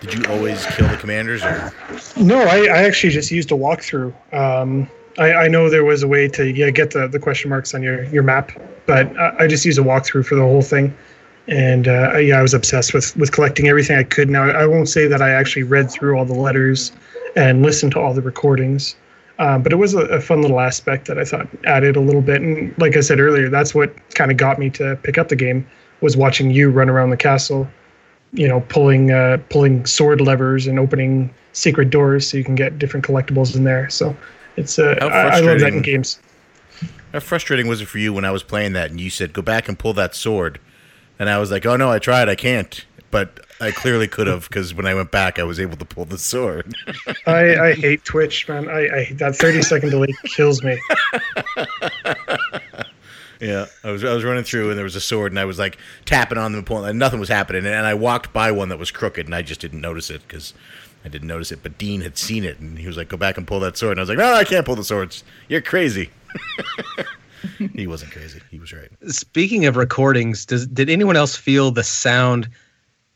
did 0.00 0.14
you 0.14 0.24
always 0.28 0.66
kill 0.66 0.88
the 0.88 0.96
commanders? 0.96 1.44
Or 1.44 1.72
No, 2.16 2.42
I, 2.42 2.64
I 2.64 2.82
actually 2.82 3.10
just 3.10 3.30
used 3.30 3.52
a 3.52 3.54
walkthrough. 3.54 4.12
Um, 4.34 4.88
I, 5.18 5.32
I 5.32 5.48
know 5.48 5.70
there 5.70 5.84
was 5.84 6.02
a 6.02 6.08
way 6.08 6.26
to 6.28 6.50
yeah 6.50 6.70
get 6.70 6.90
the, 6.90 7.06
the 7.06 7.20
question 7.20 7.50
marks 7.50 7.74
on 7.74 7.82
your, 7.82 8.04
your 8.04 8.24
map, 8.24 8.50
but 8.86 9.16
I, 9.16 9.44
I 9.44 9.46
just 9.46 9.64
used 9.64 9.78
a 9.78 9.82
walkthrough 9.82 10.26
for 10.26 10.34
the 10.34 10.42
whole 10.42 10.62
thing. 10.62 10.94
And 11.46 11.86
uh, 11.86 12.16
yeah, 12.18 12.38
I 12.38 12.42
was 12.42 12.54
obsessed 12.54 12.94
with, 12.94 13.16
with 13.16 13.32
collecting 13.32 13.68
everything 13.68 13.96
I 13.96 14.04
could. 14.04 14.28
Now, 14.28 14.44
I 14.44 14.66
won't 14.66 14.88
say 14.88 15.06
that 15.06 15.20
I 15.22 15.30
actually 15.30 15.64
read 15.64 15.90
through 15.90 16.16
all 16.16 16.24
the 16.24 16.34
letters 16.34 16.92
and 17.36 17.62
listen 17.62 17.90
to 17.90 18.00
all 18.00 18.14
the 18.14 18.22
recordings, 18.22 18.96
um, 19.38 19.62
but 19.62 19.72
it 19.72 19.76
was 19.76 19.94
a, 19.94 20.00
a 20.06 20.20
fun 20.20 20.42
little 20.42 20.60
aspect 20.60 21.06
that 21.08 21.18
I 21.18 21.24
thought 21.24 21.48
added 21.66 21.96
a 21.96 22.00
little 22.00 22.22
bit. 22.22 22.42
And 22.42 22.76
like 22.78 22.96
I 22.96 23.00
said 23.00 23.20
earlier, 23.20 23.48
that's 23.48 23.74
what 23.74 23.94
kind 24.14 24.30
of 24.30 24.36
got 24.36 24.58
me 24.58 24.70
to 24.70 24.96
pick 25.02 25.18
up 25.18 25.28
the 25.28 25.36
game 25.36 25.66
was 26.00 26.16
watching 26.16 26.50
you 26.50 26.70
run 26.70 26.90
around 26.90 27.10
the 27.10 27.16
castle 27.16 27.68
you 28.32 28.48
know, 28.48 28.60
pulling 28.68 29.10
uh, 29.10 29.38
pulling 29.50 29.84
sword 29.86 30.20
levers 30.20 30.66
and 30.66 30.78
opening 30.78 31.32
secret 31.52 31.90
doors 31.90 32.28
so 32.28 32.36
you 32.36 32.44
can 32.44 32.54
get 32.54 32.78
different 32.78 33.04
collectibles 33.04 33.54
in 33.54 33.64
there. 33.64 33.88
So 33.90 34.16
it's 34.56 34.78
uh, 34.78 34.96
I, 35.00 35.06
I 35.06 35.40
love 35.40 35.60
that 35.60 35.72
in 35.74 35.82
games. 35.82 36.18
how 37.12 37.20
frustrating 37.20 37.66
was 37.68 37.80
it 37.80 37.86
for 37.86 37.98
you 37.98 38.12
when 38.12 38.24
I 38.24 38.30
was 38.30 38.42
playing 38.42 38.72
that 38.72 38.90
and 38.90 39.00
you 39.00 39.10
said 39.10 39.32
go 39.32 39.42
back 39.42 39.68
and 39.68 39.78
pull 39.78 39.92
that 39.94 40.14
sword, 40.14 40.60
and 41.18 41.28
I 41.28 41.38
was 41.38 41.50
like, 41.50 41.66
oh 41.66 41.76
no, 41.76 41.90
I 41.90 41.98
tried, 41.98 42.28
I 42.28 42.34
can't, 42.34 42.84
but 43.12 43.46
I 43.60 43.70
clearly 43.70 44.08
could 44.08 44.26
have 44.26 44.48
because 44.48 44.74
when 44.74 44.86
I 44.86 44.94
went 44.94 45.12
back, 45.12 45.38
I 45.38 45.44
was 45.44 45.60
able 45.60 45.76
to 45.76 45.84
pull 45.84 46.04
the 46.04 46.18
sword. 46.18 46.74
I, 47.26 47.56
I 47.56 47.74
hate 47.74 48.04
Twitch, 48.04 48.48
man. 48.48 48.68
I, 48.68 48.88
I 48.88 49.12
that 49.12 49.36
thirty 49.36 49.62
second 49.62 49.90
delay 49.90 50.12
kills 50.24 50.64
me. 50.64 50.80
Yeah, 53.42 53.66
I 53.82 53.90
was 53.90 54.04
I 54.04 54.14
was 54.14 54.22
running 54.22 54.44
through 54.44 54.68
and 54.68 54.78
there 54.78 54.84
was 54.84 54.94
a 54.94 55.00
sword 55.00 55.32
and 55.32 55.38
I 55.40 55.44
was 55.44 55.58
like 55.58 55.76
tapping 56.04 56.38
on 56.38 56.52
them 56.52 56.60
and 56.60 56.66
pulling 56.66 56.88
and 56.88 56.96
nothing 56.96 57.18
was 57.18 57.28
happening 57.28 57.66
and 57.66 57.84
I 57.84 57.92
walked 57.92 58.32
by 58.32 58.52
one 58.52 58.68
that 58.68 58.78
was 58.78 58.92
crooked 58.92 59.26
and 59.26 59.34
I 59.34 59.42
just 59.42 59.60
didn't 59.60 59.80
notice 59.80 60.10
it 60.10 60.22
because 60.22 60.54
I 61.04 61.08
didn't 61.08 61.26
notice 61.26 61.50
it. 61.50 61.60
But 61.60 61.76
Dean 61.76 62.02
had 62.02 62.16
seen 62.16 62.44
it 62.44 62.60
and 62.60 62.78
he 62.78 62.86
was 62.86 62.96
like, 62.96 63.08
"Go 63.08 63.16
back 63.16 63.36
and 63.36 63.44
pull 63.44 63.58
that 63.58 63.76
sword." 63.76 63.98
And 63.98 64.00
I 64.00 64.02
was 64.02 64.08
like, 64.10 64.18
"No, 64.18 64.32
I 64.32 64.44
can't 64.44 64.64
pull 64.64 64.76
the 64.76 64.84
swords. 64.84 65.24
You're 65.48 65.60
crazy." 65.60 66.10
he 67.74 67.88
wasn't 67.88 68.12
crazy. 68.12 68.40
He 68.48 68.60
was 68.60 68.72
right. 68.72 68.90
Speaking 69.08 69.66
of 69.66 69.76
recordings, 69.76 70.46
does 70.46 70.68
did 70.68 70.88
anyone 70.88 71.16
else 71.16 71.34
feel 71.34 71.72
the 71.72 71.82
sound, 71.82 72.48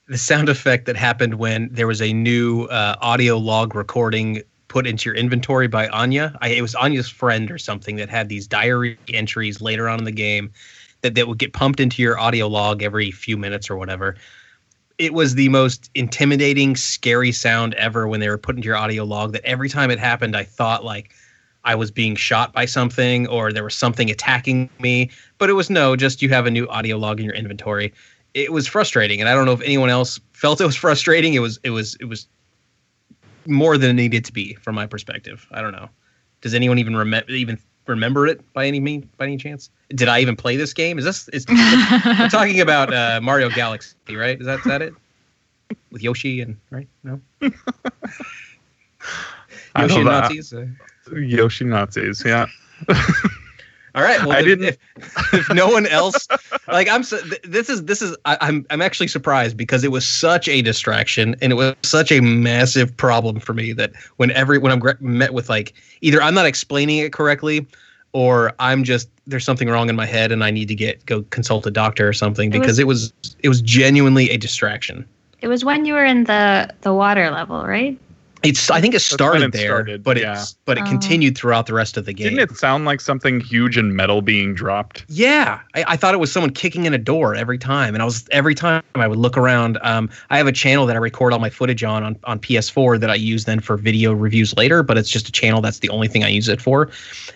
the 0.09 0.19
sound 0.19 0.49
effect 0.49 0.87
that 0.87 0.97
happened 0.97 1.35
when 1.35 1.69
there 1.73 1.87
was 1.87 2.01
a 2.01 2.13
new 2.13 2.65
uh, 2.65 2.97
audio 3.01 3.39
log 3.39 3.75
recording 3.75 4.43
put 4.69 4.87
into 4.87 5.09
your 5.09 5.17
inventory 5.17 5.67
by 5.67 5.89
Anya? 5.89 6.37
I, 6.41 6.49
it 6.49 6.63
was 6.63 6.75
Anya's 6.75 7.09
friend 7.09 7.51
or 7.51 7.59
something 7.59 7.97
that 7.97 8.09
had 8.09 8.29
these 8.29 8.47
diary 8.47 8.99
entries 9.13 9.61
later 9.61 9.89
on 9.89 9.99
in 9.99 10.05
the 10.05 10.13
game 10.13 10.53
that 11.03 11.15
that 11.17 11.27
would 11.27 11.39
get 11.39 11.53
pumped 11.53 11.81
into 11.81 12.03
your 12.03 12.19
audio 12.19 12.47
log 12.47 12.83
every 12.83 13.11
few 13.11 13.37
minutes 13.37 13.69
or 13.69 13.77
whatever. 13.77 14.17
It 14.99 15.13
was 15.13 15.35
the 15.35 15.49
most 15.49 15.91
intimidating, 15.95 16.77
scary 16.77 17.33
sound 17.33 17.75
ever 17.75 18.09
when 18.09 18.21
they 18.21 18.29
were 18.29 18.39
put 18.39 18.57
into 18.57 18.67
your 18.67 18.77
audio 18.77 19.05
log. 19.05 19.33
That 19.33 19.45
every 19.45 19.69
time 19.69 19.91
it 19.91 19.99
happened, 19.99 20.37
I 20.37 20.45
thought 20.45 20.85
like 20.85 21.11
I 21.65 21.75
was 21.75 21.91
being 21.91 22.15
shot 22.15 22.53
by 22.53 22.65
something 22.65 23.27
or 23.27 23.53
there 23.53 23.65
was 23.65 23.75
something 23.75 24.09
attacking 24.09 24.71
me. 24.79 25.11
But 25.39 25.51
it 25.51 25.55
was 25.55 25.69
no, 25.69 25.97
just 25.97 26.23
you 26.23 26.29
have 26.31 26.47
a 26.47 26.51
new 26.51 26.67
audio 26.69 26.97
log 26.97 27.19
in 27.19 27.27
your 27.27 27.35
inventory. 27.35 27.93
It 28.37 28.53
was 28.53 28.67
frustrating, 28.67 29.21
and 29.21 29.31
I 29.31 29.35
don't 29.35 29.47
know 29.47 29.53
if 29.53 29.63
anyone 29.63 29.89
else 29.89 30.21
felt 30.35 30.61
it 30.65 30.67
was 30.67 30.77
frustrating. 30.77 31.33
It 31.35 31.39
was 31.41 31.59
it 31.63 31.71
was 31.71 31.97
it 32.01 32.05
was 32.05 32.29
more 33.47 33.79
than 33.79 33.91
it 33.91 33.95
needed 33.95 34.25
to 34.27 34.33
be 34.33 34.55
from 34.55 34.75
my 34.75 34.87
perspective. 34.87 35.47
I 35.51 35.63
don't 35.63 35.73
know. 35.73 35.89
Does 36.43 36.53
anyone 36.53 36.79
even 36.79 36.95
remember 36.95 37.31
even 37.31 37.59
remember 37.87 38.27
it 38.27 38.41
by 38.53 38.67
any 38.67 38.79
mean 38.79 39.09
by 39.17 39.25
any 39.25 39.39
chance? 39.39 39.71
Did 39.89 40.09
I 40.09 40.21
even 40.21 40.37
play 40.37 40.57
this 40.57 40.75
game? 40.75 40.99
Is 40.99 41.05
this 41.05 41.29
is 41.29 41.47
we're 41.49 42.29
talking 42.29 42.61
about 42.61 42.93
uh, 42.93 43.21
Mario 43.23 43.49
Galaxy, 43.49 43.97
right? 44.11 44.39
Is 44.39 44.47
that 44.47 44.59
is 44.59 44.65
that 44.67 44.83
it? 44.83 44.93
With 45.91 46.03
Yoshi 46.03 46.43
and 46.43 46.59
right? 46.71 46.89
No. 47.03 47.21
Yoshi 49.79 49.95
know 49.95 49.97
and. 49.97 50.05
Nazis. 50.05 50.53
Uh, 50.53 50.67
Yoshi 51.15 51.65
Nazis, 51.65 52.23
yeah. 52.25 52.47
All 53.97 54.03
right. 54.03 54.21
Well, 54.21 54.33
I 54.33 54.41
if, 54.41 54.45
didn't- 54.45 54.65
If, 54.67 54.79
if 55.35 55.55
no 55.55 55.69
one 55.69 55.87
else, 55.87 56.29
like 56.69 56.87
I'm, 56.89 57.01
this 57.45 57.71
is 57.71 57.85
this 57.85 58.03
is 58.03 58.15
I, 58.27 58.37
I'm 58.43 58.67
I'm 58.69 58.83
actually 58.83 59.09
surprised 59.09 59.57
because 59.57 59.85
it 59.85 59.91
was 59.91 60.07
such 60.07 60.49
a 60.49 60.61
distraction 60.61 61.35
and 61.41 61.51
it 61.51 61.57
was 61.57 61.75
such 61.83 62.13
a 62.13 62.21
massive 62.21 62.95
problem 62.97 63.41
for 63.41 63.55
me 63.55 63.73
that 63.73 63.93
when 64.17 64.31
every 64.33 64.59
when 64.59 64.71
I'm 64.71 64.79
gre- 64.79 64.91
met 65.01 65.33
with 65.33 65.49
like 65.49 65.73
either 66.03 66.21
I'm 66.23 66.35
not 66.35 66.45
explaining 66.45 66.99
it 66.99 67.13
correctly, 67.15 67.67
or 68.13 68.53
I'm 68.59 68.85
just 68.85 69.09
there's 69.27 69.45
something 69.45 69.69
wrong 69.69 69.89
in 69.89 69.97
my 69.97 70.07
head 70.07 70.31
and 70.31 70.45
I 70.45 70.51
need 70.51 70.69
to 70.69 70.75
get 70.75 71.05
go 71.07 71.23
consult 71.31 71.67
a 71.67 71.71
doctor 71.71 72.07
or 72.07 72.13
something 72.13 72.53
It 72.53 72.59
was- 72.59 72.67
because 72.67 72.79
it 72.79 72.87
was 72.87 73.13
it 73.41 73.49
was 73.49 73.63
genuinely 73.63 74.29
a 74.31 74.37
distraction. 74.37 75.07
It 75.41 75.49
was 75.49 75.65
when 75.65 75.87
you 75.87 75.95
were 75.95 76.05
in 76.05 76.25
the 76.25 76.69
the 76.83 76.93
water 76.93 77.31
level, 77.31 77.65
right? 77.67 77.99
It's 78.43 78.71
I 78.71 78.81
think 78.81 78.95
it 78.95 79.01
started 79.01 79.43
it 79.43 79.53
there, 79.53 79.67
started, 79.69 80.03
but 80.03 80.19
yeah. 80.19 80.35
it's 80.35 80.57
but 80.67 80.77
it 80.79 80.85
Oh. 80.85 80.91
continued 80.91 81.37
throughout 81.37 81.67
the 81.67 81.75
rest 81.75 81.97
of 81.97 82.05
the 82.05 82.13
game. 82.13 82.35
Didn't 82.35 82.51
it 82.51 82.57
sound 82.57 82.85
like 82.85 83.01
something 83.01 83.41
huge 83.41 83.77
and 83.77 83.97
metal 83.97 84.21
being 84.23 84.55
dropped? 84.55 85.05
Yeah, 85.09 85.61
I, 85.75 85.85
I 85.89 85.97
thought 85.97 86.13
it 86.15 86.19
was 86.19 86.31
someone 86.31 86.51
kicking 86.53 86.85
in 86.85 86.93
a 86.95 86.99
door 86.99 87.35
every 87.35 87.59
time, 87.59 87.95
and 87.95 88.03
I 88.03 88.05
was 88.05 88.27
every 88.31 88.55
time 88.55 88.83
I 88.95 89.07
would 89.07 89.19
look 89.19 89.37
around. 89.39 89.79
Um, 89.83 90.11
I 90.31 90.37
have 90.37 90.47
a 90.47 90.53
channel 90.53 90.87
that 90.87 90.97
I 90.97 90.99
record 90.99 91.33
all 91.33 91.39
my 91.39 91.51
footage 91.51 91.83
on, 91.83 92.03
on 92.05 92.17
on 92.25 92.39
PS4 92.39 93.01
that 93.01 93.11
I 93.11 93.15
use 93.15 93.47
then 93.47 93.61
for 93.61 93.77
video 93.77 94.13
reviews 94.13 94.55
later, 94.57 94.83
but 94.83 94.99
it's 94.99 95.09
just 95.11 95.29
a 95.29 95.33
channel 95.33 95.61
that's 95.61 95.79
the 95.79 95.89
only 95.89 96.07
thing 96.09 96.23
I 96.23 96.29
use 96.29 96.49
it 96.49 96.61
for, 96.61 96.91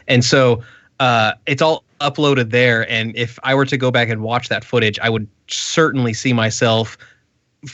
and 0.07 0.25
so 0.25 0.63
uh, 1.01 1.33
it's 1.47 1.63
all 1.63 1.83
uploaded 2.03 2.51
there. 2.51 2.89
And 2.91 3.17
if 3.17 3.39
I 3.43 3.55
were 3.55 3.65
to 3.67 3.77
go 3.79 3.91
back 3.91 4.11
and 4.11 4.23
watch 4.23 4.49
that 4.51 4.65
footage, 4.65 4.99
I 5.01 5.09
would 5.09 5.27
certainly 5.49 6.13
see 6.13 6.33
myself 6.35 6.99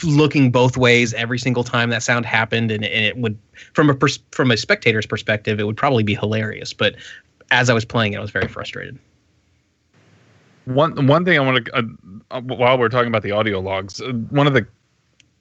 looking 0.03 0.51
both 0.51 0.77
ways 0.77 1.15
every 1.15 1.39
single 1.39 1.65
time 1.65 1.91
that 1.91 2.03
sound 2.03 2.27
happened, 2.27 2.71
and, 2.71 2.85
and 2.85 3.05
it 3.05 3.17
would 3.17 3.39
from 3.73 3.91
a 3.91 3.95
pers- 3.95 4.19
from 4.33 4.51
a 4.51 4.57
spectator's 4.57 5.07
perspective, 5.07 5.61
it 5.61 5.65
would 5.65 5.77
probably 5.77 6.03
be 6.03 6.15
hilarious, 6.15 6.73
but 6.73 6.97
as 7.51 7.71
I 7.71 7.75
was 7.75 7.85
playing 7.85 8.15
it, 8.15 8.17
I 8.17 8.21
was 8.21 8.31
very 8.31 8.49
frustrated. 8.49 8.99
One 10.65 11.07
one 11.07 11.25
thing 11.25 11.39
I 11.39 11.43
want 11.43 11.65
to 11.65 11.77
uh, 11.77 11.83
uh, 12.31 12.41
while 12.41 12.79
we're 12.79 12.89
talking 12.89 13.09
about 13.09 13.23
the 13.23 13.31
audio 13.31 13.61
logs, 13.61 14.01
uh, 14.01 14.13
one 14.31 14.47
of 14.47 14.55
the 14.55 14.67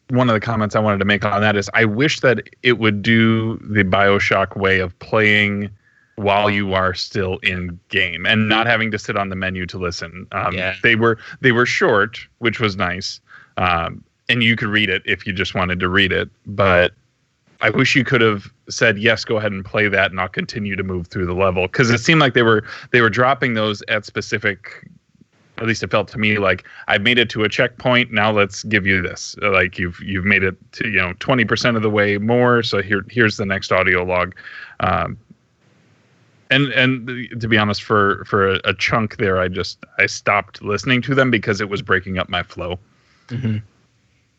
one 0.10 0.30
of 0.30 0.34
the 0.36 0.40
comments 0.40 0.76
I 0.76 0.80
wanted 0.80 1.00
to 1.00 1.06
make 1.06 1.26
on 1.26 1.42
that 1.42 1.56
is 1.56 1.70
I 1.74 1.86
wish 1.86 2.20
that 2.20 2.48
it 2.62 2.78
would 2.78 3.02
do 3.02 3.58
the 3.58 3.84
BioShock 3.84 4.56
way 4.56 4.80
of 4.80 4.98
playing 5.00 5.72
while 6.16 6.50
you 6.50 6.74
are 6.74 6.94
still 6.94 7.40
in 7.40 7.80
game 7.90 8.26
and 8.26 8.48
not 8.48 8.68
having 8.68 8.92
to 8.92 9.00
sit 9.00 9.18
on 9.18 9.30
the 9.30 9.36
menu 9.36 9.66
to 9.66 9.78
listen. 9.78 10.28
Um, 10.32 10.54
Yeah. 10.54 10.76
They 10.84 10.96
were 10.96 11.18
they 11.42 11.52
were 11.52 11.66
short, 11.66 12.20
which 12.38 12.60
was 12.60 12.76
nice, 12.76 13.20
um, 13.58 14.04
and 14.30 14.44
you 14.44 14.56
could 14.56 14.70
read 14.70 14.90
it 14.90 15.04
if 15.06 15.26
you 15.26 15.34
just 15.34 15.56
wanted 15.56 15.80
to 15.80 15.90
read 15.90 16.12
it. 16.12 16.30
But 16.46 16.94
I 17.62 17.70
wish 17.70 17.96
you 17.96 18.04
could 18.04 18.22
have 18.22 18.52
said 18.70 18.98
yes, 18.98 19.24
go 19.26 19.38
ahead 19.38 19.52
and 19.52 19.64
play 19.64 19.88
that, 19.88 20.12
and 20.12 20.20
I'll 20.20 20.28
continue 20.28 20.76
to 20.76 20.84
move 20.84 21.08
through 21.08 21.26
the 21.26 21.34
level 21.34 21.64
because 21.64 21.90
it 21.90 22.00
seemed 22.00 22.20
like 22.20 22.34
they 22.34 22.44
were 22.44 22.64
they 22.92 23.02
were 23.02 23.10
dropping 23.10 23.54
those 23.54 23.82
at 23.88 24.06
specific 24.06 24.88
at 25.58 25.66
least 25.66 25.82
it 25.84 25.90
felt 25.90 26.10
to 26.10 26.18
me 26.18 26.38
like 26.38 26.66
I've 26.90 27.02
made 27.02 27.18
it 27.18 27.30
to 27.30 27.44
a 27.46 27.50
checkpoint. 27.50 28.12
Now 28.12 28.30
let's 28.30 28.64
give 28.64 28.86
you 28.86 29.02
this. 29.02 29.38
Like 29.42 29.80
you've 29.80 30.00
you've 30.02 30.26
made 30.26 30.44
it 30.44 30.58
to 30.74 30.90
you 30.90 30.98
know 30.98 31.14
twenty 31.20 31.46
percent 31.46 31.78
of 31.78 31.84
the 31.84 31.90
way 31.90 32.18
more. 32.18 32.62
So 32.62 32.82
here 32.82 33.06
here's 33.10 33.38
the 33.38 33.46
next 33.46 33.72
audio 33.72 34.04
log. 34.04 34.36
Um, 34.82 35.18
and 36.52 36.68
and 36.74 37.40
to 37.40 37.48
be 37.48 37.58
honest, 37.58 37.84
for 37.84 38.26
for 38.26 38.56
a, 38.66 38.74
chunk 38.74 39.18
there, 39.18 39.40
I 39.40 39.48
just 39.48 39.80
I 39.98 40.08
stopped 40.08 40.62
listening 40.62 41.02
to 41.04 41.16
them 41.16 41.32
because 41.32 41.62
it 41.62 41.70
was 41.70 41.82
breaking 41.82 42.18
up 42.18 42.28
my 42.28 42.44
flow 42.44 42.78
Mm-hmm. 43.28 43.58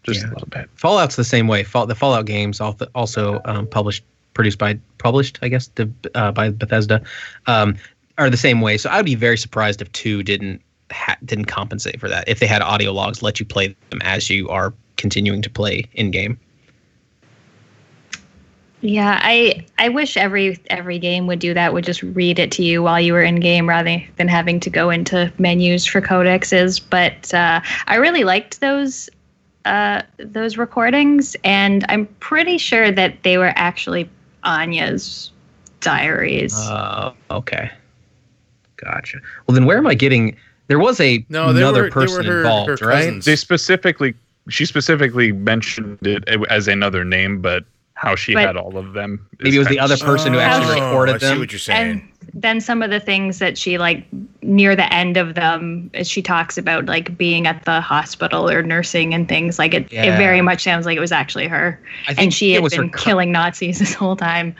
Just 0.06 0.24
Yeah. 0.24 0.30
a 0.30 0.32
little 0.32 0.48
bit. 0.48 0.68
Fallout's 0.74 1.16
the 1.16 1.24
same 1.24 1.48
way. 1.48 1.62
Fall, 1.64 1.86
the 1.86 1.94
Fallout 1.94 2.26
games 2.26 2.60
also 2.60 3.40
um, 3.44 3.66
published, 3.66 4.04
produced 4.34 4.58
by, 4.58 4.78
published, 4.98 5.38
I 5.42 5.48
guess, 5.48 5.68
the, 5.74 5.90
uh, 6.14 6.32
by 6.32 6.50
Bethesda, 6.50 7.02
um, 7.46 7.76
are 8.18 8.30
the 8.30 8.36
same 8.36 8.60
way. 8.60 8.78
So 8.78 8.88
I 8.88 8.96
would 8.96 9.06
be 9.06 9.14
very 9.14 9.36
surprised 9.36 9.82
if 9.82 9.90
two 9.92 10.22
didn't 10.22 10.62
ha- 10.90 11.18
didn't 11.24 11.46
compensate 11.46 12.00
for 12.00 12.08
that. 12.08 12.28
If 12.28 12.38
they 12.38 12.46
had 12.46 12.62
audio 12.62 12.92
logs, 12.92 13.22
let 13.22 13.38
you 13.40 13.46
play 13.46 13.76
them 13.90 14.00
as 14.02 14.30
you 14.30 14.48
are 14.48 14.72
continuing 14.96 15.42
to 15.42 15.50
play 15.50 15.84
in 15.92 16.10
game. 16.10 16.38
Yeah, 18.82 19.18
I 19.22 19.64
I 19.78 19.88
wish 19.88 20.16
every 20.16 20.58
every 20.70 20.98
game 20.98 21.26
would 21.26 21.38
do 21.38 21.54
that. 21.54 21.72
Would 21.72 21.84
just 21.84 22.02
read 22.02 22.38
it 22.38 22.52
to 22.52 22.62
you 22.62 22.82
while 22.82 23.00
you 23.00 23.14
were 23.14 23.22
in 23.22 23.40
game, 23.40 23.68
rather 23.68 24.02
than 24.16 24.28
having 24.28 24.60
to 24.60 24.70
go 24.70 24.90
into 24.90 25.32
menus 25.38 25.86
for 25.86 26.00
codexes. 26.00 26.80
But 26.88 27.32
uh, 27.34 27.60
I 27.86 27.96
really 27.96 28.24
liked 28.24 28.60
those 28.60 29.08
uh, 29.66 30.02
those 30.18 30.56
recordings, 30.56 31.36
and 31.44 31.84
I'm 31.88 32.06
pretty 32.20 32.56
sure 32.56 32.90
that 32.92 33.22
they 33.22 33.36
were 33.36 33.52
actually 33.56 34.08
Anya's 34.44 35.32
diaries. 35.80 36.56
Uh, 36.56 37.12
okay, 37.30 37.70
gotcha. 38.76 39.18
Well, 39.46 39.54
then 39.54 39.66
where 39.66 39.78
am 39.78 39.86
I 39.86 39.94
getting? 39.94 40.36
There 40.68 40.78
was 40.78 41.00
a 41.00 41.24
No, 41.28 41.52
they 41.52 41.60
another 41.60 41.82
were, 41.84 41.90
person 41.90 42.24
her, 42.24 42.38
involved, 42.38 42.80
her 42.80 42.86
right? 42.86 43.22
They 43.22 43.36
specifically 43.36 44.14
she 44.48 44.64
specifically 44.64 45.32
mentioned 45.32 45.98
it 46.06 46.24
as 46.48 46.68
another 46.68 47.04
name, 47.04 47.40
but 47.40 47.64
how 47.96 48.14
she 48.14 48.34
But- 48.34 48.46
had 48.46 48.56
all 48.56 48.76
of 48.76 48.92
them. 48.92 49.26
Maybe 49.40 49.56
it 49.56 49.58
was 49.58 49.68
the 49.68 49.78
other 49.80 49.96
person 49.96 50.32
who 50.34 50.38
actually 50.38 50.80
Oh, 50.80 50.84
recorded 50.86 51.14
I 51.16 51.18
see 51.18 51.26
them. 51.26 51.38
what 51.40 51.50
you're 51.50 51.58
saying. 51.58 51.90
and 51.90 52.02
then 52.42 52.60
some 52.60 52.82
of 52.82 52.90
the 52.90 53.00
things 53.00 53.38
that 53.38 53.56
she 53.56 53.78
like 53.78 54.04
near 54.42 54.76
the 54.76 54.92
end 54.92 55.16
of 55.16 55.34
them 55.34 55.90
as 55.94 56.06
she 56.08 56.20
talks 56.20 56.58
about 56.58 56.84
like 56.86 57.16
being 57.16 57.46
at 57.46 57.64
the 57.64 57.80
hospital 57.80 58.50
or 58.50 58.62
nursing 58.62 59.14
and 59.14 59.28
things 59.28 59.58
like 59.58 59.72
it, 59.72 59.90
it 59.90 60.16
very 60.18 60.42
much 60.42 60.62
sounds 60.62 60.84
like 60.84 60.96
it 60.96 61.00
was 61.00 61.12
actually 61.12 61.46
her 61.48 61.80
I 62.06 62.08
think 62.12 62.20
and 62.20 62.34
she 62.34 62.52
had 62.52 62.62
was 62.62 62.74
been 62.76 62.90
cou- 62.90 63.02
killing 63.02 63.32
nazis 63.32 63.78
this 63.80 63.94
whole 63.94 64.16
time 64.16 64.54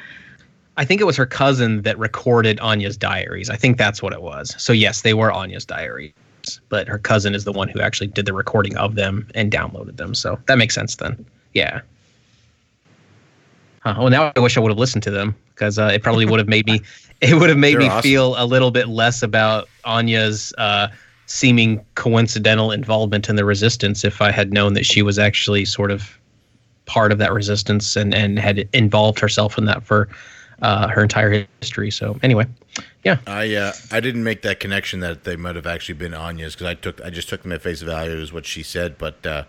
I 0.79 0.85
think 0.87 1.01
it 1.03 1.05
was 1.05 1.17
her 1.17 1.27
cousin 1.27 1.83
that 1.83 1.99
recorded 1.99 2.61
Anya's 2.61 2.99
diaries. 2.99 3.49
I 3.49 3.57
think 3.57 3.79
that's 3.79 4.03
what 4.03 4.13
it 4.13 4.21
was. 4.21 4.55
So 4.59 4.75
yes, 4.75 5.01
they 5.01 5.15
were 5.15 5.33
Anya's 5.33 5.65
diaries, 5.65 6.13
but 6.69 6.87
her 6.87 6.99
cousin 6.99 7.35
is 7.35 7.45
the 7.45 7.53
one 7.53 7.69
who 7.69 7.81
actually 7.81 8.09
did 8.09 8.27
the 8.27 8.35
recording 8.35 8.77
of 8.77 8.95
them 8.95 9.27
and 9.35 9.51
downloaded 9.51 9.97
them. 9.97 10.15
So 10.15 10.39
that 10.49 10.59
makes 10.59 10.75
sense 10.75 10.97
then. 10.97 11.25
Yeah. 11.55 11.81
Huh. 13.87 13.95
Well, 14.01 14.11
now 14.11 14.33
I 14.35 14.41
wish 14.41 14.57
I 14.57 14.61
would 14.61 14.73
have 14.73 14.79
listened 14.79 15.05
to 15.05 15.13
them 15.13 15.37
because 15.55 15.79
uh, 15.79 15.93
it 15.95 16.03
probably 16.03 16.27
would 16.31 16.41
have 16.41 16.49
made 16.49 16.67
me. 16.67 16.81
It 17.21 17.35
would 17.35 17.49
have 17.49 17.57
made 17.57 17.75
They're 17.75 17.83
me 17.83 17.89
awesome. 17.89 18.03
feel 18.03 18.35
a 18.37 18.45
little 18.45 18.73
bit 18.73 18.89
less 18.89 19.23
about 19.23 19.69
Anya's 19.85 20.53
uh, 20.59 20.89
seeming 21.27 21.85
coincidental 21.95 22.73
involvement 22.73 23.29
in 23.29 23.37
the 23.37 23.45
resistance 23.45 24.03
if 24.03 24.21
I 24.21 24.33
had 24.33 24.53
known 24.53 24.73
that 24.73 24.85
she 24.85 25.03
was 25.03 25.21
actually 25.21 25.67
sort 25.67 25.93
of 25.93 26.19
part 26.87 27.13
of 27.13 27.19
that 27.19 27.33
resistance 27.33 27.95
and 27.95 28.13
and 28.13 28.41
had 28.41 28.69
involved 28.73 29.21
herself 29.21 29.57
in 29.57 29.67
that 29.67 29.85
for 29.85 30.09
uh, 30.63 30.89
her 30.89 31.05
entire 31.05 31.47
history. 31.61 31.93
So 31.93 32.19
anyway, 32.25 32.47
yeah. 33.05 33.19
I 33.29 33.55
uh, 33.55 33.73
I 33.93 34.01
didn't 34.01 34.25
make 34.25 34.43
that 34.43 34.59
connection 34.59 34.99
that 34.99 35.23
they 35.23 35.37
might 35.37 35.55
have 35.55 35.67
actually 35.69 35.95
been 35.95 36.13
Anya's 36.13 36.57
because 36.57 36.67
I 36.67 36.75
took 36.75 37.01
I 37.05 37.11
just 37.11 37.29
took 37.29 37.45
them 37.45 37.53
at 37.53 37.63
face 37.63 37.83
value 37.83 38.21
as 38.21 38.33
what 38.33 38.47
she 38.47 38.65
said, 38.65 38.99
but 38.99 39.25
uh, 39.25 39.45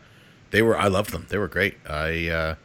they 0.51 0.61
were 0.61 0.77
I 0.77 0.89
loved 0.89 1.11
them. 1.11 1.25
They 1.27 1.39
were 1.39 1.47
great. 1.47 1.73
I 1.89 2.29
uh, 2.29 2.55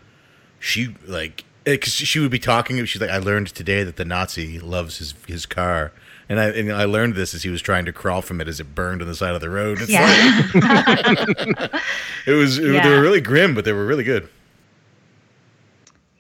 she 0.60 0.94
like 1.06 1.46
Eh, 1.66 1.72
because 1.74 1.93
she 1.93 2.18
would 2.18 2.30
be 2.30 2.39
talking. 2.39 2.84
She's 2.84 3.01
like, 3.01 3.10
I 3.10 3.18
learned 3.18 3.48
today 3.48 3.84
that 3.84 3.97
the 3.97 4.05
Nazi 4.05 4.59
loves 4.59 4.98
his 4.98 5.14
his 5.26 5.47
car. 5.47 5.93
And 6.28 6.40
I, 6.40 6.47
and 6.51 6.72
I 6.72 6.84
learned 6.84 7.14
this 7.14 7.34
as 7.34 7.43
he 7.43 7.51
was 7.51 7.60
trying 7.60 7.84
to 7.84 7.93
crawl 7.93 8.22
from 8.22 8.40
it 8.40 8.48
as 8.48 8.59
it 8.59 8.74
burned 8.74 9.02
on 9.02 9.09
the 9.09 9.14
side 9.14 9.34
of 9.34 9.40
the 9.43 9.51
road. 9.51 9.78
It's 9.82 9.93
like- 9.93 11.68
yeah 11.68 11.78
it 12.26 12.32
was 12.32 12.59
it- 12.59 12.62
they 12.82 12.89
were 12.89 13.01
really 13.02 13.20
grim, 13.20 13.55
but 13.55 13.64
they 13.64 13.72
were 13.72 13.84
really 13.86 14.05
good. 14.05 14.28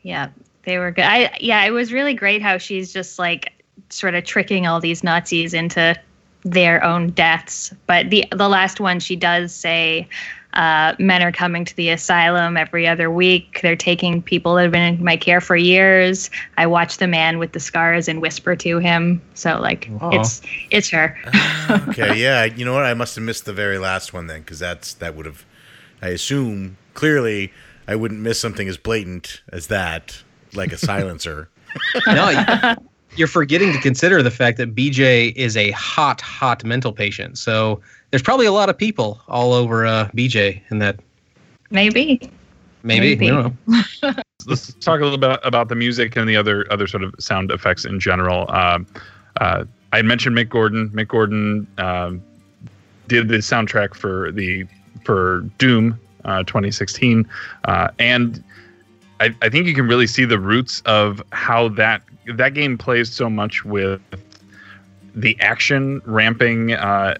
yeah 0.02 0.28
they 0.64 0.78
were 0.78 0.90
good 0.90 1.04
i 1.04 1.36
yeah 1.40 1.64
it 1.64 1.70
was 1.70 1.92
really 1.92 2.14
great 2.14 2.42
how 2.42 2.58
she's 2.58 2.92
just 2.92 3.18
like 3.18 3.52
sort 3.88 4.14
of 4.14 4.24
tricking 4.24 4.66
all 4.66 4.80
these 4.80 5.02
nazis 5.04 5.54
into 5.54 5.94
their 6.44 6.82
own 6.84 7.10
deaths 7.10 7.72
but 7.86 8.10
the 8.10 8.24
the 8.32 8.48
last 8.48 8.80
one 8.80 8.98
she 9.00 9.14
does 9.16 9.54
say 9.54 10.08
uh, 10.54 10.94
men 10.98 11.22
are 11.22 11.32
coming 11.32 11.64
to 11.64 11.74
the 11.76 11.88
asylum 11.90 12.56
every 12.56 12.86
other 12.86 13.10
week. 13.10 13.60
They're 13.62 13.76
taking 13.76 14.20
people 14.22 14.54
that 14.56 14.62
have 14.64 14.72
been 14.72 14.94
in 14.94 15.04
my 15.04 15.16
care 15.16 15.40
for 15.40 15.56
years. 15.56 16.30
I 16.58 16.66
watch 16.66 16.98
the 16.98 17.06
man 17.06 17.38
with 17.38 17.52
the 17.52 17.60
scars 17.60 18.08
and 18.08 18.20
whisper 18.20 18.54
to 18.56 18.78
him. 18.78 19.22
So 19.34 19.58
like 19.60 19.88
Aw. 20.00 20.20
it's 20.20 20.42
it's 20.70 20.90
her. 20.90 21.16
okay, 21.88 22.16
yeah. 22.16 22.44
You 22.44 22.64
know 22.64 22.74
what? 22.74 22.84
I 22.84 22.94
must 22.94 23.14
have 23.14 23.24
missed 23.24 23.44
the 23.44 23.52
very 23.52 23.78
last 23.78 24.12
one 24.12 24.26
then, 24.26 24.40
because 24.40 24.58
that's 24.58 24.94
that 24.94 25.14
would 25.14 25.26
have. 25.26 25.44
I 26.02 26.08
assume 26.08 26.76
clearly 26.94 27.52
I 27.88 27.96
wouldn't 27.96 28.20
miss 28.20 28.38
something 28.40 28.68
as 28.68 28.76
blatant 28.76 29.42
as 29.52 29.68
that, 29.68 30.22
like 30.54 30.72
a 30.72 30.78
silencer. 30.88 31.48
no, 32.06 32.28
you- 32.30 32.76
you're 33.16 33.28
forgetting 33.28 33.72
to 33.72 33.78
consider 33.80 34.22
the 34.22 34.30
fact 34.30 34.56
that 34.56 34.74
BJ 34.74 35.34
is 35.36 35.54
a 35.56 35.70
hot, 35.72 36.20
hot 36.22 36.64
mental 36.64 36.92
patient. 36.92 37.36
So 37.38 37.80
there's 38.12 38.22
probably 38.22 38.46
a 38.46 38.52
lot 38.52 38.68
of 38.68 38.78
people 38.78 39.20
all 39.26 39.52
over 39.54 39.84
uh, 39.84 40.08
BJ 40.14 40.60
in 40.70 40.78
that. 40.78 41.00
Maybe. 41.70 42.20
Maybe, 42.84 43.16
Maybe. 43.16 43.28
Don't 43.28 43.56
know. 43.66 44.12
let's 44.46 44.74
talk 44.74 45.00
a 45.00 45.04
little 45.04 45.18
bit 45.18 45.40
about 45.44 45.68
the 45.68 45.74
music 45.74 46.16
and 46.16 46.28
the 46.28 46.36
other 46.36 46.70
other 46.70 46.86
sort 46.86 47.02
of 47.02 47.14
sound 47.18 47.50
effects 47.50 47.84
in 47.84 47.98
general. 47.98 48.50
Um, 48.52 48.86
uh, 49.40 49.64
I 49.92 49.96
had 49.96 50.04
mentioned 50.04 50.36
Mick 50.36 50.50
Gordon. 50.50 50.90
Mick 50.90 51.08
Gordon 51.08 51.66
um, 51.78 52.22
did 53.08 53.28
the 53.28 53.36
soundtrack 53.36 53.94
for 53.94 54.30
the 54.32 54.66
for 55.04 55.40
Doom 55.58 55.98
uh, 56.24 56.42
2016, 56.44 57.26
uh, 57.64 57.88
and 57.98 58.44
I, 59.20 59.34
I 59.40 59.48
think 59.48 59.66
you 59.66 59.74
can 59.74 59.88
really 59.88 60.06
see 60.06 60.26
the 60.26 60.38
roots 60.38 60.82
of 60.84 61.22
how 61.32 61.68
that 61.70 62.02
that 62.26 62.52
game 62.52 62.76
plays 62.76 63.10
so 63.10 63.30
much 63.30 63.64
with 63.64 64.02
the 65.14 65.38
action 65.40 66.02
ramping 66.04 66.72
uh, 66.72 67.16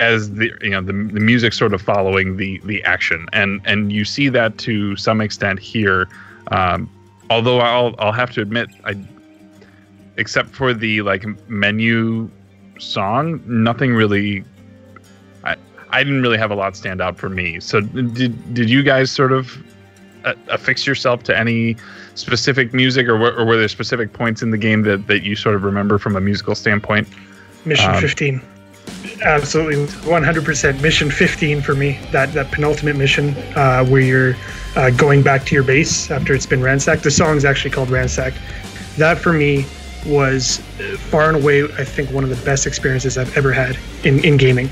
as 0.00 0.30
the 0.32 0.50
you 0.62 0.70
know 0.70 0.80
the, 0.80 0.92
the 0.92 1.20
music 1.20 1.52
sort 1.52 1.72
of 1.74 1.82
following 1.82 2.36
the 2.36 2.60
the 2.64 2.82
action. 2.84 3.26
And 3.32 3.60
and 3.64 3.92
you 3.92 4.04
see 4.04 4.28
that 4.30 4.58
to 4.58 4.96
some 4.96 5.20
extent 5.20 5.58
here. 5.58 6.08
Um, 6.48 6.90
although 7.30 7.58
I'll 7.60 7.94
I'll 7.98 8.12
have 8.12 8.30
to 8.32 8.40
admit 8.40 8.68
I 8.84 8.94
except 10.16 10.50
for 10.50 10.74
the 10.74 11.02
like 11.02 11.24
menu 11.48 12.28
song 12.78 13.40
nothing 13.46 13.94
really 13.94 14.44
I 15.44 15.56
I 15.90 16.02
didn't 16.02 16.22
really 16.22 16.38
have 16.38 16.50
a 16.50 16.54
lot 16.54 16.76
stand 16.76 17.00
out 17.00 17.16
for 17.16 17.28
me. 17.28 17.60
So 17.60 17.80
did 17.80 18.54
did 18.54 18.68
you 18.68 18.82
guys 18.82 19.10
sort 19.10 19.32
of 19.32 19.56
uh, 20.24 20.34
affix 20.48 20.86
yourself 20.86 21.22
to 21.24 21.36
any 21.36 21.76
specific 22.14 22.72
music 22.72 23.08
or, 23.08 23.16
were- 23.16 23.32
or 23.34 23.44
were 23.44 23.56
there 23.56 23.68
specific 23.68 24.12
points 24.12 24.42
in 24.42 24.50
the 24.52 24.58
game 24.58 24.82
that, 24.82 25.06
that 25.08 25.22
you 25.24 25.34
sort 25.34 25.54
of 25.56 25.64
remember 25.64 25.98
from 25.98 26.14
a 26.14 26.20
musical 26.20 26.54
standpoint? 26.54 27.08
Mission 27.64 27.90
Um, 27.90 28.00
15. 28.00 28.40
Absolutely, 29.22 29.86
100% 29.86 30.82
mission 30.82 31.10
15 31.10 31.62
for 31.62 31.74
me. 31.74 31.98
That 32.10 32.32
that 32.32 32.50
penultimate 32.50 32.96
mission 32.96 33.36
uh, 33.54 33.84
where 33.84 34.00
you're 34.00 34.36
uh, 34.76 34.90
going 34.90 35.22
back 35.22 35.44
to 35.46 35.54
your 35.54 35.64
base 35.64 36.10
after 36.10 36.34
it's 36.34 36.46
been 36.46 36.62
ransacked. 36.62 37.02
The 37.02 37.10
song 37.10 37.36
is 37.36 37.44
actually 37.44 37.70
called 37.70 37.90
Ransacked. 37.90 38.36
That 38.96 39.18
for 39.18 39.32
me 39.32 39.66
was 40.06 40.58
uh, 40.58 40.96
far 40.96 41.28
and 41.28 41.36
away, 41.36 41.62
I 41.62 41.84
think, 41.84 42.10
one 42.10 42.24
of 42.24 42.30
the 42.30 42.44
best 42.44 42.66
experiences 42.66 43.16
I've 43.16 43.36
ever 43.36 43.52
had 43.52 43.78
in, 44.04 44.24
in 44.24 44.36
gaming. 44.36 44.68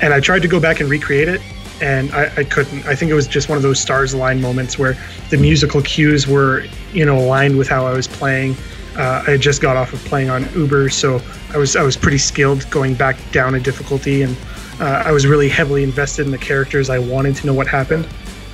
And 0.00 0.14
I 0.14 0.20
tried 0.20 0.42
to 0.42 0.48
go 0.48 0.58
back 0.58 0.80
and 0.80 0.88
recreate 0.88 1.28
it, 1.28 1.40
and 1.80 2.10
I, 2.12 2.32
I 2.38 2.44
couldn't. 2.44 2.86
I 2.86 2.94
think 2.94 3.10
it 3.10 3.14
was 3.14 3.26
just 3.26 3.48
one 3.48 3.56
of 3.56 3.62
those 3.62 3.78
stars 3.78 4.14
aligned 4.14 4.40
moments 4.40 4.78
where 4.78 4.96
the 5.30 5.36
musical 5.36 5.82
cues 5.82 6.26
were, 6.26 6.64
you 6.92 7.04
know, 7.04 7.18
aligned 7.18 7.58
with 7.58 7.68
how 7.68 7.86
I 7.86 7.92
was 7.92 8.08
playing. 8.08 8.56
Uh, 8.96 9.24
I 9.26 9.30
had 9.32 9.40
just 9.40 9.62
got 9.62 9.76
off 9.76 9.92
of 9.92 10.00
playing 10.04 10.28
on 10.28 10.46
Uber, 10.54 10.90
so 10.90 11.20
I 11.54 11.58
was 11.58 11.76
I 11.76 11.82
was 11.82 11.96
pretty 11.96 12.18
skilled 12.18 12.68
going 12.70 12.94
back 12.94 13.16
down 13.32 13.54
a 13.54 13.60
difficulty, 13.60 14.22
and 14.22 14.36
uh, 14.80 15.02
I 15.06 15.12
was 15.12 15.26
really 15.26 15.48
heavily 15.48 15.82
invested 15.82 16.26
in 16.26 16.32
the 16.32 16.38
characters. 16.38 16.90
I 16.90 16.98
wanted 16.98 17.36
to 17.36 17.46
know 17.46 17.54
what 17.54 17.66
happened, 17.66 18.06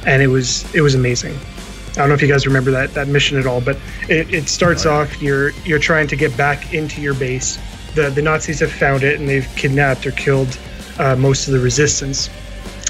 and 0.06 0.23
it 0.23 0.28
was 0.28 0.73
it 0.74 0.81
was 0.81 0.94
amazing. 0.94 1.36
I 1.93 2.02
don't 2.02 2.10
know 2.10 2.15
if 2.15 2.23
you 2.23 2.28
guys 2.28 2.47
remember 2.47 2.70
that 2.70 2.94
that 2.94 3.09
mission 3.09 3.39
at 3.39 3.47
all, 3.47 3.60
but 3.60 3.77
it, 4.09 4.32
it 4.32 4.48
starts 4.48 4.86
off 4.86 5.20
you're 5.20 5.51
you're 5.65 5.81
trying 5.81 6.06
to 6.09 6.16
get 6.16 6.36
back 6.36 6.73
into 6.73 7.01
your 7.01 7.15
base. 7.15 7.59
The 7.94 8.10
the 8.10 8.23
Nazis 8.23 8.60
have 8.60 8.70
found 8.70 9.02
it 9.02 9.19
and 9.19 9.28
they've 9.28 9.48
kidnapped 9.56 10.06
or 10.06 10.12
killed 10.12 10.56
uh, 10.98 11.16
most 11.16 11.48
of 11.48 11.55
the 11.55 11.60
resistance. 11.60 12.31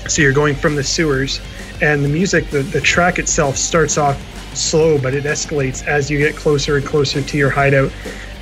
So 0.08 0.20
you're 0.20 0.32
going 0.32 0.54
from 0.54 0.74
the 0.74 0.84
sewers, 0.84 1.40
and 1.80 2.04
the 2.04 2.08
music, 2.08 2.48
the, 2.48 2.60
the 2.60 2.80
track 2.80 3.18
itself 3.18 3.56
starts 3.56 3.98
off 3.98 4.16
slow, 4.58 4.98
but 4.98 5.14
it 5.14 5.24
escalates 5.24 5.86
as 5.86 6.10
you 6.10 6.18
get 6.18 6.36
closer 6.36 6.76
and 6.76 6.84
closer 6.84 7.22
to 7.22 7.38
your 7.38 7.50
hideout, 7.50 7.92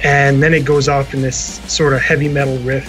and 0.03 0.43
then 0.43 0.55
it 0.55 0.65
goes 0.65 0.89
off 0.89 1.15
in 1.15 1.23
this 1.23 1.61
sort 1.73 1.93
of 1.93 2.01
heavy 2.01 2.29
metal 2.29 2.59
riff, 2.59 2.87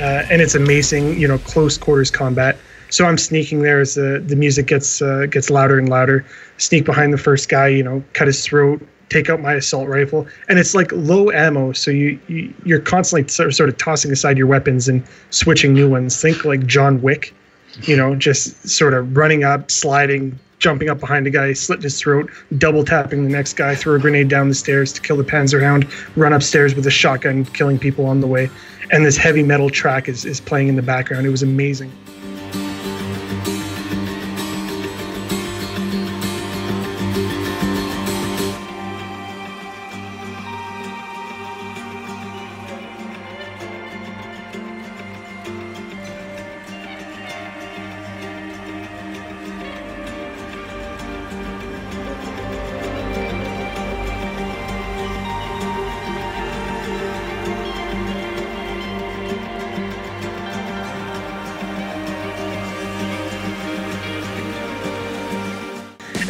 uh, 0.00 0.26
and 0.30 0.40
it's 0.40 0.54
amazing. 0.54 1.18
You 1.18 1.28
know, 1.28 1.38
close 1.38 1.76
quarters 1.78 2.10
combat. 2.10 2.56
So 2.90 3.06
I'm 3.06 3.18
sneaking 3.18 3.62
there 3.62 3.80
as 3.80 3.94
the 3.94 4.22
the 4.26 4.36
music 4.36 4.66
gets 4.66 5.00
uh, 5.00 5.26
gets 5.26 5.50
louder 5.50 5.78
and 5.78 5.88
louder. 5.88 6.24
Sneak 6.58 6.84
behind 6.84 7.12
the 7.12 7.18
first 7.18 7.48
guy, 7.48 7.68
you 7.68 7.82
know, 7.82 8.02
cut 8.12 8.26
his 8.26 8.44
throat, 8.44 8.86
take 9.10 9.30
out 9.30 9.40
my 9.40 9.54
assault 9.54 9.88
rifle, 9.88 10.26
and 10.48 10.58
it's 10.58 10.74
like 10.74 10.90
low 10.92 11.30
ammo, 11.30 11.72
so 11.72 11.90
you, 11.90 12.18
you 12.28 12.52
you're 12.64 12.80
constantly 12.80 13.28
sort 13.28 13.48
of, 13.48 13.54
sort 13.54 13.68
of 13.68 13.76
tossing 13.76 14.10
aside 14.10 14.38
your 14.38 14.46
weapons 14.46 14.88
and 14.88 15.04
switching 15.30 15.72
new 15.72 15.88
ones. 15.88 16.20
Think 16.20 16.44
like 16.44 16.66
John 16.66 17.00
Wick, 17.02 17.34
you 17.82 17.96
know, 17.96 18.14
just 18.14 18.68
sort 18.68 18.94
of 18.94 19.16
running 19.16 19.44
up, 19.44 19.70
sliding, 19.70 20.38
jumping 20.60 20.88
up 20.88 21.00
behind 21.00 21.26
a 21.26 21.30
guy, 21.30 21.52
slit 21.52 21.82
his 21.82 21.98
throat, 21.98 22.30
double 22.58 22.84
tapping 22.84 23.24
the 23.24 23.30
next 23.30 23.54
guy, 23.54 23.74
throw 23.74 23.96
a 23.96 23.98
grenade 23.98 24.28
down 24.28 24.48
the 24.48 24.54
stairs 24.54 24.92
to 24.92 25.00
kill 25.00 25.16
the 25.16 25.24
Panzerhound, 25.24 25.90
run 26.16 26.32
upstairs 26.32 26.74
with 26.74 26.86
a 26.86 26.90
shotgun, 26.90 27.44
killing 27.46 27.78
people 27.78 28.06
on 28.06 28.20
the 28.20 28.26
way. 28.26 28.48
And 28.92 29.04
this 29.04 29.16
heavy 29.16 29.42
metal 29.42 29.70
track 29.70 30.08
is, 30.08 30.24
is 30.24 30.40
playing 30.40 30.68
in 30.68 30.76
the 30.76 30.82
background. 30.82 31.26
It 31.26 31.30
was 31.30 31.42
amazing. 31.42 31.90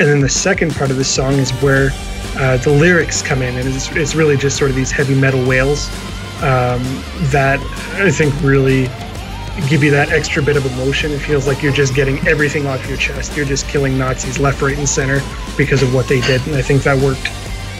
And 0.00 0.08
then 0.08 0.20
the 0.20 0.30
second 0.30 0.74
part 0.74 0.90
of 0.90 0.96
the 0.96 1.04
song 1.04 1.34
is 1.34 1.50
where 1.62 1.90
uh, 2.36 2.56
the 2.56 2.70
lyrics 2.70 3.20
come 3.20 3.42
in, 3.42 3.54
and 3.58 3.68
it's, 3.68 3.94
it's 3.94 4.14
really 4.14 4.34
just 4.38 4.56
sort 4.56 4.70
of 4.70 4.76
these 4.76 4.90
heavy 4.90 5.14
metal 5.14 5.46
wails 5.46 5.88
um, 6.42 6.82
that 7.30 7.60
I 7.96 8.10
think 8.10 8.32
really 8.42 8.84
give 9.68 9.84
you 9.84 9.90
that 9.90 10.08
extra 10.10 10.42
bit 10.42 10.56
of 10.56 10.64
emotion. 10.72 11.12
It 11.12 11.18
feels 11.18 11.46
like 11.46 11.62
you're 11.62 11.74
just 11.74 11.94
getting 11.94 12.16
everything 12.26 12.66
off 12.66 12.88
your 12.88 12.96
chest. 12.96 13.36
You're 13.36 13.44
just 13.44 13.68
killing 13.68 13.98
Nazis 13.98 14.38
left, 14.38 14.62
right, 14.62 14.78
and 14.78 14.88
center 14.88 15.20
because 15.58 15.82
of 15.82 15.92
what 15.92 16.08
they 16.08 16.22
did, 16.22 16.46
and 16.46 16.56
I 16.56 16.62
think 16.62 16.82
that 16.84 16.96
worked 16.96 17.30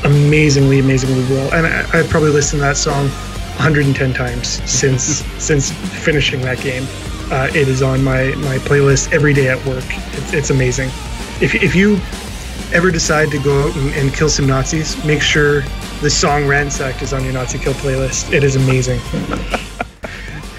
amazingly, 0.04 0.78
amazingly 0.78 1.22
well. 1.34 1.54
And 1.54 1.66
I, 1.66 1.98
I've 1.98 2.10
probably 2.10 2.32
listened 2.32 2.60
to 2.60 2.66
that 2.66 2.76
song 2.76 3.08
110 3.56 4.12
times 4.12 4.46
since 4.70 5.02
since 5.42 5.72
finishing 6.04 6.42
that 6.42 6.60
game. 6.60 6.86
Uh, 7.32 7.48
it 7.54 7.66
is 7.66 7.80
on 7.80 8.04
my 8.04 8.34
my 8.36 8.58
playlist 8.58 9.10
every 9.10 9.32
day 9.32 9.48
at 9.48 9.64
work. 9.64 9.84
It's, 9.88 10.34
it's 10.34 10.50
amazing. 10.50 10.90
If 11.40 11.54
if 11.54 11.74
you 11.74 11.98
ever 12.72 12.90
decide 12.90 13.30
to 13.30 13.38
go 13.42 13.62
out 13.68 13.74
and, 13.76 13.92
and 13.94 14.14
kill 14.14 14.28
some 14.28 14.46
Nazis, 14.46 15.02
make 15.04 15.22
sure 15.22 15.62
the 16.02 16.10
song 16.10 16.46
"Ransacked" 16.46 17.02
is 17.02 17.12
on 17.12 17.24
your 17.24 17.32
Nazi 17.32 17.58
kill 17.58 17.72
playlist. 17.74 18.32
It 18.32 18.44
is 18.44 18.56
amazing. 18.56 19.00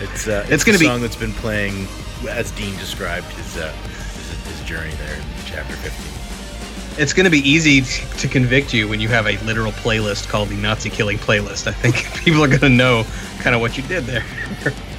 It's 0.04 0.28
uh, 0.28 0.46
It's 0.50 0.64
gonna 0.64 0.78
a 0.78 0.80
be- 0.80 0.86
song 0.88 1.00
that's 1.02 1.16
been 1.16 1.32
playing 1.34 1.88
as 2.28 2.50
Dean 2.52 2.76
described 2.78 3.28
his 3.34 3.56
uh, 3.58 3.72
his, 3.72 4.58
his 4.58 4.68
journey 4.68 4.92
there 4.96 5.16
in 5.16 5.22
chapter 5.46 5.76
15. 5.76 7.00
It's 7.02 7.14
going 7.14 7.24
to 7.26 7.30
be 7.32 7.38
easy 7.48 7.82
to 8.18 8.28
convict 8.28 8.74
you 8.74 8.88
when 8.88 9.00
you 9.00 9.08
have 9.10 9.26
a 9.28 9.38
literal 9.46 9.72
playlist 9.72 10.28
called 10.28 10.50
the 10.50 10.56
Nazi 10.56 10.90
killing 10.90 11.18
playlist. 11.20 11.68
I 11.68 11.72
think 11.72 11.96
people 12.26 12.44
are 12.44 12.48
going 12.48 12.60
to 12.62 12.70
know 12.70 13.06
kind 13.40 13.56
of 13.56 13.62
what 13.62 13.78
you 13.78 13.84
did 13.84 14.04
there. 14.06 14.26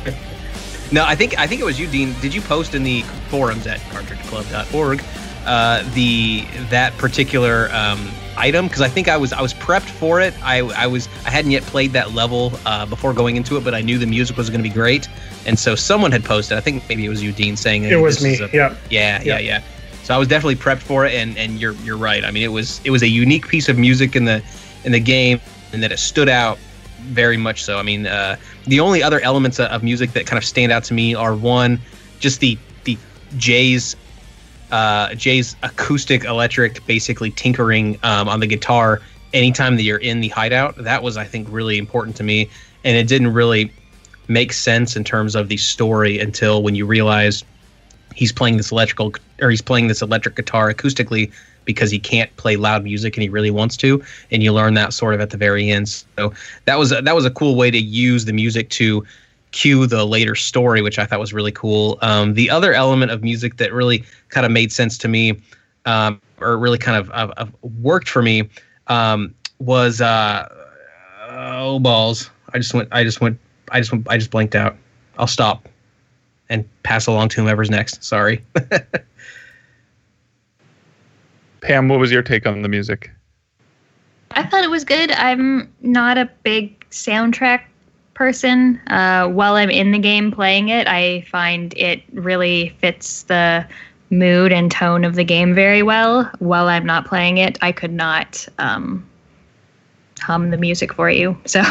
no, 0.92 1.04
I 1.04 1.14
think 1.16 1.36
I 1.38 1.46
think 1.48 1.60
it 1.60 1.64
was 1.64 1.78
you, 1.80 1.88
Dean. 1.88 2.14
Did 2.20 2.32
you 2.32 2.40
post 2.40 2.74
in 2.74 2.82
the 2.84 3.02
forums 3.28 3.66
at 3.66 3.80
cartridgeclub.org 3.90 5.00
uh, 5.47 5.82
the 5.94 6.43
that 6.70 6.97
particular 6.98 7.69
um, 7.73 8.09
item? 8.36 8.66
Because 8.66 8.81
I 8.82 8.89
think 8.89 9.09
I 9.09 9.16
was 9.16 9.32
I 9.32 9.40
was 9.43 9.52
prepped 9.55 9.89
for 9.90 10.20
it. 10.20 10.35
I 10.43 10.59
I 10.60 10.86
was 10.86 11.09
I 11.27 11.31
hadn't 11.31 11.51
yet 11.51 11.62
played 11.64 11.93
that 11.93 12.12
level 12.12 12.52
uh, 12.66 12.86
before 12.86 13.12
going 13.12 13.36
into 13.36 13.56
it, 13.56 13.64
but 13.64 13.74
I 13.74 13.81
knew 13.81 13.98
the 13.98 14.06
music 14.06 14.36
was 14.36 14.51
going 14.51 14.62
to 14.62 14.69
be 14.69 14.74
great, 14.74 15.09
and 15.47 15.59
so 15.59 15.74
someone 15.74 16.12
had 16.12 16.24
posted. 16.24 16.56
I 16.59 16.60
think 16.60 16.89
maybe 16.89 17.05
it 17.05 17.09
was 17.09 17.23
you, 17.23 17.32
Dean, 17.32 17.56
saying 17.56 17.85
It 17.85 17.97
was 17.97 18.23
me. 18.23 18.39
a- 18.39 18.48
Yeah. 18.52 18.74
yeah, 18.90 19.20
yeah, 19.23 19.23
Yeah. 19.23 19.39
yeah. 19.39 19.62
So 20.05 20.14
I 20.14 20.19
was 20.19 20.27
definitely 20.28 20.56
prepped 20.56 20.82
for 20.82 21.06
it, 21.06 21.14
and 21.14 21.36
and 21.39 21.60
you're 21.60 21.74
you're 21.85 21.97
right. 21.97 22.24
I 22.24 22.31
mean, 22.31 22.43
it 22.43 22.52
was 22.52 22.81
it 22.85 22.90
was 22.90 23.02
a 23.02 23.09
unique 23.09 23.47
piece 23.48 23.69
of 23.69 23.78
music 23.78 24.16
in 24.16 24.24
the 24.24 24.43
in 24.85 24.93
the 24.93 25.01
game, 25.01 25.40
and 25.73 25.82
that 25.82 25.93
it 25.93 25.98
stood 25.98 26.28
out 26.28 26.59
very 27.02 27.36
much 27.36 27.62
so. 27.64 27.78
I 27.78 27.82
mean, 27.82 28.06
uh, 28.06 28.36
the 28.66 28.81
only 28.81 29.02
other 29.02 29.20
elements 29.20 29.59
of, 29.60 29.66
of 29.70 29.82
music 29.82 30.12
that 30.12 30.27
kind 30.27 30.39
of 30.39 30.44
stand 30.44 30.70
out 30.73 30.85
to 30.85 30.94
me 30.94 31.14
are 31.14 31.35
one, 31.35 31.81
just 32.19 32.40
the 32.40 32.59
the 32.85 32.97
J's 33.39 33.94
uh, 34.72 35.14
J's 35.14 35.54
acoustic 35.62 36.24
electric, 36.24 36.84
basically 36.86 37.30
tinkering 37.30 37.98
um, 38.02 38.28
on 38.28 38.40
the 38.40 38.46
guitar 38.46 39.00
anytime 39.32 39.76
that 39.76 39.82
you're 39.82 39.98
in 39.98 40.20
the 40.20 40.28
hideout. 40.28 40.76
That 40.76 41.02
was, 41.02 41.16
I 41.16 41.24
think, 41.24 41.46
really 41.50 41.78
important 41.78 42.16
to 42.16 42.24
me, 42.24 42.48
and 42.84 42.96
it 42.96 43.06
didn't 43.06 43.32
really 43.32 43.70
make 44.28 44.52
sense 44.52 44.96
in 44.96 45.04
terms 45.04 45.34
of 45.34 45.48
the 45.48 45.56
story 45.56 46.18
until 46.18 46.62
when 46.62 46.74
you 46.74 46.86
realize 46.86 47.44
he's 48.14 48.32
playing 48.32 48.56
this 48.56 48.72
electrical 48.72 49.12
or 49.40 49.50
he's 49.50 49.62
playing 49.62 49.88
this 49.88 50.02
electric 50.02 50.36
guitar 50.36 50.72
acoustically 50.72 51.30
because 51.64 51.90
he 51.90 51.98
can't 51.98 52.34
play 52.36 52.56
loud 52.56 52.82
music 52.82 53.16
and 53.16 53.22
he 53.22 53.28
really 53.28 53.50
wants 53.50 53.76
to. 53.76 54.02
And 54.30 54.42
you 54.42 54.52
learn 54.52 54.74
that 54.74 54.92
sort 54.92 55.14
of 55.14 55.20
at 55.20 55.30
the 55.30 55.36
very 55.36 55.70
end. 55.70 55.88
So 55.88 56.32
that 56.64 56.78
was 56.78 56.92
a, 56.92 57.02
that 57.02 57.14
was 57.14 57.24
a 57.24 57.30
cool 57.30 57.56
way 57.56 57.70
to 57.70 57.78
use 57.78 58.24
the 58.24 58.32
music 58.32 58.68
to 58.70 59.04
cue 59.52 59.86
the 59.86 60.04
later 60.04 60.34
story 60.34 60.82
which 60.82 60.98
i 60.98 61.06
thought 61.06 61.20
was 61.20 61.32
really 61.32 61.52
cool 61.52 61.98
um, 62.02 62.34
the 62.34 62.50
other 62.50 62.72
element 62.72 63.10
of 63.10 63.22
music 63.22 63.56
that 63.56 63.72
really 63.72 64.04
kind 64.28 64.44
of 64.44 64.52
made 64.52 64.72
sense 64.72 64.98
to 64.98 65.08
me 65.08 65.40
um, 65.84 66.20
or 66.40 66.56
really 66.58 66.78
kind 66.78 66.96
of, 66.96 67.10
of, 67.10 67.30
of 67.32 67.52
worked 67.80 68.08
for 68.08 68.22
me 68.22 68.48
um, 68.86 69.34
was 69.58 70.00
uh, 70.00 70.48
oh 71.28 71.78
balls 71.78 72.30
i 72.54 72.58
just 72.58 72.74
went 72.74 72.88
i 72.92 73.04
just 73.04 73.20
went 73.20 73.38
i 73.70 73.78
just 73.78 73.92
went 73.92 74.06
i 74.08 74.16
just 74.16 74.30
blanked 74.30 74.54
out 74.54 74.76
i'll 75.18 75.26
stop 75.26 75.68
and 76.52 76.68
pass 76.82 77.06
along 77.06 77.30
to 77.30 77.40
whomever's 77.40 77.70
next. 77.70 78.04
Sorry. 78.04 78.44
Pam, 81.62 81.88
what 81.88 81.98
was 81.98 82.12
your 82.12 82.22
take 82.22 82.46
on 82.46 82.60
the 82.60 82.68
music? 82.68 83.10
I 84.32 84.42
thought 84.42 84.62
it 84.62 84.70
was 84.70 84.84
good. 84.84 85.10
I'm 85.12 85.72
not 85.80 86.18
a 86.18 86.30
big 86.42 86.86
soundtrack 86.90 87.62
person. 88.22 88.80
Uh, 88.86 89.26
while 89.26 89.56
I'm 89.56 89.68
in 89.68 89.90
the 89.90 89.98
game 89.98 90.30
playing 90.30 90.68
it, 90.68 90.86
I 90.86 91.22
find 91.22 91.74
it 91.76 92.04
really 92.12 92.68
fits 92.78 93.24
the 93.24 93.66
mood 94.10 94.52
and 94.52 94.70
tone 94.70 95.02
of 95.04 95.16
the 95.16 95.24
game 95.24 95.56
very 95.56 95.82
well. 95.82 96.30
While 96.38 96.68
I'm 96.68 96.86
not 96.86 97.04
playing 97.04 97.38
it, 97.38 97.58
I 97.62 97.72
could 97.72 97.90
not 97.92 98.46
um, 98.60 99.04
hum 100.20 100.50
the 100.50 100.56
music 100.56 100.94
for 100.94 101.10
you. 101.10 101.36
So. 101.46 101.62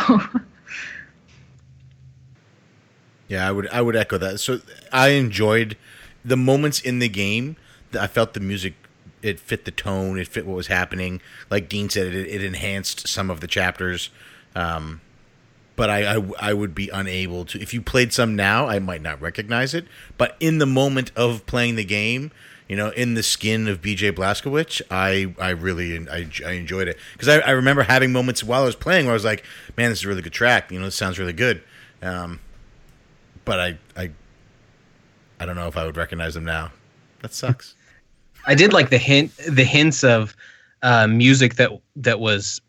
Yeah, 3.29 3.47
I 3.47 3.51
would 3.53 3.69
I 3.69 3.81
would 3.81 3.95
echo 3.95 4.17
that. 4.17 4.41
So 4.41 4.59
I 4.91 5.09
enjoyed 5.11 5.77
the 6.25 6.35
moments 6.35 6.81
in 6.81 6.99
the 6.99 7.07
game. 7.07 7.55
that 7.91 8.01
I 8.01 8.07
felt 8.07 8.33
the 8.33 8.41
music 8.41 8.73
it 9.21 9.39
fit 9.39 9.63
the 9.63 9.71
tone, 9.71 10.19
it 10.19 10.27
fit 10.27 10.45
what 10.45 10.57
was 10.57 10.67
happening. 10.67 11.21
Like 11.49 11.69
Dean 11.69 11.89
said, 11.89 12.07
it, 12.07 12.27
it 12.27 12.43
enhanced 12.43 13.07
some 13.07 13.29
of 13.29 13.39
the 13.39 13.47
chapters. 13.47 14.09
Um, 14.53 14.99
but 15.75 15.89
I, 15.89 16.15
I 16.15 16.23
I 16.39 16.53
would 16.53 16.75
be 16.75 16.89
unable 16.89 17.45
to. 17.45 17.61
If 17.61 17.73
you 17.73 17.81
played 17.81 18.13
some 18.13 18.35
now, 18.35 18.67
I 18.67 18.79
might 18.79 19.01
not 19.01 19.21
recognize 19.21 19.73
it. 19.73 19.85
But 20.17 20.35
in 20.39 20.57
the 20.57 20.65
moment 20.65 21.11
of 21.15 21.45
playing 21.45 21.75
the 21.75 21.85
game, 21.85 22.31
you 22.67 22.75
know, 22.75 22.89
in 22.91 23.15
the 23.15 23.23
skin 23.23 23.67
of 23.67 23.81
BJ 23.81 24.11
Blazkowicz, 24.11 24.81
I 24.89 25.33
I 25.39 25.49
really 25.49 26.07
I, 26.09 26.29
I 26.45 26.51
enjoyed 26.51 26.87
it 26.87 26.97
because 27.13 27.27
I, 27.27 27.39
I 27.39 27.51
remember 27.51 27.83
having 27.83 28.11
moments 28.11 28.43
while 28.43 28.63
I 28.63 28.65
was 28.65 28.75
playing 28.75 29.05
where 29.05 29.13
I 29.13 29.15
was 29.15 29.25
like, 29.25 29.43
man, 29.77 29.89
this 29.89 29.99
is 29.99 30.05
a 30.05 30.07
really 30.07 30.21
good 30.21 30.33
track. 30.33 30.71
You 30.71 30.79
know, 30.79 30.85
this 30.85 30.95
sounds 30.95 31.19
really 31.19 31.33
good. 31.33 31.63
Um, 32.01 32.39
but 33.45 33.59
I 33.59 33.77
I 33.95 34.11
I 35.39 35.45
don't 35.45 35.55
know 35.55 35.67
if 35.67 35.77
I 35.77 35.85
would 35.85 35.97
recognize 35.97 36.33
them 36.33 36.45
now. 36.45 36.71
That 37.21 37.33
sucks. 37.33 37.75
I 38.45 38.55
did 38.55 38.73
like 38.73 38.89
the 38.89 38.97
hint, 38.97 39.35
the 39.37 39.63
hints 39.63 40.03
of 40.03 40.35
uh, 40.81 41.07
music 41.07 41.55
that 41.55 41.71
that 41.95 42.19
was 42.19 42.61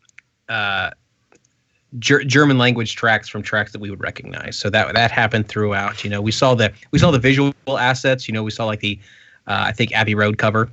uh, 0.49 0.91
ger- 1.99 2.23
German 2.23 2.57
language 2.57 2.95
tracks 2.95 3.27
from 3.27 3.41
tracks 3.41 3.71
that 3.71 3.79
we 3.79 3.89
would 3.89 4.01
recognize. 4.01 4.57
So 4.57 4.69
that 4.69 4.93
that 4.93 5.11
happened 5.11 5.47
throughout. 5.47 6.03
You 6.03 6.09
know, 6.09 6.21
we 6.21 6.31
saw 6.31 6.55
the 6.55 6.71
we 6.91 6.99
saw 6.99 7.11
the 7.11 7.19
visual 7.19 7.53
assets. 7.67 8.27
You 8.27 8.33
know, 8.33 8.43
we 8.43 8.51
saw 8.51 8.65
like 8.65 8.79
the 8.79 8.99
uh, 9.47 9.65
I 9.67 9.71
think 9.71 9.93
Abbey 9.93 10.15
Road 10.15 10.37
cover 10.37 10.69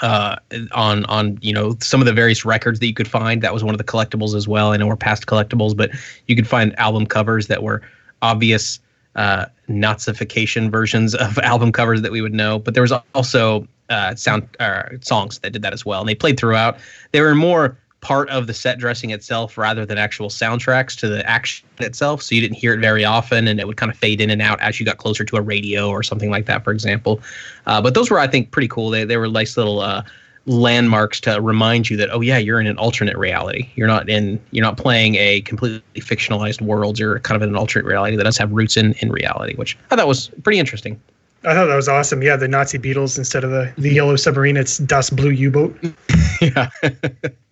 uh, 0.00 0.36
on 0.72 1.04
on 1.06 1.38
you 1.40 1.52
know 1.52 1.76
some 1.80 2.00
of 2.00 2.06
the 2.06 2.12
various 2.12 2.44
records 2.44 2.80
that 2.80 2.86
you 2.86 2.94
could 2.94 3.08
find. 3.08 3.42
That 3.42 3.52
was 3.52 3.64
one 3.64 3.74
of 3.74 3.78
the 3.78 3.84
collectibles 3.84 4.34
as 4.34 4.48
well. 4.48 4.72
I 4.72 4.76
know 4.76 4.86
we're 4.86 4.96
past 4.96 5.26
collectibles, 5.26 5.76
but 5.76 5.90
you 6.26 6.36
could 6.36 6.46
find 6.46 6.78
album 6.78 7.06
covers 7.06 7.46
that 7.46 7.62
were 7.62 7.82
obvious 8.20 8.80
uh, 9.16 9.46
Nazification 9.68 10.70
versions 10.70 11.14
of 11.14 11.38
album 11.42 11.72
covers 11.72 12.02
that 12.02 12.12
we 12.12 12.20
would 12.20 12.34
know. 12.34 12.58
But 12.58 12.74
there 12.74 12.82
was 12.82 12.92
also 13.14 13.66
uh, 13.90 14.14
sound 14.14 14.48
uh, 14.58 14.84
songs 15.00 15.38
that 15.40 15.50
did 15.52 15.62
that 15.62 15.72
as 15.72 15.84
well, 15.84 16.00
and 16.00 16.08
they 16.08 16.14
played 16.14 16.38
throughout. 16.38 16.78
They 17.12 17.20
were 17.20 17.34
more 17.34 17.76
part 18.02 18.28
of 18.30 18.48
the 18.48 18.52
set 18.52 18.78
dressing 18.78 19.10
itself 19.10 19.56
rather 19.56 19.86
than 19.86 19.96
actual 19.96 20.28
soundtracks 20.28 20.98
to 20.98 21.08
the 21.08 21.28
action 21.28 21.66
itself. 21.78 22.20
So 22.20 22.34
you 22.34 22.40
didn't 22.40 22.56
hear 22.56 22.74
it 22.74 22.80
very 22.80 23.04
often, 23.04 23.48
and 23.48 23.58
it 23.58 23.66
would 23.66 23.78
kind 23.78 23.90
of 23.90 23.96
fade 23.96 24.20
in 24.20 24.28
and 24.28 24.42
out 24.42 24.60
as 24.60 24.78
you 24.78 24.84
got 24.84 24.98
closer 24.98 25.24
to 25.24 25.36
a 25.36 25.40
radio 25.40 25.88
or 25.88 26.02
something 26.02 26.30
like 26.30 26.46
that, 26.46 26.64
for 26.64 26.72
example. 26.72 27.20
Uh, 27.66 27.80
but 27.80 27.94
those 27.94 28.10
were, 28.10 28.18
I 28.18 28.26
think, 28.26 28.50
pretty 28.50 28.68
cool. 28.68 28.90
They 28.90 29.04
they 29.04 29.16
were 29.16 29.28
nice 29.28 29.56
little 29.56 29.80
uh, 29.80 30.02
landmarks 30.46 31.20
to 31.20 31.40
remind 31.40 31.88
you 31.88 31.96
that 31.96 32.10
oh 32.12 32.20
yeah 32.20 32.36
you're 32.36 32.60
in 32.60 32.66
an 32.66 32.76
alternate 32.76 33.16
reality 33.16 33.70
you're 33.76 33.86
not 33.86 34.08
in 34.08 34.40
you're 34.50 34.64
not 34.64 34.76
playing 34.76 35.14
a 35.14 35.40
completely 35.42 35.80
fictionalized 36.00 36.60
world 36.60 36.98
you're 36.98 37.20
kind 37.20 37.36
of 37.36 37.42
in 37.42 37.48
an 37.48 37.54
alternate 37.54 37.86
reality 37.86 38.16
that 38.16 38.24
does 38.24 38.36
have 38.36 38.50
roots 38.50 38.76
in 38.76 38.92
in 38.94 39.12
reality 39.12 39.54
which 39.54 39.78
i 39.92 39.96
thought 39.96 40.08
was 40.08 40.32
pretty 40.42 40.58
interesting 40.58 41.00
I 41.44 41.54
thought 41.54 41.66
that 41.66 41.74
was 41.74 41.88
awesome. 41.88 42.22
Yeah, 42.22 42.36
the 42.36 42.46
Nazi 42.46 42.78
Beatles 42.78 43.18
instead 43.18 43.42
of 43.42 43.50
the, 43.50 43.72
the 43.76 43.92
yellow 43.92 44.14
submarine, 44.14 44.56
it's 44.56 44.78
Das 44.78 45.10
Blue 45.10 45.30
U-boat. 45.30 45.76
yeah 46.40 46.70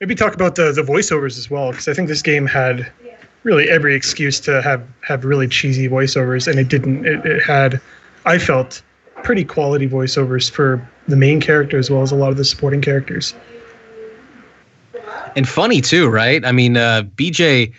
Maybe 0.00 0.14
talk 0.14 0.34
about 0.34 0.56
the 0.56 0.72
the 0.72 0.82
voiceovers 0.82 1.38
as 1.38 1.50
well, 1.50 1.70
because 1.70 1.88
I 1.88 1.94
think 1.94 2.08
this 2.08 2.22
game 2.22 2.46
had 2.46 2.90
really 3.44 3.68
every 3.70 3.94
excuse 3.94 4.40
to 4.40 4.60
have 4.62 4.86
have 5.02 5.24
really 5.24 5.48
cheesy 5.48 5.88
voiceovers, 5.88 6.48
and 6.48 6.58
it 6.58 6.68
didn't. 6.68 7.06
It, 7.06 7.24
it 7.24 7.42
had, 7.42 7.80
I 8.24 8.38
felt, 8.38 8.82
pretty 9.22 9.44
quality 9.44 9.88
voiceovers 9.88 10.50
for 10.50 10.86
the 11.08 11.16
main 11.16 11.40
character 11.40 11.78
as 11.78 11.90
well 11.90 12.02
as 12.02 12.12
a 12.12 12.16
lot 12.16 12.30
of 12.30 12.36
the 12.36 12.44
supporting 12.44 12.80
characters. 12.80 13.34
and 15.36 15.48
funny 15.48 15.80
too 15.80 16.08
right 16.08 16.44
i 16.44 16.52
mean 16.52 16.76
uh 16.76 17.02
bj 17.16 17.72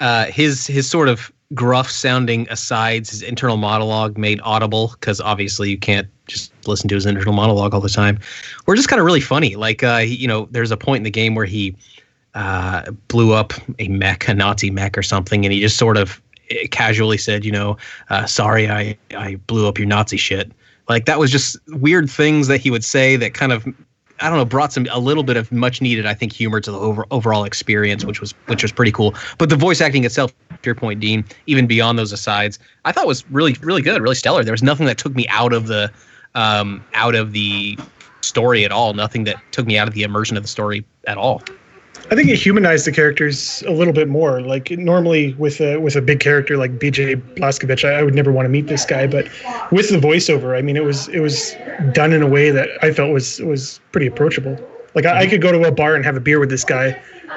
uh 0.00 0.26
his 0.26 0.66
his 0.66 0.88
sort 0.88 1.08
of 1.08 1.32
gruff 1.52 1.90
sounding 1.90 2.46
asides 2.50 3.10
his 3.10 3.22
internal 3.22 3.56
monologue 3.56 4.16
made 4.16 4.40
audible 4.42 4.88
because 4.98 5.20
obviously 5.20 5.70
you 5.70 5.78
can't 5.78 6.08
just 6.26 6.52
listen 6.66 6.88
to 6.88 6.94
his 6.94 7.04
internal 7.04 7.34
monologue 7.34 7.74
all 7.74 7.80
the 7.80 7.88
time 7.88 8.18
we're 8.66 8.76
just 8.76 8.88
kind 8.88 8.98
of 8.98 9.06
really 9.06 9.20
funny. 9.20 9.56
Like 9.56 9.82
uh 9.82 10.02
you 10.04 10.26
know 10.26 10.48
there's 10.50 10.70
a 10.70 10.76
point 10.76 10.98
in 10.98 11.02
the 11.04 11.10
game 11.10 11.34
where 11.34 11.44
he 11.44 11.76
uh 12.34 12.90
blew 13.08 13.32
up 13.32 13.52
a 13.78 13.88
mech 13.88 14.26
a 14.28 14.34
nazi 14.34 14.70
mech 14.70 14.96
or 14.96 15.02
something 15.02 15.44
and 15.44 15.52
he 15.52 15.60
just 15.60 15.76
sort 15.76 15.96
of 15.96 16.20
eh, 16.50 16.66
casually 16.70 17.18
said 17.18 17.44
you 17.44 17.52
know 17.52 17.76
uh 18.10 18.26
sorry 18.26 18.68
i 18.68 18.96
i 19.16 19.36
blew 19.46 19.68
up 19.68 19.78
your 19.78 19.86
nazi 19.86 20.16
shit. 20.16 20.50
Like 20.88 21.06
that 21.06 21.18
was 21.18 21.30
just 21.30 21.56
weird 21.68 22.10
things 22.10 22.48
that 22.48 22.60
he 22.60 22.70
would 22.70 22.84
say 22.84 23.16
that 23.16 23.34
kind 23.34 23.52
of 23.52 23.66
I 24.20 24.28
don't 24.28 24.38
know, 24.38 24.44
brought 24.44 24.72
some 24.72 24.86
a 24.90 24.98
little 24.98 25.24
bit 25.24 25.36
of 25.36 25.50
much 25.50 25.80
needed, 25.80 26.06
I 26.06 26.14
think, 26.14 26.32
humor 26.32 26.60
to 26.60 26.70
the 26.70 26.78
over, 26.78 27.04
overall 27.10 27.44
experience, 27.44 28.04
which 28.04 28.20
was 28.20 28.32
which 28.46 28.62
was 28.62 28.70
pretty 28.70 28.92
cool. 28.92 29.14
But 29.38 29.48
the 29.48 29.56
voice 29.56 29.80
acting 29.80 30.04
itself, 30.04 30.32
to 30.50 30.58
your 30.64 30.74
point, 30.74 31.00
Dean, 31.00 31.24
even 31.46 31.66
beyond 31.66 31.98
those 31.98 32.12
asides, 32.12 32.58
I 32.84 32.92
thought 32.92 33.06
was 33.06 33.28
really 33.30 33.54
really 33.60 33.82
good, 33.82 34.00
really 34.00 34.14
stellar. 34.14 34.44
There 34.44 34.52
was 34.52 34.62
nothing 34.62 34.86
that 34.86 34.98
took 34.98 35.14
me 35.14 35.26
out 35.28 35.52
of 35.52 35.66
the 35.66 35.90
um, 36.34 36.84
out 36.94 37.14
of 37.14 37.32
the 37.32 37.78
story 38.20 38.64
at 38.64 38.72
all. 38.72 38.94
Nothing 38.94 39.24
that 39.24 39.36
took 39.50 39.66
me 39.66 39.78
out 39.78 39.88
of 39.88 39.94
the 39.94 40.02
immersion 40.02 40.36
of 40.36 40.42
the 40.42 40.48
story 40.48 40.84
at 41.06 41.18
all. 41.18 41.42
I 42.10 42.14
think 42.14 42.28
it 42.28 42.36
humanized 42.36 42.86
the 42.86 42.92
characters 42.92 43.62
a 43.66 43.70
little 43.70 43.92
bit 43.92 44.08
more. 44.08 44.40
Like 44.40 44.70
normally 44.72 45.34
with 45.34 45.60
a 45.60 45.78
with 45.78 45.96
a 45.96 46.02
big 46.02 46.20
character 46.20 46.56
like 46.56 46.78
BJ 46.78 47.16
Blazkowicz, 47.34 47.88
I, 47.88 48.00
I 48.00 48.02
would 48.02 48.14
never 48.14 48.30
want 48.30 48.44
to 48.44 48.50
meet 48.50 48.66
this 48.66 48.84
guy. 48.84 49.06
But 49.06 49.28
with 49.70 49.88
the 49.88 49.96
voiceover, 49.96 50.56
I 50.56 50.62
mean, 50.62 50.76
it 50.76 50.84
was 50.84 51.08
it 51.08 51.20
was 51.20 51.54
done 51.92 52.12
in 52.12 52.22
a 52.22 52.26
way 52.26 52.50
that 52.50 52.68
I 52.82 52.92
felt 52.92 53.12
was 53.12 53.40
was 53.40 53.80
pretty 53.92 54.06
approachable. 54.06 54.58
Like 54.94 55.06
I, 55.06 55.20
I 55.22 55.26
could 55.26 55.40
go 55.40 55.50
to 55.50 55.62
a 55.64 55.72
bar 55.72 55.94
and 55.94 56.04
have 56.04 56.16
a 56.16 56.20
beer 56.20 56.38
with 56.38 56.50
this 56.50 56.64
guy, 56.64 56.94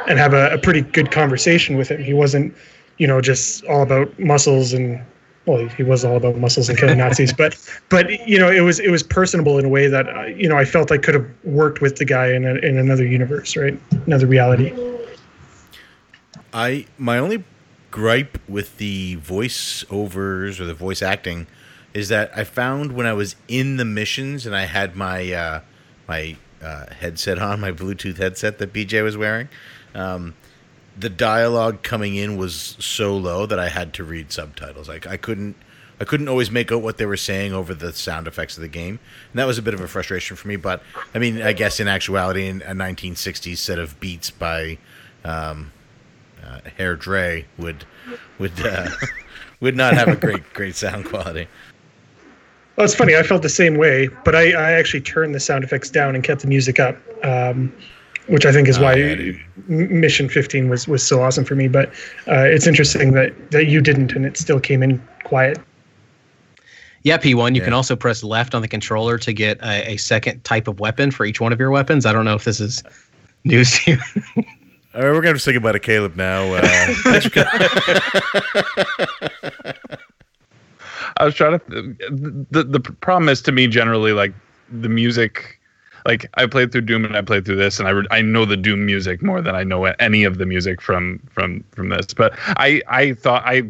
and 0.07 0.19
have 0.19 0.33
a, 0.33 0.53
a 0.53 0.57
pretty 0.57 0.81
good 0.81 1.11
conversation 1.11 1.77
with 1.77 1.89
him. 1.89 2.03
He 2.03 2.13
wasn't, 2.13 2.53
you 2.97 3.07
know, 3.07 3.21
just 3.21 3.63
all 3.65 3.81
about 3.81 4.17
muscles 4.19 4.73
and 4.73 5.01
well, 5.47 5.65
he 5.69 5.81
was 5.81 6.03
all 6.03 6.17
about 6.17 6.35
muscles 6.37 6.69
and 6.69 6.77
killing 6.77 6.97
Nazis, 6.97 7.33
but 7.33 7.57
but 7.89 8.27
you 8.27 8.37
know, 8.37 8.51
it 8.51 8.61
was 8.61 8.79
it 8.79 8.91
was 8.91 9.01
personable 9.01 9.57
in 9.57 9.65
a 9.65 9.69
way 9.69 9.87
that 9.87 10.07
uh, 10.09 10.25
you 10.25 10.47
know 10.47 10.57
I 10.57 10.65
felt 10.65 10.91
I 10.91 10.97
could 10.97 11.15
have 11.15 11.27
worked 11.43 11.81
with 11.81 11.95
the 11.95 12.05
guy 12.05 12.33
in 12.33 12.45
a, 12.45 12.55
in 12.55 12.77
another 12.77 13.05
universe, 13.05 13.55
right, 13.55 13.79
another 14.05 14.27
reality. 14.27 14.73
I 16.53 16.85
my 16.97 17.17
only 17.17 17.43
gripe 17.91 18.37
with 18.47 18.77
the 18.77 19.17
voiceovers 19.17 20.59
or 20.59 20.65
the 20.65 20.73
voice 20.73 21.01
acting 21.01 21.47
is 21.93 22.09
that 22.09 22.29
I 22.37 22.43
found 22.43 22.91
when 22.91 23.07
I 23.07 23.13
was 23.13 23.35
in 23.47 23.77
the 23.77 23.85
missions 23.85 24.45
and 24.45 24.55
I 24.55 24.65
had 24.65 24.95
my 24.95 25.31
uh, 25.31 25.61
my 26.07 26.35
uh, 26.61 26.87
headset 26.93 27.39
on, 27.39 27.61
my 27.61 27.71
Bluetooth 27.71 28.17
headset 28.17 28.57
that 28.57 28.73
BJ 28.73 29.01
was 29.01 29.15
wearing, 29.15 29.47
um, 29.95 30.33
the 30.99 31.09
dialogue 31.09 31.83
coming 31.83 32.15
in 32.15 32.37
was 32.37 32.75
so 32.79 33.15
low 33.15 33.45
that 33.45 33.59
I 33.59 33.69
had 33.69 33.93
to 33.95 34.03
read 34.03 34.31
subtitles. 34.31 34.87
Like 34.87 35.07
I 35.07 35.17
couldn't 35.17 35.55
I 35.99 36.05
couldn't 36.05 36.27
always 36.27 36.51
make 36.51 36.71
out 36.71 36.81
what 36.81 36.97
they 36.97 37.05
were 37.05 37.17
saying 37.17 37.53
over 37.53 37.73
the 37.73 37.91
sound 37.91 38.27
effects 38.27 38.55
of 38.55 38.61
the 38.61 38.67
game, 38.67 38.99
and 39.31 39.39
that 39.39 39.45
was 39.45 39.57
a 39.57 39.61
bit 39.61 39.73
of 39.73 39.81
a 39.81 39.87
frustration 39.87 40.35
for 40.35 40.47
me. 40.47 40.55
But 40.55 40.81
I 41.13 41.19
mean, 41.19 41.41
I 41.41 41.53
guess 41.53 41.79
in 41.79 41.87
actuality, 41.87 42.47
in 42.47 42.61
a 42.61 42.73
1960s 42.73 43.57
set 43.57 43.79
of 43.79 43.99
beats 43.99 44.29
by 44.29 44.77
um, 45.23 45.71
uh, 46.45 46.59
Herr 46.77 46.95
Dre 46.95 47.45
would 47.57 47.85
would 48.37 48.59
uh, 48.65 48.89
would 49.59 49.75
not 49.75 49.93
have 49.93 50.07
a 50.07 50.15
great 50.15 50.53
great 50.53 50.75
sound 50.75 51.05
quality. 51.05 51.47
Well, 52.75 52.85
it's 52.85 52.93
funny. 52.93 53.15
I 53.15 53.23
felt 53.23 53.41
the 53.41 53.49
same 53.49 53.75
way, 53.75 54.07
but 54.23 54.35
I, 54.35 54.51
I 54.51 54.71
actually 54.73 55.01
turned 55.01 55.33
the 55.33 55.39
sound 55.39 55.63
effects 55.63 55.89
down 55.89 56.13
and 56.13 56.23
kept 56.23 56.41
the 56.41 56.47
music 56.47 56.79
up, 56.79 56.95
um, 57.23 57.73
which 58.27 58.45
I 58.45 58.51
think 58.51 58.67
is 58.67 58.77
Oh, 58.77 58.83
why 58.83 58.95
yeah, 58.95 59.33
Mission 59.67 60.29
15 60.29 60.69
was 60.69 60.87
was 60.87 61.05
so 61.05 61.21
awesome 61.21 61.45
for 61.45 61.55
me. 61.55 61.67
But 61.67 61.89
uh, 62.27 62.43
it's 62.45 62.67
interesting 62.67 63.13
that 63.13 63.33
that 63.51 63.67
you 63.67 63.81
didn't, 63.81 64.13
and 64.13 64.25
it 64.25 64.37
still 64.37 64.59
came 64.59 64.83
in 64.83 65.01
quiet. 65.23 65.57
Yeah, 67.03 67.17
P1. 67.17 67.55
You 67.55 67.61
Yeah. 67.61 67.65
can 67.65 67.73
also 67.73 67.95
press 67.95 68.23
left 68.23 68.53
on 68.53 68.61
the 68.61 68.67
controller 68.67 69.17
to 69.19 69.31
get 69.31 69.59
a, 69.61 69.91
a 69.91 69.97
second 69.97 70.43
type 70.43 70.67
of 70.67 70.79
weapon 70.79 71.09
for 71.11 71.25
each 71.25 71.39
one 71.39 71.53
of 71.53 71.59
your 71.59 71.69
weapons. 71.71 72.05
I 72.05 72.11
don't 72.11 72.25
know 72.25 72.35
if 72.35 72.43
this 72.43 72.59
is 72.59 72.83
news 73.45 73.79
to 73.79 73.91
you. 73.91 73.97
All 74.95 75.03
right, 75.03 75.11
we're 75.11 75.21
gonna 75.21 75.37
think 75.39 75.57
about 75.57 75.75
it, 75.75 75.83
Caleb. 75.83 76.15
Now, 76.15 76.53
uh, 76.55 76.61
I 81.17 81.25
was 81.25 81.35
trying 81.35 81.59
to. 81.59 81.65
Th- 81.69 81.95
the 82.51 82.63
the 82.63 82.79
problem 82.79 83.29
is 83.29 83.41
to 83.43 83.51
me 83.51 83.67
generally 83.67 84.11
like 84.13 84.33
the 84.71 84.89
music. 84.89 85.56
Like 86.07 86.25
I 86.35 86.47
played 86.47 86.71
through 86.71 86.81
Doom 86.81 87.05
and 87.05 87.15
I 87.15 87.21
played 87.21 87.45
through 87.45 87.57
this, 87.57 87.79
and 87.79 87.87
I 87.87 87.91
re- 87.91 88.07
I 88.09 88.21
know 88.21 88.45
the 88.45 88.57
Doom 88.57 88.85
music 88.85 89.21
more 89.21 89.41
than 89.41 89.55
I 89.55 89.63
know 89.63 89.85
any 89.85 90.23
of 90.23 90.37
the 90.37 90.45
music 90.45 90.81
from 90.81 91.19
from 91.29 91.63
from 91.75 91.89
this. 91.89 92.13
But 92.15 92.33
I 92.37 92.81
I 92.87 93.13
thought 93.13 93.43
I 93.45 93.63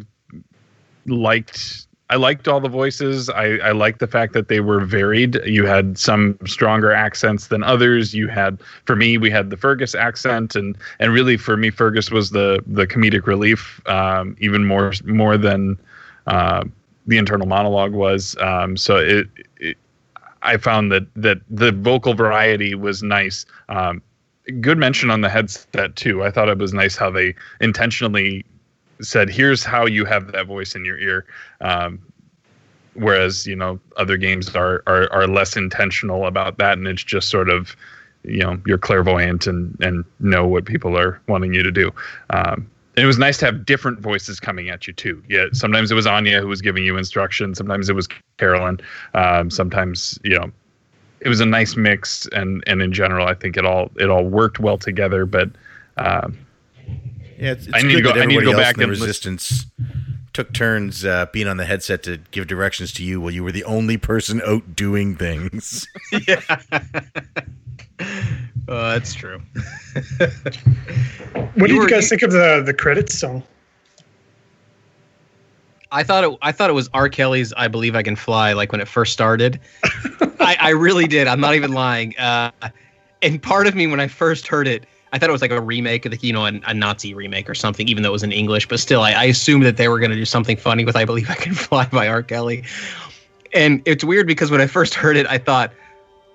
liked 1.07 1.87
I 2.09 2.15
liked 2.15 2.47
all 2.47 2.59
the 2.61 2.69
voices. 2.69 3.29
I, 3.29 3.57
I 3.57 3.71
liked 3.71 3.99
the 3.99 4.07
fact 4.07 4.33
that 4.33 4.47
they 4.47 4.61
were 4.61 4.79
varied. 4.79 5.41
You 5.45 5.65
had 5.65 5.97
some 5.97 6.37
stronger 6.45 6.91
accents 6.91 7.47
than 7.47 7.63
others. 7.63 8.13
You 8.13 8.29
had, 8.29 8.61
for 8.85 8.95
me, 8.95 9.17
we 9.17 9.29
had 9.29 9.49
the 9.49 9.57
Fergus 9.57 9.93
accent, 9.93 10.55
and 10.55 10.77
and 10.99 11.11
really 11.11 11.35
for 11.37 11.57
me, 11.57 11.69
Fergus 11.69 12.11
was 12.11 12.29
the 12.29 12.63
the 12.65 12.87
comedic 12.87 13.25
relief, 13.27 13.81
um, 13.87 14.37
even 14.39 14.65
more 14.65 14.93
more 15.05 15.37
than 15.37 15.77
uh, 16.27 16.63
the 17.07 17.17
internal 17.17 17.47
monologue 17.47 17.93
was. 17.93 18.37
Um, 18.39 18.77
so 18.77 18.97
it, 18.97 19.27
it, 19.35 19.46
I 20.47 20.57
found 20.57 20.91
that 20.93 21.05
that 21.15 21.39
the 21.49 21.71
vocal 21.71 22.13
variety 22.13 22.73
was 22.73 23.03
nice. 23.03 23.45
Um, 23.67 24.01
good 24.61 24.77
mention 24.77 25.11
on 25.11 25.21
the 25.21 25.29
headset 25.29 25.95
too. 25.95 26.23
I 26.23 26.31
thought 26.31 26.47
it 26.47 26.57
was 26.57 26.73
nice 26.73 26.95
how 26.95 27.11
they 27.11 27.35
intentionally 27.59 28.45
said, 29.01 29.29
"Here's 29.29 29.63
how 29.63 29.85
you 29.85 30.05
have 30.05 30.31
that 30.31 30.47
voice 30.47 30.73
in 30.73 30.85
your 30.85 30.97
ear." 30.97 31.25
Um, 31.59 31.99
whereas 32.93 33.45
you 33.45 33.55
know 33.55 33.79
other 33.97 34.15
games 34.15 34.55
are, 34.55 34.83
are 34.87 35.11
are 35.11 35.27
less 35.27 35.57
intentional 35.57 36.25
about 36.25 36.57
that, 36.57 36.77
and 36.77 36.87
it's 36.87 37.03
just 37.03 37.29
sort 37.29 37.49
of 37.49 37.75
you 38.23 38.39
know 38.39 38.57
you're 38.65 38.77
clairvoyant 38.77 39.47
and 39.47 39.77
and 39.81 40.05
know 40.21 40.47
what 40.47 40.63
people 40.63 40.97
are 40.97 41.19
wanting 41.27 41.53
you 41.53 41.61
to 41.61 41.71
do. 41.71 41.93
Um, 42.29 42.71
it 42.97 43.05
was 43.05 43.17
nice 43.17 43.37
to 43.37 43.45
have 43.45 43.65
different 43.65 43.99
voices 43.99 44.39
coming 44.39 44.69
at 44.69 44.87
you 44.87 44.93
too. 44.93 45.23
Yeah, 45.29 45.45
sometimes 45.53 45.91
it 45.91 45.95
was 45.95 46.07
Anya 46.07 46.41
who 46.41 46.47
was 46.47 46.61
giving 46.61 46.83
you 46.83 46.97
instruction. 46.97 47.55
Sometimes 47.55 47.89
it 47.89 47.93
was 47.93 48.07
Carolyn. 48.37 48.79
Um, 49.13 49.49
sometimes 49.49 50.19
you 50.23 50.37
know 50.37 50.51
it 51.21 51.29
was 51.29 51.39
a 51.39 51.45
nice 51.45 51.75
mix, 51.75 52.27
and 52.33 52.63
and 52.67 52.81
in 52.81 52.91
general, 52.91 53.27
I 53.27 53.33
think 53.33 53.55
it 53.55 53.65
all 53.65 53.91
it 53.97 54.09
all 54.09 54.25
worked 54.25 54.59
well 54.59 54.77
together. 54.77 55.25
But 55.25 55.49
um, 55.97 56.37
Yeah, 57.37 57.51
it's, 57.51 57.67
it's 57.67 57.75
I 57.75 57.81
need 57.81 57.95
to 57.95 58.01
go- 58.01 58.13
that 58.13 58.23
I 58.23 58.25
need 58.25 58.39
to 58.39 58.45
go 58.45 58.57
back 58.57 58.75
in 58.75 58.79
the 58.79 58.83
and 58.85 58.91
listen- 58.91 59.05
resistance 59.33 59.65
took 60.33 60.53
turns 60.53 61.03
uh, 61.03 61.25
being 61.33 61.47
on 61.47 61.57
the 61.57 61.65
headset 61.65 62.03
to 62.03 62.17
give 62.29 62.45
directions 62.45 62.93
to 62.93 63.03
you 63.03 63.19
while 63.19 63.31
you 63.31 63.43
were 63.43 63.51
the 63.51 63.63
only 63.63 63.97
person 63.97 64.39
out 64.45 64.75
doing 64.75 65.15
things. 65.15 65.87
yeah. 66.27 66.39
Oh, 68.67 68.89
that's 68.91 69.13
true. 69.13 69.41
What 71.55 71.67
did 71.67 71.75
You 71.75 71.83
you 71.83 71.89
guys 71.89 72.09
think 72.09 72.21
of 72.21 72.31
the 72.31 72.61
the 72.65 72.73
credits 72.73 73.17
song? 73.17 73.43
I 75.91 76.03
thought 76.03 76.23
it. 76.23 76.37
I 76.41 76.51
thought 76.51 76.69
it 76.69 76.73
was 76.73 76.89
R. 76.93 77.09
Kelly's 77.09 77.53
"I 77.53 77.67
Believe 77.67 77.95
I 77.95 78.03
Can 78.03 78.15
Fly." 78.15 78.53
Like 78.53 78.71
when 78.71 78.81
it 78.81 78.87
first 78.87 79.13
started, 79.13 79.59
I, 80.39 80.57
I 80.59 80.69
really 80.69 81.07
did. 81.07 81.27
I'm 81.27 81.39
not 81.39 81.55
even 81.55 81.73
lying. 81.73 82.17
Uh, 82.17 82.51
and 83.21 83.41
part 83.41 83.67
of 83.67 83.75
me, 83.75 83.87
when 83.87 83.99
I 83.99 84.07
first 84.07 84.47
heard 84.47 84.67
it, 84.67 84.85
I 85.13 85.17
thought 85.17 85.29
it 85.29 85.31
was 85.31 85.41
like 85.41 85.51
a 85.51 85.61
remake 85.61 86.05
of 86.05 86.11
the, 86.11 86.17
you 86.21 86.33
know, 86.33 86.45
a, 86.45 86.59
a 86.67 86.73
Nazi 86.73 87.13
remake 87.13 87.49
or 87.49 87.55
something, 87.55 87.87
even 87.87 88.03
though 88.03 88.09
it 88.09 88.13
was 88.13 88.23
in 88.23 88.31
English. 88.31 88.67
But 88.67 88.79
still, 88.79 89.01
I, 89.01 89.13
I 89.13 89.23
assumed 89.25 89.65
that 89.65 89.77
they 89.77 89.87
were 89.87 89.99
going 89.99 90.11
to 90.11 90.17
do 90.17 90.25
something 90.25 90.57
funny 90.57 90.85
with 90.85 90.95
"I 90.95 91.05
Believe 91.05 91.29
I 91.29 91.35
Can 91.35 91.53
Fly" 91.53 91.85
by 91.91 92.07
R. 92.07 92.21
Kelly. 92.21 92.63
And 93.53 93.81
it's 93.85 94.03
weird 94.03 94.27
because 94.27 94.51
when 94.51 94.59
I 94.61 94.67
first 94.67 94.93
heard 94.93 95.15
it, 95.15 95.25
I 95.27 95.37
thought, 95.37 95.71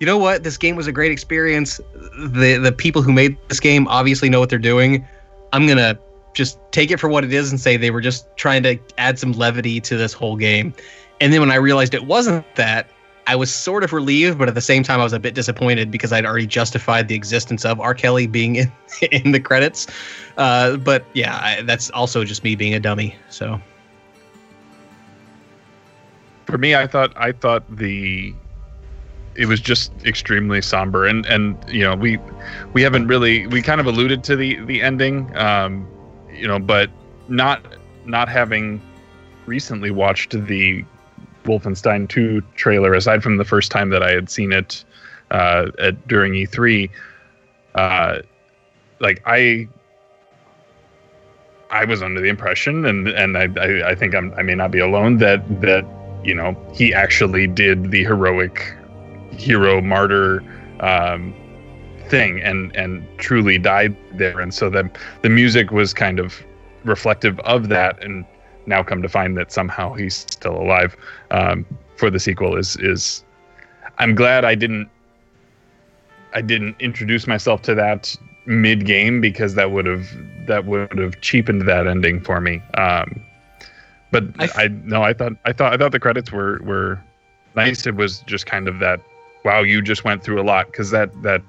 you 0.03 0.05
know 0.05 0.17
what, 0.17 0.43
this 0.43 0.57
game 0.57 0.75
was 0.75 0.85
a 0.85 0.91
great 0.91 1.13
experience. 1.13 1.79
The 2.17 2.57
the 2.57 2.73
people 2.73 3.01
who 3.01 3.13
made 3.13 3.37
this 3.47 3.61
game 3.61 3.87
obviously 3.87 4.27
know 4.27 4.41
what 4.41 4.49
they're 4.49 4.59
doing. 4.59 5.07
I'm 5.53 5.65
gonna 5.65 5.97
just 6.33 6.59
take 6.71 6.91
it 6.91 6.99
for 6.99 7.07
what 7.07 7.23
it 7.23 7.31
is 7.31 7.51
and 7.51 7.57
say 7.57 7.77
they 7.77 7.89
were 7.89 8.01
just 8.01 8.27
trying 8.35 8.63
to 8.63 8.77
add 8.97 9.17
some 9.17 9.31
levity 9.31 9.79
to 9.79 9.95
this 9.95 10.11
whole 10.11 10.35
game. 10.35 10.73
And 11.21 11.31
then 11.31 11.39
when 11.39 11.51
I 11.51 11.55
realized 11.55 11.93
it 11.93 12.05
wasn't 12.05 12.45
that, 12.55 12.89
I 13.27 13.37
was 13.37 13.55
sort 13.55 13.81
of 13.81 13.93
relieved, 13.93 14.37
but 14.37 14.49
at 14.49 14.55
the 14.55 14.61
same 14.61 14.83
time, 14.83 14.99
I 14.99 15.03
was 15.03 15.13
a 15.13 15.21
bit 15.21 15.35
disappointed 15.35 15.89
because 15.89 16.11
I'd 16.11 16.25
already 16.25 16.47
justified 16.47 17.07
the 17.07 17.15
existence 17.15 17.63
of 17.63 17.79
R. 17.79 17.93
Kelly 17.93 18.27
being 18.27 18.57
in, 18.57 18.69
in 19.13 19.31
the 19.31 19.39
credits. 19.39 19.87
Uh, 20.35 20.75
but 20.75 21.05
yeah, 21.13 21.39
I, 21.41 21.61
that's 21.61 21.89
also 21.91 22.25
just 22.25 22.43
me 22.43 22.57
being 22.57 22.73
a 22.73 22.79
dummy. 22.81 23.15
So 23.29 23.61
for 26.45 26.57
me, 26.57 26.75
I 26.75 26.87
thought 26.87 27.13
I 27.15 27.31
thought 27.31 27.63
the 27.73 28.35
it 29.35 29.47
was 29.47 29.59
just 29.59 29.91
extremely 30.05 30.61
somber, 30.61 31.05
and 31.05 31.25
and 31.25 31.57
you 31.67 31.81
know 31.83 31.95
we 31.95 32.19
we 32.73 32.81
haven't 32.81 33.07
really 33.07 33.47
we 33.47 33.61
kind 33.61 33.79
of 33.81 33.87
alluded 33.87 34.23
to 34.25 34.35
the 34.35 34.63
the 34.65 34.81
ending, 34.81 35.35
um, 35.37 35.87
you 36.31 36.47
know, 36.47 36.59
but 36.59 36.89
not 37.27 37.61
not 38.05 38.29
having 38.29 38.81
recently 39.45 39.91
watched 39.91 40.31
the 40.31 40.85
Wolfenstein 41.45 42.07
2 42.07 42.41
trailer, 42.55 42.93
aside 42.93 43.21
from 43.21 43.37
the 43.37 43.45
first 43.45 43.71
time 43.71 43.89
that 43.89 44.01
I 44.03 44.11
had 44.11 44.29
seen 44.29 44.51
it 44.53 44.83
uh, 45.31 45.71
at 45.79 46.07
during 46.07 46.33
E3, 46.33 46.89
uh, 47.75 48.19
like 48.99 49.21
I 49.25 49.67
I 51.69 51.85
was 51.85 52.03
under 52.03 52.21
the 52.21 52.29
impression, 52.29 52.85
and 52.85 53.07
and 53.07 53.37
I 53.37 53.47
I, 53.59 53.89
I 53.89 53.95
think 53.95 54.15
I'm, 54.15 54.33
I 54.35 54.43
may 54.43 54.55
not 54.55 54.71
be 54.71 54.79
alone 54.79 55.17
that 55.17 55.61
that 55.61 55.85
you 56.23 56.35
know 56.35 56.55
he 56.73 56.93
actually 56.93 57.47
did 57.47 57.91
the 57.91 58.03
heroic 58.03 58.75
hero 59.37 59.81
martyr 59.81 60.43
um, 60.79 61.33
thing 62.07 62.41
and 62.41 62.75
and 62.75 63.05
truly 63.17 63.57
died 63.57 63.95
there, 64.13 64.39
and 64.39 64.53
so 64.53 64.69
that 64.69 64.97
the 65.21 65.29
music 65.29 65.71
was 65.71 65.93
kind 65.93 66.19
of 66.19 66.43
reflective 66.83 67.39
of 67.41 67.69
that, 67.69 68.03
and 68.03 68.25
now 68.65 68.83
come 68.83 69.01
to 69.01 69.09
find 69.09 69.37
that 69.37 69.51
somehow 69.51 69.93
he's 69.93 70.15
still 70.15 70.55
alive 70.55 70.95
um, 71.31 71.65
for 71.97 72.09
the 72.09 72.19
sequel 72.19 72.55
is 72.55 72.75
is 72.77 73.23
I'm 73.97 74.15
glad 74.15 74.45
I 74.45 74.55
didn't 74.55 74.89
I 76.33 76.41
didn't 76.41 76.75
introduce 76.79 77.27
myself 77.27 77.61
to 77.63 77.75
that 77.75 78.15
mid 78.45 78.85
game 78.85 79.21
because 79.21 79.55
that 79.55 79.71
would 79.71 79.85
have 79.85 80.07
that 80.47 80.65
would 80.65 80.97
have 80.97 81.21
cheapened 81.21 81.67
that 81.67 81.87
ending 81.87 82.19
for 82.19 82.41
me. 82.41 82.61
Um, 82.75 83.23
but 84.11 84.25
I 84.57 84.67
no, 84.67 85.03
I 85.03 85.13
thought 85.13 85.33
I 85.45 85.53
thought 85.53 85.73
I 85.73 85.77
thought 85.77 85.91
the 85.91 85.99
credits 85.99 86.31
were 86.31 86.59
were 86.63 87.01
nice. 87.55 87.87
It 87.87 87.95
was 87.95 88.19
just 88.21 88.45
kind 88.45 88.67
of 88.67 88.79
that 88.79 89.01
wow, 89.45 89.61
you 89.61 89.81
just 89.81 90.03
went 90.03 90.23
through 90.23 90.41
a 90.41 90.43
lot 90.45 90.67
because 90.67 90.89
that 90.91 91.09
that 91.23 91.41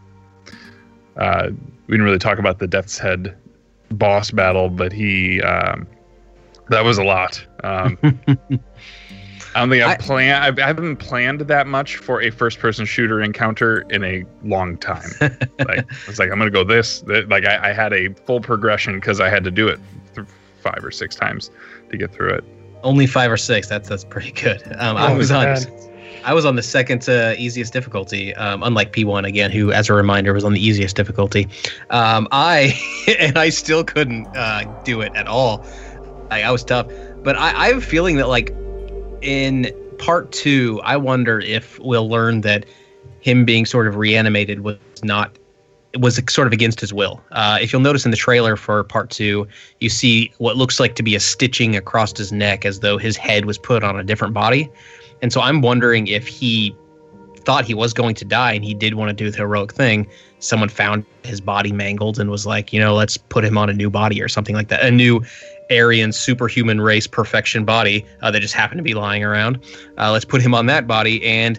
uh, 1.16 1.50
we 1.86 1.92
didn't 1.92 2.04
really 2.04 2.18
talk 2.18 2.38
about 2.38 2.58
the 2.58 2.66
Deathshead 2.68 3.34
boss 3.90 4.30
battle, 4.30 4.68
but 4.68 4.92
he 4.92 5.40
um, 5.42 5.86
that 6.70 6.84
was 6.84 6.98
a 6.98 7.04
lot. 7.04 7.44
Um, 7.62 7.98
I 9.56 9.60
don't 9.60 9.70
think 9.70 9.84
I've 9.84 9.90
I- 9.90 9.96
planned. 9.98 10.60
I 10.60 10.66
haven't 10.66 10.96
planned 10.96 11.42
that 11.42 11.66
much 11.68 11.96
for 11.98 12.20
a 12.22 12.30
first-person 12.30 12.86
shooter 12.86 13.22
encounter 13.22 13.84
in 13.90 14.02
a 14.02 14.24
long 14.42 14.76
time. 14.78 15.08
like 15.20 15.84
it's 16.08 16.18
like 16.18 16.30
I'm 16.32 16.38
gonna 16.38 16.50
go 16.50 16.64
this. 16.64 17.00
that- 17.02 17.28
Like 17.28 17.44
I, 17.46 17.70
I 17.70 17.72
had 17.72 17.92
a 17.92 18.08
full 18.26 18.40
progression 18.40 18.94
because 18.94 19.20
I 19.20 19.28
had 19.28 19.44
to 19.44 19.50
do 19.52 19.68
it 19.68 19.78
th- 20.16 20.26
five 20.60 20.84
or 20.84 20.90
six 20.90 21.14
times 21.14 21.50
to 21.90 21.96
get 21.96 22.12
through 22.12 22.30
it. 22.34 22.44
only 22.82 23.06
five 23.06 23.30
or 23.30 23.36
six. 23.36 23.68
That's 23.68 23.88
that's 23.88 24.04
pretty 24.04 24.32
good. 24.32 24.60
Um, 24.78 24.96
I 24.96 25.12
Oh, 25.12 25.16
was 25.16 25.30
on. 25.30 25.56
I 26.24 26.32
was 26.34 26.44
on 26.44 26.56
the 26.56 26.62
second 26.62 27.08
uh, 27.08 27.34
easiest 27.36 27.72
difficulty, 27.72 28.34
um, 28.34 28.62
unlike 28.62 28.92
P1 28.92 29.26
again, 29.26 29.50
who, 29.50 29.72
as 29.72 29.90
a 29.90 29.94
reminder, 29.94 30.32
was 30.32 30.44
on 30.44 30.52
the 30.52 30.64
easiest 30.64 30.96
difficulty. 30.96 31.48
Um, 31.90 32.26
I 32.32 32.78
and 33.18 33.38
I 33.38 33.50
still 33.50 33.84
couldn't 33.84 34.26
uh, 34.36 34.64
do 34.84 35.00
it 35.00 35.12
at 35.14 35.26
all. 35.26 35.64
I, 36.30 36.42
I 36.42 36.50
was 36.50 36.64
tough, 36.64 36.86
but 37.22 37.36
I, 37.36 37.64
I 37.64 37.68
have 37.68 37.78
a 37.78 37.80
feeling 37.80 38.16
that 38.16 38.28
like 38.28 38.54
in 39.20 39.70
part 39.98 40.32
two, 40.32 40.80
I 40.82 40.96
wonder 40.96 41.40
if 41.40 41.78
we'll 41.80 42.08
learn 42.08 42.40
that 42.42 42.66
him 43.20 43.44
being 43.44 43.66
sort 43.66 43.86
of 43.86 43.96
reanimated 43.96 44.60
was 44.60 44.78
not 45.02 45.36
was 45.98 46.20
sort 46.28 46.46
of 46.46 46.52
against 46.52 46.80
his 46.80 46.92
will. 46.92 47.22
Uh, 47.30 47.58
if 47.60 47.72
you'll 47.72 47.82
notice 47.82 48.04
in 48.04 48.10
the 48.10 48.16
trailer 48.16 48.56
for 48.56 48.82
part 48.82 49.10
two, 49.10 49.46
you 49.80 49.88
see 49.88 50.32
what 50.38 50.56
looks 50.56 50.80
like 50.80 50.96
to 50.96 51.02
be 51.02 51.14
a 51.14 51.20
stitching 51.20 51.76
across 51.76 52.16
his 52.16 52.32
neck, 52.32 52.64
as 52.64 52.80
though 52.80 52.98
his 52.98 53.16
head 53.16 53.44
was 53.44 53.58
put 53.58 53.84
on 53.84 53.98
a 53.98 54.02
different 54.02 54.34
body. 54.34 54.68
And 55.24 55.32
so 55.32 55.40
I'm 55.40 55.62
wondering 55.62 56.06
if 56.08 56.28
he 56.28 56.76
thought 57.46 57.64
he 57.64 57.72
was 57.72 57.94
going 57.94 58.14
to 58.16 58.26
die 58.26 58.52
and 58.52 58.62
he 58.62 58.74
did 58.74 58.92
want 58.92 59.08
to 59.08 59.14
do 59.14 59.30
the 59.30 59.38
heroic 59.38 59.72
thing. 59.72 60.06
Someone 60.38 60.68
found 60.68 61.06
his 61.22 61.40
body 61.40 61.72
mangled 61.72 62.18
and 62.18 62.30
was 62.30 62.44
like, 62.44 62.74
you 62.74 62.78
know, 62.78 62.94
let's 62.94 63.16
put 63.16 63.42
him 63.42 63.56
on 63.56 63.70
a 63.70 63.72
new 63.72 63.88
body 63.88 64.20
or 64.20 64.28
something 64.28 64.54
like 64.54 64.68
that. 64.68 64.82
A 64.82 64.90
new 64.90 65.24
Aryan 65.70 66.12
superhuman 66.12 66.78
race 66.78 67.06
perfection 67.06 67.64
body 67.64 68.04
uh, 68.20 68.30
that 68.32 68.40
just 68.40 68.52
happened 68.52 68.80
to 68.80 68.82
be 68.82 68.92
lying 68.92 69.24
around. 69.24 69.64
Uh, 69.96 70.12
let's 70.12 70.26
put 70.26 70.42
him 70.42 70.54
on 70.54 70.66
that 70.66 70.86
body 70.86 71.24
and, 71.24 71.58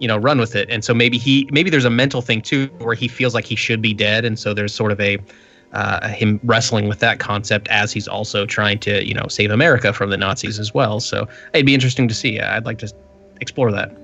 you 0.00 0.08
know, 0.08 0.16
run 0.16 0.40
with 0.40 0.56
it. 0.56 0.68
And 0.68 0.84
so 0.84 0.92
maybe 0.92 1.16
he, 1.16 1.48
maybe 1.52 1.70
there's 1.70 1.84
a 1.84 1.90
mental 1.90 2.20
thing 2.20 2.42
too 2.42 2.66
where 2.78 2.96
he 2.96 3.06
feels 3.06 3.32
like 3.32 3.44
he 3.44 3.54
should 3.54 3.80
be 3.80 3.94
dead. 3.94 4.24
And 4.24 4.40
so 4.40 4.54
there's 4.54 4.74
sort 4.74 4.90
of 4.90 5.00
a, 5.00 5.18
uh, 5.72 6.08
him 6.08 6.40
wrestling 6.44 6.88
with 6.88 7.00
that 7.00 7.18
concept 7.18 7.68
as 7.68 7.92
he's 7.92 8.06
also 8.06 8.46
trying 8.46 8.78
to, 8.78 9.06
you 9.06 9.12
know, 9.12 9.26
save 9.28 9.50
America 9.50 9.92
from 9.92 10.10
the 10.10 10.16
Nazis 10.16 10.58
as 10.58 10.72
well. 10.72 11.00
So 11.00 11.28
it'd 11.52 11.66
be 11.66 11.74
interesting 11.74 12.06
to 12.08 12.14
see. 12.14 12.40
I'd 12.40 12.64
like 12.64 12.78
to 12.78 12.92
explore 13.44 13.70
that. 13.72 13.94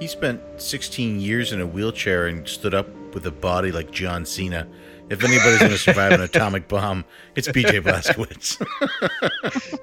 He 0.00 0.08
spent 0.08 0.40
16 0.56 1.20
years 1.20 1.52
in 1.52 1.60
a 1.60 1.66
wheelchair 1.66 2.26
and 2.26 2.46
stood 2.48 2.74
up 2.74 2.88
with 3.14 3.24
a 3.26 3.30
body 3.30 3.70
like 3.70 3.92
John 3.92 4.26
Cena. 4.26 4.66
If 5.08 5.22
anybody's 5.22 5.60
going 5.60 5.70
to 5.70 5.78
survive 5.78 6.12
an 6.12 6.20
atomic 6.20 6.66
bomb, 6.66 7.04
it's 7.36 7.46
BJ 7.46 7.80
Blazkowicz. 7.80 8.60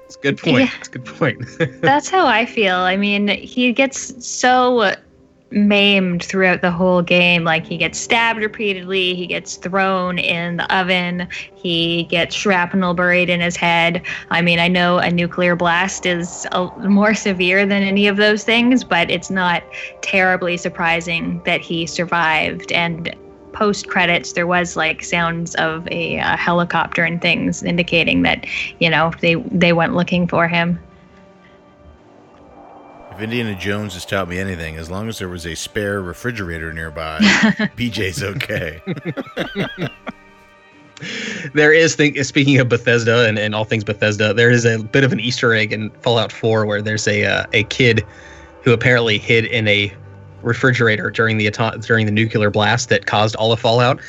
It's 0.04 0.16
a 0.16 0.20
good 0.20 0.36
point. 0.38 0.68
Yeah. 0.68 0.70
It's 0.78 0.88
a 0.94 0.98
good 0.98 1.06
point. 1.06 1.44
That's 1.80 2.10
how 2.10 2.26
I 2.26 2.44
feel. 2.44 2.76
I 2.76 2.96
mean, 2.96 3.28
he 3.28 3.72
gets 3.72 4.26
so 4.26 4.94
maimed 5.52 6.22
throughout 6.22 6.62
the 6.62 6.70
whole 6.70 7.02
game. 7.02 7.44
Like 7.44 7.66
he 7.66 7.76
gets 7.76 7.98
stabbed 7.98 8.40
repeatedly, 8.40 9.14
he 9.14 9.26
gets 9.26 9.56
thrown 9.56 10.18
in 10.18 10.56
the 10.56 10.74
oven, 10.74 11.28
he 11.54 12.04
gets 12.04 12.34
shrapnel 12.34 12.94
buried 12.94 13.30
in 13.30 13.40
his 13.40 13.56
head. 13.56 14.02
I 14.30 14.42
mean, 14.42 14.58
I 14.58 14.68
know 14.68 14.98
a 14.98 15.10
nuclear 15.10 15.56
blast 15.56 16.06
is 16.06 16.46
a, 16.52 16.68
more 16.88 17.14
severe 17.14 17.66
than 17.66 17.82
any 17.82 18.06
of 18.06 18.16
those 18.16 18.44
things, 18.44 18.84
but 18.84 19.10
it's 19.10 19.30
not 19.30 19.62
terribly 20.00 20.56
surprising 20.56 21.40
that 21.44 21.60
he 21.60 21.86
survived. 21.86 22.72
And 22.72 23.14
post 23.52 23.88
credits, 23.88 24.32
there 24.32 24.46
was 24.46 24.76
like 24.76 25.04
sounds 25.04 25.54
of 25.56 25.86
a, 25.88 26.16
a 26.16 26.36
helicopter 26.36 27.04
and 27.04 27.20
things 27.20 27.62
indicating 27.62 28.22
that 28.22 28.46
you 28.80 28.90
know 28.90 29.12
they 29.20 29.34
they 29.34 29.72
went 29.72 29.94
looking 29.94 30.26
for 30.26 30.48
him. 30.48 30.78
If 33.14 33.20
Indiana 33.20 33.54
Jones 33.54 33.92
has 33.92 34.06
taught 34.06 34.26
me 34.26 34.38
anything, 34.38 34.76
as 34.76 34.90
long 34.90 35.06
as 35.06 35.18
there 35.18 35.28
was 35.28 35.44
a 35.44 35.54
spare 35.54 36.00
refrigerator 36.00 36.72
nearby, 36.72 37.18
BJ's 37.76 38.22
okay. 38.22 38.80
there 41.54 41.74
is 41.74 41.94
think 41.94 42.16
speaking 42.24 42.58
of 42.58 42.70
Bethesda 42.70 43.28
and, 43.28 43.38
and 43.38 43.54
all 43.54 43.66
things 43.66 43.84
Bethesda, 43.84 44.32
there 44.32 44.50
is 44.50 44.64
a 44.64 44.82
bit 44.82 45.04
of 45.04 45.12
an 45.12 45.20
Easter 45.20 45.52
egg 45.52 45.74
in 45.74 45.90
Fallout 46.00 46.32
4 46.32 46.64
where 46.64 46.80
there's 46.80 47.06
a 47.06 47.26
uh, 47.26 47.44
a 47.52 47.64
kid 47.64 48.02
who 48.62 48.72
apparently 48.72 49.18
hid 49.18 49.44
in 49.44 49.68
a 49.68 49.92
refrigerator 50.40 51.10
during 51.10 51.36
the 51.36 51.50
during 51.82 52.06
the 52.06 52.12
nuclear 52.12 52.50
blast 52.50 52.88
that 52.88 53.04
caused 53.04 53.36
all 53.36 53.52
of 53.52 53.60
Fallout. 53.60 54.00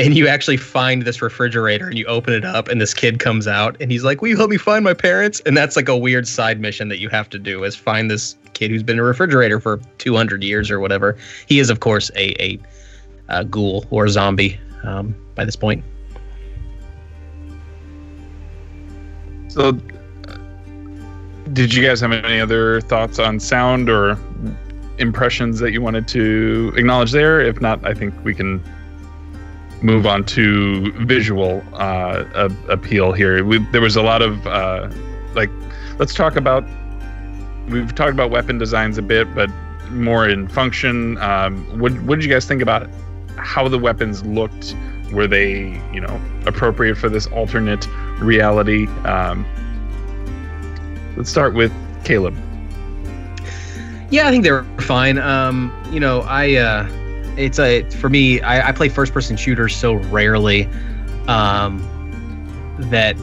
And 0.00 0.16
you 0.16 0.28
actually 0.28 0.56
find 0.56 1.02
this 1.02 1.20
refrigerator 1.20 1.86
and 1.86 1.98
you 1.98 2.06
open 2.06 2.32
it 2.32 2.42
up 2.42 2.68
and 2.68 2.80
this 2.80 2.94
kid 2.94 3.18
comes 3.18 3.46
out 3.46 3.76
and 3.80 3.92
he's 3.92 4.02
like, 4.02 4.22
"Will 4.22 4.28
you 4.28 4.36
help 4.36 4.48
me 4.48 4.56
find 4.56 4.82
my 4.82 4.94
parents?" 4.94 5.42
And 5.44 5.54
that's 5.54 5.76
like 5.76 5.90
a 5.90 5.96
weird 5.96 6.26
side 6.26 6.58
mission 6.58 6.88
that 6.88 7.00
you 7.00 7.10
have 7.10 7.28
to 7.28 7.38
do 7.38 7.64
is 7.64 7.76
find 7.76 8.10
this 8.10 8.34
kid 8.54 8.70
who's 8.70 8.82
been 8.82 8.96
in 8.96 9.00
a 9.00 9.04
refrigerator 9.04 9.60
for 9.60 9.78
200 9.98 10.42
years 10.42 10.70
or 10.70 10.80
whatever. 10.80 11.18
He 11.46 11.58
is 11.58 11.68
of 11.68 11.80
course 11.80 12.10
a 12.16 12.30
a, 12.42 12.58
a 13.28 13.44
ghoul 13.44 13.84
or 13.90 14.06
a 14.06 14.08
zombie 14.08 14.58
um, 14.84 15.14
by 15.34 15.44
this 15.44 15.56
point. 15.56 15.84
So, 19.48 19.72
did 21.52 21.74
you 21.74 21.86
guys 21.86 22.00
have 22.00 22.12
any 22.12 22.40
other 22.40 22.80
thoughts 22.80 23.18
on 23.18 23.38
sound 23.38 23.90
or 23.90 24.18
impressions 24.96 25.58
that 25.58 25.72
you 25.72 25.82
wanted 25.82 26.08
to 26.08 26.72
acknowledge 26.74 27.12
there? 27.12 27.42
If 27.42 27.60
not, 27.60 27.84
I 27.84 27.92
think 27.92 28.14
we 28.24 28.34
can 28.34 28.62
move 29.82 30.06
on 30.06 30.24
to 30.24 30.92
visual 31.04 31.62
uh, 31.74 32.48
appeal 32.68 33.12
here. 33.12 33.44
We, 33.44 33.58
there 33.72 33.80
was 33.80 33.96
a 33.96 34.02
lot 34.02 34.22
of 34.22 34.46
uh, 34.46 34.90
like, 35.34 35.50
let's 35.98 36.14
talk 36.14 36.36
about. 36.36 36.64
We've 37.68 37.94
talked 37.94 38.12
about 38.12 38.30
weapon 38.30 38.58
designs 38.58 38.98
a 38.98 39.02
bit, 39.02 39.32
but 39.34 39.48
more 39.90 40.28
in 40.28 40.48
function. 40.48 41.18
Um, 41.18 41.64
what 41.78 41.92
what 42.02 42.16
did 42.16 42.24
you 42.24 42.30
guys 42.30 42.46
think 42.46 42.62
about 42.62 42.88
how 43.36 43.68
the 43.68 43.78
weapons 43.78 44.24
looked? 44.24 44.76
Were 45.12 45.26
they, 45.26 45.80
you 45.92 46.00
know, 46.00 46.20
appropriate 46.46 46.96
for 46.96 47.08
this 47.08 47.26
alternate 47.28 47.86
reality? 48.20 48.86
Um, 49.04 49.44
let's 51.16 51.30
start 51.30 51.54
with 51.54 51.72
Caleb. 52.04 52.36
Yeah, 54.10 54.26
I 54.26 54.30
think 54.30 54.44
they 54.44 54.50
were 54.50 54.64
fine. 54.80 55.18
Um, 55.18 55.72
you 55.90 56.00
know, 56.00 56.20
I 56.22 56.56
uh, 56.56 56.88
it's 57.36 57.58
a 57.58 57.82
for 57.90 58.08
me. 58.08 58.40
I, 58.40 58.68
I 58.68 58.72
play 58.72 58.88
first 58.88 59.12
person 59.12 59.36
shooters 59.36 59.74
so 59.74 59.94
rarely 59.94 60.68
um, 61.28 61.78
that 62.78 63.16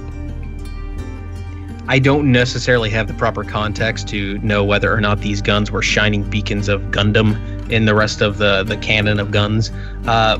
I 1.88 2.00
don't 2.00 2.32
necessarily 2.32 2.90
have 2.90 3.08
the 3.08 3.14
proper 3.14 3.44
context 3.44 4.08
to 4.10 4.38
know 4.40 4.64
whether 4.64 4.94
or 4.94 5.00
not 5.00 5.22
these 5.22 5.42
guns 5.42 5.72
were 5.72 5.82
shining 5.82 6.24
beacons 6.30 6.68
of 6.68 6.82
Gundam 6.84 7.38
in 7.70 7.86
the 7.86 7.96
rest 7.96 8.22
of 8.22 8.38
the 8.38 8.64
the 8.64 8.78
canon 8.78 9.20
of 9.20 9.32
guns. 9.32 9.72
Uh, 10.06 10.38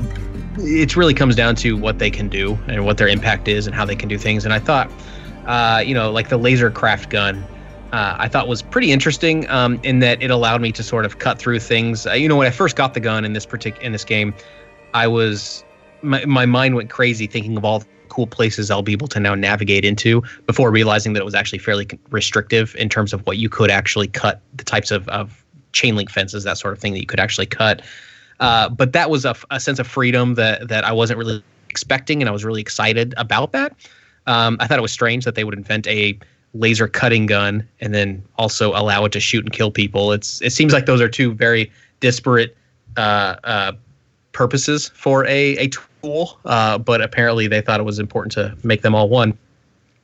it 0.58 0.96
really 0.96 1.14
comes 1.14 1.36
down 1.36 1.54
to 1.56 1.76
what 1.76 1.98
they 1.98 2.10
can 2.10 2.28
do 2.28 2.58
and 2.66 2.84
what 2.84 2.98
their 2.98 3.08
impact 3.08 3.48
is 3.48 3.66
and 3.66 3.74
how 3.74 3.84
they 3.84 3.96
can 3.96 4.08
do 4.08 4.18
things. 4.18 4.44
And 4.44 4.52
I 4.52 4.58
thought, 4.58 4.90
uh, 5.46 5.82
you 5.84 5.94
know, 5.94 6.10
like 6.10 6.28
the 6.28 6.36
laser 6.36 6.70
craft 6.70 7.10
gun 7.10 7.44
uh, 7.92 8.16
I 8.18 8.28
thought 8.28 8.48
was 8.48 8.62
pretty 8.62 8.92
interesting 8.92 9.48
um, 9.48 9.80
in 9.82 10.00
that 10.00 10.22
it 10.22 10.30
allowed 10.30 10.60
me 10.60 10.72
to 10.72 10.82
sort 10.82 11.04
of 11.04 11.18
cut 11.18 11.38
through 11.38 11.60
things. 11.60 12.06
Uh, 12.06 12.12
you 12.12 12.28
know, 12.28 12.36
when 12.36 12.46
I 12.46 12.50
first 12.50 12.76
got 12.76 12.94
the 12.94 13.00
gun 13.00 13.24
in 13.24 13.32
this 13.32 13.46
particular 13.46 13.84
in 13.84 13.92
this 13.92 14.04
game, 14.04 14.34
I 14.94 15.06
was 15.06 15.64
my, 16.02 16.24
my 16.26 16.46
mind 16.46 16.74
went 16.74 16.90
crazy 16.90 17.26
thinking 17.26 17.56
of 17.56 17.64
all 17.64 17.80
the 17.80 17.86
cool 18.08 18.26
places 18.26 18.70
I'll 18.70 18.82
be 18.82 18.92
able 18.92 19.08
to 19.08 19.20
now 19.20 19.34
navigate 19.34 19.84
into 19.84 20.22
before 20.46 20.70
realizing 20.70 21.12
that 21.12 21.20
it 21.20 21.24
was 21.24 21.34
actually 21.34 21.58
fairly 21.58 21.88
restrictive 22.10 22.74
in 22.76 22.88
terms 22.88 23.12
of 23.12 23.26
what 23.26 23.38
you 23.38 23.48
could 23.48 23.70
actually 23.70 24.08
cut, 24.08 24.40
the 24.54 24.64
types 24.64 24.90
of, 24.90 25.08
of 25.08 25.44
chain 25.72 25.96
link 25.96 26.10
fences, 26.10 26.44
that 26.44 26.58
sort 26.58 26.72
of 26.72 26.80
thing 26.80 26.92
that 26.94 27.00
you 27.00 27.06
could 27.06 27.20
actually 27.20 27.46
cut. 27.46 27.82
Uh, 28.40 28.68
but 28.68 28.92
that 28.92 29.10
was 29.10 29.24
a, 29.24 29.34
a, 29.50 29.58
sense 29.58 29.78
of 29.78 29.86
freedom 29.86 30.34
that 30.34 30.68
that 30.68 30.84
I 30.84 30.92
wasn't 30.92 31.18
really 31.18 31.42
expecting, 31.68 32.22
and 32.22 32.28
I 32.28 32.32
was 32.32 32.44
really 32.44 32.60
excited 32.60 33.14
about 33.16 33.52
that. 33.52 33.74
Um, 34.26 34.56
I 34.60 34.66
thought 34.66 34.78
it 34.78 34.82
was 34.82 34.92
strange 34.92 35.24
that 35.24 35.34
they 35.34 35.44
would 35.44 35.54
invent 35.54 35.86
a 35.86 36.18
laser 36.54 36.88
cutting 36.88 37.26
gun 37.26 37.66
and 37.80 37.94
then 37.94 38.22
also 38.36 38.70
allow 38.70 39.04
it 39.04 39.12
to 39.12 39.20
shoot 39.20 39.44
and 39.44 39.52
kill 39.52 39.70
people. 39.70 40.12
It's 40.12 40.40
it 40.42 40.52
seems 40.52 40.72
like 40.72 40.86
those 40.86 41.00
are 41.00 41.08
two 41.08 41.32
very 41.32 41.70
disparate 42.00 42.56
uh, 42.96 43.36
uh, 43.44 43.72
purposes 44.32 44.90
for 44.94 45.26
a 45.26 45.56
a 45.56 45.68
tool, 45.68 46.38
uh, 46.44 46.78
but 46.78 47.00
apparently 47.00 47.46
they 47.46 47.60
thought 47.60 47.80
it 47.80 47.84
was 47.84 47.98
important 47.98 48.32
to 48.32 48.56
make 48.64 48.82
them 48.82 48.94
all 48.94 49.08
one. 49.08 49.36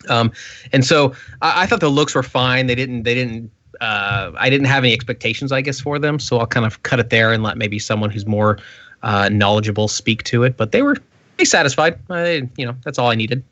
Um, 0.09 0.33
and 0.73 0.85
so 0.85 1.15
I, 1.41 1.63
I, 1.63 1.67
thought 1.67 1.81
the 1.81 1.89
looks 1.89 2.15
were 2.15 2.23
fine. 2.23 2.67
They 2.67 2.75
didn't 2.75 3.05
they 3.05 3.15
didn't. 3.15 3.51
Uh, 3.81 4.31
I 4.37 4.51
didn't 4.51 4.67
have 4.67 4.85
any 4.85 4.93
expectations, 4.93 5.51
I 5.51 5.61
guess, 5.61 5.81
for 5.81 5.99
them. 5.99 6.19
So 6.19 6.39
I'll 6.39 6.47
kind 6.47 6.65
of 6.65 6.83
cut 6.85 7.01
it 7.01 7.11
there 7.11 7.33
and 7.33 7.43
let 7.43 7.59
maybe 7.59 7.79
someone 7.79 8.11
who's 8.11 8.27
more 8.27 8.59
uh, 9.03 9.29
knowledgeable 9.31 9.89
speak 9.89 10.23
to 10.25 10.45
it. 10.45 10.57
But 10.57 10.73
they 10.73 10.83
were 10.83 10.97
pretty 11.37 11.47
satisfied. 11.47 11.99
I, 12.09 12.49
you 12.57 12.65
know, 12.65 12.77
that's 12.85 12.99
all 12.99 13.11
I 13.11 13.15
needed. 13.15 13.43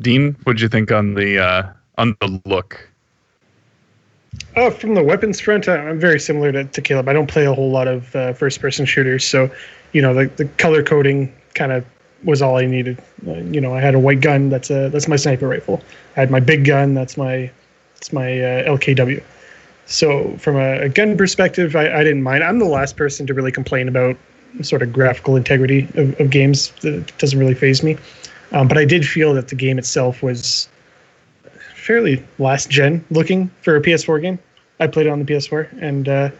Dean, 0.00 0.36
what'd 0.44 0.60
you 0.60 0.68
think 0.68 0.92
on 0.92 1.14
the 1.14 1.38
uh, 1.38 1.72
on 1.96 2.16
the 2.20 2.40
look? 2.44 2.88
Uh, 4.56 4.70
from 4.70 4.94
the 4.94 5.02
weapons 5.02 5.40
front, 5.40 5.68
I'm 5.68 5.98
very 5.98 6.20
similar 6.20 6.52
to, 6.52 6.64
to 6.64 6.80
Caleb. 6.80 7.08
I 7.08 7.12
don't 7.12 7.28
play 7.28 7.46
a 7.46 7.54
whole 7.54 7.70
lot 7.70 7.88
of 7.88 8.14
uh, 8.14 8.32
first 8.32 8.60
person 8.60 8.86
shooters, 8.86 9.24
so 9.24 9.50
you 9.92 10.02
know 10.02 10.14
the, 10.14 10.26
the 10.36 10.44
color 10.44 10.82
coding 10.82 11.34
kind 11.54 11.72
of 11.72 11.84
was 12.24 12.42
all 12.42 12.56
I 12.56 12.66
needed. 12.66 12.98
Uh, 13.26 13.34
you 13.34 13.60
know, 13.60 13.74
I 13.74 13.80
had 13.80 13.94
a 13.94 13.98
white 13.98 14.20
gun. 14.20 14.50
That's 14.50 14.70
a 14.70 14.88
that's 14.90 15.08
my 15.08 15.16
sniper 15.16 15.48
rifle. 15.48 15.82
I 16.16 16.20
had 16.20 16.30
my 16.30 16.40
big 16.40 16.64
gun. 16.64 16.94
That's 16.94 17.16
my 17.16 17.50
that's 17.94 18.12
my 18.12 18.40
uh, 18.40 18.76
LKW. 18.76 19.22
So 19.86 20.36
from 20.36 20.56
a, 20.56 20.82
a 20.82 20.88
gun 20.88 21.16
perspective, 21.16 21.74
I, 21.74 21.90
I, 21.90 22.04
didn't 22.04 22.22
mind. 22.22 22.44
I'm 22.44 22.58
the 22.58 22.66
last 22.66 22.98
person 22.98 23.26
to 23.26 23.32
really 23.32 23.50
complain 23.50 23.88
about 23.88 24.18
sort 24.60 24.82
of 24.82 24.92
graphical 24.92 25.34
integrity 25.34 25.88
of, 25.94 26.20
of 26.20 26.28
games. 26.28 26.72
That 26.82 27.10
doesn't 27.16 27.38
really 27.38 27.54
phase 27.54 27.82
me. 27.82 27.96
Um, 28.52 28.68
but 28.68 28.78
I 28.78 28.84
did 28.84 29.06
feel 29.06 29.34
that 29.34 29.48
the 29.48 29.54
game 29.54 29.78
itself 29.78 30.22
was 30.22 30.68
fairly 31.74 32.22
last 32.38 32.70
gen 32.70 33.04
looking 33.10 33.50
for 33.62 33.76
a 33.76 33.80
PS4 33.80 34.20
game. 34.22 34.38
I 34.80 34.86
played 34.86 35.06
it 35.06 35.10
on 35.10 35.18
the 35.18 35.24
PS4, 35.24 35.82
and 35.82 36.08
uh, 36.08 36.30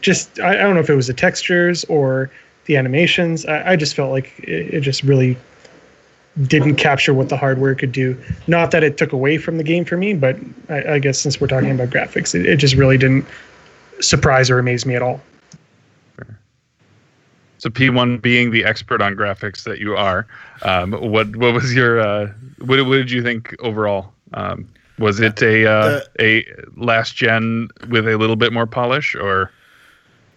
just 0.00 0.38
I, 0.40 0.50
I, 0.50 0.56
don't 0.56 0.74
know 0.74 0.80
if 0.80 0.90
it 0.90 0.94
was 0.94 1.06
the 1.06 1.14
textures 1.14 1.84
or 1.84 2.30
the 2.66 2.76
animations. 2.76 3.46
I, 3.46 3.72
I 3.72 3.76
just 3.76 3.94
felt 3.94 4.10
like 4.10 4.38
it, 4.40 4.74
it, 4.74 4.80
just 4.80 5.02
really 5.02 5.36
didn't 6.42 6.76
capture 6.76 7.14
what 7.14 7.30
the 7.30 7.36
hardware 7.36 7.74
could 7.74 7.92
do. 7.92 8.16
Not 8.46 8.70
that 8.72 8.84
it 8.84 8.98
took 8.98 9.12
away 9.12 9.38
from 9.38 9.56
the 9.56 9.64
game 9.64 9.84
for 9.84 9.96
me, 9.96 10.12
but 10.12 10.36
I, 10.68 10.94
I 10.94 10.98
guess 10.98 11.18
since 11.18 11.40
we're 11.40 11.46
talking 11.46 11.70
about 11.70 11.88
graphics, 11.88 12.34
it, 12.34 12.44
it 12.44 12.56
just 12.56 12.74
really 12.74 12.98
didn't 12.98 13.24
surprise 14.00 14.50
or 14.50 14.58
amaze 14.58 14.84
me 14.84 14.94
at 14.94 15.02
all. 15.02 15.20
So 17.58 17.70
P1 17.70 18.20
being 18.20 18.50
the 18.50 18.64
expert 18.64 19.00
on 19.00 19.14
graphics 19.14 19.64
that 19.64 19.78
you 19.78 19.96
are, 19.96 20.26
um, 20.62 20.92
what 20.92 21.34
what 21.36 21.54
was 21.54 21.74
your 21.74 22.00
uh, 22.00 22.32
what, 22.58 22.84
what 22.86 22.96
did 22.96 23.10
you 23.10 23.22
think 23.22 23.54
overall? 23.60 24.12
Um, 24.34 24.68
was 24.98 25.20
it 25.20 25.42
a 25.42 25.66
uh, 25.66 26.00
a 26.20 26.46
last 26.76 27.16
gen 27.16 27.68
with 27.88 28.08
a 28.08 28.16
little 28.16 28.36
bit 28.36 28.52
more 28.52 28.66
polish 28.66 29.14
or? 29.14 29.50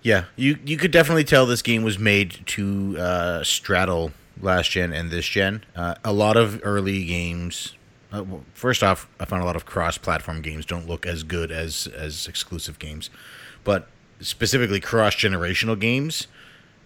Yeah, 0.01 0.25
you 0.37 0.57
you 0.63 0.77
could 0.77 0.91
definitely 0.91 1.25
tell 1.25 1.45
this 1.45 1.61
game 1.61 1.83
was 1.83 1.99
made 1.99 2.39
to 2.47 2.97
uh, 2.97 3.43
straddle 3.43 4.11
last 4.41 4.71
gen 4.71 4.93
and 4.93 5.11
this 5.11 5.25
gen. 5.25 5.65
Uh, 5.75 5.95
a 6.03 6.13
lot 6.13 6.37
of 6.37 6.61
early 6.63 7.03
games. 7.05 7.75
Uh, 8.11 8.23
well, 8.23 8.43
first 8.53 8.81
off, 8.81 9.07
I 9.19 9.25
found 9.25 9.43
a 9.43 9.45
lot 9.45 9.55
of 9.55 9.65
cross-platform 9.65 10.41
games 10.41 10.65
don't 10.65 10.87
look 10.87 11.05
as 11.05 11.23
good 11.23 11.51
as 11.51 11.87
as 11.87 12.27
exclusive 12.27 12.79
games, 12.79 13.09
but 13.63 13.87
specifically 14.21 14.79
cross-generational 14.79 15.79
games 15.79 16.27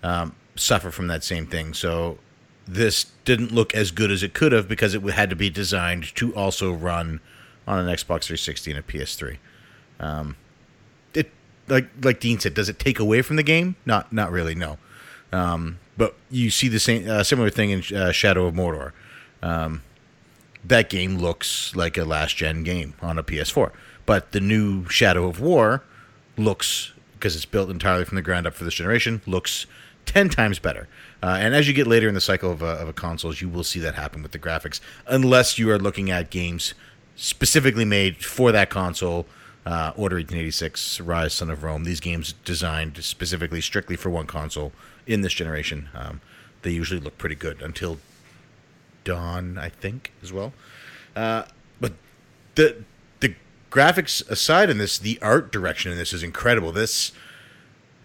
um, 0.03 0.35
suffer 0.55 0.91
from 0.91 1.07
that 1.07 1.23
same 1.23 1.47
thing. 1.47 1.73
So 1.73 2.19
this 2.67 3.05
didn't 3.25 3.51
look 3.51 3.73
as 3.73 3.91
good 3.91 4.11
as 4.11 4.23
it 4.23 4.33
could 4.33 4.51
have 4.51 4.67
because 4.67 4.93
it 4.93 5.01
had 5.01 5.29
to 5.29 5.35
be 5.35 5.49
designed 5.49 6.15
to 6.15 6.35
also 6.35 6.71
run 6.71 7.19
on 7.67 7.79
an 7.79 7.87
Xbox 7.87 8.25
360 8.25 8.71
and 8.71 8.79
a 8.79 8.83
PS3. 8.83 9.37
Um, 9.99 10.35
it 11.13 11.31
like 11.67 11.87
like 12.01 12.19
Dean 12.19 12.39
said, 12.39 12.53
does 12.53 12.69
it 12.69 12.79
take 12.79 12.99
away 12.99 13.21
from 13.21 13.37
the 13.37 13.43
game? 13.43 13.75
Not 13.85 14.11
not 14.11 14.31
really. 14.31 14.55
No. 14.55 14.77
Um, 15.31 15.79
but 15.97 16.15
you 16.29 16.49
see 16.49 16.67
the 16.67 16.79
same 16.79 17.09
uh, 17.09 17.23
similar 17.23 17.49
thing 17.49 17.71
in 17.71 17.95
uh, 17.95 18.11
Shadow 18.11 18.45
of 18.45 18.53
Mordor. 18.53 18.91
Um, 19.41 19.81
that 20.63 20.89
game 20.89 21.17
looks 21.17 21.75
like 21.75 21.97
a 21.97 22.05
last 22.05 22.37
gen 22.37 22.63
game 22.63 22.93
on 23.01 23.17
a 23.17 23.23
PS4, 23.23 23.71
but 24.05 24.31
the 24.31 24.39
new 24.39 24.87
Shadow 24.87 25.27
of 25.27 25.39
War 25.39 25.83
looks 26.37 26.93
because 27.13 27.35
it's 27.35 27.45
built 27.45 27.69
entirely 27.69 28.05
from 28.05 28.15
the 28.15 28.21
ground 28.21 28.45
up 28.47 28.53
for 28.53 28.63
this 28.65 28.73
generation, 28.73 29.21
looks 29.25 29.65
10 30.05 30.29
times 30.29 30.59
better. 30.59 30.87
Uh, 31.21 31.37
and 31.39 31.55
as 31.55 31.67
you 31.67 31.73
get 31.73 31.87
later 31.87 32.07
in 32.07 32.13
the 32.13 32.21
cycle 32.21 32.51
of 32.51 32.61
a, 32.61 32.65
of 32.65 32.89
a 32.89 32.93
consoles, 32.93 33.41
you 33.41 33.49
will 33.49 33.63
see 33.63 33.79
that 33.79 33.95
happen 33.95 34.21
with 34.21 34.31
the 34.31 34.39
graphics, 34.39 34.79
unless 35.07 35.57
you 35.57 35.69
are 35.71 35.79
looking 35.79 36.11
at 36.11 36.29
games 36.29 36.73
specifically 37.15 37.85
made 37.85 38.23
for 38.23 38.51
that 38.51 38.69
console. 38.69 39.25
Uh, 39.65 39.93
Order 39.95 40.17
1886, 40.17 40.99
Ryse, 40.99 41.31
Son 41.31 41.49
of 41.49 41.63
Rome. 41.63 41.85
These 41.85 42.01
games 42.01 42.33
designed 42.43 43.01
specifically, 43.01 43.61
strictly 43.61 43.95
for 43.95 44.09
one 44.09 44.27
console 44.27 44.73
in 45.07 45.21
this 45.21 45.31
generation. 45.31 45.87
Um, 45.93 46.19
they 46.63 46.71
usually 46.71 46.99
look 46.99 47.17
pretty 47.17 47.35
good 47.35 47.61
until 47.61 47.99
Dawn, 49.05 49.57
I 49.57 49.69
think, 49.69 50.11
as 50.21 50.33
well. 50.33 50.53
Uh, 51.15 51.43
but 51.79 51.93
the 52.55 52.83
the 53.19 53.35
graphics 53.71 54.27
aside 54.29 54.69
in 54.69 54.79
this, 54.79 54.97
the 54.97 55.19
art 55.21 55.51
direction 55.51 55.91
in 55.91 55.97
this 55.97 56.11
is 56.11 56.23
incredible. 56.23 56.71
This 56.71 57.11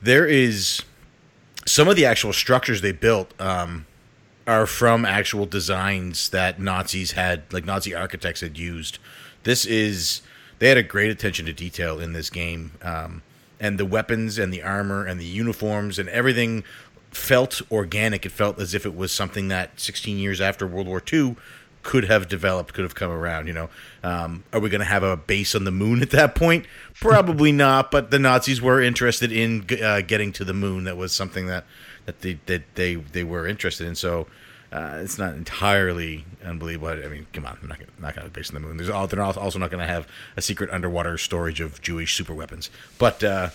there 0.03 0.27
is 0.27 0.83
some 1.69 1.89
of 1.89 1.97
the 1.97 2.07
actual 2.07 2.33
structures 2.33 2.81
they 2.81 2.93
built 2.93 3.39
um, 3.41 3.87
are 4.47 4.67
from 4.67 5.05
actual 5.05 5.47
designs 5.47 6.31
that 6.31 6.59
Nazis 6.59 7.13
had, 7.13 7.43
like 7.53 7.65
Nazi 7.65 7.95
architects 7.95 8.41
had 8.41 8.59
used. 8.59 8.99
This 9.45 9.67
is 9.67 10.23
they 10.59 10.69
had 10.69 10.79
a 10.79 10.83
great 10.83 11.11
attention 11.11 11.47
to 11.47 11.53
detail 11.53 12.01
in 12.01 12.13
this 12.13 12.31
game, 12.31 12.73
um, 12.83 13.23
and 13.61 13.79
the 13.79 13.85
weapons 13.85 14.39
and 14.39 14.53
the 14.53 14.63
armor 14.63 15.05
and 15.05 15.21
the 15.21 15.25
uniforms 15.25 15.99
and 15.99 16.09
everything 16.09 16.65
felt 17.11 17.61
organic. 17.71 18.25
It 18.25 18.33
felt 18.33 18.59
as 18.59 18.75
if 18.75 18.87
it 18.87 18.97
was 18.97 19.13
something 19.13 19.49
that 19.49 19.79
16 19.79 20.19
years 20.19 20.41
after 20.41 20.67
World 20.67 20.87
War 20.87 21.03
II 21.13 21.37
could 21.83 22.05
have 22.05 22.29
developed, 22.29 22.75
could 22.75 22.85
have 22.85 22.95
come 22.95 23.11
around. 23.11 23.47
You 23.47 23.53
know, 23.53 23.71
um, 24.03 24.45
are 24.53 24.61
we 24.61 24.69
going 24.69 24.81
to 24.81 24.87
have 24.87 25.03
a 25.03 25.17
base 25.17 25.55
on 25.55 25.65
the 25.65 25.71
moon 25.71 26.03
at 26.03 26.11
that 26.11 26.35
point? 26.35 26.67
Probably 27.01 27.53
not. 27.67 27.91
But 27.91 28.11
the 28.11 28.19
Nazis 28.19 28.61
were 28.61 28.81
interested 28.81 29.33
in 29.33 29.67
uh, 29.83 30.03
getting 30.03 30.33
to 30.33 30.45
the 30.45 30.55
moon. 30.55 30.85
That 30.85 30.97
was 30.97 31.13
something 31.13 31.47
that 31.47 31.65
that 32.07 32.21
they 32.21 32.39
that 32.47 32.63
they 32.75 32.97
they 32.97 33.25
were 33.25 33.47
interested 33.47 33.87
in. 33.87 33.95
So. 33.95 34.27
Uh, 34.71 35.01
it's 35.03 35.17
not 35.17 35.33
entirely 35.33 36.27
unbelievable. 36.45 36.89
I 36.89 37.09
mean, 37.09 37.27
come 37.33 37.47
on, 37.47 37.57
I'm 37.63 37.69
not 37.71 37.79
gonna, 37.79 37.91
not 38.01 38.15
going 38.15 38.27
to 38.27 38.31
base 38.31 38.51
on 38.51 38.55
the 38.55 38.61
moon. 38.61 38.77
There's 38.77 38.91
all, 38.91 39.07
they're 39.07 39.23
also 39.23 39.59
not 39.59 39.71
going 39.71 39.81
to 39.81 39.91
have 39.91 40.07
a 40.37 40.43
secret 40.43 40.69
underwater 40.69 41.17
storage 41.17 41.59
of 41.63 41.81
Jewish 41.81 42.15
super 42.15 42.35
weapons. 42.35 42.69
But 42.99 43.25
uh, 43.25 43.49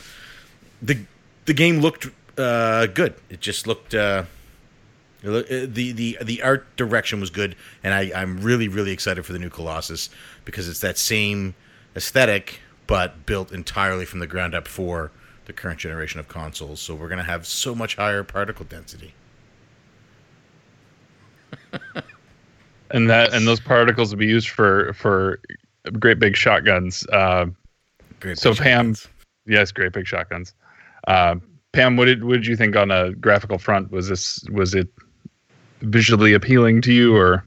the 0.82 1.06
the 1.46 1.54
game 1.54 1.82
looked 1.82 2.08
uh, 2.38 2.88
good. 2.88 3.14
It 3.30 3.42
just 3.42 3.68
looked 3.68 3.94
uh, 3.94 4.24
the 5.24 5.88
the 5.92 6.18
the 6.22 6.42
art 6.44 6.76
direction 6.76 7.20
was 7.20 7.30
good, 7.30 7.56
and 7.84 7.94
I 7.94 8.12
I'm 8.16 8.42
really 8.42 8.68
really 8.68 8.92
excited 8.92 9.26
for 9.26 9.34
the 9.34 9.40
new 9.40 9.50
Colossus 9.50 10.10
because 10.46 10.68
it's 10.68 10.82
that 10.82 10.98
same 10.98 11.56
aesthetic 11.96 12.60
but 12.88 13.26
built 13.26 13.52
entirely 13.52 14.06
from 14.06 14.20
the 14.20 14.28
ground 14.28 14.54
up 14.54 14.68
for 14.68 15.12
the 15.46 15.54
current 15.54 15.80
generation 15.80 16.20
of 16.20 16.28
consoles. 16.28 16.82
So 16.82 16.94
we're 16.94 17.08
gonna 17.08 17.24
have 17.24 17.48
so 17.48 17.74
much 17.74 17.96
higher 17.96 18.24
particle 18.24 18.66
density. 18.66 19.14
and 22.92 23.10
that 23.10 23.34
and 23.34 23.48
those 23.48 23.60
particles 23.60 24.12
will 24.12 24.20
be 24.20 24.28
used 24.28 24.50
for 24.50 24.94
for 24.94 25.40
great 26.00 26.20
big 26.20 26.36
shotguns. 26.36 27.08
Uh, 27.08 27.46
great. 28.20 28.38
so 28.38 28.54
Pam, 28.54 28.94
shotguns. 28.94 29.08
yes, 29.46 29.72
great 29.72 29.94
big 29.94 30.06
shotguns. 30.06 30.54
Uh, 31.08 31.36
Pam, 31.72 31.98
what 31.98 32.06
did 32.06 32.24
what 32.24 32.34
did 32.34 32.46
you 32.46 32.56
think 32.56 32.76
on 32.76 32.92
a 32.92 33.14
graphical 33.14 33.58
front? 33.58 33.92
Was 33.92 34.08
this 34.08 34.44
was 34.52 34.76
it 34.76 34.90
visually 35.84 36.34
appealing 36.34 36.82
to 36.82 36.94
you, 36.94 37.16
or? 37.16 37.44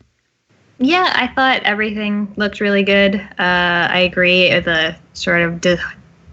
Yeah, 0.79 1.11
I 1.15 1.29
thought 1.29 1.63
everything 1.63 2.33
looked 2.37 2.61
really 2.61 2.83
good. 2.83 3.17
Uh, 3.17 3.89
I 3.91 3.99
agree. 4.01 4.49
The 4.61 4.95
sort 5.15 5.41
of 5.43 5.61
de- 5.61 5.79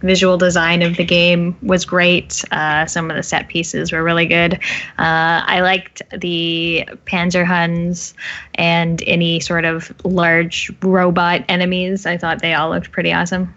visual 0.02 0.38
design 0.38 0.82
of 0.82 0.98
the 0.98 1.06
game 1.06 1.56
was 1.62 1.86
great. 1.86 2.44
Uh, 2.52 2.86
some 2.86 3.10
of 3.10 3.16
the 3.16 3.24
set 3.24 3.48
pieces 3.48 3.94
were 3.94 4.04
really 4.04 4.26
good. 4.26 4.56
Uh, 5.00 5.42
I 5.48 5.62
liked 5.62 6.02
the 6.18 6.88
Panzerhunds 7.06 8.14
and 8.56 9.02
any 9.08 9.40
sort 9.40 9.64
of 9.64 9.94
large 10.04 10.72
robot 10.82 11.46
enemies. 11.48 12.06
I 12.06 12.18
thought 12.18 12.42
they 12.42 12.54
all 12.54 12.70
looked 12.70 12.92
pretty 12.92 13.14
awesome 13.14 13.56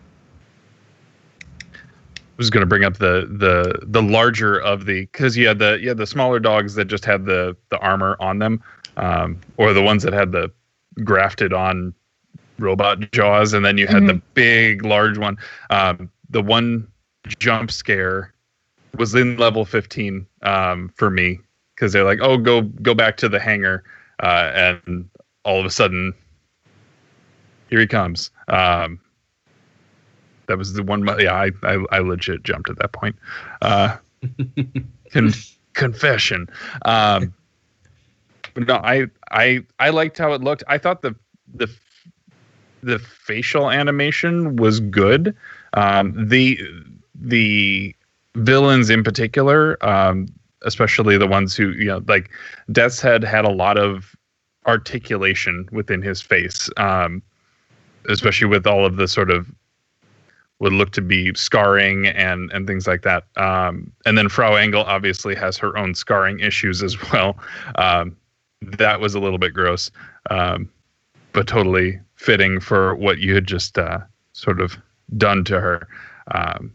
was 2.37 2.51
going 2.51 2.61
to 2.61 2.67
bring 2.67 2.85
up 2.85 2.99
the 2.99 3.27
the 3.31 3.79
the 3.87 4.03
larger 4.03 4.61
of 4.61 4.85
the 4.85 5.03
because 5.03 5.37
you 5.37 5.47
had 5.49 5.59
the 5.59 5.79
you 5.81 5.89
had 5.89 5.97
the 5.97 6.07
smaller 6.07 6.39
dogs 6.39 6.75
that 6.75 6.87
just 6.87 7.05
had 7.05 7.25
the 7.25 7.57
the 7.71 7.79
armor 7.79 8.17
on 8.21 8.39
them, 8.39 8.63
um, 8.97 9.41
or 9.57 9.73
the 9.73 9.83
ones 9.83 10.03
that 10.03 10.13
had 10.13 10.33
the 10.33 10.51
grafted 11.05 11.53
on 11.53 11.95
robot 12.59 13.11
jaws, 13.13 13.53
and 13.53 13.65
then 13.65 13.79
you 13.79 13.87
had 13.87 13.99
mm-hmm. 13.99 14.07
the 14.07 14.23
big 14.35 14.85
large 14.85 15.19
one. 15.19 15.37
Um, 15.71 16.11
the 16.31 16.43
one 16.43 16.87
jump 17.39 17.71
scare 17.71 18.33
was 18.97 19.15
in 19.15 19.37
level 19.37 19.65
15 19.65 20.27
um, 20.43 20.91
for 20.95 21.11
me 21.11 21.39
because 21.75 21.93
they're 21.93 22.05
like, 22.05 22.21
oh, 22.23 22.37
go 22.37 22.63
go 22.63 22.95
back 22.95 23.17
to 23.19 23.29
the 23.29 23.41
hangar, 23.41 23.85
uh, 24.23 24.51
and 24.55 25.09
all 25.45 25.59
of 25.61 25.67
a 25.67 25.71
sudden, 25.71 26.13
here 27.69 27.81
he 27.81 27.87
comes. 27.87 28.31
Um, 28.49 29.01
that 30.47 30.59
was 30.59 30.73
the 30.75 30.83
one. 30.83 31.07
Yeah, 31.19 31.35
I 31.35 31.51
I, 31.63 31.85
I 31.91 31.99
legit 32.01 32.43
jumped 32.43 32.71
at 32.71 32.79
that 32.79 32.93
point. 32.93 33.17
Uh, 33.63 33.97
con- 35.13 35.33
confession. 35.75 36.49
Um, 36.85 37.35
but 38.55 38.67
no, 38.67 38.77
I 38.77 39.07
I 39.31 39.65
I 39.79 39.91
liked 39.91 40.19
how 40.19 40.33
it 40.33 40.41
looked. 40.41 40.65
I 40.69 40.79
thought 40.79 41.03
the 41.03 41.15
the 41.55 41.69
the 42.83 42.99
facial 42.99 43.71
animation 43.71 44.57
was 44.57 44.81
good. 44.81 45.37
Um, 45.75 46.29
the 46.29 46.59
the 47.15 47.95
villains 48.35 48.91
in 48.91 49.03
particular, 49.03 49.77
um, 49.87 50.27
especially 50.63 51.19
the 51.19 51.27
ones 51.27 51.55
who 51.55 51.71
you 51.73 51.87
know, 51.87 52.03
like 52.09 52.31
Deathshead 52.71 53.25
had 53.25 53.45
a 53.45 53.51
lot 53.51 53.79
of 53.79 54.17
articulation 54.67 55.69
within 55.71 56.03
his 56.03 56.21
face, 56.21 56.69
um, 56.77 57.23
especially 58.09 58.49
with 58.49 58.67
all 58.67 58.85
of 58.85 58.97
the 58.97 59.07
sort 59.07 59.31
of 59.31 59.51
would 60.59 60.73
look 60.73 60.91
to 60.93 61.03
be 61.03 61.33
scarring 61.35 62.07
and 62.07 62.51
and 62.53 62.67
things 62.67 62.87
like 62.87 63.03
that. 63.03 63.25
Um, 63.37 63.93
and 64.05 64.17
then 64.17 64.29
Frau 64.29 64.55
Engel 64.55 64.85
obviously 64.85 65.35
has 65.35 65.57
her 65.59 65.77
own 65.77 65.95
scarring 65.95 66.41
issues 66.41 66.83
as 66.83 66.97
well. 67.13 67.39
Um, 67.77 68.17
that 68.63 69.01
was 69.01 69.15
a 69.15 69.21
little 69.21 69.39
bit 69.39 69.53
gross, 69.53 69.91
um, 70.31 70.69
but 71.33 71.47
totally 71.47 72.01
fitting 72.17 72.61
for 72.61 72.95
what 72.95 73.19
you 73.19 73.35
had 73.35 73.47
just 73.47 73.79
uh, 73.79 73.99
sort 74.33 74.61
of 74.61 74.77
done 75.17 75.45
to 75.45 75.61
her. 75.61 75.87
Um, 76.33 76.73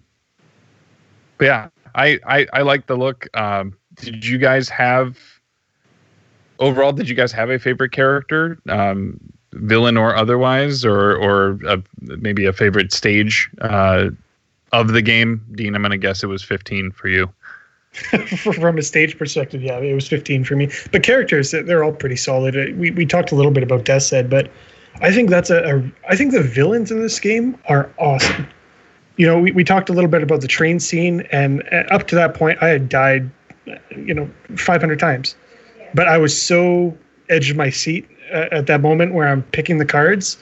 but 1.38 1.46
yeah, 1.46 1.70
I 1.96 2.20
I, 2.26 2.48
I 2.54 2.62
like 2.62 2.86
the 2.86 2.96
look. 2.96 3.28
Um, 3.36 3.78
did 3.96 4.26
you 4.26 4.38
guys 4.38 4.70
have 4.70 5.18
overall? 6.60 6.94
Did 6.94 7.10
you 7.10 7.16
guys 7.16 7.32
have 7.32 7.50
a 7.50 7.58
favorite 7.58 7.92
character? 7.92 8.60
Villain 9.54 9.98
or 9.98 10.16
otherwise, 10.16 10.86
or 10.86 11.16
or 11.16 11.60
a, 11.68 11.82
maybe 12.00 12.46
a 12.46 12.54
favorite 12.54 12.94
stage 12.94 13.50
uh, 13.62 14.10
of 14.72 14.90
the 14.90 15.02
game? 15.02 15.46
Dean, 15.54 15.76
I'm 15.76 15.82
going 15.82 15.92
to 15.92 15.98
guess 15.98 16.24
it 16.24 16.28
was 16.28 16.44
15 16.44 16.92
for 16.92 17.08
you. 17.08 17.32
From 17.94 18.78
a 18.78 18.82
stage 18.82 19.18
perspective, 19.18 19.62
yeah, 19.62 19.78
it 19.78 19.94
was 19.94 20.08
15 20.08 20.46
for 20.46 20.56
me. 20.56 20.70
But 20.94 21.04
characters, 21.04 21.52
they're 21.52 21.84
all 21.84 21.92
pretty 21.92 22.16
solid. 22.16 22.56
Uh, 22.56 22.74
we 22.78 22.92
we 22.92 23.06
talked 23.06 23.34
a 23.34 23.36
little 23.36 23.52
bit 23.52 23.64
about 23.64 23.84
Deathshead, 23.84 24.30
but 24.30 24.50
I 25.02 25.12
think 25.12 25.30
that's 25.30 25.50
a, 25.50 25.76
a 25.76 25.92
I 26.08 26.16
think 26.16 26.32
the 26.32 26.42
villains 26.42 26.90
in 26.90 27.02
this 27.02 27.20
game 27.20 27.58
are 27.68 27.92
awesome. 27.98 28.48
You 29.18 29.28
know, 29.28 29.40
we, 29.40 29.52
we 29.52 29.66
talked 29.66 29.90
a 29.90 29.94
little 29.94 30.10
bit 30.10 30.24
about 30.24 30.40
the 30.40 30.48
train 30.48 30.80
scene, 30.80 31.28
and 31.34 31.64
uh, 31.72 31.84
up 31.92 32.08
to 32.08 32.16
that 32.16 32.34
point, 32.34 32.60
I 32.62 32.70
had 32.70 32.88
died, 32.88 33.30
you 33.90 34.14
know, 34.14 34.30
500 34.56 34.98
times. 34.98 35.36
But 35.94 36.08
I 36.08 36.18
was 36.18 36.42
so 36.42 36.98
edge 37.30 37.52
of 37.52 37.58
my 37.58 37.70
seat 37.70 38.08
at 38.32 38.68
that 38.68 38.82
moment 38.82 39.14
where 39.14 39.28
I'm 39.28 39.44
picking 39.44 39.78
the 39.78 39.86
cards. 39.86 40.38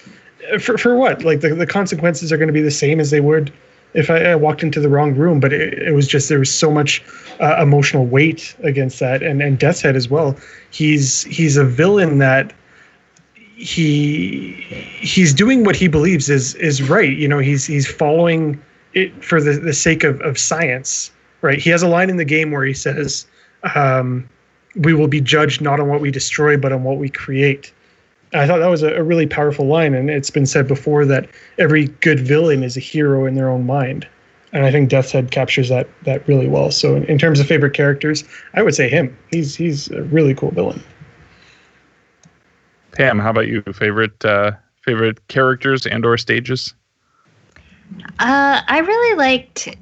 For 0.60 0.78
for 0.78 0.96
what? 0.96 1.24
Like 1.24 1.42
the, 1.42 1.54
the 1.54 1.68
consequences 1.68 2.32
are 2.32 2.38
going 2.38 2.48
to 2.48 2.54
be 2.54 2.62
the 2.62 2.72
same 2.72 3.00
as 3.00 3.12
they 3.12 3.22
would 3.22 3.52
if 3.94 4.10
I, 4.10 4.20
I 4.20 4.36
walked 4.36 4.64
into 4.64 4.80
the 4.80 4.90
wrong 4.90 5.16
room. 5.16 5.40
But 5.40 5.54
it, 5.54 5.74
it 5.74 5.94
was 5.94 6.08
just 6.08 6.30
there 6.30 6.40
was 6.40 6.54
so 6.54 6.72
much 6.72 7.04
uh, 7.40 7.62
emotional 7.62 8.06
weight 8.06 8.56
against 8.64 9.00
that, 9.00 9.24
and 9.24 9.42
and 9.42 9.60
Deathshead 9.60 9.96
as 9.96 10.10
well. 10.10 10.38
He's 10.72 11.24
he's 11.24 11.58
a 11.58 11.66
villain 11.66 12.20
that 12.20 12.54
he 13.60 14.54
he's 15.02 15.34
doing 15.34 15.64
what 15.66 15.76
he 15.76 15.88
believes 15.88 16.30
is 16.30 16.56
is 16.56 16.82
right. 16.82 17.16
You 17.16 17.28
know, 17.28 17.40
he's 17.40 17.66
he's 17.66 17.88
following 17.88 18.62
it 18.94 19.24
for 19.24 19.42
the, 19.42 19.54
the 19.60 19.74
sake 19.74 20.04
of, 20.04 20.22
of 20.22 20.38
science. 20.38 21.12
Right. 21.42 21.60
He 21.60 21.70
has 21.70 21.82
a 21.82 21.88
line 21.88 22.10
in 22.10 22.18
the 22.18 22.26
game 22.26 22.52
where 22.52 22.66
he 22.66 22.74
says, 22.74 23.26
um, 23.76 24.28
"We 24.76 24.94
will 24.94 25.08
be 25.08 25.22
judged 25.22 25.62
not 25.62 25.80
on 25.80 25.88
what 25.88 26.02
we 26.02 26.12
destroy, 26.12 26.58
but 26.58 26.72
on 26.72 26.84
what 26.84 26.98
we 26.98 27.10
create." 27.10 27.72
I 28.34 28.46
thought 28.46 28.60
that 28.60 28.68
was 28.68 28.84
a, 28.84 28.94
a, 28.96 29.04
really 29.04 29.26
powerful 29.26 29.66
line, 29.66 29.96
and 29.96 30.10
it's 30.10 30.30
been 30.30 30.46
said 30.46 30.68
before 30.68 31.04
that 31.06 31.28
every 31.58 31.88
good 31.88 32.20
villain 32.20 32.64
is 32.64 32.78
a 32.78 32.80
hero 32.80 33.26
in 33.26 33.34
their 33.34 33.50
own 33.50 33.66
mind, 33.66 34.08
and 34.54 34.66
I 34.66 34.72
think 34.72 34.90
Deathshead 34.90 35.32
captures 35.32 35.70
that 35.70 35.90
that 36.04 36.28
really 36.28 36.48
well. 36.48 36.70
So, 36.70 36.96
in, 36.96 37.06
in 37.06 37.18
terms 37.18 37.40
of 37.40 37.48
favorite 37.48 37.74
characters, 37.74 38.24
I 38.54 38.62
would 38.62 38.76
say 38.76 38.88
him. 38.88 39.18
He's 39.32 39.56
he's 39.56 39.90
a 39.90 40.04
really 40.04 40.36
cool 40.36 40.52
villain. 40.52 40.84
Pam, 42.92 43.18
how 43.18 43.32
about 43.32 43.48
you? 43.48 43.64
Favorite 43.74 44.24
uh, 44.24 44.52
favorite 44.84 45.28
characters 45.28 45.88
and 45.88 46.06
or 46.06 46.18
stages? 46.18 46.76
Uh, 48.20 48.62
I 48.68 48.80
really 48.80 49.18
liked 49.18 49.76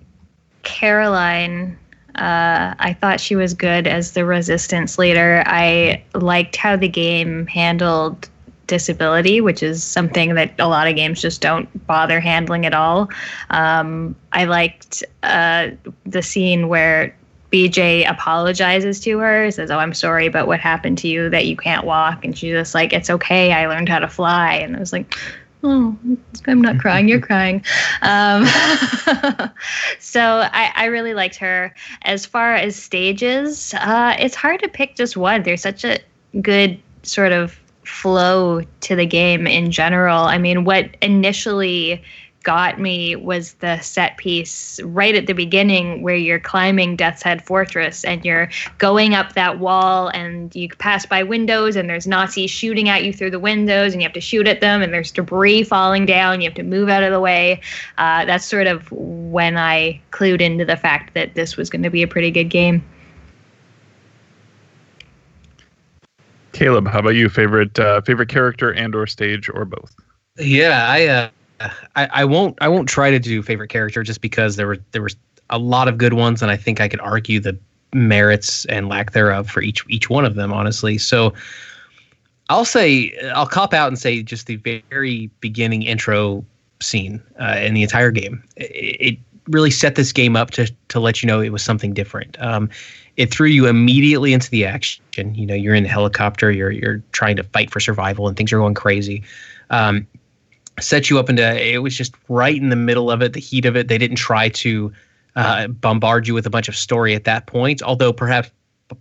Caroline. 0.64 1.78
Uh, 2.16 2.74
I 2.80 2.94
thought 3.00 3.20
she 3.20 3.36
was 3.36 3.54
good 3.54 3.88
as 3.88 4.14
the 4.14 4.24
resistance 4.26 4.98
leader. 4.98 5.44
I 5.46 6.04
liked 6.14 6.56
how 6.56 6.78
the 6.78 6.88
game 6.88 7.46
handled 7.48 8.30
disability, 8.68 9.42
which 9.42 9.64
is 9.64 9.84
something 9.84 10.36
that 10.36 10.54
a 10.60 10.68
lot 10.68 10.88
of 10.88 10.96
games 10.96 11.22
just 11.22 11.42
don't 11.42 11.88
bother 11.88 12.20
handling 12.20 12.66
at 12.66 12.74
all. 12.74 13.10
Um, 13.50 14.16
I 14.34 14.46
liked 14.46 15.04
uh, 15.24 15.70
the 16.06 16.22
scene 16.22 16.68
where 16.68 17.16
BJ 17.52 18.10
apologizes 18.10 19.00
to 19.02 19.18
her, 19.20 19.50
says, 19.52 19.72
"Oh, 19.72 19.80
I'm 19.80 19.94
sorry, 19.94 20.30
but 20.30 20.48
what 20.48 20.60
happened 20.60 20.98
to 21.00 21.08
you 21.08 21.30
that 21.30 21.46
you 21.46 21.56
can't 21.56 21.86
walk?" 21.86 22.26
And 22.26 22.38
she's 22.38 22.52
just 22.52 22.76
like, 22.76 22.92
"It's 22.94 23.10
okay. 23.10 23.54
I 23.54 23.68
learned 23.68 23.90
how 23.90 24.00
to 24.00 24.08
fly." 24.08 24.56
And 24.56 24.76
I 24.76 24.80
was 24.80 24.92
like, 24.92 25.16
"Oh, 25.64 25.98
I'm 26.46 26.62
not 26.62 26.80
crying. 26.80 27.08
You're 27.08 27.22
crying." 27.22 27.64
Um, 28.02 28.46
so 30.00 30.22
I, 30.52 30.74
I, 30.76 30.86
really 30.86 31.14
liked 31.14 31.38
her. 31.38 31.74
As 32.02 32.26
far 32.26 32.56
as 32.56 32.76
stages, 32.76 33.74
uh, 33.76 34.16
it's 34.20 34.36
hard 34.36 34.62
to 34.62 34.68
pick 34.68 34.96
just 34.96 35.16
one. 35.16 35.44
There's 35.44 35.62
such 35.62 35.86
a 35.86 36.00
good 36.42 36.78
sort 37.04 37.32
of 37.32 37.58
flow 37.88 38.62
to 38.82 38.96
the 38.96 39.06
game 39.06 39.48
in 39.48 39.72
general. 39.72 40.24
I 40.26 40.38
mean, 40.38 40.64
what 40.64 40.96
initially 41.02 42.04
got 42.48 42.80
me 42.80 43.14
was 43.14 43.56
the 43.56 43.78
set 43.80 44.16
piece 44.16 44.80
right 44.84 45.16
at 45.16 45.28
the 45.28 45.34
beginning 45.34 46.02
where 46.02 46.16
you're 46.16 46.40
climbing 46.40 46.96
Deathshead 46.96 47.42
Fortress 47.42 48.06
and 48.06 48.24
you're 48.24 48.50
going 48.78 49.14
up 49.14 49.34
that 49.34 49.60
wall 49.60 50.08
and 50.08 50.56
you 50.56 50.70
pass 50.70 51.06
by 51.06 51.24
windows 51.24 51.76
and 51.76 51.90
there's 51.90 52.08
Nazis 52.08 52.50
shooting 52.50 52.88
at 52.88 53.04
you 53.04 53.12
through 53.12 53.32
the 53.32 53.40
windows 53.40 53.92
and 53.92 54.02
you 54.02 54.08
have 54.08 54.14
to 54.14 54.22
shoot 54.22 54.48
at 54.48 54.62
them 54.62 54.82
and 54.82 54.94
there's 54.94 55.12
debris 55.12 55.64
falling 55.64 56.06
down. 56.06 56.40
You 56.40 56.48
have 56.48 56.56
to 56.56 56.64
move 56.64 56.88
out 56.88 57.04
of 57.04 57.12
the 57.12 57.20
way. 57.20 57.60
Uh, 57.98 58.24
that's 58.24 58.46
sort 58.46 58.68
of 58.68 58.90
when 58.92 59.58
I 59.58 60.00
clued 60.12 60.40
into 60.40 60.64
the 60.64 60.78
fact 60.78 61.16
that 61.16 61.36
this 61.36 61.58
was 61.58 61.70
going 61.70 61.84
to 61.84 61.90
be 61.90 62.02
a 62.02 62.08
pretty 62.08 62.32
good 62.32 62.50
game. 62.50 62.82
Caleb, 66.58 66.88
how 66.88 66.98
about 66.98 67.10
you? 67.12 67.30
Favorite 67.30 67.78
uh, 67.78 68.02
favorite 68.02 68.30
character 68.30 68.74
and 68.74 68.96
or 68.96 69.06
stage 69.06 69.48
or 69.48 69.64
both? 69.64 69.96
Yeah, 70.40 70.88
I, 70.90 71.06
uh, 71.06 71.30
I 71.96 72.08
I 72.08 72.26
won't 72.26 72.58
I 72.62 72.68
won't 72.68 72.90
try 72.90 73.12
to 73.12 73.20
do 73.20 73.44
favorite 73.44 73.70
character 73.70 74.02
just 74.02 74.22
because 74.22 74.56
there 74.56 74.66
were 74.66 74.80
there 74.92 75.04
was 75.04 75.16
a 75.52 75.60
lot 75.60 75.88
of 75.88 76.00
good 76.00 76.14
ones, 76.14 76.42
and 76.42 76.50
I 76.50 76.58
think 76.58 76.82
I 76.82 76.88
could 76.88 77.00
argue 77.00 77.40
the 77.40 77.56
merits 77.94 78.66
and 78.66 78.90
lack 78.90 79.12
thereof 79.12 79.48
for 79.48 79.62
each 79.62 79.86
each 79.88 80.10
one 80.10 80.26
of 80.26 80.34
them. 80.34 80.52
Honestly, 80.52 80.98
so 80.98 81.32
I'll 82.50 82.66
say 82.66 83.16
I'll 83.36 83.46
cop 83.46 83.72
out 83.72 83.90
and 83.90 84.00
say 84.00 84.24
just 84.24 84.48
the 84.48 84.56
very 84.90 85.30
beginning 85.42 85.84
intro 85.84 86.44
scene 86.82 87.22
uh, 87.40 87.58
in 87.62 87.76
the 87.76 87.84
entire 87.84 88.10
game. 88.10 88.44
It, 88.56 88.98
it, 89.00 89.20
really 89.50 89.72
set 89.72 89.96
this 89.96 90.12
game 90.12 90.36
up 90.36 90.52
to 90.52 90.70
to 90.90 91.00
let 91.00 91.24
you 91.24 91.28
know 91.28 91.40
it 91.40 91.52
was 91.52 91.64
something 91.64 91.94
different. 91.94 92.36
Um, 92.42 92.70
it 93.18 93.32
threw 93.32 93.48
you 93.48 93.68
immediately 93.68 94.32
into 94.32 94.50
the 94.50 94.66
action. 94.66 95.04
You 95.36 95.46
know, 95.46 95.56
you're 95.56 95.76
in 95.76 95.84
the 95.84 95.90
helicopter, 95.90 96.52
you're 96.52 96.72
you're 96.72 97.04
trying 97.12 97.36
to 97.36 97.44
fight 97.44 97.72
for 97.72 97.80
survival, 97.80 98.28
and 98.28 98.38
things 98.38 98.54
are 98.54 98.60
going 98.60 98.76
crazy. 98.76 99.24
Um, 99.70 100.08
set 100.80 101.10
you 101.10 101.20
up 101.20 101.30
into 101.30 101.44
it 101.44 101.80
was 101.80 101.98
just 101.98 102.16
right 102.30 102.56
in 102.56 102.70
the 102.70 102.76
middle 102.76 103.10
of 103.12 103.22
it, 103.22 103.34
the 103.34 103.40
heat 103.40 103.66
of 103.66 103.76
it. 103.76 103.88
They 103.88 103.98
didn't 103.98 104.18
try 104.18 104.50
to 104.50 104.94
uh, 105.36 105.68
bombard 105.68 106.28
you 106.28 106.34
with 106.34 106.46
a 106.46 106.50
bunch 106.50 106.70
of 106.70 106.76
story 106.76 107.16
at 107.16 107.24
that 107.26 107.48
point, 107.48 107.82
although 107.82 108.14
perhaps 108.14 108.52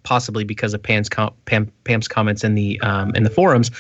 possibly 0.03 0.43
because 0.43 0.75
of 0.75 0.83
Pam's, 0.83 1.09
com- 1.09 1.33
Pam, 1.45 1.71
Pam's 1.85 2.09
comments 2.09 2.43
in 2.43 2.55
the 2.55 2.81
um, 2.81 3.15
in 3.15 3.23
the 3.23 3.31
forums, 3.31 3.71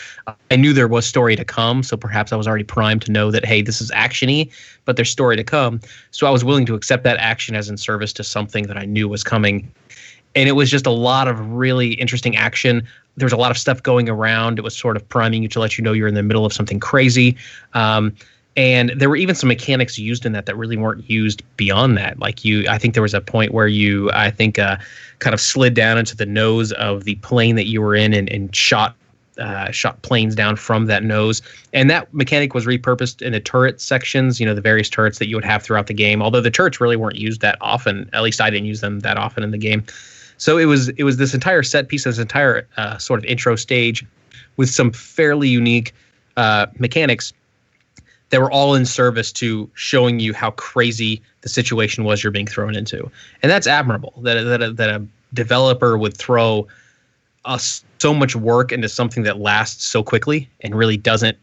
I 0.50 0.56
knew 0.56 0.72
there 0.72 0.88
was 0.88 1.06
story 1.06 1.36
to 1.36 1.44
come. 1.44 1.82
So 1.82 1.96
perhaps 1.96 2.32
I 2.32 2.36
was 2.36 2.46
already 2.46 2.64
primed 2.64 3.02
to 3.02 3.12
know 3.12 3.30
that 3.30 3.44
hey, 3.44 3.62
this 3.62 3.80
is 3.80 3.90
actiony, 3.90 4.52
but 4.84 4.96
there's 4.96 5.10
story 5.10 5.36
to 5.36 5.44
come. 5.44 5.80
So 6.10 6.26
I 6.26 6.30
was 6.30 6.44
willing 6.44 6.66
to 6.66 6.74
accept 6.74 7.04
that 7.04 7.16
action 7.18 7.56
as 7.56 7.68
in 7.68 7.76
service 7.76 8.12
to 8.14 8.24
something 8.24 8.66
that 8.68 8.76
I 8.76 8.84
knew 8.84 9.08
was 9.08 9.24
coming 9.24 9.70
and 10.36 10.48
it 10.48 10.52
was 10.52 10.70
just 10.70 10.86
a 10.86 10.90
lot 10.90 11.26
of 11.26 11.40
really 11.50 11.94
interesting 11.94 12.36
action. 12.36 12.86
There 13.16 13.24
was 13.24 13.32
a 13.32 13.38
lot 13.38 13.50
of 13.50 13.58
stuff 13.58 13.82
going 13.82 14.08
around. 14.08 14.58
It 14.58 14.62
was 14.62 14.76
sort 14.76 14.96
of 14.96 15.08
priming 15.08 15.42
you 15.42 15.48
to 15.48 15.58
let 15.58 15.78
you 15.78 15.82
know 15.82 15.92
you're 15.92 16.06
in 16.06 16.14
the 16.14 16.22
middle 16.22 16.44
of 16.44 16.52
something 16.52 16.78
crazy. 16.78 17.36
Um, 17.72 18.14
and 18.54 18.90
there 18.96 19.08
were 19.08 19.16
even 19.16 19.34
some 19.34 19.48
mechanics 19.48 19.98
used 19.98 20.24
in 20.24 20.32
that 20.32 20.46
that 20.46 20.56
really 20.56 20.76
weren't 20.76 21.08
used 21.08 21.42
beyond 21.56 21.96
that. 21.96 22.18
Like 22.18 22.44
you, 22.44 22.66
I 22.68 22.78
think 22.78 22.94
there 22.94 23.02
was 23.02 23.14
a 23.14 23.20
point 23.20 23.52
where 23.52 23.66
you, 23.66 24.10
I 24.12 24.30
think, 24.30 24.58
uh, 24.58 24.76
kind 25.18 25.34
of 25.34 25.40
slid 25.40 25.74
down 25.74 25.98
into 25.98 26.14
the 26.14 26.26
nose 26.26 26.72
of 26.72 27.04
the 27.04 27.16
plane 27.16 27.56
that 27.56 27.66
you 27.66 27.80
were 27.80 27.94
in 27.94 28.12
and, 28.12 28.30
and 28.30 28.54
shot 28.54 28.94
uh, 29.38 29.70
shot 29.70 30.00
planes 30.00 30.34
down 30.34 30.56
from 30.56 30.86
that 30.86 31.02
nose. 31.02 31.42
And 31.74 31.90
that 31.90 32.12
mechanic 32.14 32.54
was 32.54 32.64
repurposed 32.64 33.20
in 33.20 33.32
the 33.32 33.40
turret 33.40 33.82
sections, 33.82 34.40
you 34.40 34.46
know, 34.46 34.54
the 34.54 34.62
various 34.62 34.88
turrets 34.88 35.18
that 35.18 35.28
you 35.28 35.36
would 35.36 35.44
have 35.44 35.62
throughout 35.62 35.88
the 35.88 35.94
game. 35.94 36.22
Although 36.22 36.40
the 36.40 36.50
turrets 36.50 36.80
really 36.80 36.96
weren't 36.96 37.18
used 37.18 37.42
that 37.42 37.58
often, 37.60 38.08
at 38.14 38.22
least 38.22 38.40
I 38.40 38.48
didn't 38.48 38.64
use 38.64 38.80
them 38.80 39.00
that 39.00 39.18
often 39.18 39.42
in 39.42 39.50
the 39.50 39.58
game. 39.58 39.84
So 40.38 40.58
it 40.58 40.66
was 40.66 40.88
it 40.90 41.04
was 41.04 41.16
this 41.16 41.34
entire 41.34 41.62
set 41.62 41.88
piece, 41.88 42.04
this 42.04 42.18
entire 42.18 42.66
uh, 42.76 42.98
sort 42.98 43.18
of 43.18 43.24
intro 43.24 43.56
stage, 43.56 44.04
with 44.56 44.70
some 44.70 44.92
fairly 44.92 45.48
unique 45.48 45.94
uh, 46.36 46.66
mechanics 46.78 47.32
that 48.30 48.40
were 48.40 48.50
all 48.50 48.74
in 48.74 48.84
service 48.84 49.30
to 49.32 49.70
showing 49.74 50.20
you 50.20 50.34
how 50.34 50.50
crazy 50.52 51.22
the 51.42 51.48
situation 51.48 52.04
was 52.04 52.22
you're 52.22 52.32
being 52.32 52.46
thrown 52.46 52.74
into, 52.74 53.10
and 53.42 53.50
that's 53.50 53.66
admirable. 53.66 54.12
That 54.22 54.42
that 54.42 54.62
a, 54.62 54.72
that 54.72 54.90
a 54.90 55.06
developer 55.34 55.96
would 55.96 56.16
throw 56.16 56.66
us 57.44 57.84
so 57.98 58.12
much 58.12 58.36
work 58.36 58.72
into 58.72 58.88
something 58.88 59.22
that 59.22 59.38
lasts 59.38 59.86
so 59.86 60.02
quickly 60.02 60.48
and 60.60 60.74
really 60.74 60.96
doesn't 60.96 61.38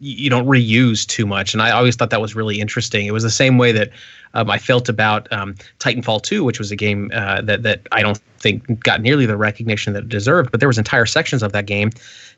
you 0.00 0.30
don't 0.30 0.46
reuse 0.46 1.06
too 1.06 1.26
much. 1.26 1.54
And 1.54 1.62
I 1.62 1.70
always 1.70 1.96
thought 1.96 2.10
that 2.10 2.20
was 2.20 2.34
really 2.34 2.60
interesting. 2.60 3.06
It 3.06 3.12
was 3.12 3.22
the 3.22 3.30
same 3.30 3.58
way 3.58 3.72
that 3.72 3.90
um, 4.34 4.50
I 4.50 4.58
felt 4.58 4.88
about 4.88 5.30
um, 5.32 5.54
Titanfall 5.78 6.22
2, 6.22 6.44
which 6.44 6.58
was 6.58 6.70
a 6.70 6.76
game 6.76 7.10
uh, 7.14 7.42
that 7.42 7.62
that 7.62 7.82
I 7.92 8.02
don't 8.02 8.18
think 8.38 8.80
got 8.80 9.00
nearly 9.00 9.26
the 9.26 9.36
recognition 9.36 9.92
that 9.94 10.04
it 10.04 10.08
deserved. 10.08 10.50
But 10.50 10.60
there 10.60 10.68
was 10.68 10.78
entire 10.78 11.06
sections 11.06 11.42
of 11.42 11.52
that 11.52 11.66
game 11.66 11.90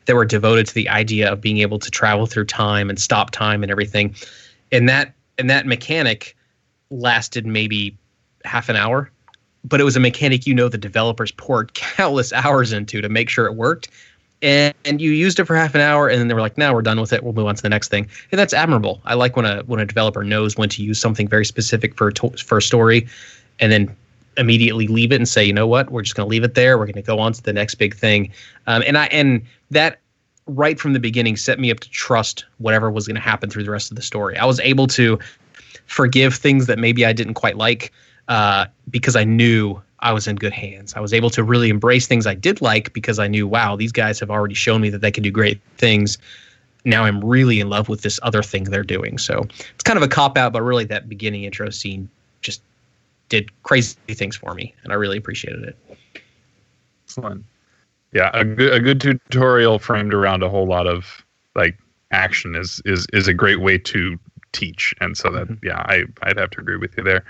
that 0.07 0.15
were 0.15 0.25
devoted 0.25 0.67
to 0.67 0.75
the 0.75 0.89
idea 0.89 1.31
of 1.31 1.41
being 1.41 1.59
able 1.59 1.79
to 1.79 1.91
travel 1.91 2.27
through 2.27 2.47
time 2.47 2.89
and 2.89 2.99
stop 2.99 3.31
time 3.31 3.63
and 3.63 3.71
everything. 3.71 4.15
And 4.73 4.89
that 4.89 5.13
and 5.39 5.51
that 5.51 5.67
mechanic 5.67 6.37
lasted 6.91 7.47
maybe 7.47 7.97
half 8.45 8.69
an 8.69 8.77
hour, 8.77 9.11
but 9.65 9.81
it 9.81 9.85
was 9.85 9.97
a 9.97 10.01
mechanic 10.01 10.47
you 10.47 10.55
know 10.55 10.69
the 10.69 10.79
developers 10.79 11.33
poured 11.33 11.75
countless 11.75 12.33
hours 12.33 12.73
into 12.73 13.01
to 13.01 13.09
make 13.09 13.29
sure 13.29 13.47
it 13.47 13.55
worked 13.55 13.89
and, 14.43 14.75
and 14.85 15.01
you 15.01 15.13
used 15.13 15.39
it 15.39 15.45
for 15.45 15.55
half 15.55 15.75
an 15.75 15.81
hour 15.81 16.09
and 16.09 16.19
then 16.19 16.29
they 16.29 16.35
were 16.35 16.41
like 16.41 16.57
now 16.57 16.73
we're 16.73 16.83
done 16.83 17.01
with 17.01 17.13
it. 17.13 17.23
We'll 17.23 17.33
move 17.33 17.47
on 17.47 17.55
to 17.55 17.63
the 17.63 17.69
next 17.69 17.89
thing. 17.89 18.09
And 18.33 18.39
that's 18.39 18.55
admirable. 18.55 19.01
I 19.05 19.15
like 19.15 19.37
when 19.37 19.45
a 19.45 19.63
when 19.65 19.81
a 19.81 19.87
developer 19.87 20.25
knows 20.25 20.57
when 20.57 20.69
to 20.71 20.83
use 20.83 21.01
something 21.01 21.29
very 21.29 21.45
specific 21.45 21.97
for 21.97 22.09
a 22.09 22.13
to, 22.15 22.31
for 22.31 22.59
a 22.59 22.63
story 22.63 23.07
and 23.59 23.71
then 23.71 23.95
immediately 24.37 24.87
leave 24.87 25.13
it 25.13 25.17
and 25.17 25.29
say 25.29 25.45
you 25.45 25.53
know 25.53 25.67
what? 25.67 25.91
We're 25.91 26.03
just 26.03 26.17
going 26.17 26.27
to 26.27 26.31
leave 26.31 26.45
it 26.45 26.55
there. 26.55 26.79
We're 26.79 26.87
going 26.87 26.95
to 26.95 27.03
go 27.03 27.19
on 27.19 27.33
to 27.33 27.43
the 27.43 27.53
next 27.53 27.75
big 27.77 27.95
thing. 27.95 28.33
Um, 28.67 28.83
and 28.87 28.97
i 28.97 29.07
and 29.07 29.43
that 29.71 30.01
right 30.47 30.81
from 30.81 30.95
the 30.95 31.01
beginning 31.01 31.37
set 31.37 31.59
me 31.59 31.71
up 31.71 31.81
to 31.81 31.91
trust 31.91 32.45
whatever 32.59 32.91
was 32.91 33.07
going 33.07 33.17
to 33.17 33.21
happen 33.21 33.51
through 33.51 33.65
the 33.65 33.71
rest 33.71 33.91
of 33.91 33.97
the 33.97 34.03
story. 34.03 34.37
I 34.37 34.45
was 34.47 34.59
able 34.61 34.87
to 34.89 35.19
forgive 35.87 36.35
things 36.35 36.67
that 36.67 36.79
maybe 36.79 37.05
i 37.05 37.13
didn't 37.13 37.35
quite 37.35 37.57
like 37.57 37.93
uh, 38.29 38.65
because 38.89 39.17
i 39.17 39.25
knew 39.25 39.81
I 40.03 40.13
was 40.13 40.27
in 40.27 40.37
good 40.37 40.53
hands. 40.53 40.95
I 40.95 41.01
was 41.01 41.13
able 41.13 41.31
to 41.31 41.43
really 41.43 41.69
embrace 41.69 42.07
things 42.07 42.27
I 42.27 42.35
did 42.35 42.61
like 42.61 42.93
because 42.93 43.19
I 43.19 43.29
knew, 43.29 43.47
wow, 43.47 43.77
these 43.77 43.93
guys 43.93 44.19
have 44.21 44.31
already 44.31 44.55
shown 44.55 44.81
me 44.81 44.91
that 44.91 45.01
they 45.01 45.11
can 45.11 45.23
do 45.23 45.31
great 45.31 45.61
things. 45.77 46.19
Now 46.85 47.05
I'm 47.05 47.23
really 47.23 47.61
in 47.61 47.69
love 47.69 47.89
with 47.89 48.03
this 48.03 48.19
other 48.23 48.43
thing 48.43 48.65
they're 48.65 48.83
doing. 48.83 49.19
So 49.19 49.47
it's 49.75 49.85
kind 49.85 49.97
of 49.97 50.03
a 50.03 50.09
cop 50.09 50.39
out, 50.39 50.53
but 50.53 50.63
really 50.63 50.85
that 50.85 51.09
beginning 51.09 51.45
intro 51.45 51.69
scene 51.71 52.09
just 52.41 52.63
did 53.29 53.51
crazy 53.63 53.97
things 54.09 54.37
for 54.37 54.55
me, 54.55 54.75
and 54.83 54.93
I 54.93 54.97
really 54.97 55.19
appreciated 55.19 55.63
it. 55.63 55.77
Excellent. 57.05 57.45
Yeah, 58.13 58.31
a 58.35 58.45
good 58.45 58.73
a 58.73 58.81
good 58.81 59.01
tutorial 59.01 59.79
framed 59.79 60.13
around 60.13 60.43
a 60.43 60.49
whole 60.49 60.67
lot 60.67 60.87
of 60.87 61.25
like 61.55 61.79
action 62.11 62.57
is 62.57 62.83
is 62.85 63.07
is 63.13 63.29
a 63.29 63.35
great 63.35 63.61
way 63.61 63.79
to 63.79 64.19
teach, 64.53 64.95
and 65.01 65.17
so 65.17 65.31
that 65.31 65.47
mm-hmm. 65.47 65.67
yeah, 65.67 65.79
I 65.87 66.05
I'd 66.23 66.39
have 66.39 66.51
to 66.51 66.61
agree 66.61 66.77
with 66.77 66.97
you 66.97 67.05
there. 67.05 67.25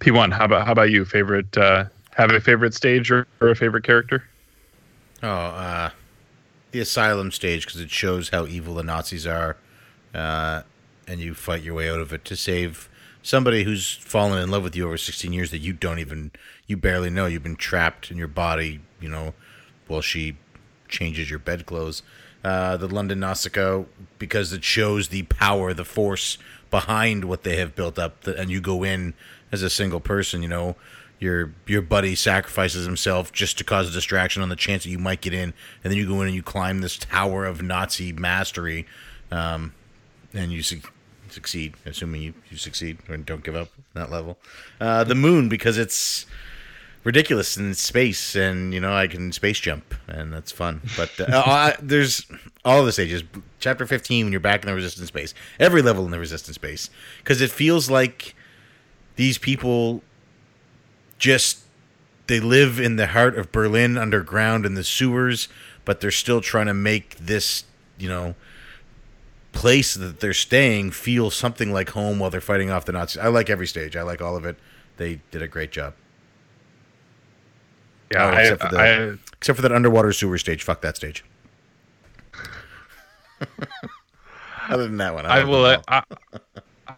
P1, 0.00 0.32
how 0.32 0.44
about 0.44 0.66
how 0.66 0.72
about 0.72 0.90
you? 0.90 1.04
Favorite 1.04 1.56
uh, 1.56 1.84
have 2.18 2.30
a 2.32 2.40
favorite 2.40 2.74
stage 2.74 3.10
or, 3.10 3.26
or 3.40 3.48
a 3.48 3.56
favorite 3.56 3.84
character? 3.84 4.24
Oh, 5.22 5.28
uh, 5.28 5.90
the 6.72 6.80
asylum 6.80 7.30
stage 7.30 7.64
because 7.64 7.80
it 7.80 7.90
shows 7.90 8.28
how 8.28 8.46
evil 8.46 8.74
the 8.74 8.82
Nazis 8.82 9.26
are, 9.26 9.56
uh, 10.14 10.62
and 11.06 11.20
you 11.20 11.32
fight 11.32 11.62
your 11.62 11.74
way 11.74 11.88
out 11.88 12.00
of 12.00 12.12
it 12.12 12.24
to 12.26 12.36
save 12.36 12.88
somebody 13.22 13.64
who's 13.64 13.96
fallen 13.96 14.42
in 14.42 14.50
love 14.50 14.62
with 14.62 14.76
you 14.76 14.86
over 14.86 14.96
16 14.96 15.32
years 15.32 15.50
that 15.50 15.58
you 15.58 15.72
don't 15.72 15.98
even 15.98 16.30
you 16.66 16.76
barely 16.76 17.10
know. 17.10 17.26
You've 17.26 17.42
been 17.42 17.56
trapped 17.56 18.10
in 18.10 18.16
your 18.16 18.28
body, 18.28 18.80
you 19.00 19.08
know, 19.08 19.34
while 19.86 20.00
she 20.02 20.36
changes 20.88 21.30
your 21.30 21.38
bedclothes. 21.38 22.02
Uh, 22.44 22.76
the 22.76 22.86
London 22.86 23.20
Nautica 23.20 23.86
because 24.18 24.52
it 24.52 24.64
shows 24.64 25.08
the 25.08 25.22
power, 25.24 25.74
the 25.74 25.84
force 25.84 26.38
behind 26.70 27.24
what 27.24 27.42
they 27.42 27.56
have 27.56 27.74
built 27.74 27.98
up, 27.98 28.26
and 28.26 28.50
you 28.50 28.60
go 28.60 28.84
in 28.84 29.14
as 29.50 29.62
a 29.62 29.70
single 29.70 30.00
person. 30.00 30.42
You 30.42 30.48
know, 30.48 30.76
your 31.18 31.52
your 31.66 31.82
buddy 31.82 32.14
sacrifices 32.14 32.86
himself 32.86 33.32
just 33.32 33.58
to 33.58 33.64
cause 33.64 33.88
a 33.88 33.92
distraction 33.92 34.42
on 34.42 34.48
the 34.48 34.56
chance 34.56 34.84
that 34.84 34.90
you 34.90 34.98
might 34.98 35.20
get 35.20 35.32
in, 35.32 35.54
and 35.82 35.90
then 35.90 35.96
you 35.96 36.06
go 36.06 36.20
in 36.22 36.28
and 36.28 36.34
you 36.34 36.42
climb 36.42 36.80
this 36.80 36.96
tower 36.96 37.44
of 37.44 37.62
Nazi 37.62 38.12
mastery, 38.12 38.86
um, 39.30 39.74
and 40.32 40.52
you 40.52 40.62
see 40.62 40.82
succeed, 41.30 41.74
assuming 41.84 42.22
you, 42.22 42.34
you 42.50 42.56
succeed 42.56 42.98
and 43.08 43.24
don't 43.26 43.44
give 43.44 43.54
up 43.54 43.68
that 43.94 44.10
level. 44.10 44.38
Uh, 44.80 45.04
the 45.04 45.14
moon 45.14 45.48
because 45.48 45.78
it's 45.78 46.26
ridiculous 47.04 47.56
in 47.56 47.74
space, 47.74 48.34
and 48.34 48.74
you 48.74 48.80
know 48.80 48.94
I 48.94 49.06
can 49.06 49.32
space 49.32 49.58
jump, 49.58 49.94
and 50.06 50.32
that's 50.32 50.52
fun. 50.52 50.82
But 50.96 51.18
uh, 51.20 51.26
I, 51.46 51.76
there's 51.80 52.26
all 52.64 52.84
the 52.84 52.92
stages. 52.92 53.22
Chapter 53.60 53.86
15 53.86 54.26
when 54.26 54.32
you're 54.32 54.40
back 54.40 54.62
in 54.62 54.68
the 54.68 54.74
resistance 54.74 55.10
base, 55.10 55.34
every 55.58 55.82
level 55.82 56.04
in 56.04 56.10
the 56.10 56.18
resistance 56.18 56.58
base, 56.58 56.90
because 57.18 57.40
it 57.40 57.50
feels 57.50 57.90
like 57.90 58.34
these 59.16 59.36
people 59.36 60.02
just 61.18 61.60
they 62.26 62.40
live 62.40 62.78
in 62.78 62.96
the 62.96 63.08
heart 63.08 63.36
of 63.38 63.50
Berlin 63.52 63.96
underground 63.98 64.64
in 64.66 64.74
the 64.74 64.84
sewers, 64.84 65.48
but 65.84 66.00
they're 66.00 66.10
still 66.10 66.40
trying 66.40 66.66
to 66.66 66.74
make 66.74 67.16
this, 67.18 67.64
you 67.98 68.08
know, 68.08 68.34
place 69.52 69.94
that 69.94 70.20
they're 70.20 70.34
staying 70.34 70.90
feel 70.90 71.30
something 71.30 71.72
like 71.72 71.90
home 71.90 72.18
while 72.18 72.30
they're 72.30 72.40
fighting 72.40 72.70
off 72.70 72.84
the 72.84 72.92
Nazis. 72.92 73.18
I 73.22 73.28
like 73.28 73.48
every 73.50 73.66
stage. 73.66 73.96
I 73.96 74.02
like 74.02 74.20
all 74.20 74.36
of 74.36 74.44
it. 74.44 74.56
They 74.98 75.20
did 75.30 75.42
a 75.42 75.48
great 75.48 75.70
job. 75.72 75.94
Yeah, 78.12 78.24
Oh, 78.24 78.28
I, 78.28 78.40
except 78.42 78.62
for 78.62 78.68
the- 78.68 78.78
I, 78.78 79.18
Except 79.38 79.56
for 79.56 79.62
that 79.62 79.72
underwater 79.72 80.12
sewer 80.12 80.36
stage. 80.38 80.62
Fuck 80.62 80.80
that 80.82 80.96
stage. 80.96 81.24
Other 84.68 84.84
than 84.86 84.96
that 84.98 85.14
one, 85.14 85.24
I 85.26 85.38
like 85.42 85.46
will. 85.46 85.82
I, 85.88 86.02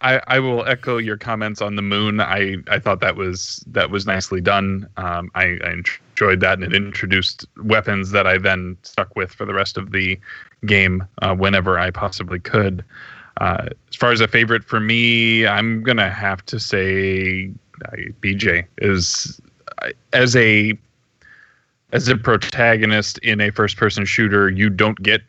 I 0.01 0.21
I 0.27 0.39
will 0.39 0.65
echo 0.67 0.97
your 0.99 1.17
comments 1.17 1.61
on 1.61 1.77
the 1.77 1.83
moon. 1.83 2.21
I, 2.21 2.57
I 2.69 2.79
thought 2.79 3.01
that 3.01 3.17
was 3.17 3.65
that 3.69 3.91
was 3.91 4.07
nicely 4.07 4.41
done. 4.41 4.89
Um, 4.97 5.31
I, 5.35 5.59
I 5.65 5.73
enjoyed 5.73 6.41
that, 6.41 6.55
and 6.55 6.65
it 6.65 6.75
introduced 6.75 7.47
weapons 7.65 8.11
that 8.13 8.27
I 8.27 8.39
then 8.39 8.77
stuck 8.83 9.15
with 9.17 9.33
for 9.33 9.45
the 9.45 9.55
rest 9.55 9.77
of 9.77 9.93
the 9.93 10.19
game 10.67 11.07
uh, 11.23 11.35
whenever 11.35 11.79
I 11.79 11.91
possibly 11.91 12.39
could. 12.39 12.85
Uh, 13.41 13.69
as 13.89 13.97
far 13.97 14.13
as 14.13 14.21
a 14.21 14.29
favorite 14.29 14.65
for 14.65 14.81
me, 14.81 15.47
I'm 15.47 15.83
gonna 15.83 16.11
have 16.11 16.45
to 16.47 16.59
say 16.59 17.51
uh, 17.87 17.97
BJ 18.21 18.67
is 18.79 19.41
as 20.13 20.37
a 20.37 20.79
as 21.93 22.09
a 22.09 22.17
protagonist 22.17 23.19
in 23.19 23.41
a 23.41 23.51
first-person 23.51 24.05
shooter. 24.05 24.49
You 24.49 24.71
don't 24.71 25.03
get 25.03 25.23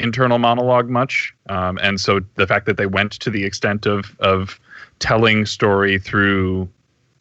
internal 0.00 0.38
monologue 0.38 0.88
much. 0.88 1.34
Um, 1.48 1.78
and 1.82 2.00
so 2.00 2.20
the 2.36 2.46
fact 2.46 2.66
that 2.66 2.76
they 2.76 2.86
went 2.86 3.12
to 3.12 3.30
the 3.30 3.44
extent 3.44 3.86
of 3.86 4.16
of 4.20 4.58
telling 4.98 5.46
story 5.46 5.98
through 5.98 6.68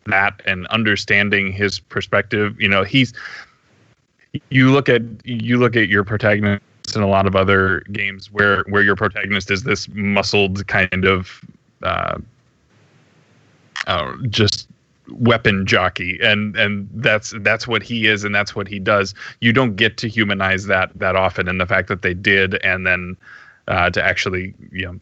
that 0.06 0.42
and 0.46 0.66
understanding 0.68 1.52
his 1.52 1.80
perspective 1.80 2.60
you 2.60 2.68
know 2.68 2.84
he's 2.84 3.14
you 4.50 4.72
look 4.72 4.90
at 4.90 5.02
you 5.24 5.58
look 5.58 5.76
at 5.76 5.88
your 5.88 6.04
protagonist 6.04 6.62
in 6.96 7.02
a 7.02 7.08
lot 7.08 7.26
of 7.26 7.36
other 7.36 7.82
games 7.92 8.32
where 8.32 8.64
where 8.70 8.82
your 8.82 8.96
protagonist 8.96 9.52
is 9.52 9.64
this 9.64 9.88
muscled 9.90 10.66
kind 10.68 11.06
of 11.06 11.42
uh, 11.84 12.18
uh, 13.88 14.14
just 14.30 14.68
weapon 15.12 15.66
jockey 15.66 16.20
and 16.22 16.56
and 16.56 16.90
that's 16.94 17.34
that's 17.42 17.68
what 17.68 17.84
he 17.84 18.08
is 18.08 18.24
and 18.24 18.34
that's 18.34 18.56
what 18.56 18.68
he 18.68 18.80
does. 18.80 19.14
You 19.42 19.54
don't 19.54 19.76
get 19.76 19.98
to 19.98 20.08
humanize 20.08 20.66
that 20.66 20.92
that 20.98 21.16
often 21.16 21.48
and 21.48 21.60
the 21.60 21.66
fact 21.66 21.88
that 21.88 22.02
they 22.02 22.14
did 22.14 22.56
and 22.64 22.86
then 22.86 23.18
uh, 23.68 23.90
to 23.92 24.04
actually 24.04 24.54
you 24.72 24.86
know 24.86 25.00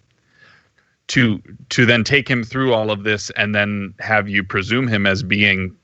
to 1.08 1.42
to 1.70 1.86
then 1.86 2.04
take 2.04 2.28
him 2.30 2.44
through 2.44 2.74
all 2.74 2.92
of 2.92 3.04
this 3.04 3.30
and 3.32 3.56
then 3.56 3.94
have 4.00 4.28
you 4.28 4.44
presume 4.44 4.88
him 4.88 5.06
as 5.06 5.24
being 5.24 5.76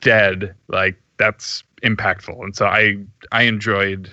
dead 0.00 0.54
like 0.68 0.96
that's 1.16 1.64
impactful. 1.82 2.42
And 2.42 2.54
so 2.54 2.66
i 2.66 2.96
i 3.32 3.42
enjoyed 3.42 4.10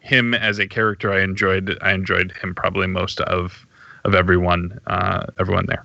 him 0.00 0.34
as 0.34 0.58
a 0.58 0.66
character. 0.66 1.12
I 1.12 1.22
enjoyed 1.22 1.78
i 1.80 1.92
enjoyed 1.92 2.32
him 2.32 2.54
probably 2.54 2.86
most 2.86 3.20
of 3.20 3.66
of 4.04 4.14
everyone 4.14 4.80
uh 4.86 5.26
everyone 5.38 5.66
there 5.66 5.84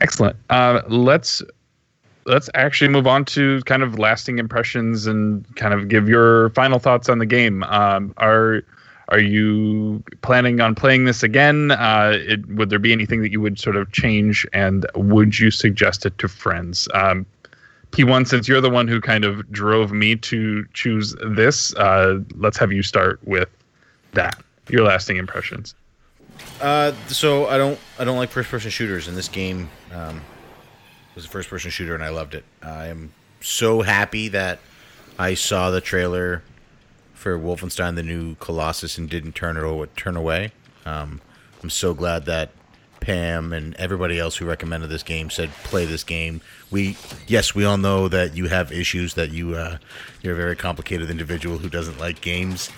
excellent 0.00 0.36
uh 0.50 0.82
let's 0.88 1.42
let's 2.26 2.50
actually 2.54 2.88
move 2.88 3.06
on 3.06 3.24
to 3.24 3.60
kind 3.62 3.82
of 3.82 3.98
lasting 3.98 4.38
impressions 4.38 5.06
and 5.06 5.44
kind 5.56 5.72
of 5.72 5.88
give 5.88 6.08
your 6.08 6.50
final 6.50 6.78
thoughts 6.78 7.08
on 7.08 7.18
the 7.18 7.26
game 7.26 7.62
um 7.64 8.12
are 8.16 8.62
are 9.08 9.20
you 9.20 10.02
planning 10.22 10.60
on 10.60 10.74
playing 10.74 11.04
this 11.04 11.22
again? 11.22 11.70
Uh, 11.70 12.14
it, 12.16 12.46
would 12.48 12.70
there 12.70 12.80
be 12.80 12.92
anything 12.92 13.22
that 13.22 13.30
you 13.30 13.40
would 13.40 13.58
sort 13.58 13.76
of 13.76 13.92
change, 13.92 14.46
and 14.52 14.84
would 14.96 15.38
you 15.38 15.50
suggest 15.50 16.04
it 16.04 16.18
to 16.18 16.28
friends? 16.28 16.88
Um, 16.92 17.24
P1, 17.92 18.26
since 18.26 18.48
you're 18.48 18.60
the 18.60 18.70
one 18.70 18.88
who 18.88 19.00
kind 19.00 19.24
of 19.24 19.50
drove 19.52 19.92
me 19.92 20.16
to 20.16 20.66
choose 20.74 21.14
this, 21.24 21.74
uh, 21.76 22.18
let's 22.34 22.58
have 22.58 22.72
you 22.72 22.82
start 22.82 23.20
with 23.24 23.48
that. 24.12 24.42
Your 24.68 24.84
lasting 24.84 25.18
impressions. 25.18 25.74
Uh, 26.60 26.92
so 27.08 27.46
I 27.46 27.58
don't 27.58 27.78
I 27.98 28.04
don't 28.04 28.16
like 28.16 28.30
first 28.30 28.50
person 28.50 28.70
shooters, 28.70 29.08
and 29.08 29.16
this 29.16 29.28
game 29.28 29.68
um, 29.92 30.22
was 31.14 31.24
a 31.24 31.28
first 31.28 31.48
person 31.50 31.70
shooter, 31.70 31.94
and 31.94 32.02
I 32.02 32.08
loved 32.08 32.34
it. 32.34 32.44
I 32.62 32.86
am 32.86 33.12
so 33.40 33.82
happy 33.82 34.28
that 34.28 34.58
I 35.18 35.34
saw 35.34 35.70
the 35.70 35.80
trailer 35.80 36.42
for 37.14 37.38
Wolfenstein: 37.38 37.94
The 37.94 38.02
New 38.02 38.36
Colossus 38.36 38.96
and 38.98 39.08
didn't 39.08 39.34
turn 39.34 39.56
it 39.56 39.62
o- 39.62 39.86
turn 39.96 40.16
away. 40.16 40.52
Um, 40.86 41.20
I'm 41.62 41.70
so 41.70 41.94
glad 41.94 42.24
that 42.26 42.50
Pam 43.00 43.52
and 43.52 43.74
everybody 43.76 44.18
else 44.18 44.36
who 44.36 44.46
recommended 44.46 44.88
this 44.88 45.02
game 45.02 45.30
said 45.30 45.50
play 45.64 45.84
this 45.84 46.04
game. 46.04 46.40
We 46.70 46.96
yes, 47.26 47.54
we 47.54 47.64
all 47.64 47.76
know 47.76 48.08
that 48.08 48.36
you 48.36 48.48
have 48.48 48.72
issues 48.72 49.14
that 49.14 49.30
you 49.30 49.54
uh, 49.54 49.78
you're 50.22 50.32
a 50.32 50.36
very 50.36 50.56
complicated 50.56 51.10
individual 51.10 51.58
who 51.58 51.68
doesn't 51.68 51.98
like 51.98 52.20
games, 52.20 52.70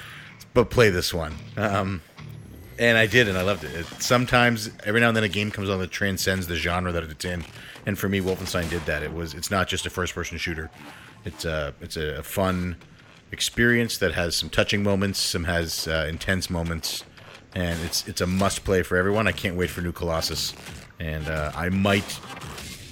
but 0.52 0.70
play 0.70 0.90
this 0.90 1.14
one. 1.14 1.35
Um, 1.56 2.02
and 2.78 2.96
I 2.96 3.06
did, 3.06 3.28
and 3.28 3.36
I 3.36 3.42
loved 3.42 3.64
it. 3.64 3.74
it. 3.74 3.86
Sometimes, 4.00 4.70
every 4.84 5.00
now 5.00 5.09
and 5.09 5.16
then, 5.16 5.24
a 5.24 5.28
game 5.28 5.50
comes 5.50 5.68
on 5.68 5.78
that 5.80 5.90
transcends 5.90 6.46
the 6.46 6.56
genre 6.56 6.92
that 6.92 7.02
it's 7.02 7.24
in, 7.24 7.44
and 7.86 7.98
for 7.98 8.09
me, 8.09 8.20
Wolfenstein 8.20 8.68
did 8.70 8.82
that. 8.86 9.02
It 9.02 9.12
was, 9.12 9.34
it's 9.34 9.50
not 9.50 9.68
just 9.68 9.86
a 9.86 9.90
first-person 9.90 10.38
shooter. 10.38 10.70
It's 11.24 11.44
a, 11.44 11.74
it's 11.80 11.96
a 11.96 12.22
fun 12.22 12.76
experience 13.32 13.98
that 13.98 14.12
has 14.12 14.36
some 14.36 14.48
touching 14.48 14.82
moments, 14.82 15.18
some 15.18 15.44
has 15.44 15.86
uh, 15.88 16.06
intense 16.09 16.48
moments, 16.48 17.05
and 17.55 17.78
it's, 17.84 18.06
it's 18.09 18.20
a 18.20 18.26
must-play 18.26 18.82
for 18.82 18.96
everyone. 18.96 19.26
I 19.26 19.32
can't 19.32 19.56
wait 19.56 19.70
for 19.70 19.80
New 19.80 19.92
Colossus, 19.92 20.55
and 21.00 21.28
uh, 21.28 21.52
I 21.55 21.68
might 21.68 22.20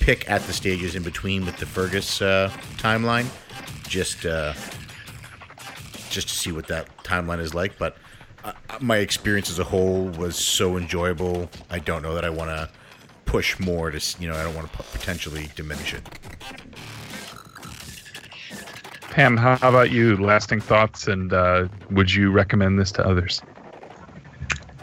pick 0.00 0.30
at 0.30 0.42
the 0.42 0.52
stages 0.52 0.94
in 0.94 1.02
between 1.02 1.46
with 1.46 1.56
the 1.56 1.66
Fergus 1.66 2.20
uh, 2.20 2.50
timeline, 2.76 3.26
just, 3.88 4.26
uh, 4.26 4.52
just 6.10 6.28
to 6.28 6.34
see 6.34 6.52
what 6.52 6.66
that 6.68 6.88
timeline 6.98 7.40
is 7.40 7.54
like, 7.54 7.78
but 7.78 7.96
my 8.80 8.98
experience 8.98 9.50
as 9.50 9.58
a 9.58 9.64
whole 9.64 10.04
was 10.10 10.36
so 10.36 10.76
enjoyable. 10.76 11.50
I 11.70 11.78
don't 11.78 12.02
know 12.02 12.14
that 12.14 12.24
I 12.24 12.30
want 12.30 12.50
to 12.50 12.68
push 13.24 13.58
more 13.58 13.90
to, 13.90 14.20
you 14.20 14.28
know, 14.28 14.34
I 14.34 14.44
don't 14.44 14.54
want 14.54 14.70
to 14.72 14.78
potentially 14.78 15.50
diminish 15.56 15.94
it. 15.94 16.06
Pam, 19.10 19.36
how 19.36 19.54
about 19.62 19.90
you? 19.90 20.16
Lasting 20.18 20.60
thoughts, 20.60 21.06
and 21.08 21.32
uh, 21.32 21.68
would 21.90 22.12
you 22.12 22.30
recommend 22.30 22.78
this 22.78 22.92
to 22.92 23.06
others? 23.06 23.40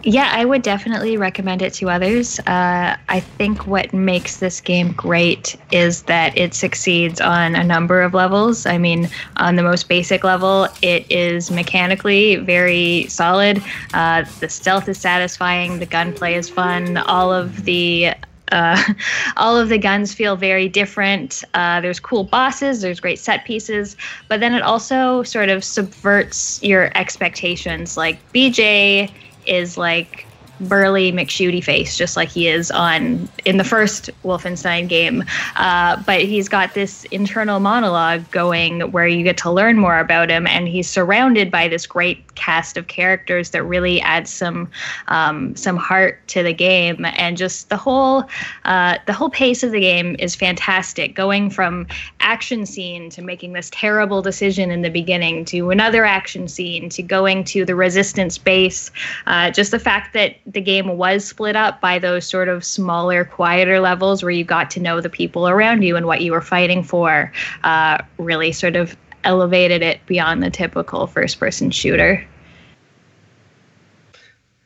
Yeah, 0.05 0.29
I 0.33 0.43
would 0.43 0.63
definitely 0.63 1.15
recommend 1.15 1.61
it 1.61 1.71
to 1.75 1.89
others. 1.89 2.37
Uh, 2.39 2.97
I 3.07 3.21
think 3.21 3.65
what 3.65 3.93
makes 3.93 4.37
this 4.37 4.59
game 4.59 4.91
great 4.91 5.55
is 5.71 6.03
that 6.03 6.37
it 6.37 6.53
succeeds 6.53 7.21
on 7.21 7.55
a 7.55 7.63
number 7.63 8.01
of 8.01 8.13
levels. 8.13 8.65
I 8.65 8.77
mean, 8.77 9.09
on 9.37 9.55
the 9.55 9.63
most 9.63 9.87
basic 9.87 10.25
level, 10.25 10.67
it 10.81 11.09
is 11.09 11.49
mechanically 11.51 12.35
very 12.35 13.07
solid. 13.07 13.63
Uh, 13.93 14.25
the 14.41 14.49
stealth 14.49 14.89
is 14.89 14.97
satisfying. 14.97 15.79
The 15.79 15.85
gunplay 15.85 16.33
is 16.33 16.49
fun. 16.49 16.97
All 16.97 17.31
of 17.31 17.63
the 17.63 18.13
uh, 18.51 18.83
all 19.37 19.57
of 19.57 19.69
the 19.69 19.77
guns 19.77 20.13
feel 20.13 20.35
very 20.35 20.67
different. 20.67 21.45
Uh, 21.53 21.79
there's 21.79 22.01
cool 22.01 22.25
bosses, 22.25 22.81
there's 22.81 22.99
great 22.99 23.19
set 23.19 23.45
pieces, 23.45 23.95
but 24.27 24.41
then 24.41 24.53
it 24.53 24.61
also 24.61 25.23
sort 25.23 25.47
of 25.47 25.63
subverts 25.63 26.61
your 26.61 26.91
expectations. 26.97 27.95
Like 27.95 28.19
BJ 28.33 29.09
is 29.45 29.77
like 29.77 30.29
burly 30.59 31.11
McShooty 31.11 31.63
face, 31.63 31.97
just 31.97 32.15
like 32.15 32.29
he 32.29 32.47
is 32.47 32.71
on 32.71 33.27
in 33.45 33.57
the 33.57 33.63
first 33.63 34.09
Wolfenstein 34.23 34.87
game. 34.87 35.23
Uh, 35.55 36.01
but 36.05 36.21
he's 36.21 36.47
got 36.49 36.73
this 36.73 37.05
internal 37.05 37.59
monologue 37.59 38.29
going 38.31 38.91
where 38.91 39.07
you 39.07 39.23
get 39.23 39.37
to 39.37 39.51
learn 39.51 39.77
more 39.77 39.99
about 39.99 40.29
him, 40.29 40.47
and 40.47 40.67
he's 40.67 40.89
surrounded 40.89 41.51
by 41.51 41.67
this 41.67 41.85
great 41.85 42.35
cast 42.35 42.77
of 42.77 42.87
characters 42.87 43.51
that 43.51 43.63
really 43.63 44.01
adds 44.01 44.29
some 44.29 44.69
um, 45.07 45.55
some 45.55 45.77
heart 45.77 46.25
to 46.27 46.43
the 46.43 46.53
game, 46.53 47.05
and 47.17 47.37
just 47.37 47.69
the 47.69 47.77
whole 47.77 48.23
uh, 48.65 48.97
the 49.05 49.13
whole 49.13 49.29
pace 49.29 49.63
of 49.63 49.71
the 49.71 49.79
game 49.79 50.15
is 50.19 50.35
fantastic. 50.35 51.15
Going 51.15 51.49
from 51.49 51.87
action 52.19 52.65
scene 52.65 53.09
to 53.11 53.21
making 53.21 53.53
this 53.53 53.69
terrible 53.71 54.21
decision 54.21 54.71
in 54.71 54.81
the 54.81 54.89
beginning 54.89 55.45
to 55.45 55.71
another 55.71 56.05
action 56.05 56.47
scene 56.47 56.89
to 56.89 57.03
going 57.03 57.43
to 57.45 57.65
the 57.65 57.75
resistance 57.75 58.37
base. 58.37 58.91
Uh, 59.25 59.51
just 59.51 59.71
the 59.71 59.79
fact 59.79 60.13
that 60.13 60.35
the 60.45 60.61
game 60.61 60.97
was 60.97 61.25
split 61.25 61.55
up 61.55 61.79
by 61.79 61.99
those 61.99 62.25
sort 62.25 62.49
of 62.49 62.63
smaller, 62.63 63.23
quieter 63.23 63.79
levels 63.79 64.23
where 64.23 64.31
you 64.31 64.43
got 64.43 64.69
to 64.71 64.79
know 64.79 64.99
the 65.01 65.09
people 65.09 65.47
around 65.47 65.83
you 65.83 65.95
and 65.95 66.05
what 66.05 66.21
you 66.21 66.31
were 66.31 66.41
fighting 66.41 66.83
for 66.83 67.31
uh, 67.63 67.97
really 68.17 68.51
sort 68.51 68.75
of 68.75 68.97
elevated 69.23 69.81
it 69.81 70.05
beyond 70.05 70.43
the 70.43 70.49
typical 70.49 71.07
first 71.07 71.39
person 71.39 71.71
shooter. 71.71 72.25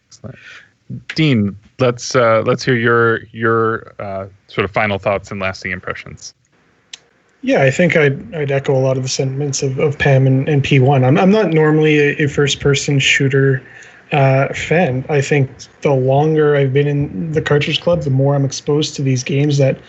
Excellent. 0.07 0.37
Dean, 1.15 1.57
let's 1.79 2.15
uh, 2.15 2.41
let's 2.45 2.63
hear 2.63 2.75
your 2.75 3.23
your 3.31 3.93
uh, 3.99 4.27
sort 4.47 4.65
of 4.65 4.71
final 4.71 4.97
thoughts 4.97 5.31
and 5.31 5.39
lasting 5.39 5.71
impressions. 5.71 6.33
Yeah, 7.41 7.61
I 7.61 7.71
think 7.71 7.95
I'd, 7.95 8.33
I'd 8.33 8.51
echo 8.51 8.75
a 8.75 8.79
lot 8.79 8.97
of 8.97 9.03
the 9.03 9.09
sentiments 9.09 9.61
of, 9.61 9.77
of 9.77 9.97
Pam 9.99 10.25
and, 10.25 10.49
and 10.49 10.63
P1. 10.63 11.05
I'm, 11.05 11.19
I'm 11.19 11.29
not 11.29 11.51
normally 11.51 11.99
a, 11.99 12.23
a 12.23 12.27
first 12.27 12.59
person 12.59 12.97
shooter 12.97 13.61
uh, 14.11 14.53
fan. 14.53 15.05
I 15.09 15.21
think 15.21 15.49
the 15.81 15.93
longer 15.93 16.55
I've 16.55 16.73
been 16.73 16.87
in 16.87 17.31
the 17.31 17.41
Cartridge 17.41 17.81
Club, 17.81 18.01
the 18.01 18.09
more 18.09 18.35
I'm 18.35 18.45
exposed 18.45 18.95
to 18.95 19.01
these 19.01 19.23
games 19.23 19.57
that, 19.57 19.79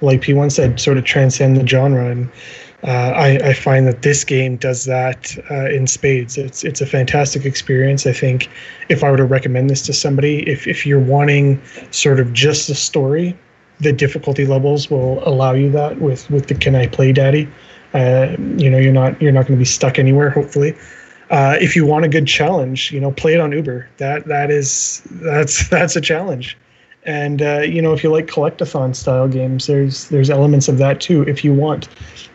like 0.00 0.20
P1 0.20 0.52
said, 0.52 0.80
sort 0.80 0.98
of 0.98 1.04
transcend 1.04 1.56
the 1.56 1.66
genre. 1.66 2.10
And 2.10 2.30
uh, 2.84 3.12
I, 3.16 3.38
I, 3.48 3.52
find 3.54 3.86
that 3.88 4.02
this 4.02 4.22
game 4.22 4.56
does 4.56 4.84
that 4.84 5.36
uh, 5.50 5.68
in 5.68 5.88
spades. 5.88 6.38
It's 6.38 6.62
it's 6.62 6.80
a 6.80 6.86
fantastic 6.86 7.44
experience. 7.44 8.06
I 8.06 8.12
think 8.12 8.48
if 8.88 9.02
I 9.02 9.10
were 9.10 9.16
to 9.16 9.24
recommend 9.24 9.68
this 9.68 9.82
to 9.82 9.92
somebody, 9.92 10.48
if, 10.48 10.68
if 10.68 10.86
you're 10.86 11.00
wanting 11.00 11.60
sort 11.90 12.20
of 12.20 12.32
just 12.32 12.68
the 12.68 12.76
story, 12.76 13.36
the 13.80 13.92
difficulty 13.92 14.46
levels 14.46 14.90
will 14.90 15.26
allow 15.26 15.54
you 15.54 15.70
that 15.72 16.00
with 16.00 16.30
with 16.30 16.46
the 16.46 16.54
Can 16.54 16.76
I 16.76 16.86
Play 16.86 17.12
Daddy. 17.12 17.48
Uh, 17.94 18.36
you 18.56 18.70
know, 18.70 18.78
you're 18.78 18.92
not 18.92 19.20
you're 19.20 19.32
not 19.32 19.46
going 19.46 19.56
to 19.56 19.60
be 19.60 19.64
stuck 19.64 19.98
anywhere. 19.98 20.30
Hopefully, 20.30 20.76
uh, 21.30 21.56
if 21.60 21.76
you 21.76 21.84
want 21.84 22.04
a 22.04 22.08
good 22.08 22.26
challenge, 22.26 22.90
you 22.92 23.00
know, 23.00 23.12
play 23.12 23.34
it 23.34 23.40
on 23.40 23.52
Uber. 23.52 23.88
That 23.98 24.26
that 24.26 24.50
is 24.50 25.02
that's 25.10 25.68
that's 25.70 25.96
a 25.96 26.00
challenge. 26.00 26.56
And 27.04 27.40
uh, 27.40 27.60
you 27.60 27.80
know, 27.80 27.92
if 27.92 28.02
you 28.02 28.10
like 28.10 28.26
collectathon 28.26 28.94
style 28.94 29.28
games, 29.28 29.66
there's 29.66 30.08
there's 30.08 30.30
elements 30.30 30.68
of 30.68 30.78
that 30.78 31.00
too. 31.00 31.22
If 31.22 31.44
you 31.44 31.54
want, 31.54 31.88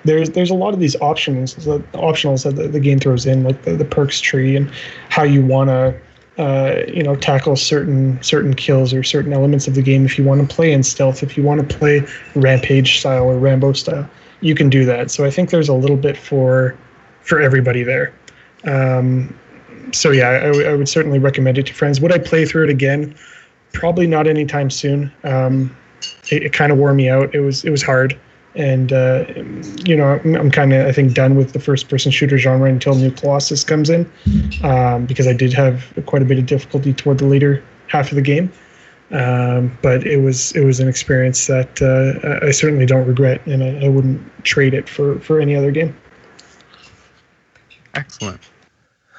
there's 0.04 0.32
there's 0.32 0.50
a 0.50 0.56
lot 0.56 0.74
of 0.74 0.80
these 0.80 0.96
options, 0.98 1.56
the 1.56 1.80
optionals 1.94 2.44
that 2.44 2.56
the, 2.56 2.68
the 2.68 2.80
game 2.80 3.00
throws 3.00 3.26
in, 3.26 3.44
like 3.44 3.64
the, 3.64 3.74
the 3.76 3.86
perks 3.86 4.20
tree 4.20 4.56
and 4.56 4.72
how 5.10 5.24
you 5.24 5.46
want 5.46 5.70
to 5.70 6.00
uh, 6.42 6.82
you 6.88 7.04
know 7.04 7.16
tackle 7.16 7.56
certain 7.56 8.22
certain 8.24 8.56
kills 8.56 8.94
or 8.94 9.04
certain 9.04 9.34
elements 9.34 9.68
of 9.68 9.76
the 9.76 9.82
game. 9.82 10.06
If 10.06 10.18
you 10.18 10.24
want 10.24 10.48
to 10.48 10.56
play 10.56 10.72
in 10.72 10.82
stealth, 10.82 11.24
if 11.24 11.38
you 11.38 11.44
want 11.44 11.68
to 11.68 11.78
play 11.78 12.06
rampage 12.36 13.00
style 13.00 13.26
or 13.26 13.38
Rambo 13.38 13.74
style, 13.74 14.10
you 14.42 14.56
can 14.56 14.70
do 14.70 14.86
that. 14.86 15.12
So 15.12 15.26
I 15.26 15.30
think 15.30 15.50
there's 15.50 15.70
a 15.70 15.74
little 15.74 15.98
bit 15.98 16.18
for 16.18 16.76
for 17.22 17.42
everybody 17.42 17.84
there. 17.84 18.14
Um, 18.66 19.38
so 19.92 20.12
yeah, 20.12 20.30
I, 20.30 20.74
would 20.74 20.90
certainly 20.90 21.20
recommend 21.20 21.58
it 21.58 21.68
to 21.68 21.74
friends. 21.74 22.02
Would 22.02 22.12
I 22.12 22.18
play 22.18 22.46
through 22.46 22.66
it 22.66 22.70
again? 22.70 23.16
Probably 23.74 24.08
not 24.08 24.28
anytime 24.28 24.70
soon. 24.70 25.12
Um, 25.24 25.76
it, 26.32 26.44
it 26.44 26.54
kind 26.54 26.72
of 26.72 26.78
wore 26.78 26.94
me 26.94 27.10
out. 27.10 27.34
It 27.34 27.42
was 27.42 27.64
it 27.64 27.70
was 27.70 27.82
hard, 27.82 28.20
and 28.56 28.92
uh, 28.94 29.26
you 29.86 29.96
know 29.96 30.20
I'm, 30.24 30.36
I'm 30.36 30.52
kind 30.52 30.74
of 30.74 30.86
I 30.88 30.92
think 30.92 31.14
done 31.14 31.36
with 31.36 31.54
the 31.54 31.60
first 31.60 31.90
person 31.90 32.12
shooter 32.12 32.38
genre 32.38 32.70
until 32.70 32.96
New 32.96 33.12
Colossus 33.12 33.64
comes 33.64 33.90
in, 33.90 34.10
um, 34.64 35.06
because 35.06 35.28
I 35.28 35.34
did 35.34 35.54
have 35.54 35.94
quite 36.06 36.22
a 36.22 36.26
bit 36.26 36.40
of 36.40 36.46
difficulty 36.46 36.94
toward 36.94 37.20
the 37.20 37.26
later 37.26 37.64
half 37.88 38.10
of 38.10 38.16
the 38.16 38.22
game. 38.22 38.52
Um, 39.12 39.78
but 39.82 40.08
it 40.08 40.18
was 40.18 40.52
it 40.54 40.64
was 40.64 40.80
an 40.80 40.88
experience 40.88 41.46
that 41.48 41.82
uh, 41.82 42.46
I 42.46 42.52
certainly 42.52 42.86
don't 42.86 43.08
regret, 43.08 43.46
and 43.46 43.64
I, 43.64 43.86
I 43.86 43.90
wouldn't 43.90 44.22
trade 44.44 44.74
it 44.74 44.90
for 44.90 45.20
for 45.20 45.40
any 45.40 45.56
other 45.56 45.72
game. 45.72 45.96
Excellent. 47.96 48.42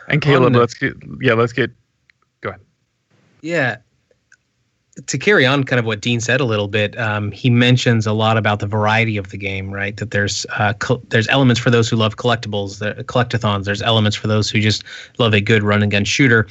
And 0.09 0.21
Caleb, 0.21 0.55
let's 0.55 0.75
get 0.75 0.95
yeah, 1.21 1.35
let's 1.35 1.53
get 1.53 1.71
go 2.41 2.51
ahead. 2.51 2.61
Yeah. 3.41 3.77
To 5.09 5.19
carry 5.19 5.45
on 5.45 5.65
kind 5.65 5.81
of 5.81 5.87
what 5.87 6.01
Dean 6.01 6.21
said 6.21 6.41
a 6.41 6.45
little 6.45 6.69
bit, 6.69 6.97
um, 7.01 7.33
he 7.33 7.51
mentions 7.51 8.07
a 8.07 8.13
lot 8.13 8.37
about 8.37 8.61
the 8.61 8.67
variety 8.67 9.17
of 9.17 9.31
the 9.31 9.37
game, 9.37 9.73
right? 9.73 9.97
That 9.97 10.13
there's 10.13 10.47
uh, 10.57 10.75
co- 10.75 11.03
there's 11.09 11.27
elements 11.29 11.61
for 11.61 11.71
those 11.71 11.89
who 11.89 11.97
love 11.97 12.17
collectibles, 12.17 12.79
the 12.79 13.03
collectathons. 13.05 13.65
There's 13.65 13.83
elements 13.83 14.17
for 14.17 14.29
those 14.29 14.49
who 14.49 14.61
just 14.61 14.85
love 15.19 15.35
a 15.35 15.41
good 15.41 15.65
run 15.65 15.83
and 15.83 15.91
gun 15.91 16.05
shooter. 16.05 16.47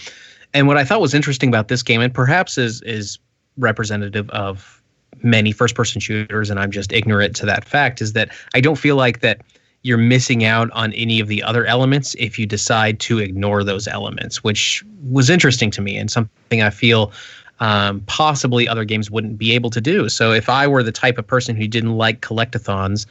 And 0.54 0.68
what 0.68 0.78
I 0.78 0.84
thought 0.84 1.00
was 1.00 1.14
interesting 1.14 1.48
about 1.48 1.70
this 1.70 1.82
game, 1.82 2.02
and 2.02 2.14
perhaps 2.14 2.58
is 2.58 2.82
is 2.82 3.18
representative 3.58 4.30
of 4.32 4.82
many 5.22 5.54
first 5.54 5.74
person 5.74 6.02
shooters, 6.02 6.50
and 6.50 6.60
I'm 6.60 6.72
just 6.72 6.92
ignorant 6.92 7.36
to 7.38 7.46
that 7.46 7.64
fact, 7.64 8.02
is 8.02 8.12
that 8.14 8.30
I 8.54 8.60
don't 8.60 8.78
feel 8.78 8.98
like 8.98 9.22
that 9.22 9.42
you're 9.84 9.98
missing 9.98 10.46
out 10.46 10.72
on 10.72 10.94
any 10.94 11.20
of 11.20 11.28
the 11.28 11.44
other 11.44 11.66
elements 11.66 12.16
if 12.18 12.40
you 12.40 12.46
decide 12.46 13.00
to 13.02 13.20
ignore 13.20 13.64
those 13.64 13.88
elements, 13.88 14.44
which 14.44 14.84
was 15.10 15.30
interesting 15.30 15.70
to 15.72 15.82
me 15.82 15.98
and 15.98 16.10
something 16.10 16.62
I 16.62 16.70
feel 16.70 17.12
um, 17.60 18.02
possibly 18.08 18.68
other 18.68 18.86
games 18.86 19.12
wouldn't 19.12 19.38
be 19.38 19.52
able 19.54 19.70
to 19.70 19.82
do. 19.82 20.10
So 20.10 20.32
if 20.32 20.50
I 20.50 20.68
were 20.68 20.84
the 20.84 20.92
type 20.92 21.18
of 21.18 21.28
person 21.28 21.56
who 21.56 21.68
didn't 21.68 21.98
like 21.98 22.22
collectathons, 22.22 23.06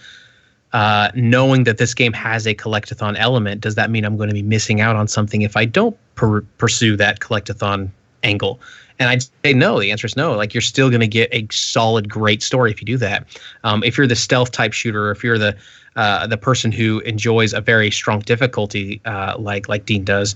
uh, 0.72 1.10
knowing 1.14 1.64
that 1.64 1.76
this 1.76 1.92
game 1.92 2.14
has 2.14 2.46
a 2.46 2.54
collectathon 2.54 3.16
element, 3.18 3.60
does 3.60 3.74
that 3.74 3.90
mean 3.90 4.04
I'm 4.04 4.16
going 4.16 4.30
to 4.30 4.34
be 4.34 4.42
missing 4.42 4.80
out 4.80 4.96
on 4.96 5.06
something 5.06 5.42
if 5.42 5.56
I 5.56 5.66
don't 5.66 5.96
per- 6.14 6.40
pursue 6.56 6.96
that 6.96 7.20
collectathon 7.20 7.90
angle? 8.22 8.58
And 8.98 9.10
I'd 9.10 9.22
say 9.22 9.52
no. 9.52 9.80
The 9.80 9.90
answer 9.90 10.06
is 10.06 10.16
no. 10.16 10.34
Like 10.34 10.54
you're 10.54 10.62
still 10.62 10.88
going 10.88 11.00
to 11.00 11.06
get 11.06 11.28
a 11.32 11.46
solid, 11.50 12.08
great 12.08 12.42
story 12.42 12.70
if 12.70 12.80
you 12.80 12.86
do 12.86 12.96
that. 12.98 13.26
Um, 13.64 13.82
if 13.84 13.98
you're 13.98 14.06
the 14.06 14.16
stealth 14.16 14.52
type 14.52 14.72
shooter, 14.72 15.10
if 15.10 15.22
you're 15.22 15.38
the 15.38 15.56
uh, 15.96 16.26
the 16.26 16.36
person 16.36 16.72
who 16.72 17.00
enjoys 17.00 17.52
a 17.52 17.60
very 17.60 17.90
strong 17.90 18.20
difficulty 18.20 19.00
uh, 19.04 19.36
like 19.38 19.68
like 19.68 19.86
Dean 19.86 20.04
does, 20.04 20.34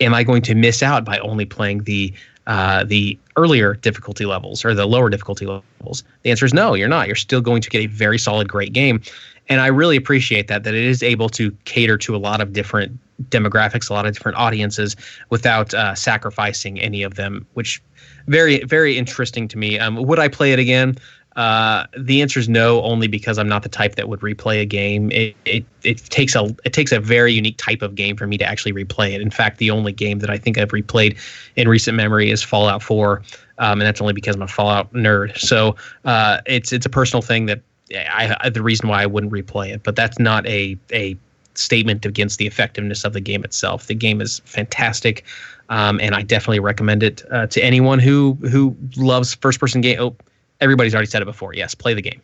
am 0.00 0.14
I 0.14 0.24
going 0.24 0.42
to 0.42 0.54
miss 0.54 0.82
out 0.82 1.04
by 1.04 1.18
only 1.18 1.44
playing 1.44 1.84
the 1.84 2.12
uh, 2.46 2.84
the 2.84 3.18
earlier 3.36 3.74
difficulty 3.74 4.24
levels 4.24 4.64
or 4.64 4.74
the 4.74 4.86
lower 4.86 5.10
difficulty 5.10 5.46
levels? 5.46 6.02
The 6.22 6.30
answer 6.30 6.46
is 6.46 6.54
no. 6.54 6.74
You're 6.74 6.88
not. 6.88 7.06
You're 7.06 7.16
still 7.16 7.40
going 7.40 7.62
to 7.62 7.70
get 7.70 7.80
a 7.80 7.86
very 7.86 8.18
solid, 8.18 8.48
great 8.48 8.72
game, 8.72 9.02
and 9.48 9.60
I 9.60 9.66
really 9.66 9.96
appreciate 9.96 10.48
that 10.48 10.64
that 10.64 10.74
it 10.74 10.84
is 10.84 11.02
able 11.02 11.28
to 11.30 11.50
cater 11.64 11.98
to 11.98 12.16
a 12.16 12.18
lot 12.18 12.40
of 12.40 12.52
different 12.52 12.98
demographics, 13.28 13.90
a 13.90 13.92
lot 13.92 14.06
of 14.06 14.14
different 14.14 14.38
audiences 14.38 14.96
without 15.28 15.74
uh, 15.74 15.94
sacrificing 15.94 16.80
any 16.80 17.02
of 17.02 17.14
them, 17.14 17.46
which 17.54 17.82
very 18.26 18.64
very 18.64 18.96
interesting 18.96 19.48
to 19.48 19.58
me. 19.58 19.78
Um, 19.78 19.96
would 19.96 20.18
I 20.18 20.28
play 20.28 20.52
it 20.52 20.58
again? 20.58 20.96
Uh, 21.36 21.86
the 21.96 22.22
answer 22.22 22.40
is 22.40 22.48
no, 22.48 22.82
only 22.82 23.06
because 23.06 23.38
I'm 23.38 23.48
not 23.48 23.62
the 23.62 23.68
type 23.68 23.94
that 23.94 24.08
would 24.08 24.20
replay 24.20 24.60
a 24.60 24.66
game. 24.66 25.12
It, 25.12 25.36
it 25.44 25.64
it 25.84 25.98
takes 25.98 26.34
a 26.34 26.54
it 26.64 26.72
takes 26.72 26.90
a 26.90 26.98
very 26.98 27.32
unique 27.32 27.56
type 27.56 27.82
of 27.82 27.94
game 27.94 28.16
for 28.16 28.26
me 28.26 28.36
to 28.38 28.44
actually 28.44 28.72
replay 28.72 29.12
it. 29.12 29.20
In 29.20 29.30
fact, 29.30 29.58
the 29.58 29.70
only 29.70 29.92
game 29.92 30.18
that 30.18 30.30
I 30.30 30.38
think 30.38 30.58
I've 30.58 30.70
replayed 30.70 31.16
in 31.56 31.68
recent 31.68 31.96
memory 31.96 32.30
is 32.30 32.42
Fallout 32.42 32.82
4, 32.82 33.22
um, 33.58 33.80
and 33.80 33.82
that's 33.82 34.00
only 34.00 34.12
because 34.12 34.34
I'm 34.34 34.42
a 34.42 34.48
Fallout 34.48 34.92
nerd. 34.92 35.38
So 35.38 35.76
uh, 36.04 36.40
it's 36.46 36.72
it's 36.72 36.84
a 36.84 36.90
personal 36.90 37.22
thing 37.22 37.46
that 37.46 37.60
I, 37.92 38.36
I 38.40 38.50
the 38.50 38.62
reason 38.62 38.88
why 38.88 39.02
I 39.02 39.06
wouldn't 39.06 39.32
replay 39.32 39.72
it. 39.72 39.84
But 39.84 39.94
that's 39.94 40.18
not 40.18 40.44
a 40.46 40.76
a 40.92 41.16
statement 41.54 42.04
against 42.04 42.38
the 42.38 42.46
effectiveness 42.46 43.04
of 43.04 43.12
the 43.12 43.20
game 43.20 43.44
itself. 43.44 43.86
The 43.86 43.94
game 43.94 44.20
is 44.20 44.40
fantastic, 44.46 45.24
um, 45.68 46.00
and 46.00 46.16
I 46.16 46.22
definitely 46.22 46.60
recommend 46.60 47.04
it 47.04 47.22
uh, 47.30 47.46
to 47.48 47.62
anyone 47.62 48.00
who 48.00 48.34
who 48.50 48.76
loves 48.96 49.36
first 49.36 49.60
person 49.60 49.80
game. 49.80 49.98
Oh, 50.00 50.16
everybody's 50.60 50.94
already 50.94 51.10
said 51.10 51.22
it 51.22 51.26
before. 51.26 51.54
Yes, 51.54 51.74
play 51.74 51.94
the 51.94 52.02
game. 52.02 52.20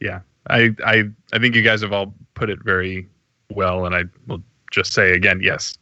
Yeah, 0.00 0.20
I 0.48 0.74
I 0.84 1.04
I 1.32 1.38
think 1.38 1.54
you 1.54 1.62
guys 1.62 1.82
have 1.82 1.92
all 1.92 2.14
put 2.34 2.50
it 2.50 2.62
very 2.62 3.08
well, 3.50 3.86
and 3.86 3.94
I 3.94 4.04
will 4.26 4.42
just 4.70 4.92
say 4.92 5.12
again, 5.12 5.40
yes, 5.42 5.78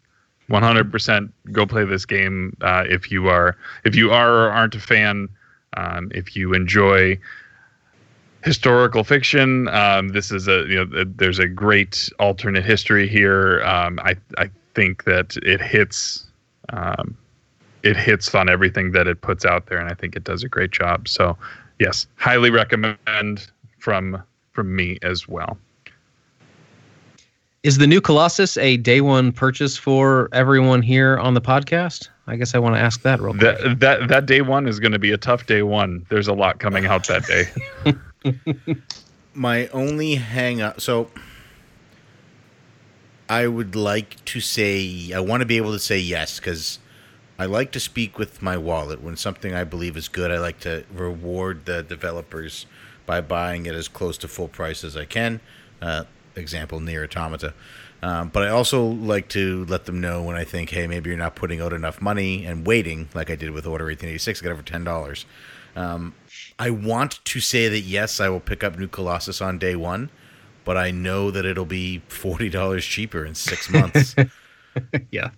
100% 0.51 1.33
go 1.51 1.67
play 1.67 1.85
this 1.85 2.05
game 2.05 2.57
uh, 2.61 2.85
if 2.87 3.11
you 3.11 3.29
are 3.29 3.57
if 3.85 3.95
you 3.95 4.11
are 4.13 4.47
or 4.47 4.51
aren't 4.51 4.75
a 4.75 4.81
fan. 4.81 5.29
Um, 5.75 6.11
if 6.15 6.37
you 6.37 6.53
enjoy 6.53 7.19
historical 8.45 9.05
fiction, 9.05 9.69
um, 9.69 10.09
this 10.09 10.31
is 10.31 10.47
a 10.47 10.67
you 10.69 10.85
know 10.85 11.05
there's 11.05 11.39
a 11.39 11.49
great 11.49 12.11
alternate 12.19 12.65
history 12.65 13.09
here. 13.09 13.63
Um, 13.65 13.99
I 14.01 14.17
I 14.37 14.51
think 14.75 15.05
that 15.05 15.37
it 15.39 15.63
hits 15.63 16.27
um, 16.71 17.17
it 17.83 17.97
hits 17.97 18.35
on 18.35 18.49
everything 18.49 18.93
that 18.93 19.07
it 19.07 19.21
puts 19.21 19.45
out 19.45 19.67
there, 19.67 19.79
and 19.79 19.91
I 19.91 19.95
think 19.95 20.17
it 20.17 20.25
does 20.25 20.43
a 20.43 20.49
great 20.49 20.71
job. 20.71 21.09
So, 21.09 21.37
yes, 21.79 22.07
highly 22.17 22.51
recommend 22.51 23.51
from 23.79 24.23
from 24.53 24.77
me 24.77 24.99
as 25.03 25.27
well. 25.27 25.57
Is 27.63 27.79
the 27.79 27.87
new 27.87 28.01
Colossus 28.01 28.57
a 28.57 28.77
day 28.77 29.01
one 29.01 29.31
purchase 29.31 29.77
for 29.77 30.29
everyone 30.33 30.83
here 30.83 31.17
on 31.19 31.35
the 31.35 31.41
podcast? 31.41 32.09
I 32.27 32.37
guess 32.37 32.55
I 32.55 32.59
want 32.59 32.75
to 32.75 32.81
ask 32.81 33.03
that 33.03 33.21
real 33.21 33.35
quick. 33.35 33.59
That 33.59 33.81
that, 33.81 34.09
that 34.09 34.27
day 34.27 34.41
one 34.41 34.67
is 34.67 34.81
going 34.81 34.93
to 34.93 34.99
be 34.99 35.13
a 35.13 35.17
tough 35.17 35.47
day 35.47 35.63
one. 35.63 36.05
There's 36.09 36.29
a 36.29 36.33
lot 36.33 36.59
coming 36.59 36.87
out 36.87 37.07
that 37.07 37.25
day. 37.27 37.95
My 39.35 39.69
only 39.69 40.17
hang 40.17 40.61
up 40.61 40.81
so 40.81 41.11
I 43.29 43.47
would 43.47 43.75
like 43.75 44.23
to 44.27 44.41
say 44.41 45.13
I 45.15 45.21
want 45.21 45.41
to 45.41 45.47
be 45.47 45.57
able 45.57 45.73
to 45.73 45.79
say 45.79 45.99
yes 45.99 46.39
because 46.39 46.79
I 47.43 47.47
like 47.47 47.73
to 47.73 47.81
speak 47.81 48.19
with 48.19 48.41
my 48.41 48.57
wallet. 48.57 49.03
When 49.03 49.17
something 49.17 49.53
I 49.53 49.65
believe 49.65 49.97
is 49.97 50.07
good, 50.07 50.31
I 50.31 50.39
like 50.39 50.61
to 50.61 50.85
reward 50.95 51.65
the 51.65 51.83
developers 51.83 52.67
by 53.05 53.21
buying 53.21 53.67
it 53.67 53.75
as 53.75 53.89
close 53.89 54.17
to 54.19 54.29
full 54.29 54.47
price 54.47 54.85
as 54.85 54.97
I 54.97 55.07
can. 55.07 55.41
Uh, 55.81 56.05
example, 56.37 56.79
Nier 56.79 57.03
Automata. 57.03 57.53
Um, 58.01 58.29
but 58.29 58.45
I 58.45 58.51
also 58.51 58.85
like 58.85 59.29
to 59.31 59.65
let 59.65 59.87
them 59.87 60.01
know 60.01 60.23
when 60.23 60.37
I 60.37 60.45
think, 60.45 60.71
hey, 60.71 60.87
maybe 60.87 61.11
you're 61.11 61.19
not 61.19 61.35
putting 61.35 61.61
out 61.61 61.73
enough 61.73 62.01
money 62.01 62.47
and 62.47 62.65
waiting, 62.65 63.09
like 63.13 63.29
I 63.29 63.35
did 63.35 63.51
with 63.51 63.67
Order 63.67 63.87
1886, 63.87 64.41
I 64.41 64.45
got 64.47 64.57
for 64.57 64.63
ten 64.63 64.85
dollars. 64.85 65.27
Um, 65.75 66.15
I 66.61 66.71
want 66.71 67.25
to 67.25 67.41
say 67.41 67.67
that 67.67 67.81
yes, 67.81 68.21
I 68.21 68.29
will 68.29 68.39
pick 68.39 68.63
up 68.63 68.79
New 68.79 68.87
Colossus 68.87 69.41
on 69.41 69.59
day 69.59 69.75
one, 69.75 70.11
but 70.65 70.77
I 70.77 70.93
know 70.93 71.33
that 71.33 71.45
it'll 71.45 71.65
be 71.65 72.03
forty 72.07 72.49
dollars 72.49 72.85
cheaper 72.85 73.25
in 73.25 73.35
six 73.35 73.69
months. 73.69 74.15
yeah, 75.11 75.31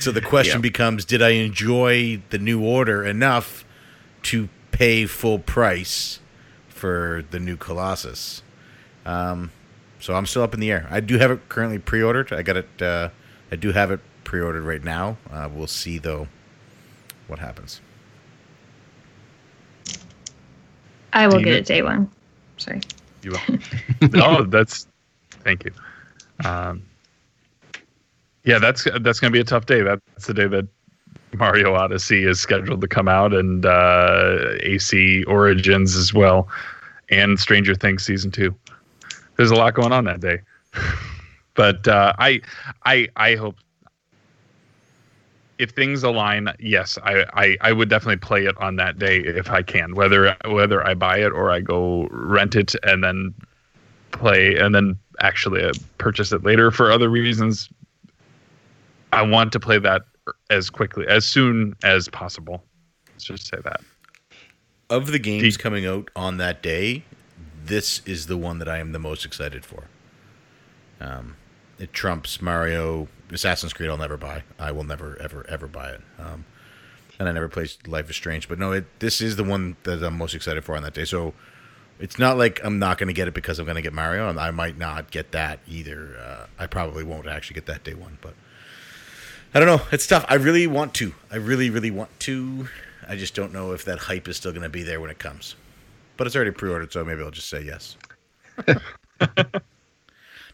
So 0.00 0.10
the 0.12 0.20
question 0.20 0.58
Yeah. 0.58 0.62
becomes: 0.62 1.04
Did 1.04 1.22
I 1.22 1.30
enjoy 1.30 2.22
the 2.30 2.38
new 2.38 2.60
order 2.62 3.04
enough 3.04 3.64
to 4.24 4.48
pay 4.72 5.06
full 5.06 5.38
price 5.38 6.20
for 6.68 7.24
the 7.30 7.38
new 7.38 7.56
Colossus? 7.56 8.42
Um, 9.04 9.50
so 9.98 10.14
I'm 10.14 10.26
still 10.26 10.42
up 10.42 10.54
in 10.54 10.60
the 10.60 10.70
air. 10.70 10.86
I 10.90 11.00
do 11.00 11.18
have 11.18 11.30
it 11.30 11.48
currently 11.48 11.78
pre-ordered. 11.78 12.32
I 12.32 12.42
got 12.42 12.56
it. 12.56 12.82
Uh, 12.82 13.10
I 13.52 13.56
do 13.56 13.72
have 13.72 13.90
it 13.90 14.00
pre-ordered 14.24 14.62
right 14.62 14.82
now. 14.82 15.16
Uh, 15.30 15.48
we'll 15.52 15.66
see 15.66 15.98
though 15.98 16.28
what 17.26 17.38
happens. 17.38 17.80
I 21.12 21.26
will 21.26 21.40
get 21.42 21.54
it 21.54 21.66
day 21.66 21.82
one. 21.82 22.10
Sorry. 22.56 22.80
You 23.22 23.32
will. 23.32 23.58
oh, 24.14 24.44
that's 24.44 24.86
thank 25.44 25.64
you. 25.64 25.72
Um, 26.44 26.82
yeah, 28.44 28.58
that's 28.58 28.84
that's 29.00 29.20
going 29.20 29.32
to 29.32 29.36
be 29.36 29.40
a 29.40 29.44
tough 29.44 29.66
day. 29.66 29.82
That's 29.82 30.26
the 30.26 30.34
day 30.34 30.46
that 30.48 30.66
Mario 31.34 31.74
Odyssey 31.74 32.24
is 32.24 32.40
scheduled 32.40 32.80
to 32.80 32.88
come 32.88 33.08
out, 33.08 33.32
and 33.32 33.64
uh, 33.66 34.52
AC 34.60 35.24
Origins 35.24 35.96
as 35.96 36.14
well, 36.14 36.48
and 37.10 37.38
Stranger 37.38 37.74
Things 37.74 38.04
season 38.04 38.30
two. 38.30 38.54
There's 39.36 39.50
a 39.50 39.56
lot 39.56 39.74
going 39.74 39.92
on 39.92 40.04
that 40.04 40.20
day, 40.20 40.40
but 41.54 41.86
uh, 41.86 42.14
I 42.18 42.40
I 42.84 43.08
I 43.16 43.34
hope 43.36 43.56
if 45.60 45.70
things 45.70 46.02
align, 46.02 46.48
yes, 46.58 46.98
I, 47.04 47.26
I, 47.34 47.56
I 47.60 47.72
would 47.72 47.90
definitely 47.90 48.16
play 48.16 48.46
it 48.46 48.56
on 48.56 48.76
that 48.76 48.98
day 48.98 49.18
if 49.18 49.50
I 49.50 49.60
can. 49.60 49.94
Whether 49.94 50.34
whether 50.46 50.86
I 50.86 50.94
buy 50.94 51.18
it 51.18 51.32
or 51.32 51.50
I 51.50 51.60
go 51.60 52.08
rent 52.10 52.56
it 52.56 52.74
and 52.82 53.04
then 53.04 53.34
play 54.10 54.56
and 54.56 54.74
then 54.74 54.98
actually 55.20 55.70
purchase 55.98 56.32
it 56.32 56.42
later 56.44 56.70
for 56.70 56.90
other 56.90 57.10
reasons. 57.10 57.68
I 59.12 59.22
want 59.22 59.52
to 59.52 59.60
play 59.60 59.78
that 59.78 60.02
as 60.50 60.70
quickly 60.70 61.06
as 61.08 61.26
soon 61.26 61.74
as 61.82 62.08
possible. 62.08 62.62
Let's 63.08 63.24
just 63.24 63.46
say 63.48 63.58
that. 63.64 63.80
Of 64.88 65.12
the 65.12 65.18
games 65.18 65.56
Do- 65.56 65.62
coming 65.62 65.86
out 65.86 66.10
on 66.16 66.36
that 66.38 66.62
day, 66.62 67.04
this 67.64 68.02
is 68.06 68.26
the 68.26 68.36
one 68.36 68.58
that 68.58 68.68
I 68.68 68.78
am 68.78 68.92
the 68.92 68.98
most 68.98 69.24
excited 69.24 69.64
for. 69.64 69.84
Um, 71.00 71.36
it 71.78 71.92
trumps 71.92 72.42
Mario, 72.42 73.08
Assassin's 73.30 73.72
Creed. 73.72 73.88
I'll 73.88 73.96
never 73.96 74.16
buy. 74.16 74.42
I 74.58 74.72
will 74.72 74.84
never, 74.84 75.16
ever, 75.20 75.46
ever 75.48 75.66
buy 75.66 75.90
it. 75.90 76.00
Um, 76.18 76.44
and 77.18 77.28
I 77.28 77.32
never 77.32 77.48
played 77.48 77.70
Life 77.86 78.10
is 78.10 78.16
Strange, 78.16 78.48
but 78.48 78.58
no, 78.58 78.72
it, 78.72 78.84
this 79.00 79.20
is 79.20 79.36
the 79.36 79.44
one 79.44 79.76
that 79.84 80.02
I'm 80.02 80.16
most 80.16 80.34
excited 80.34 80.64
for 80.64 80.76
on 80.76 80.82
that 80.82 80.94
day. 80.94 81.04
So 81.04 81.34
it's 81.98 82.18
not 82.18 82.38
like 82.38 82.60
I'm 82.64 82.78
not 82.78 82.98
going 82.98 83.08
to 83.08 83.12
get 83.12 83.28
it 83.28 83.34
because 83.34 83.58
I'm 83.58 83.66
going 83.66 83.76
to 83.76 83.82
get 83.82 83.92
Mario, 83.92 84.28
and 84.28 84.40
I 84.40 84.50
might 84.50 84.78
not 84.78 85.10
get 85.10 85.32
that 85.32 85.60
either. 85.68 86.16
Uh, 86.18 86.46
I 86.58 86.66
probably 86.66 87.04
won't 87.04 87.28
actually 87.28 87.54
get 87.54 87.66
that 87.66 87.84
day 87.84 87.94
one, 87.94 88.18
but 88.20 88.34
I 89.54 89.60
don't 89.60 89.66
know. 89.66 89.84
It's 89.90 90.06
tough. 90.06 90.24
I 90.28 90.34
really 90.34 90.66
want 90.66 90.94
to. 90.94 91.12
I 91.30 91.36
really, 91.36 91.70
really 91.70 91.90
want 91.90 92.10
to. 92.20 92.68
I 93.08 93.16
just 93.16 93.34
don't 93.34 93.52
know 93.52 93.72
if 93.72 93.84
that 93.86 93.98
hype 93.98 94.28
is 94.28 94.36
still 94.36 94.52
going 94.52 94.62
to 94.62 94.68
be 94.68 94.82
there 94.82 95.00
when 95.00 95.10
it 95.10 95.18
comes. 95.18 95.56
But 96.16 96.26
it's 96.26 96.36
already 96.36 96.52
pre-ordered, 96.52 96.92
so 96.92 97.04
maybe 97.04 97.22
I'll 97.22 97.30
just 97.30 97.48
say 97.48 97.62
yes. 97.62 97.96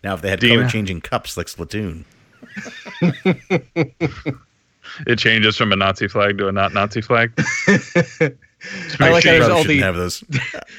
now, 0.02 0.14
if 0.14 0.22
they 0.22 0.30
had 0.30 0.40
Dean- 0.40 0.58
color 0.58 0.68
changing 0.68 1.00
cups 1.00 1.36
like 1.36 1.46
Splatoon, 1.46 2.04
It 5.06 5.18
changes 5.18 5.56
from 5.56 5.72
a 5.72 5.76
Nazi 5.76 6.08
flag 6.08 6.38
to 6.38 6.48
a 6.48 6.52
not 6.52 6.72
Nazi 6.72 7.00
flag. 7.00 7.32
I 8.98 9.10
like 9.10 9.24
how 9.24 9.32
you 9.32 9.40
there's 9.40 9.46
probably 9.46 9.50
all 9.50 9.64
the 9.64 9.78
have 9.78 9.96
those. 9.96 10.24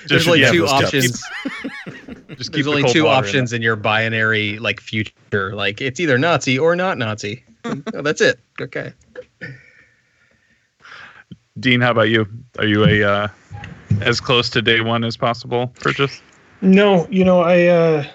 there's 0.08 0.24
should 0.24 0.30
only 0.30 0.42
have 0.42 0.54
two 0.54 0.62
those 0.62 0.72
options. 0.72 1.24
Just 2.38 2.52
keep 2.52 2.54
There's 2.54 2.68
only 2.68 2.82
cold 2.84 2.94
two 2.94 3.04
water 3.04 3.18
in 3.20 3.26
options 3.26 3.54
in 3.54 3.62
your 3.62 3.76
binary 3.76 4.58
like 4.60 4.80
future. 4.80 5.54
Like 5.54 5.82
it's 5.82 6.00
either 6.00 6.18
Nazi 6.18 6.58
or 6.58 6.76
not 6.76 6.98
Nazi. 6.98 7.44
Oh, 7.94 8.02
that's 8.02 8.22
it. 8.22 8.40
Okay. 8.60 8.94
Dean, 11.60 11.82
how 11.82 11.92
about 11.92 12.10
you? 12.10 12.28
Are 12.60 12.66
you 12.66 12.86
a 12.86 13.04
uh, 13.04 13.28
as 14.02 14.20
close 14.20 14.50
to 14.52 14.62
day 14.62 14.82
one 14.82 15.04
as 15.04 15.18
possible 15.18 15.68
purchase? 15.80 16.22
No, 16.62 17.08
you 17.10 17.24
know, 17.24 17.42
I 17.42 17.66
uh, 17.66 18.06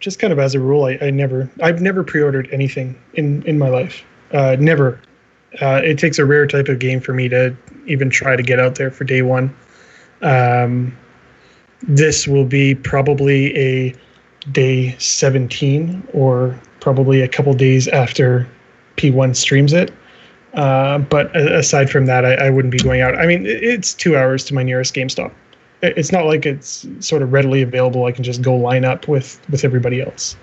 just 0.00 0.18
kind 0.18 0.32
of 0.32 0.38
as 0.38 0.54
a 0.54 0.60
rule, 0.60 0.84
I, 0.84 0.98
I 1.00 1.10
never, 1.10 1.50
I've 1.62 1.80
never 1.80 2.02
pre-ordered 2.02 2.48
anything 2.52 3.00
in 3.14 3.42
in 3.44 3.58
my 3.58 3.68
life. 3.68 4.04
Uh, 4.32 4.56
never. 4.58 5.00
Uh, 5.60 5.80
it 5.84 5.98
takes 5.98 6.18
a 6.18 6.24
rare 6.24 6.46
type 6.46 6.68
of 6.68 6.78
game 6.78 7.00
for 7.00 7.12
me 7.12 7.28
to 7.28 7.56
even 7.86 8.08
try 8.08 8.36
to 8.36 8.42
get 8.42 8.60
out 8.60 8.76
there 8.76 8.90
for 8.90 9.04
day 9.04 9.22
one. 9.22 9.54
Um, 10.22 10.96
this 11.82 12.28
will 12.28 12.44
be 12.44 12.74
probably 12.74 13.56
a 13.56 13.94
day 14.52 14.96
17 14.98 16.06
or 16.12 16.58
probably 16.80 17.20
a 17.20 17.28
couple 17.28 17.52
days 17.54 17.88
after 17.88 18.48
P1 18.96 19.34
streams 19.36 19.72
it. 19.72 19.92
Uh, 20.54 20.98
but 20.98 21.34
aside 21.36 21.88
from 21.90 22.06
that, 22.06 22.24
I, 22.24 22.34
I 22.34 22.50
wouldn't 22.50 22.72
be 22.72 22.78
going 22.78 23.00
out. 23.00 23.14
I 23.16 23.26
mean, 23.26 23.46
it's 23.46 23.94
two 23.94 24.16
hours 24.16 24.44
to 24.46 24.54
my 24.54 24.62
nearest 24.64 24.94
GameStop. 24.94 25.30
It- 25.82 25.96
It's 25.96 26.10
not 26.12 26.26
like 26.26 26.44
it's 26.44 26.86
sort 27.00 27.22
of 27.22 27.32
readily 27.32 27.62
available. 27.62 28.04
I 28.06 28.12
can 28.12 28.24
just 28.24 28.42
go 28.42 28.54
line 28.56 28.84
up 28.84 29.06
with 29.08 29.40
with 29.50 29.64
everybody 29.64 30.00
else. 30.02 30.36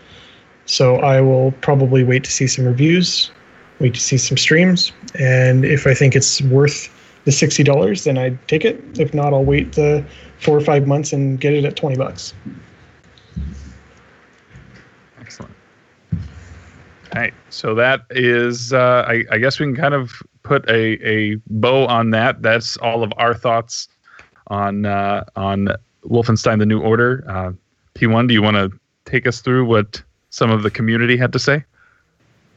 So 0.65 0.95
I 0.97 1.21
will 1.21 1.51
probably 1.61 2.03
wait 2.03 2.23
to 2.25 2.31
see 2.31 2.47
some 2.47 2.65
reviews, 2.65 3.31
wait 3.79 3.93
to 3.93 3.99
see 4.01 4.17
some 4.17 4.37
streams, 4.37 4.91
and 5.19 5.63
if 5.63 5.85
I 5.87 5.93
think 5.93 6.15
it's 6.15 6.41
worth 6.41 6.89
the 7.25 7.31
sixty 7.31 7.63
dollars, 7.63 8.03
then 8.05 8.17
I'd 8.17 8.37
take 8.47 8.65
it. 8.65 8.81
If 8.99 9.13
not, 9.13 9.33
I'll 9.33 9.45
wait 9.45 9.73
the 9.73 10.03
four 10.39 10.57
or 10.57 10.61
five 10.61 10.87
months 10.87 11.13
and 11.13 11.39
get 11.39 11.53
it 11.53 11.65
at 11.65 11.75
twenty 11.75 11.95
bucks. 11.97 12.33
Excellent. 15.19 15.51
All 16.13 16.19
right. 17.15 17.33
So 17.49 17.75
that 17.75 18.01
is, 18.09 18.73
uh, 18.73 19.05
I, 19.07 19.23
I 19.31 19.37
guess 19.37 19.59
we 19.59 19.65
can 19.65 19.75
kind 19.75 19.93
of 19.93 20.21
put 20.43 20.67
a, 20.69 21.07
a 21.07 21.35
bow 21.47 21.85
on 21.87 22.11
that. 22.11 22.41
That's 22.41 22.77
all 22.77 23.03
of 23.03 23.11
our 23.17 23.33
thoughts 23.33 23.87
on 24.47 24.85
uh, 24.85 25.23
on 25.35 25.69
Wolfenstein: 26.05 26.59
The 26.59 26.65
New 26.65 26.81
Order. 26.81 27.23
Uh, 27.27 27.51
P1, 27.95 28.27
do 28.27 28.33
you 28.33 28.41
want 28.41 28.55
to 28.55 28.71
take 29.05 29.27
us 29.27 29.41
through 29.41 29.65
what 29.65 30.01
some 30.29 30.51
of 30.51 30.63
the 30.63 30.69
community 30.69 31.17
had 31.17 31.33
to 31.33 31.39
say? 31.39 31.63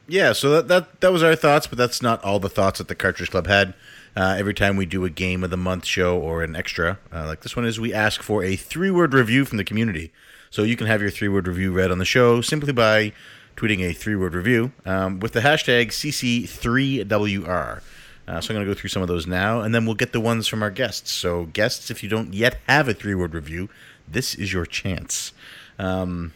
Yeah, 0.07 0.33
so 0.33 0.49
that, 0.49 0.67
that 0.67 1.01
that 1.01 1.11
was 1.11 1.23
our 1.23 1.35
thoughts, 1.35 1.67
but 1.67 1.77
that's 1.77 2.01
not 2.01 2.23
all 2.23 2.39
the 2.39 2.49
thoughts 2.49 2.79
that 2.79 2.87
the 2.87 2.95
Cartridge 2.95 3.31
Club 3.31 3.47
had. 3.47 3.73
Uh, 4.15 4.35
every 4.37 4.53
time 4.53 4.75
we 4.75 4.85
do 4.85 5.05
a 5.05 5.09
game 5.09 5.41
of 5.41 5.51
the 5.51 5.57
month 5.57 5.85
show 5.85 6.19
or 6.19 6.43
an 6.43 6.53
extra, 6.53 6.99
uh, 7.13 7.25
like 7.25 7.41
this 7.41 7.55
one 7.55 7.65
is, 7.65 7.79
we 7.79 7.93
ask 7.93 8.21
for 8.21 8.43
a 8.43 8.57
three 8.57 8.91
word 8.91 9.13
review 9.13 9.45
from 9.45 9.57
the 9.57 9.63
community. 9.63 10.11
So 10.49 10.63
you 10.63 10.75
can 10.75 10.87
have 10.87 11.01
your 11.01 11.11
three 11.11 11.29
word 11.29 11.47
review 11.47 11.71
read 11.71 11.91
on 11.91 11.97
the 11.97 12.03
show 12.03 12.41
simply 12.41 12.73
by 12.73 13.13
tweeting 13.55 13.81
a 13.81 13.93
three 13.93 14.15
word 14.15 14.33
review 14.33 14.71
um, 14.85 15.19
with 15.19 15.33
the 15.33 15.41
hashtag 15.41 15.87
CC3WR. 15.87 17.81
Uh, 18.27 18.39
so 18.39 18.51
I'm 18.51 18.55
going 18.55 18.65
to 18.67 18.73
go 18.73 18.79
through 18.79 18.89
some 18.89 19.01
of 19.01 19.07
those 19.07 19.27
now, 19.27 19.61
and 19.61 19.73
then 19.73 19.85
we'll 19.85 19.95
get 19.95 20.13
the 20.13 20.21
ones 20.21 20.47
from 20.47 20.63
our 20.63 20.69
guests. 20.69 21.11
So, 21.11 21.45
guests, 21.45 21.89
if 21.89 22.03
you 22.03 22.09
don't 22.09 22.33
yet 22.33 22.59
have 22.67 22.87
a 22.87 22.93
three 22.93 23.15
word 23.15 23.33
review, 23.33 23.69
this 24.07 24.35
is 24.35 24.53
your 24.53 24.65
chance. 24.65 25.33
Um, 25.79 26.33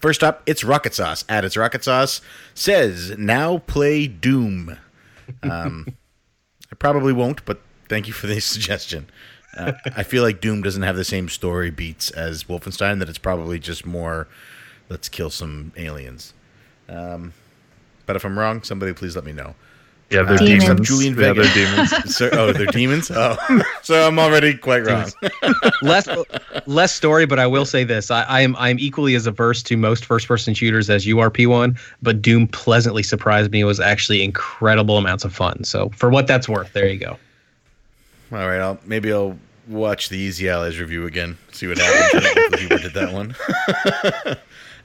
First 0.00 0.22
up, 0.22 0.42
it's 0.46 0.62
Rocket 0.62 0.94
Sauce. 0.94 1.24
At 1.28 1.44
it's 1.44 1.56
Rocket 1.56 1.82
Sauce 1.82 2.20
says, 2.54 3.16
"Now 3.18 3.58
play 3.58 4.06
Doom." 4.06 4.78
Um, 5.42 5.86
I 6.72 6.74
probably 6.76 7.12
won't, 7.12 7.44
but 7.44 7.60
thank 7.88 8.06
you 8.06 8.12
for 8.12 8.26
the 8.26 8.40
suggestion. 8.40 9.08
Uh, 9.56 9.72
I 9.96 10.02
feel 10.04 10.22
like 10.22 10.40
Doom 10.40 10.62
doesn't 10.62 10.82
have 10.82 10.96
the 10.96 11.04
same 11.04 11.28
story 11.28 11.70
beats 11.70 12.10
as 12.10 12.44
Wolfenstein. 12.44 12.98
That 13.00 13.08
it's 13.08 13.18
probably 13.18 13.58
just 13.58 13.84
more, 13.84 14.28
let's 14.88 15.08
kill 15.08 15.30
some 15.30 15.72
aliens. 15.76 16.32
Um, 16.88 17.32
but 18.06 18.16
if 18.16 18.24
I'm 18.24 18.38
wrong, 18.38 18.62
somebody 18.62 18.92
please 18.92 19.14
let 19.14 19.24
me 19.24 19.32
know. 19.32 19.54
Yeah, 20.10 20.22
they're 20.22 20.38
Demons. 20.38 20.64
demons. 20.64 20.88
Julian 20.88 21.18
yeah, 21.18 21.32
they're 21.34 21.52
demons. 21.52 22.16
So, 22.16 22.30
oh, 22.32 22.52
they're 22.52 22.66
demons. 22.66 23.10
Oh, 23.14 23.36
so 23.82 24.06
I'm 24.06 24.18
already 24.18 24.54
quite 24.56 24.86
wrong. 24.86 25.10
less 25.82 26.08
less 26.66 26.94
story, 26.94 27.26
but 27.26 27.38
I 27.38 27.46
will 27.46 27.66
say 27.66 27.84
this: 27.84 28.10
I, 28.10 28.22
I 28.22 28.40
am 28.40 28.56
I 28.56 28.70
am 28.70 28.78
equally 28.78 29.14
as 29.16 29.26
averse 29.26 29.62
to 29.64 29.76
most 29.76 30.06
first 30.06 30.26
person 30.26 30.54
shooters 30.54 30.88
as 30.88 31.06
you 31.06 31.20
are, 31.20 31.30
P1. 31.30 31.78
But 32.00 32.22
Doom 32.22 32.48
pleasantly 32.48 33.02
surprised 33.02 33.50
me. 33.50 33.60
It 33.60 33.64
was 33.64 33.80
actually 33.80 34.22
incredible 34.22 34.96
amounts 34.96 35.24
of 35.26 35.34
fun. 35.34 35.62
So 35.64 35.90
for 35.90 36.08
what 36.08 36.26
that's 36.26 36.48
worth, 36.48 36.72
there 36.72 36.88
you 36.88 36.98
go. 36.98 37.18
All 38.32 38.48
right, 38.48 38.60
I'll 38.60 38.78
maybe 38.86 39.12
I'll 39.12 39.38
watch 39.68 40.08
the 40.08 40.18
Easy 40.18 40.48
Allies 40.48 40.78
review 40.80 41.06
again, 41.06 41.38
see 41.52 41.66
what 41.66 41.78
happens. 41.78 42.60
Huber 42.60 42.78
did 42.78 42.94
that 42.94 43.12
one. 43.12 43.36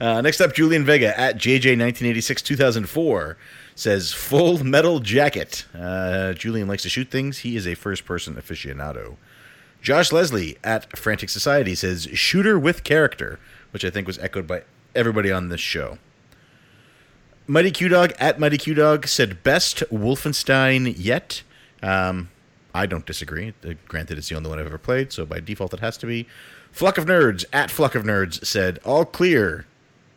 uh, 0.00 0.20
next 0.20 0.40
up, 0.40 0.54
Julian 0.54 0.84
Vega 0.84 1.18
at 1.18 1.36
JJ1986 1.36 2.42
2004 2.42 3.36
says 3.74 4.12
Full 4.12 4.62
Metal 4.62 5.00
Jacket. 5.00 5.66
Uh, 5.74 6.32
Julian 6.34 6.68
likes 6.68 6.82
to 6.84 6.88
shoot 6.88 7.10
things. 7.10 7.38
He 7.38 7.56
is 7.56 7.66
a 7.66 7.74
first 7.74 8.04
person 8.04 8.34
aficionado. 8.34 9.16
Josh 9.82 10.12
Leslie 10.12 10.56
at 10.64 10.96
Frantic 10.96 11.28
Society 11.28 11.74
says 11.74 12.08
Shooter 12.12 12.58
with 12.58 12.84
character, 12.84 13.38
which 13.70 13.84
I 13.84 13.90
think 13.90 14.06
was 14.06 14.18
echoed 14.18 14.46
by 14.46 14.62
everybody 14.94 15.30
on 15.30 15.48
this 15.48 15.60
show. 15.60 15.98
Mighty 17.46 17.70
Q 17.70 17.88
Dog 17.88 18.12
at 18.18 18.40
Mighty 18.40 18.56
Q 18.56 18.74
Dog 18.74 19.06
said 19.06 19.42
best 19.42 19.82
Wolfenstein 19.92 20.94
yet. 20.96 21.42
Um, 21.82 22.30
I 22.74 22.86
don't 22.86 23.06
disagree. 23.06 23.54
Uh, 23.64 23.74
granted, 23.86 24.18
it's 24.18 24.28
the 24.28 24.34
only 24.34 24.50
one 24.50 24.58
I've 24.58 24.66
ever 24.66 24.78
played, 24.78 25.12
so 25.12 25.24
by 25.24 25.38
default 25.40 25.72
it 25.72 25.80
has 25.80 25.96
to 25.98 26.06
be. 26.06 26.26
Fluck 26.72 26.98
of 26.98 27.06
Nerds 27.06 27.44
at 27.52 27.70
Fluck 27.70 27.94
of 27.94 28.02
Nerds 28.02 28.44
said 28.44 28.80
all 28.84 29.04
clear. 29.04 29.66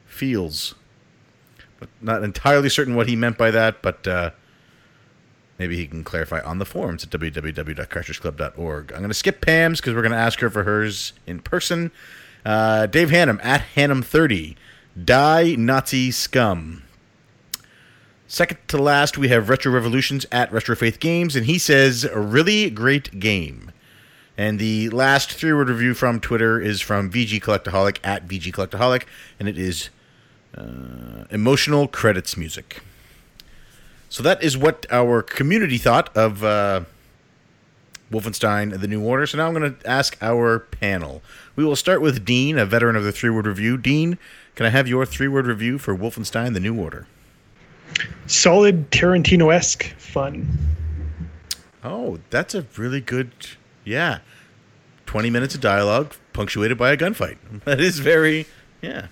Feels. 0.08 0.74
Not 2.02 2.24
entirely 2.24 2.70
certain 2.70 2.96
what 2.96 3.08
he 3.08 3.16
meant 3.16 3.38
by 3.38 3.52
that, 3.52 3.84
but 3.84 4.08
uh, 4.08 4.32
maybe 5.60 5.76
he 5.76 5.86
can 5.86 6.04
clarify 6.04 6.40
on 6.42 6.58
the 6.58 6.66
forums 6.66 7.04
at 7.04 7.12
www.cartridgeclub.org. 7.12 8.92
I'm 8.92 8.98
going 8.98 9.10
to 9.10 9.14
skip 9.14 9.42
Pam's 9.42 9.80
because 9.80 9.94
we're 9.94 10.02
going 10.02 10.12
to 10.12 10.18
ask 10.18 10.40
her 10.40 10.50
for 10.50 10.64
hers 10.64 11.14
in 11.28 11.40
person. 11.40 11.92
Uh, 12.44 12.88
Dave 12.88 13.10
Hannum 13.10 13.40
at 13.44 13.62
Hannum30. 13.76 14.56
Die 15.06 15.56
Nazi 15.56 16.10
Scum. 16.10 16.87
Second 18.30 18.60
to 18.68 18.78
last, 18.78 19.18
we 19.18 19.30
have 19.30 19.48
Retro 19.48 19.72
Revolutions 19.72 20.26
at 20.34 20.52
Retro 20.52 20.76
Faith 20.76 21.00
Games, 21.00 21.34
and 21.38 21.46
he 21.46 21.58
says, 21.58 22.04
a 22.04 22.20
really 22.20 22.70
great 22.70 23.22
game. 23.22 23.72
And 24.38 24.60
the 24.60 24.90
last 24.90 25.32
three 25.32 25.54
word 25.54 25.70
review 25.70 25.94
from 25.94 26.20
Twitter 26.20 26.60
is 26.60 26.82
from 26.82 27.10
VG 27.10 27.42
Collectaholic 27.42 28.00
at 28.04 28.28
VG 28.28 28.52
Collectaholic, 28.52 29.04
and 29.40 29.48
it 29.48 29.58
is 29.58 29.90
uh, 30.58 31.24
emotional 31.30 31.88
credits 31.88 32.36
music. 32.36 32.82
So 34.10 34.22
that 34.24 34.44
is 34.44 34.58
what 34.58 34.86
our 34.92 35.22
community 35.22 35.78
thought 35.78 36.16
of 36.16 36.44
uh, 36.44 36.82
Wolfenstein 38.12 38.78
The 38.78 38.88
New 38.90 39.04
Order. 39.04 39.26
So 39.26 39.38
now 39.38 39.48
I'm 39.48 39.54
going 39.54 39.74
to 39.74 39.90
ask 39.90 40.18
our 40.22 40.60
panel. 40.60 41.22
We 41.56 41.64
will 41.64 41.78
start 41.78 42.02
with 42.02 42.26
Dean, 42.26 42.58
a 42.60 42.66
veteran 42.66 42.98
of 42.98 43.06
the 43.06 43.14
three 43.14 43.30
word 43.30 43.48
review. 43.48 43.78
Dean, 43.78 44.18
can 44.56 44.66
I 44.66 44.70
have 44.70 44.88
your 44.90 45.06
three 45.06 45.30
word 45.30 45.46
review 45.46 45.78
for 45.78 45.96
Wolfenstein 45.96 46.54
The 46.54 46.60
New 46.60 46.78
Order? 46.78 47.08
Solid 48.28 48.92
Tarantino 48.92 49.54
esque 49.54 49.86
fun. 49.98 50.48
Oh, 51.84 52.20
that's 52.30 52.54
a 52.56 52.66
really 52.76 53.02
good. 53.02 53.32
Yeah. 53.86 54.20
20 55.06 55.30
minutes 55.30 55.56
of 55.56 55.62
dialogue 55.62 56.14
punctuated 56.34 56.78
by 56.78 56.92
a 56.92 56.98
gunfight. 56.98 57.38
That 57.66 57.80
is 57.80 58.00
very. 58.00 58.46
Yeah. 58.82 59.08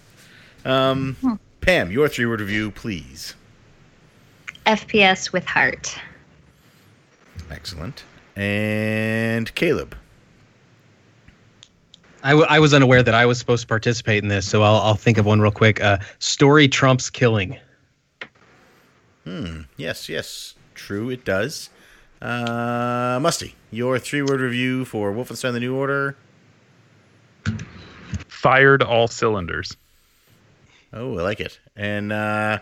Um, 0.65 1.39
Pam, 1.61 1.91
your 1.91 2.07
three 2.09 2.25
word 2.25 2.41
review, 2.41 2.71
please. 2.71 3.33
FPS 4.65 5.31
with 5.31 5.45
heart. 5.45 5.97
Excellent. 7.49 8.03
And 8.35 9.53
Caleb. 9.55 9.95
I, 12.23 12.29
w- 12.31 12.47
I 12.49 12.59
was 12.59 12.73
unaware 12.73 13.03
that 13.03 13.13
I 13.13 13.25
was 13.27 13.37
supposed 13.37 13.61
to 13.61 13.67
participate 13.67 14.23
in 14.23 14.29
this, 14.29 14.47
so 14.47 14.63
I'll, 14.63 14.77
I'll 14.77 14.95
think 14.95 15.19
of 15.19 15.25
one 15.27 15.39
real 15.41 15.51
quick. 15.51 15.79
Uh, 15.79 15.99
story 16.19 16.67
trumps 16.67 17.09
killing. 17.09 17.57
Hmm. 19.25 19.61
Yes, 19.75 20.07
yes. 20.07 20.53
True, 20.73 21.09
it 21.09 21.25
does. 21.25 21.69
Uh, 22.21 23.19
Musty, 23.21 23.55
your 23.71 23.99
three 23.99 24.21
word 24.21 24.39
review 24.39 24.85
for 24.85 25.11
Wolfenstein 25.11 25.53
The 25.53 25.59
New 25.59 25.75
Order. 25.75 26.15
Fired 28.27 28.81
all 28.81 29.07
cylinders. 29.07 29.75
Oh, 30.93 31.17
I 31.17 31.21
like 31.23 31.39
it. 31.39 31.59
And 31.75 32.11
uh, 32.11 32.59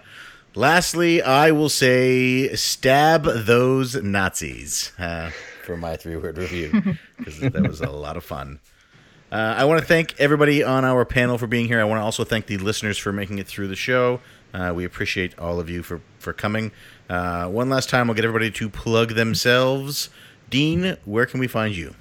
lastly, 0.55 1.21
I 1.21 1.51
will 1.51 1.69
say 1.69 2.53
stab 2.55 3.25
those 3.25 3.95
Nazis 4.01 4.91
uh, 4.97 5.31
for 5.65 5.77
my 5.77 5.95
three 5.97 6.15
word 6.15 6.37
review 6.37 6.97
because 7.17 7.39
that 7.39 7.67
was 7.67 7.81
a 7.81 7.89
lot 7.89 8.17
of 8.17 8.23
fun. 8.23 8.59
Uh, 9.31 9.55
I 9.57 9.65
want 9.65 9.81
to 9.81 9.85
thank 9.87 10.19
everybody 10.19 10.63
on 10.63 10.85
our 10.85 11.05
panel 11.05 11.37
for 11.37 11.47
being 11.47 11.67
here. 11.67 11.79
I 11.79 11.83
want 11.83 11.99
to 11.99 12.03
also 12.03 12.23
thank 12.23 12.45
the 12.45 12.57
listeners 12.57 12.97
for 12.97 13.11
making 13.11 13.39
it 13.39 13.47
through 13.47 13.67
the 13.67 13.75
show. 13.75 14.19
Uh, 14.53 14.71
we 14.75 14.85
appreciate 14.85 15.37
all 15.39 15.59
of 15.59 15.69
you 15.69 15.81
for, 15.81 16.01
for 16.23 16.33
coming. 16.33 16.71
Uh, 17.09 17.47
one 17.47 17.69
last 17.69 17.89
time, 17.89 18.07
we'll 18.07 18.15
get 18.15 18.25
everybody 18.25 18.49
to 18.51 18.69
plug 18.69 19.13
themselves. 19.13 20.09
Dean, 20.49 20.97
where 21.05 21.25
can 21.25 21.39
we 21.39 21.47
find 21.47 21.75
you? 21.75 21.93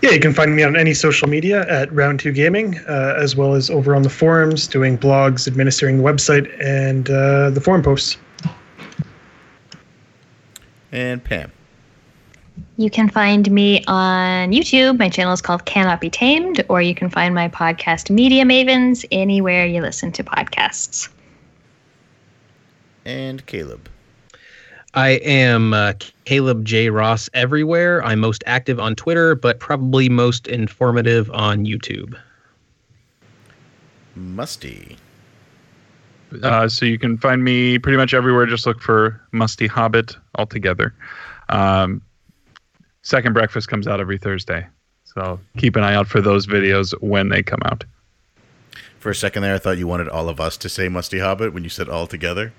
Yeah, 0.00 0.10
you 0.10 0.20
can 0.20 0.32
find 0.32 0.54
me 0.54 0.62
on 0.62 0.76
any 0.76 0.94
social 0.94 1.28
media 1.28 1.68
at 1.68 1.92
Round 1.92 2.20
Two 2.20 2.30
Gaming, 2.30 2.78
uh, 2.88 3.14
as 3.18 3.34
well 3.34 3.54
as 3.54 3.68
over 3.68 3.96
on 3.96 4.02
the 4.02 4.10
forums, 4.10 4.68
doing 4.68 4.96
blogs, 4.96 5.48
administering 5.48 5.98
the 5.98 6.04
website, 6.04 6.48
and 6.62 7.10
uh, 7.10 7.50
the 7.50 7.60
forum 7.60 7.82
posts. 7.82 8.16
And 10.92 11.22
Pam. 11.22 11.50
You 12.76 12.90
can 12.90 13.08
find 13.08 13.50
me 13.50 13.82
on 13.88 14.52
YouTube. 14.52 14.98
My 14.98 15.08
channel 15.08 15.32
is 15.32 15.42
called 15.42 15.64
Cannot 15.64 16.00
Be 16.00 16.10
Tamed, 16.10 16.64
or 16.68 16.80
you 16.80 16.94
can 16.94 17.10
find 17.10 17.34
my 17.34 17.48
podcast, 17.48 18.08
Media 18.08 18.44
Mavens, 18.44 19.04
anywhere 19.10 19.66
you 19.66 19.80
listen 19.80 20.12
to 20.12 20.22
podcasts. 20.22 21.08
And 23.08 23.46
Caleb. 23.46 23.88
I 24.92 25.12
am 25.24 25.72
uh, 25.72 25.94
Caleb 26.26 26.66
J. 26.66 26.90
Ross 26.90 27.30
everywhere. 27.32 28.04
I'm 28.04 28.20
most 28.20 28.44
active 28.46 28.78
on 28.78 28.94
Twitter, 28.96 29.34
but 29.34 29.60
probably 29.60 30.10
most 30.10 30.46
informative 30.46 31.30
on 31.30 31.64
YouTube. 31.64 32.18
Musty. 34.14 34.98
Uh, 36.42 36.68
so 36.68 36.84
you 36.84 36.98
can 36.98 37.16
find 37.16 37.42
me 37.42 37.78
pretty 37.78 37.96
much 37.96 38.12
everywhere. 38.12 38.44
Just 38.44 38.66
look 38.66 38.82
for 38.82 39.18
Musty 39.32 39.66
Hobbit 39.66 40.14
altogether. 40.34 40.92
Um, 41.48 42.02
Second 43.00 43.32
Breakfast 43.32 43.68
comes 43.68 43.86
out 43.86 44.00
every 44.00 44.18
Thursday. 44.18 44.66
So 45.04 45.40
keep 45.56 45.76
an 45.76 45.82
eye 45.82 45.94
out 45.94 46.08
for 46.08 46.20
those 46.20 46.46
videos 46.46 46.92
when 47.00 47.30
they 47.30 47.42
come 47.42 47.60
out. 47.64 47.84
For 48.98 49.08
a 49.08 49.14
second 49.14 49.44
there, 49.44 49.54
I 49.54 49.58
thought 49.58 49.78
you 49.78 49.86
wanted 49.86 50.10
all 50.10 50.28
of 50.28 50.40
us 50.40 50.58
to 50.58 50.68
say 50.68 50.90
Musty 50.90 51.20
Hobbit 51.20 51.54
when 51.54 51.64
you 51.64 51.70
said 51.70 51.88
all 51.88 52.06
together. 52.06 52.52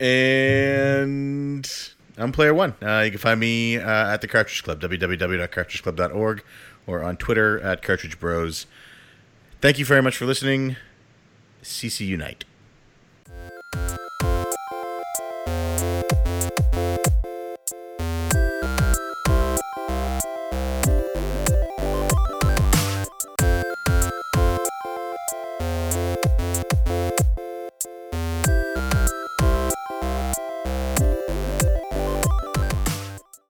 And 0.00 1.70
I'm 2.18 2.32
Player 2.32 2.54
One. 2.54 2.74
Uh, 2.82 3.00
you 3.00 3.10
can 3.10 3.18
find 3.18 3.40
me 3.40 3.78
uh, 3.78 4.12
at 4.12 4.20
the 4.20 4.28
Cartridge 4.28 4.62
Club, 4.62 4.80
www.cartridgeclub.org, 4.80 6.44
or 6.86 7.02
on 7.02 7.16
Twitter 7.16 7.60
at 7.60 7.82
Cartridge 7.82 8.18
Bros. 8.18 8.66
Thank 9.60 9.78
you 9.78 9.84
very 9.84 10.02
much 10.02 10.16
for 10.16 10.26
listening. 10.26 10.76
CC 11.62 12.06
Unite. 12.06 12.44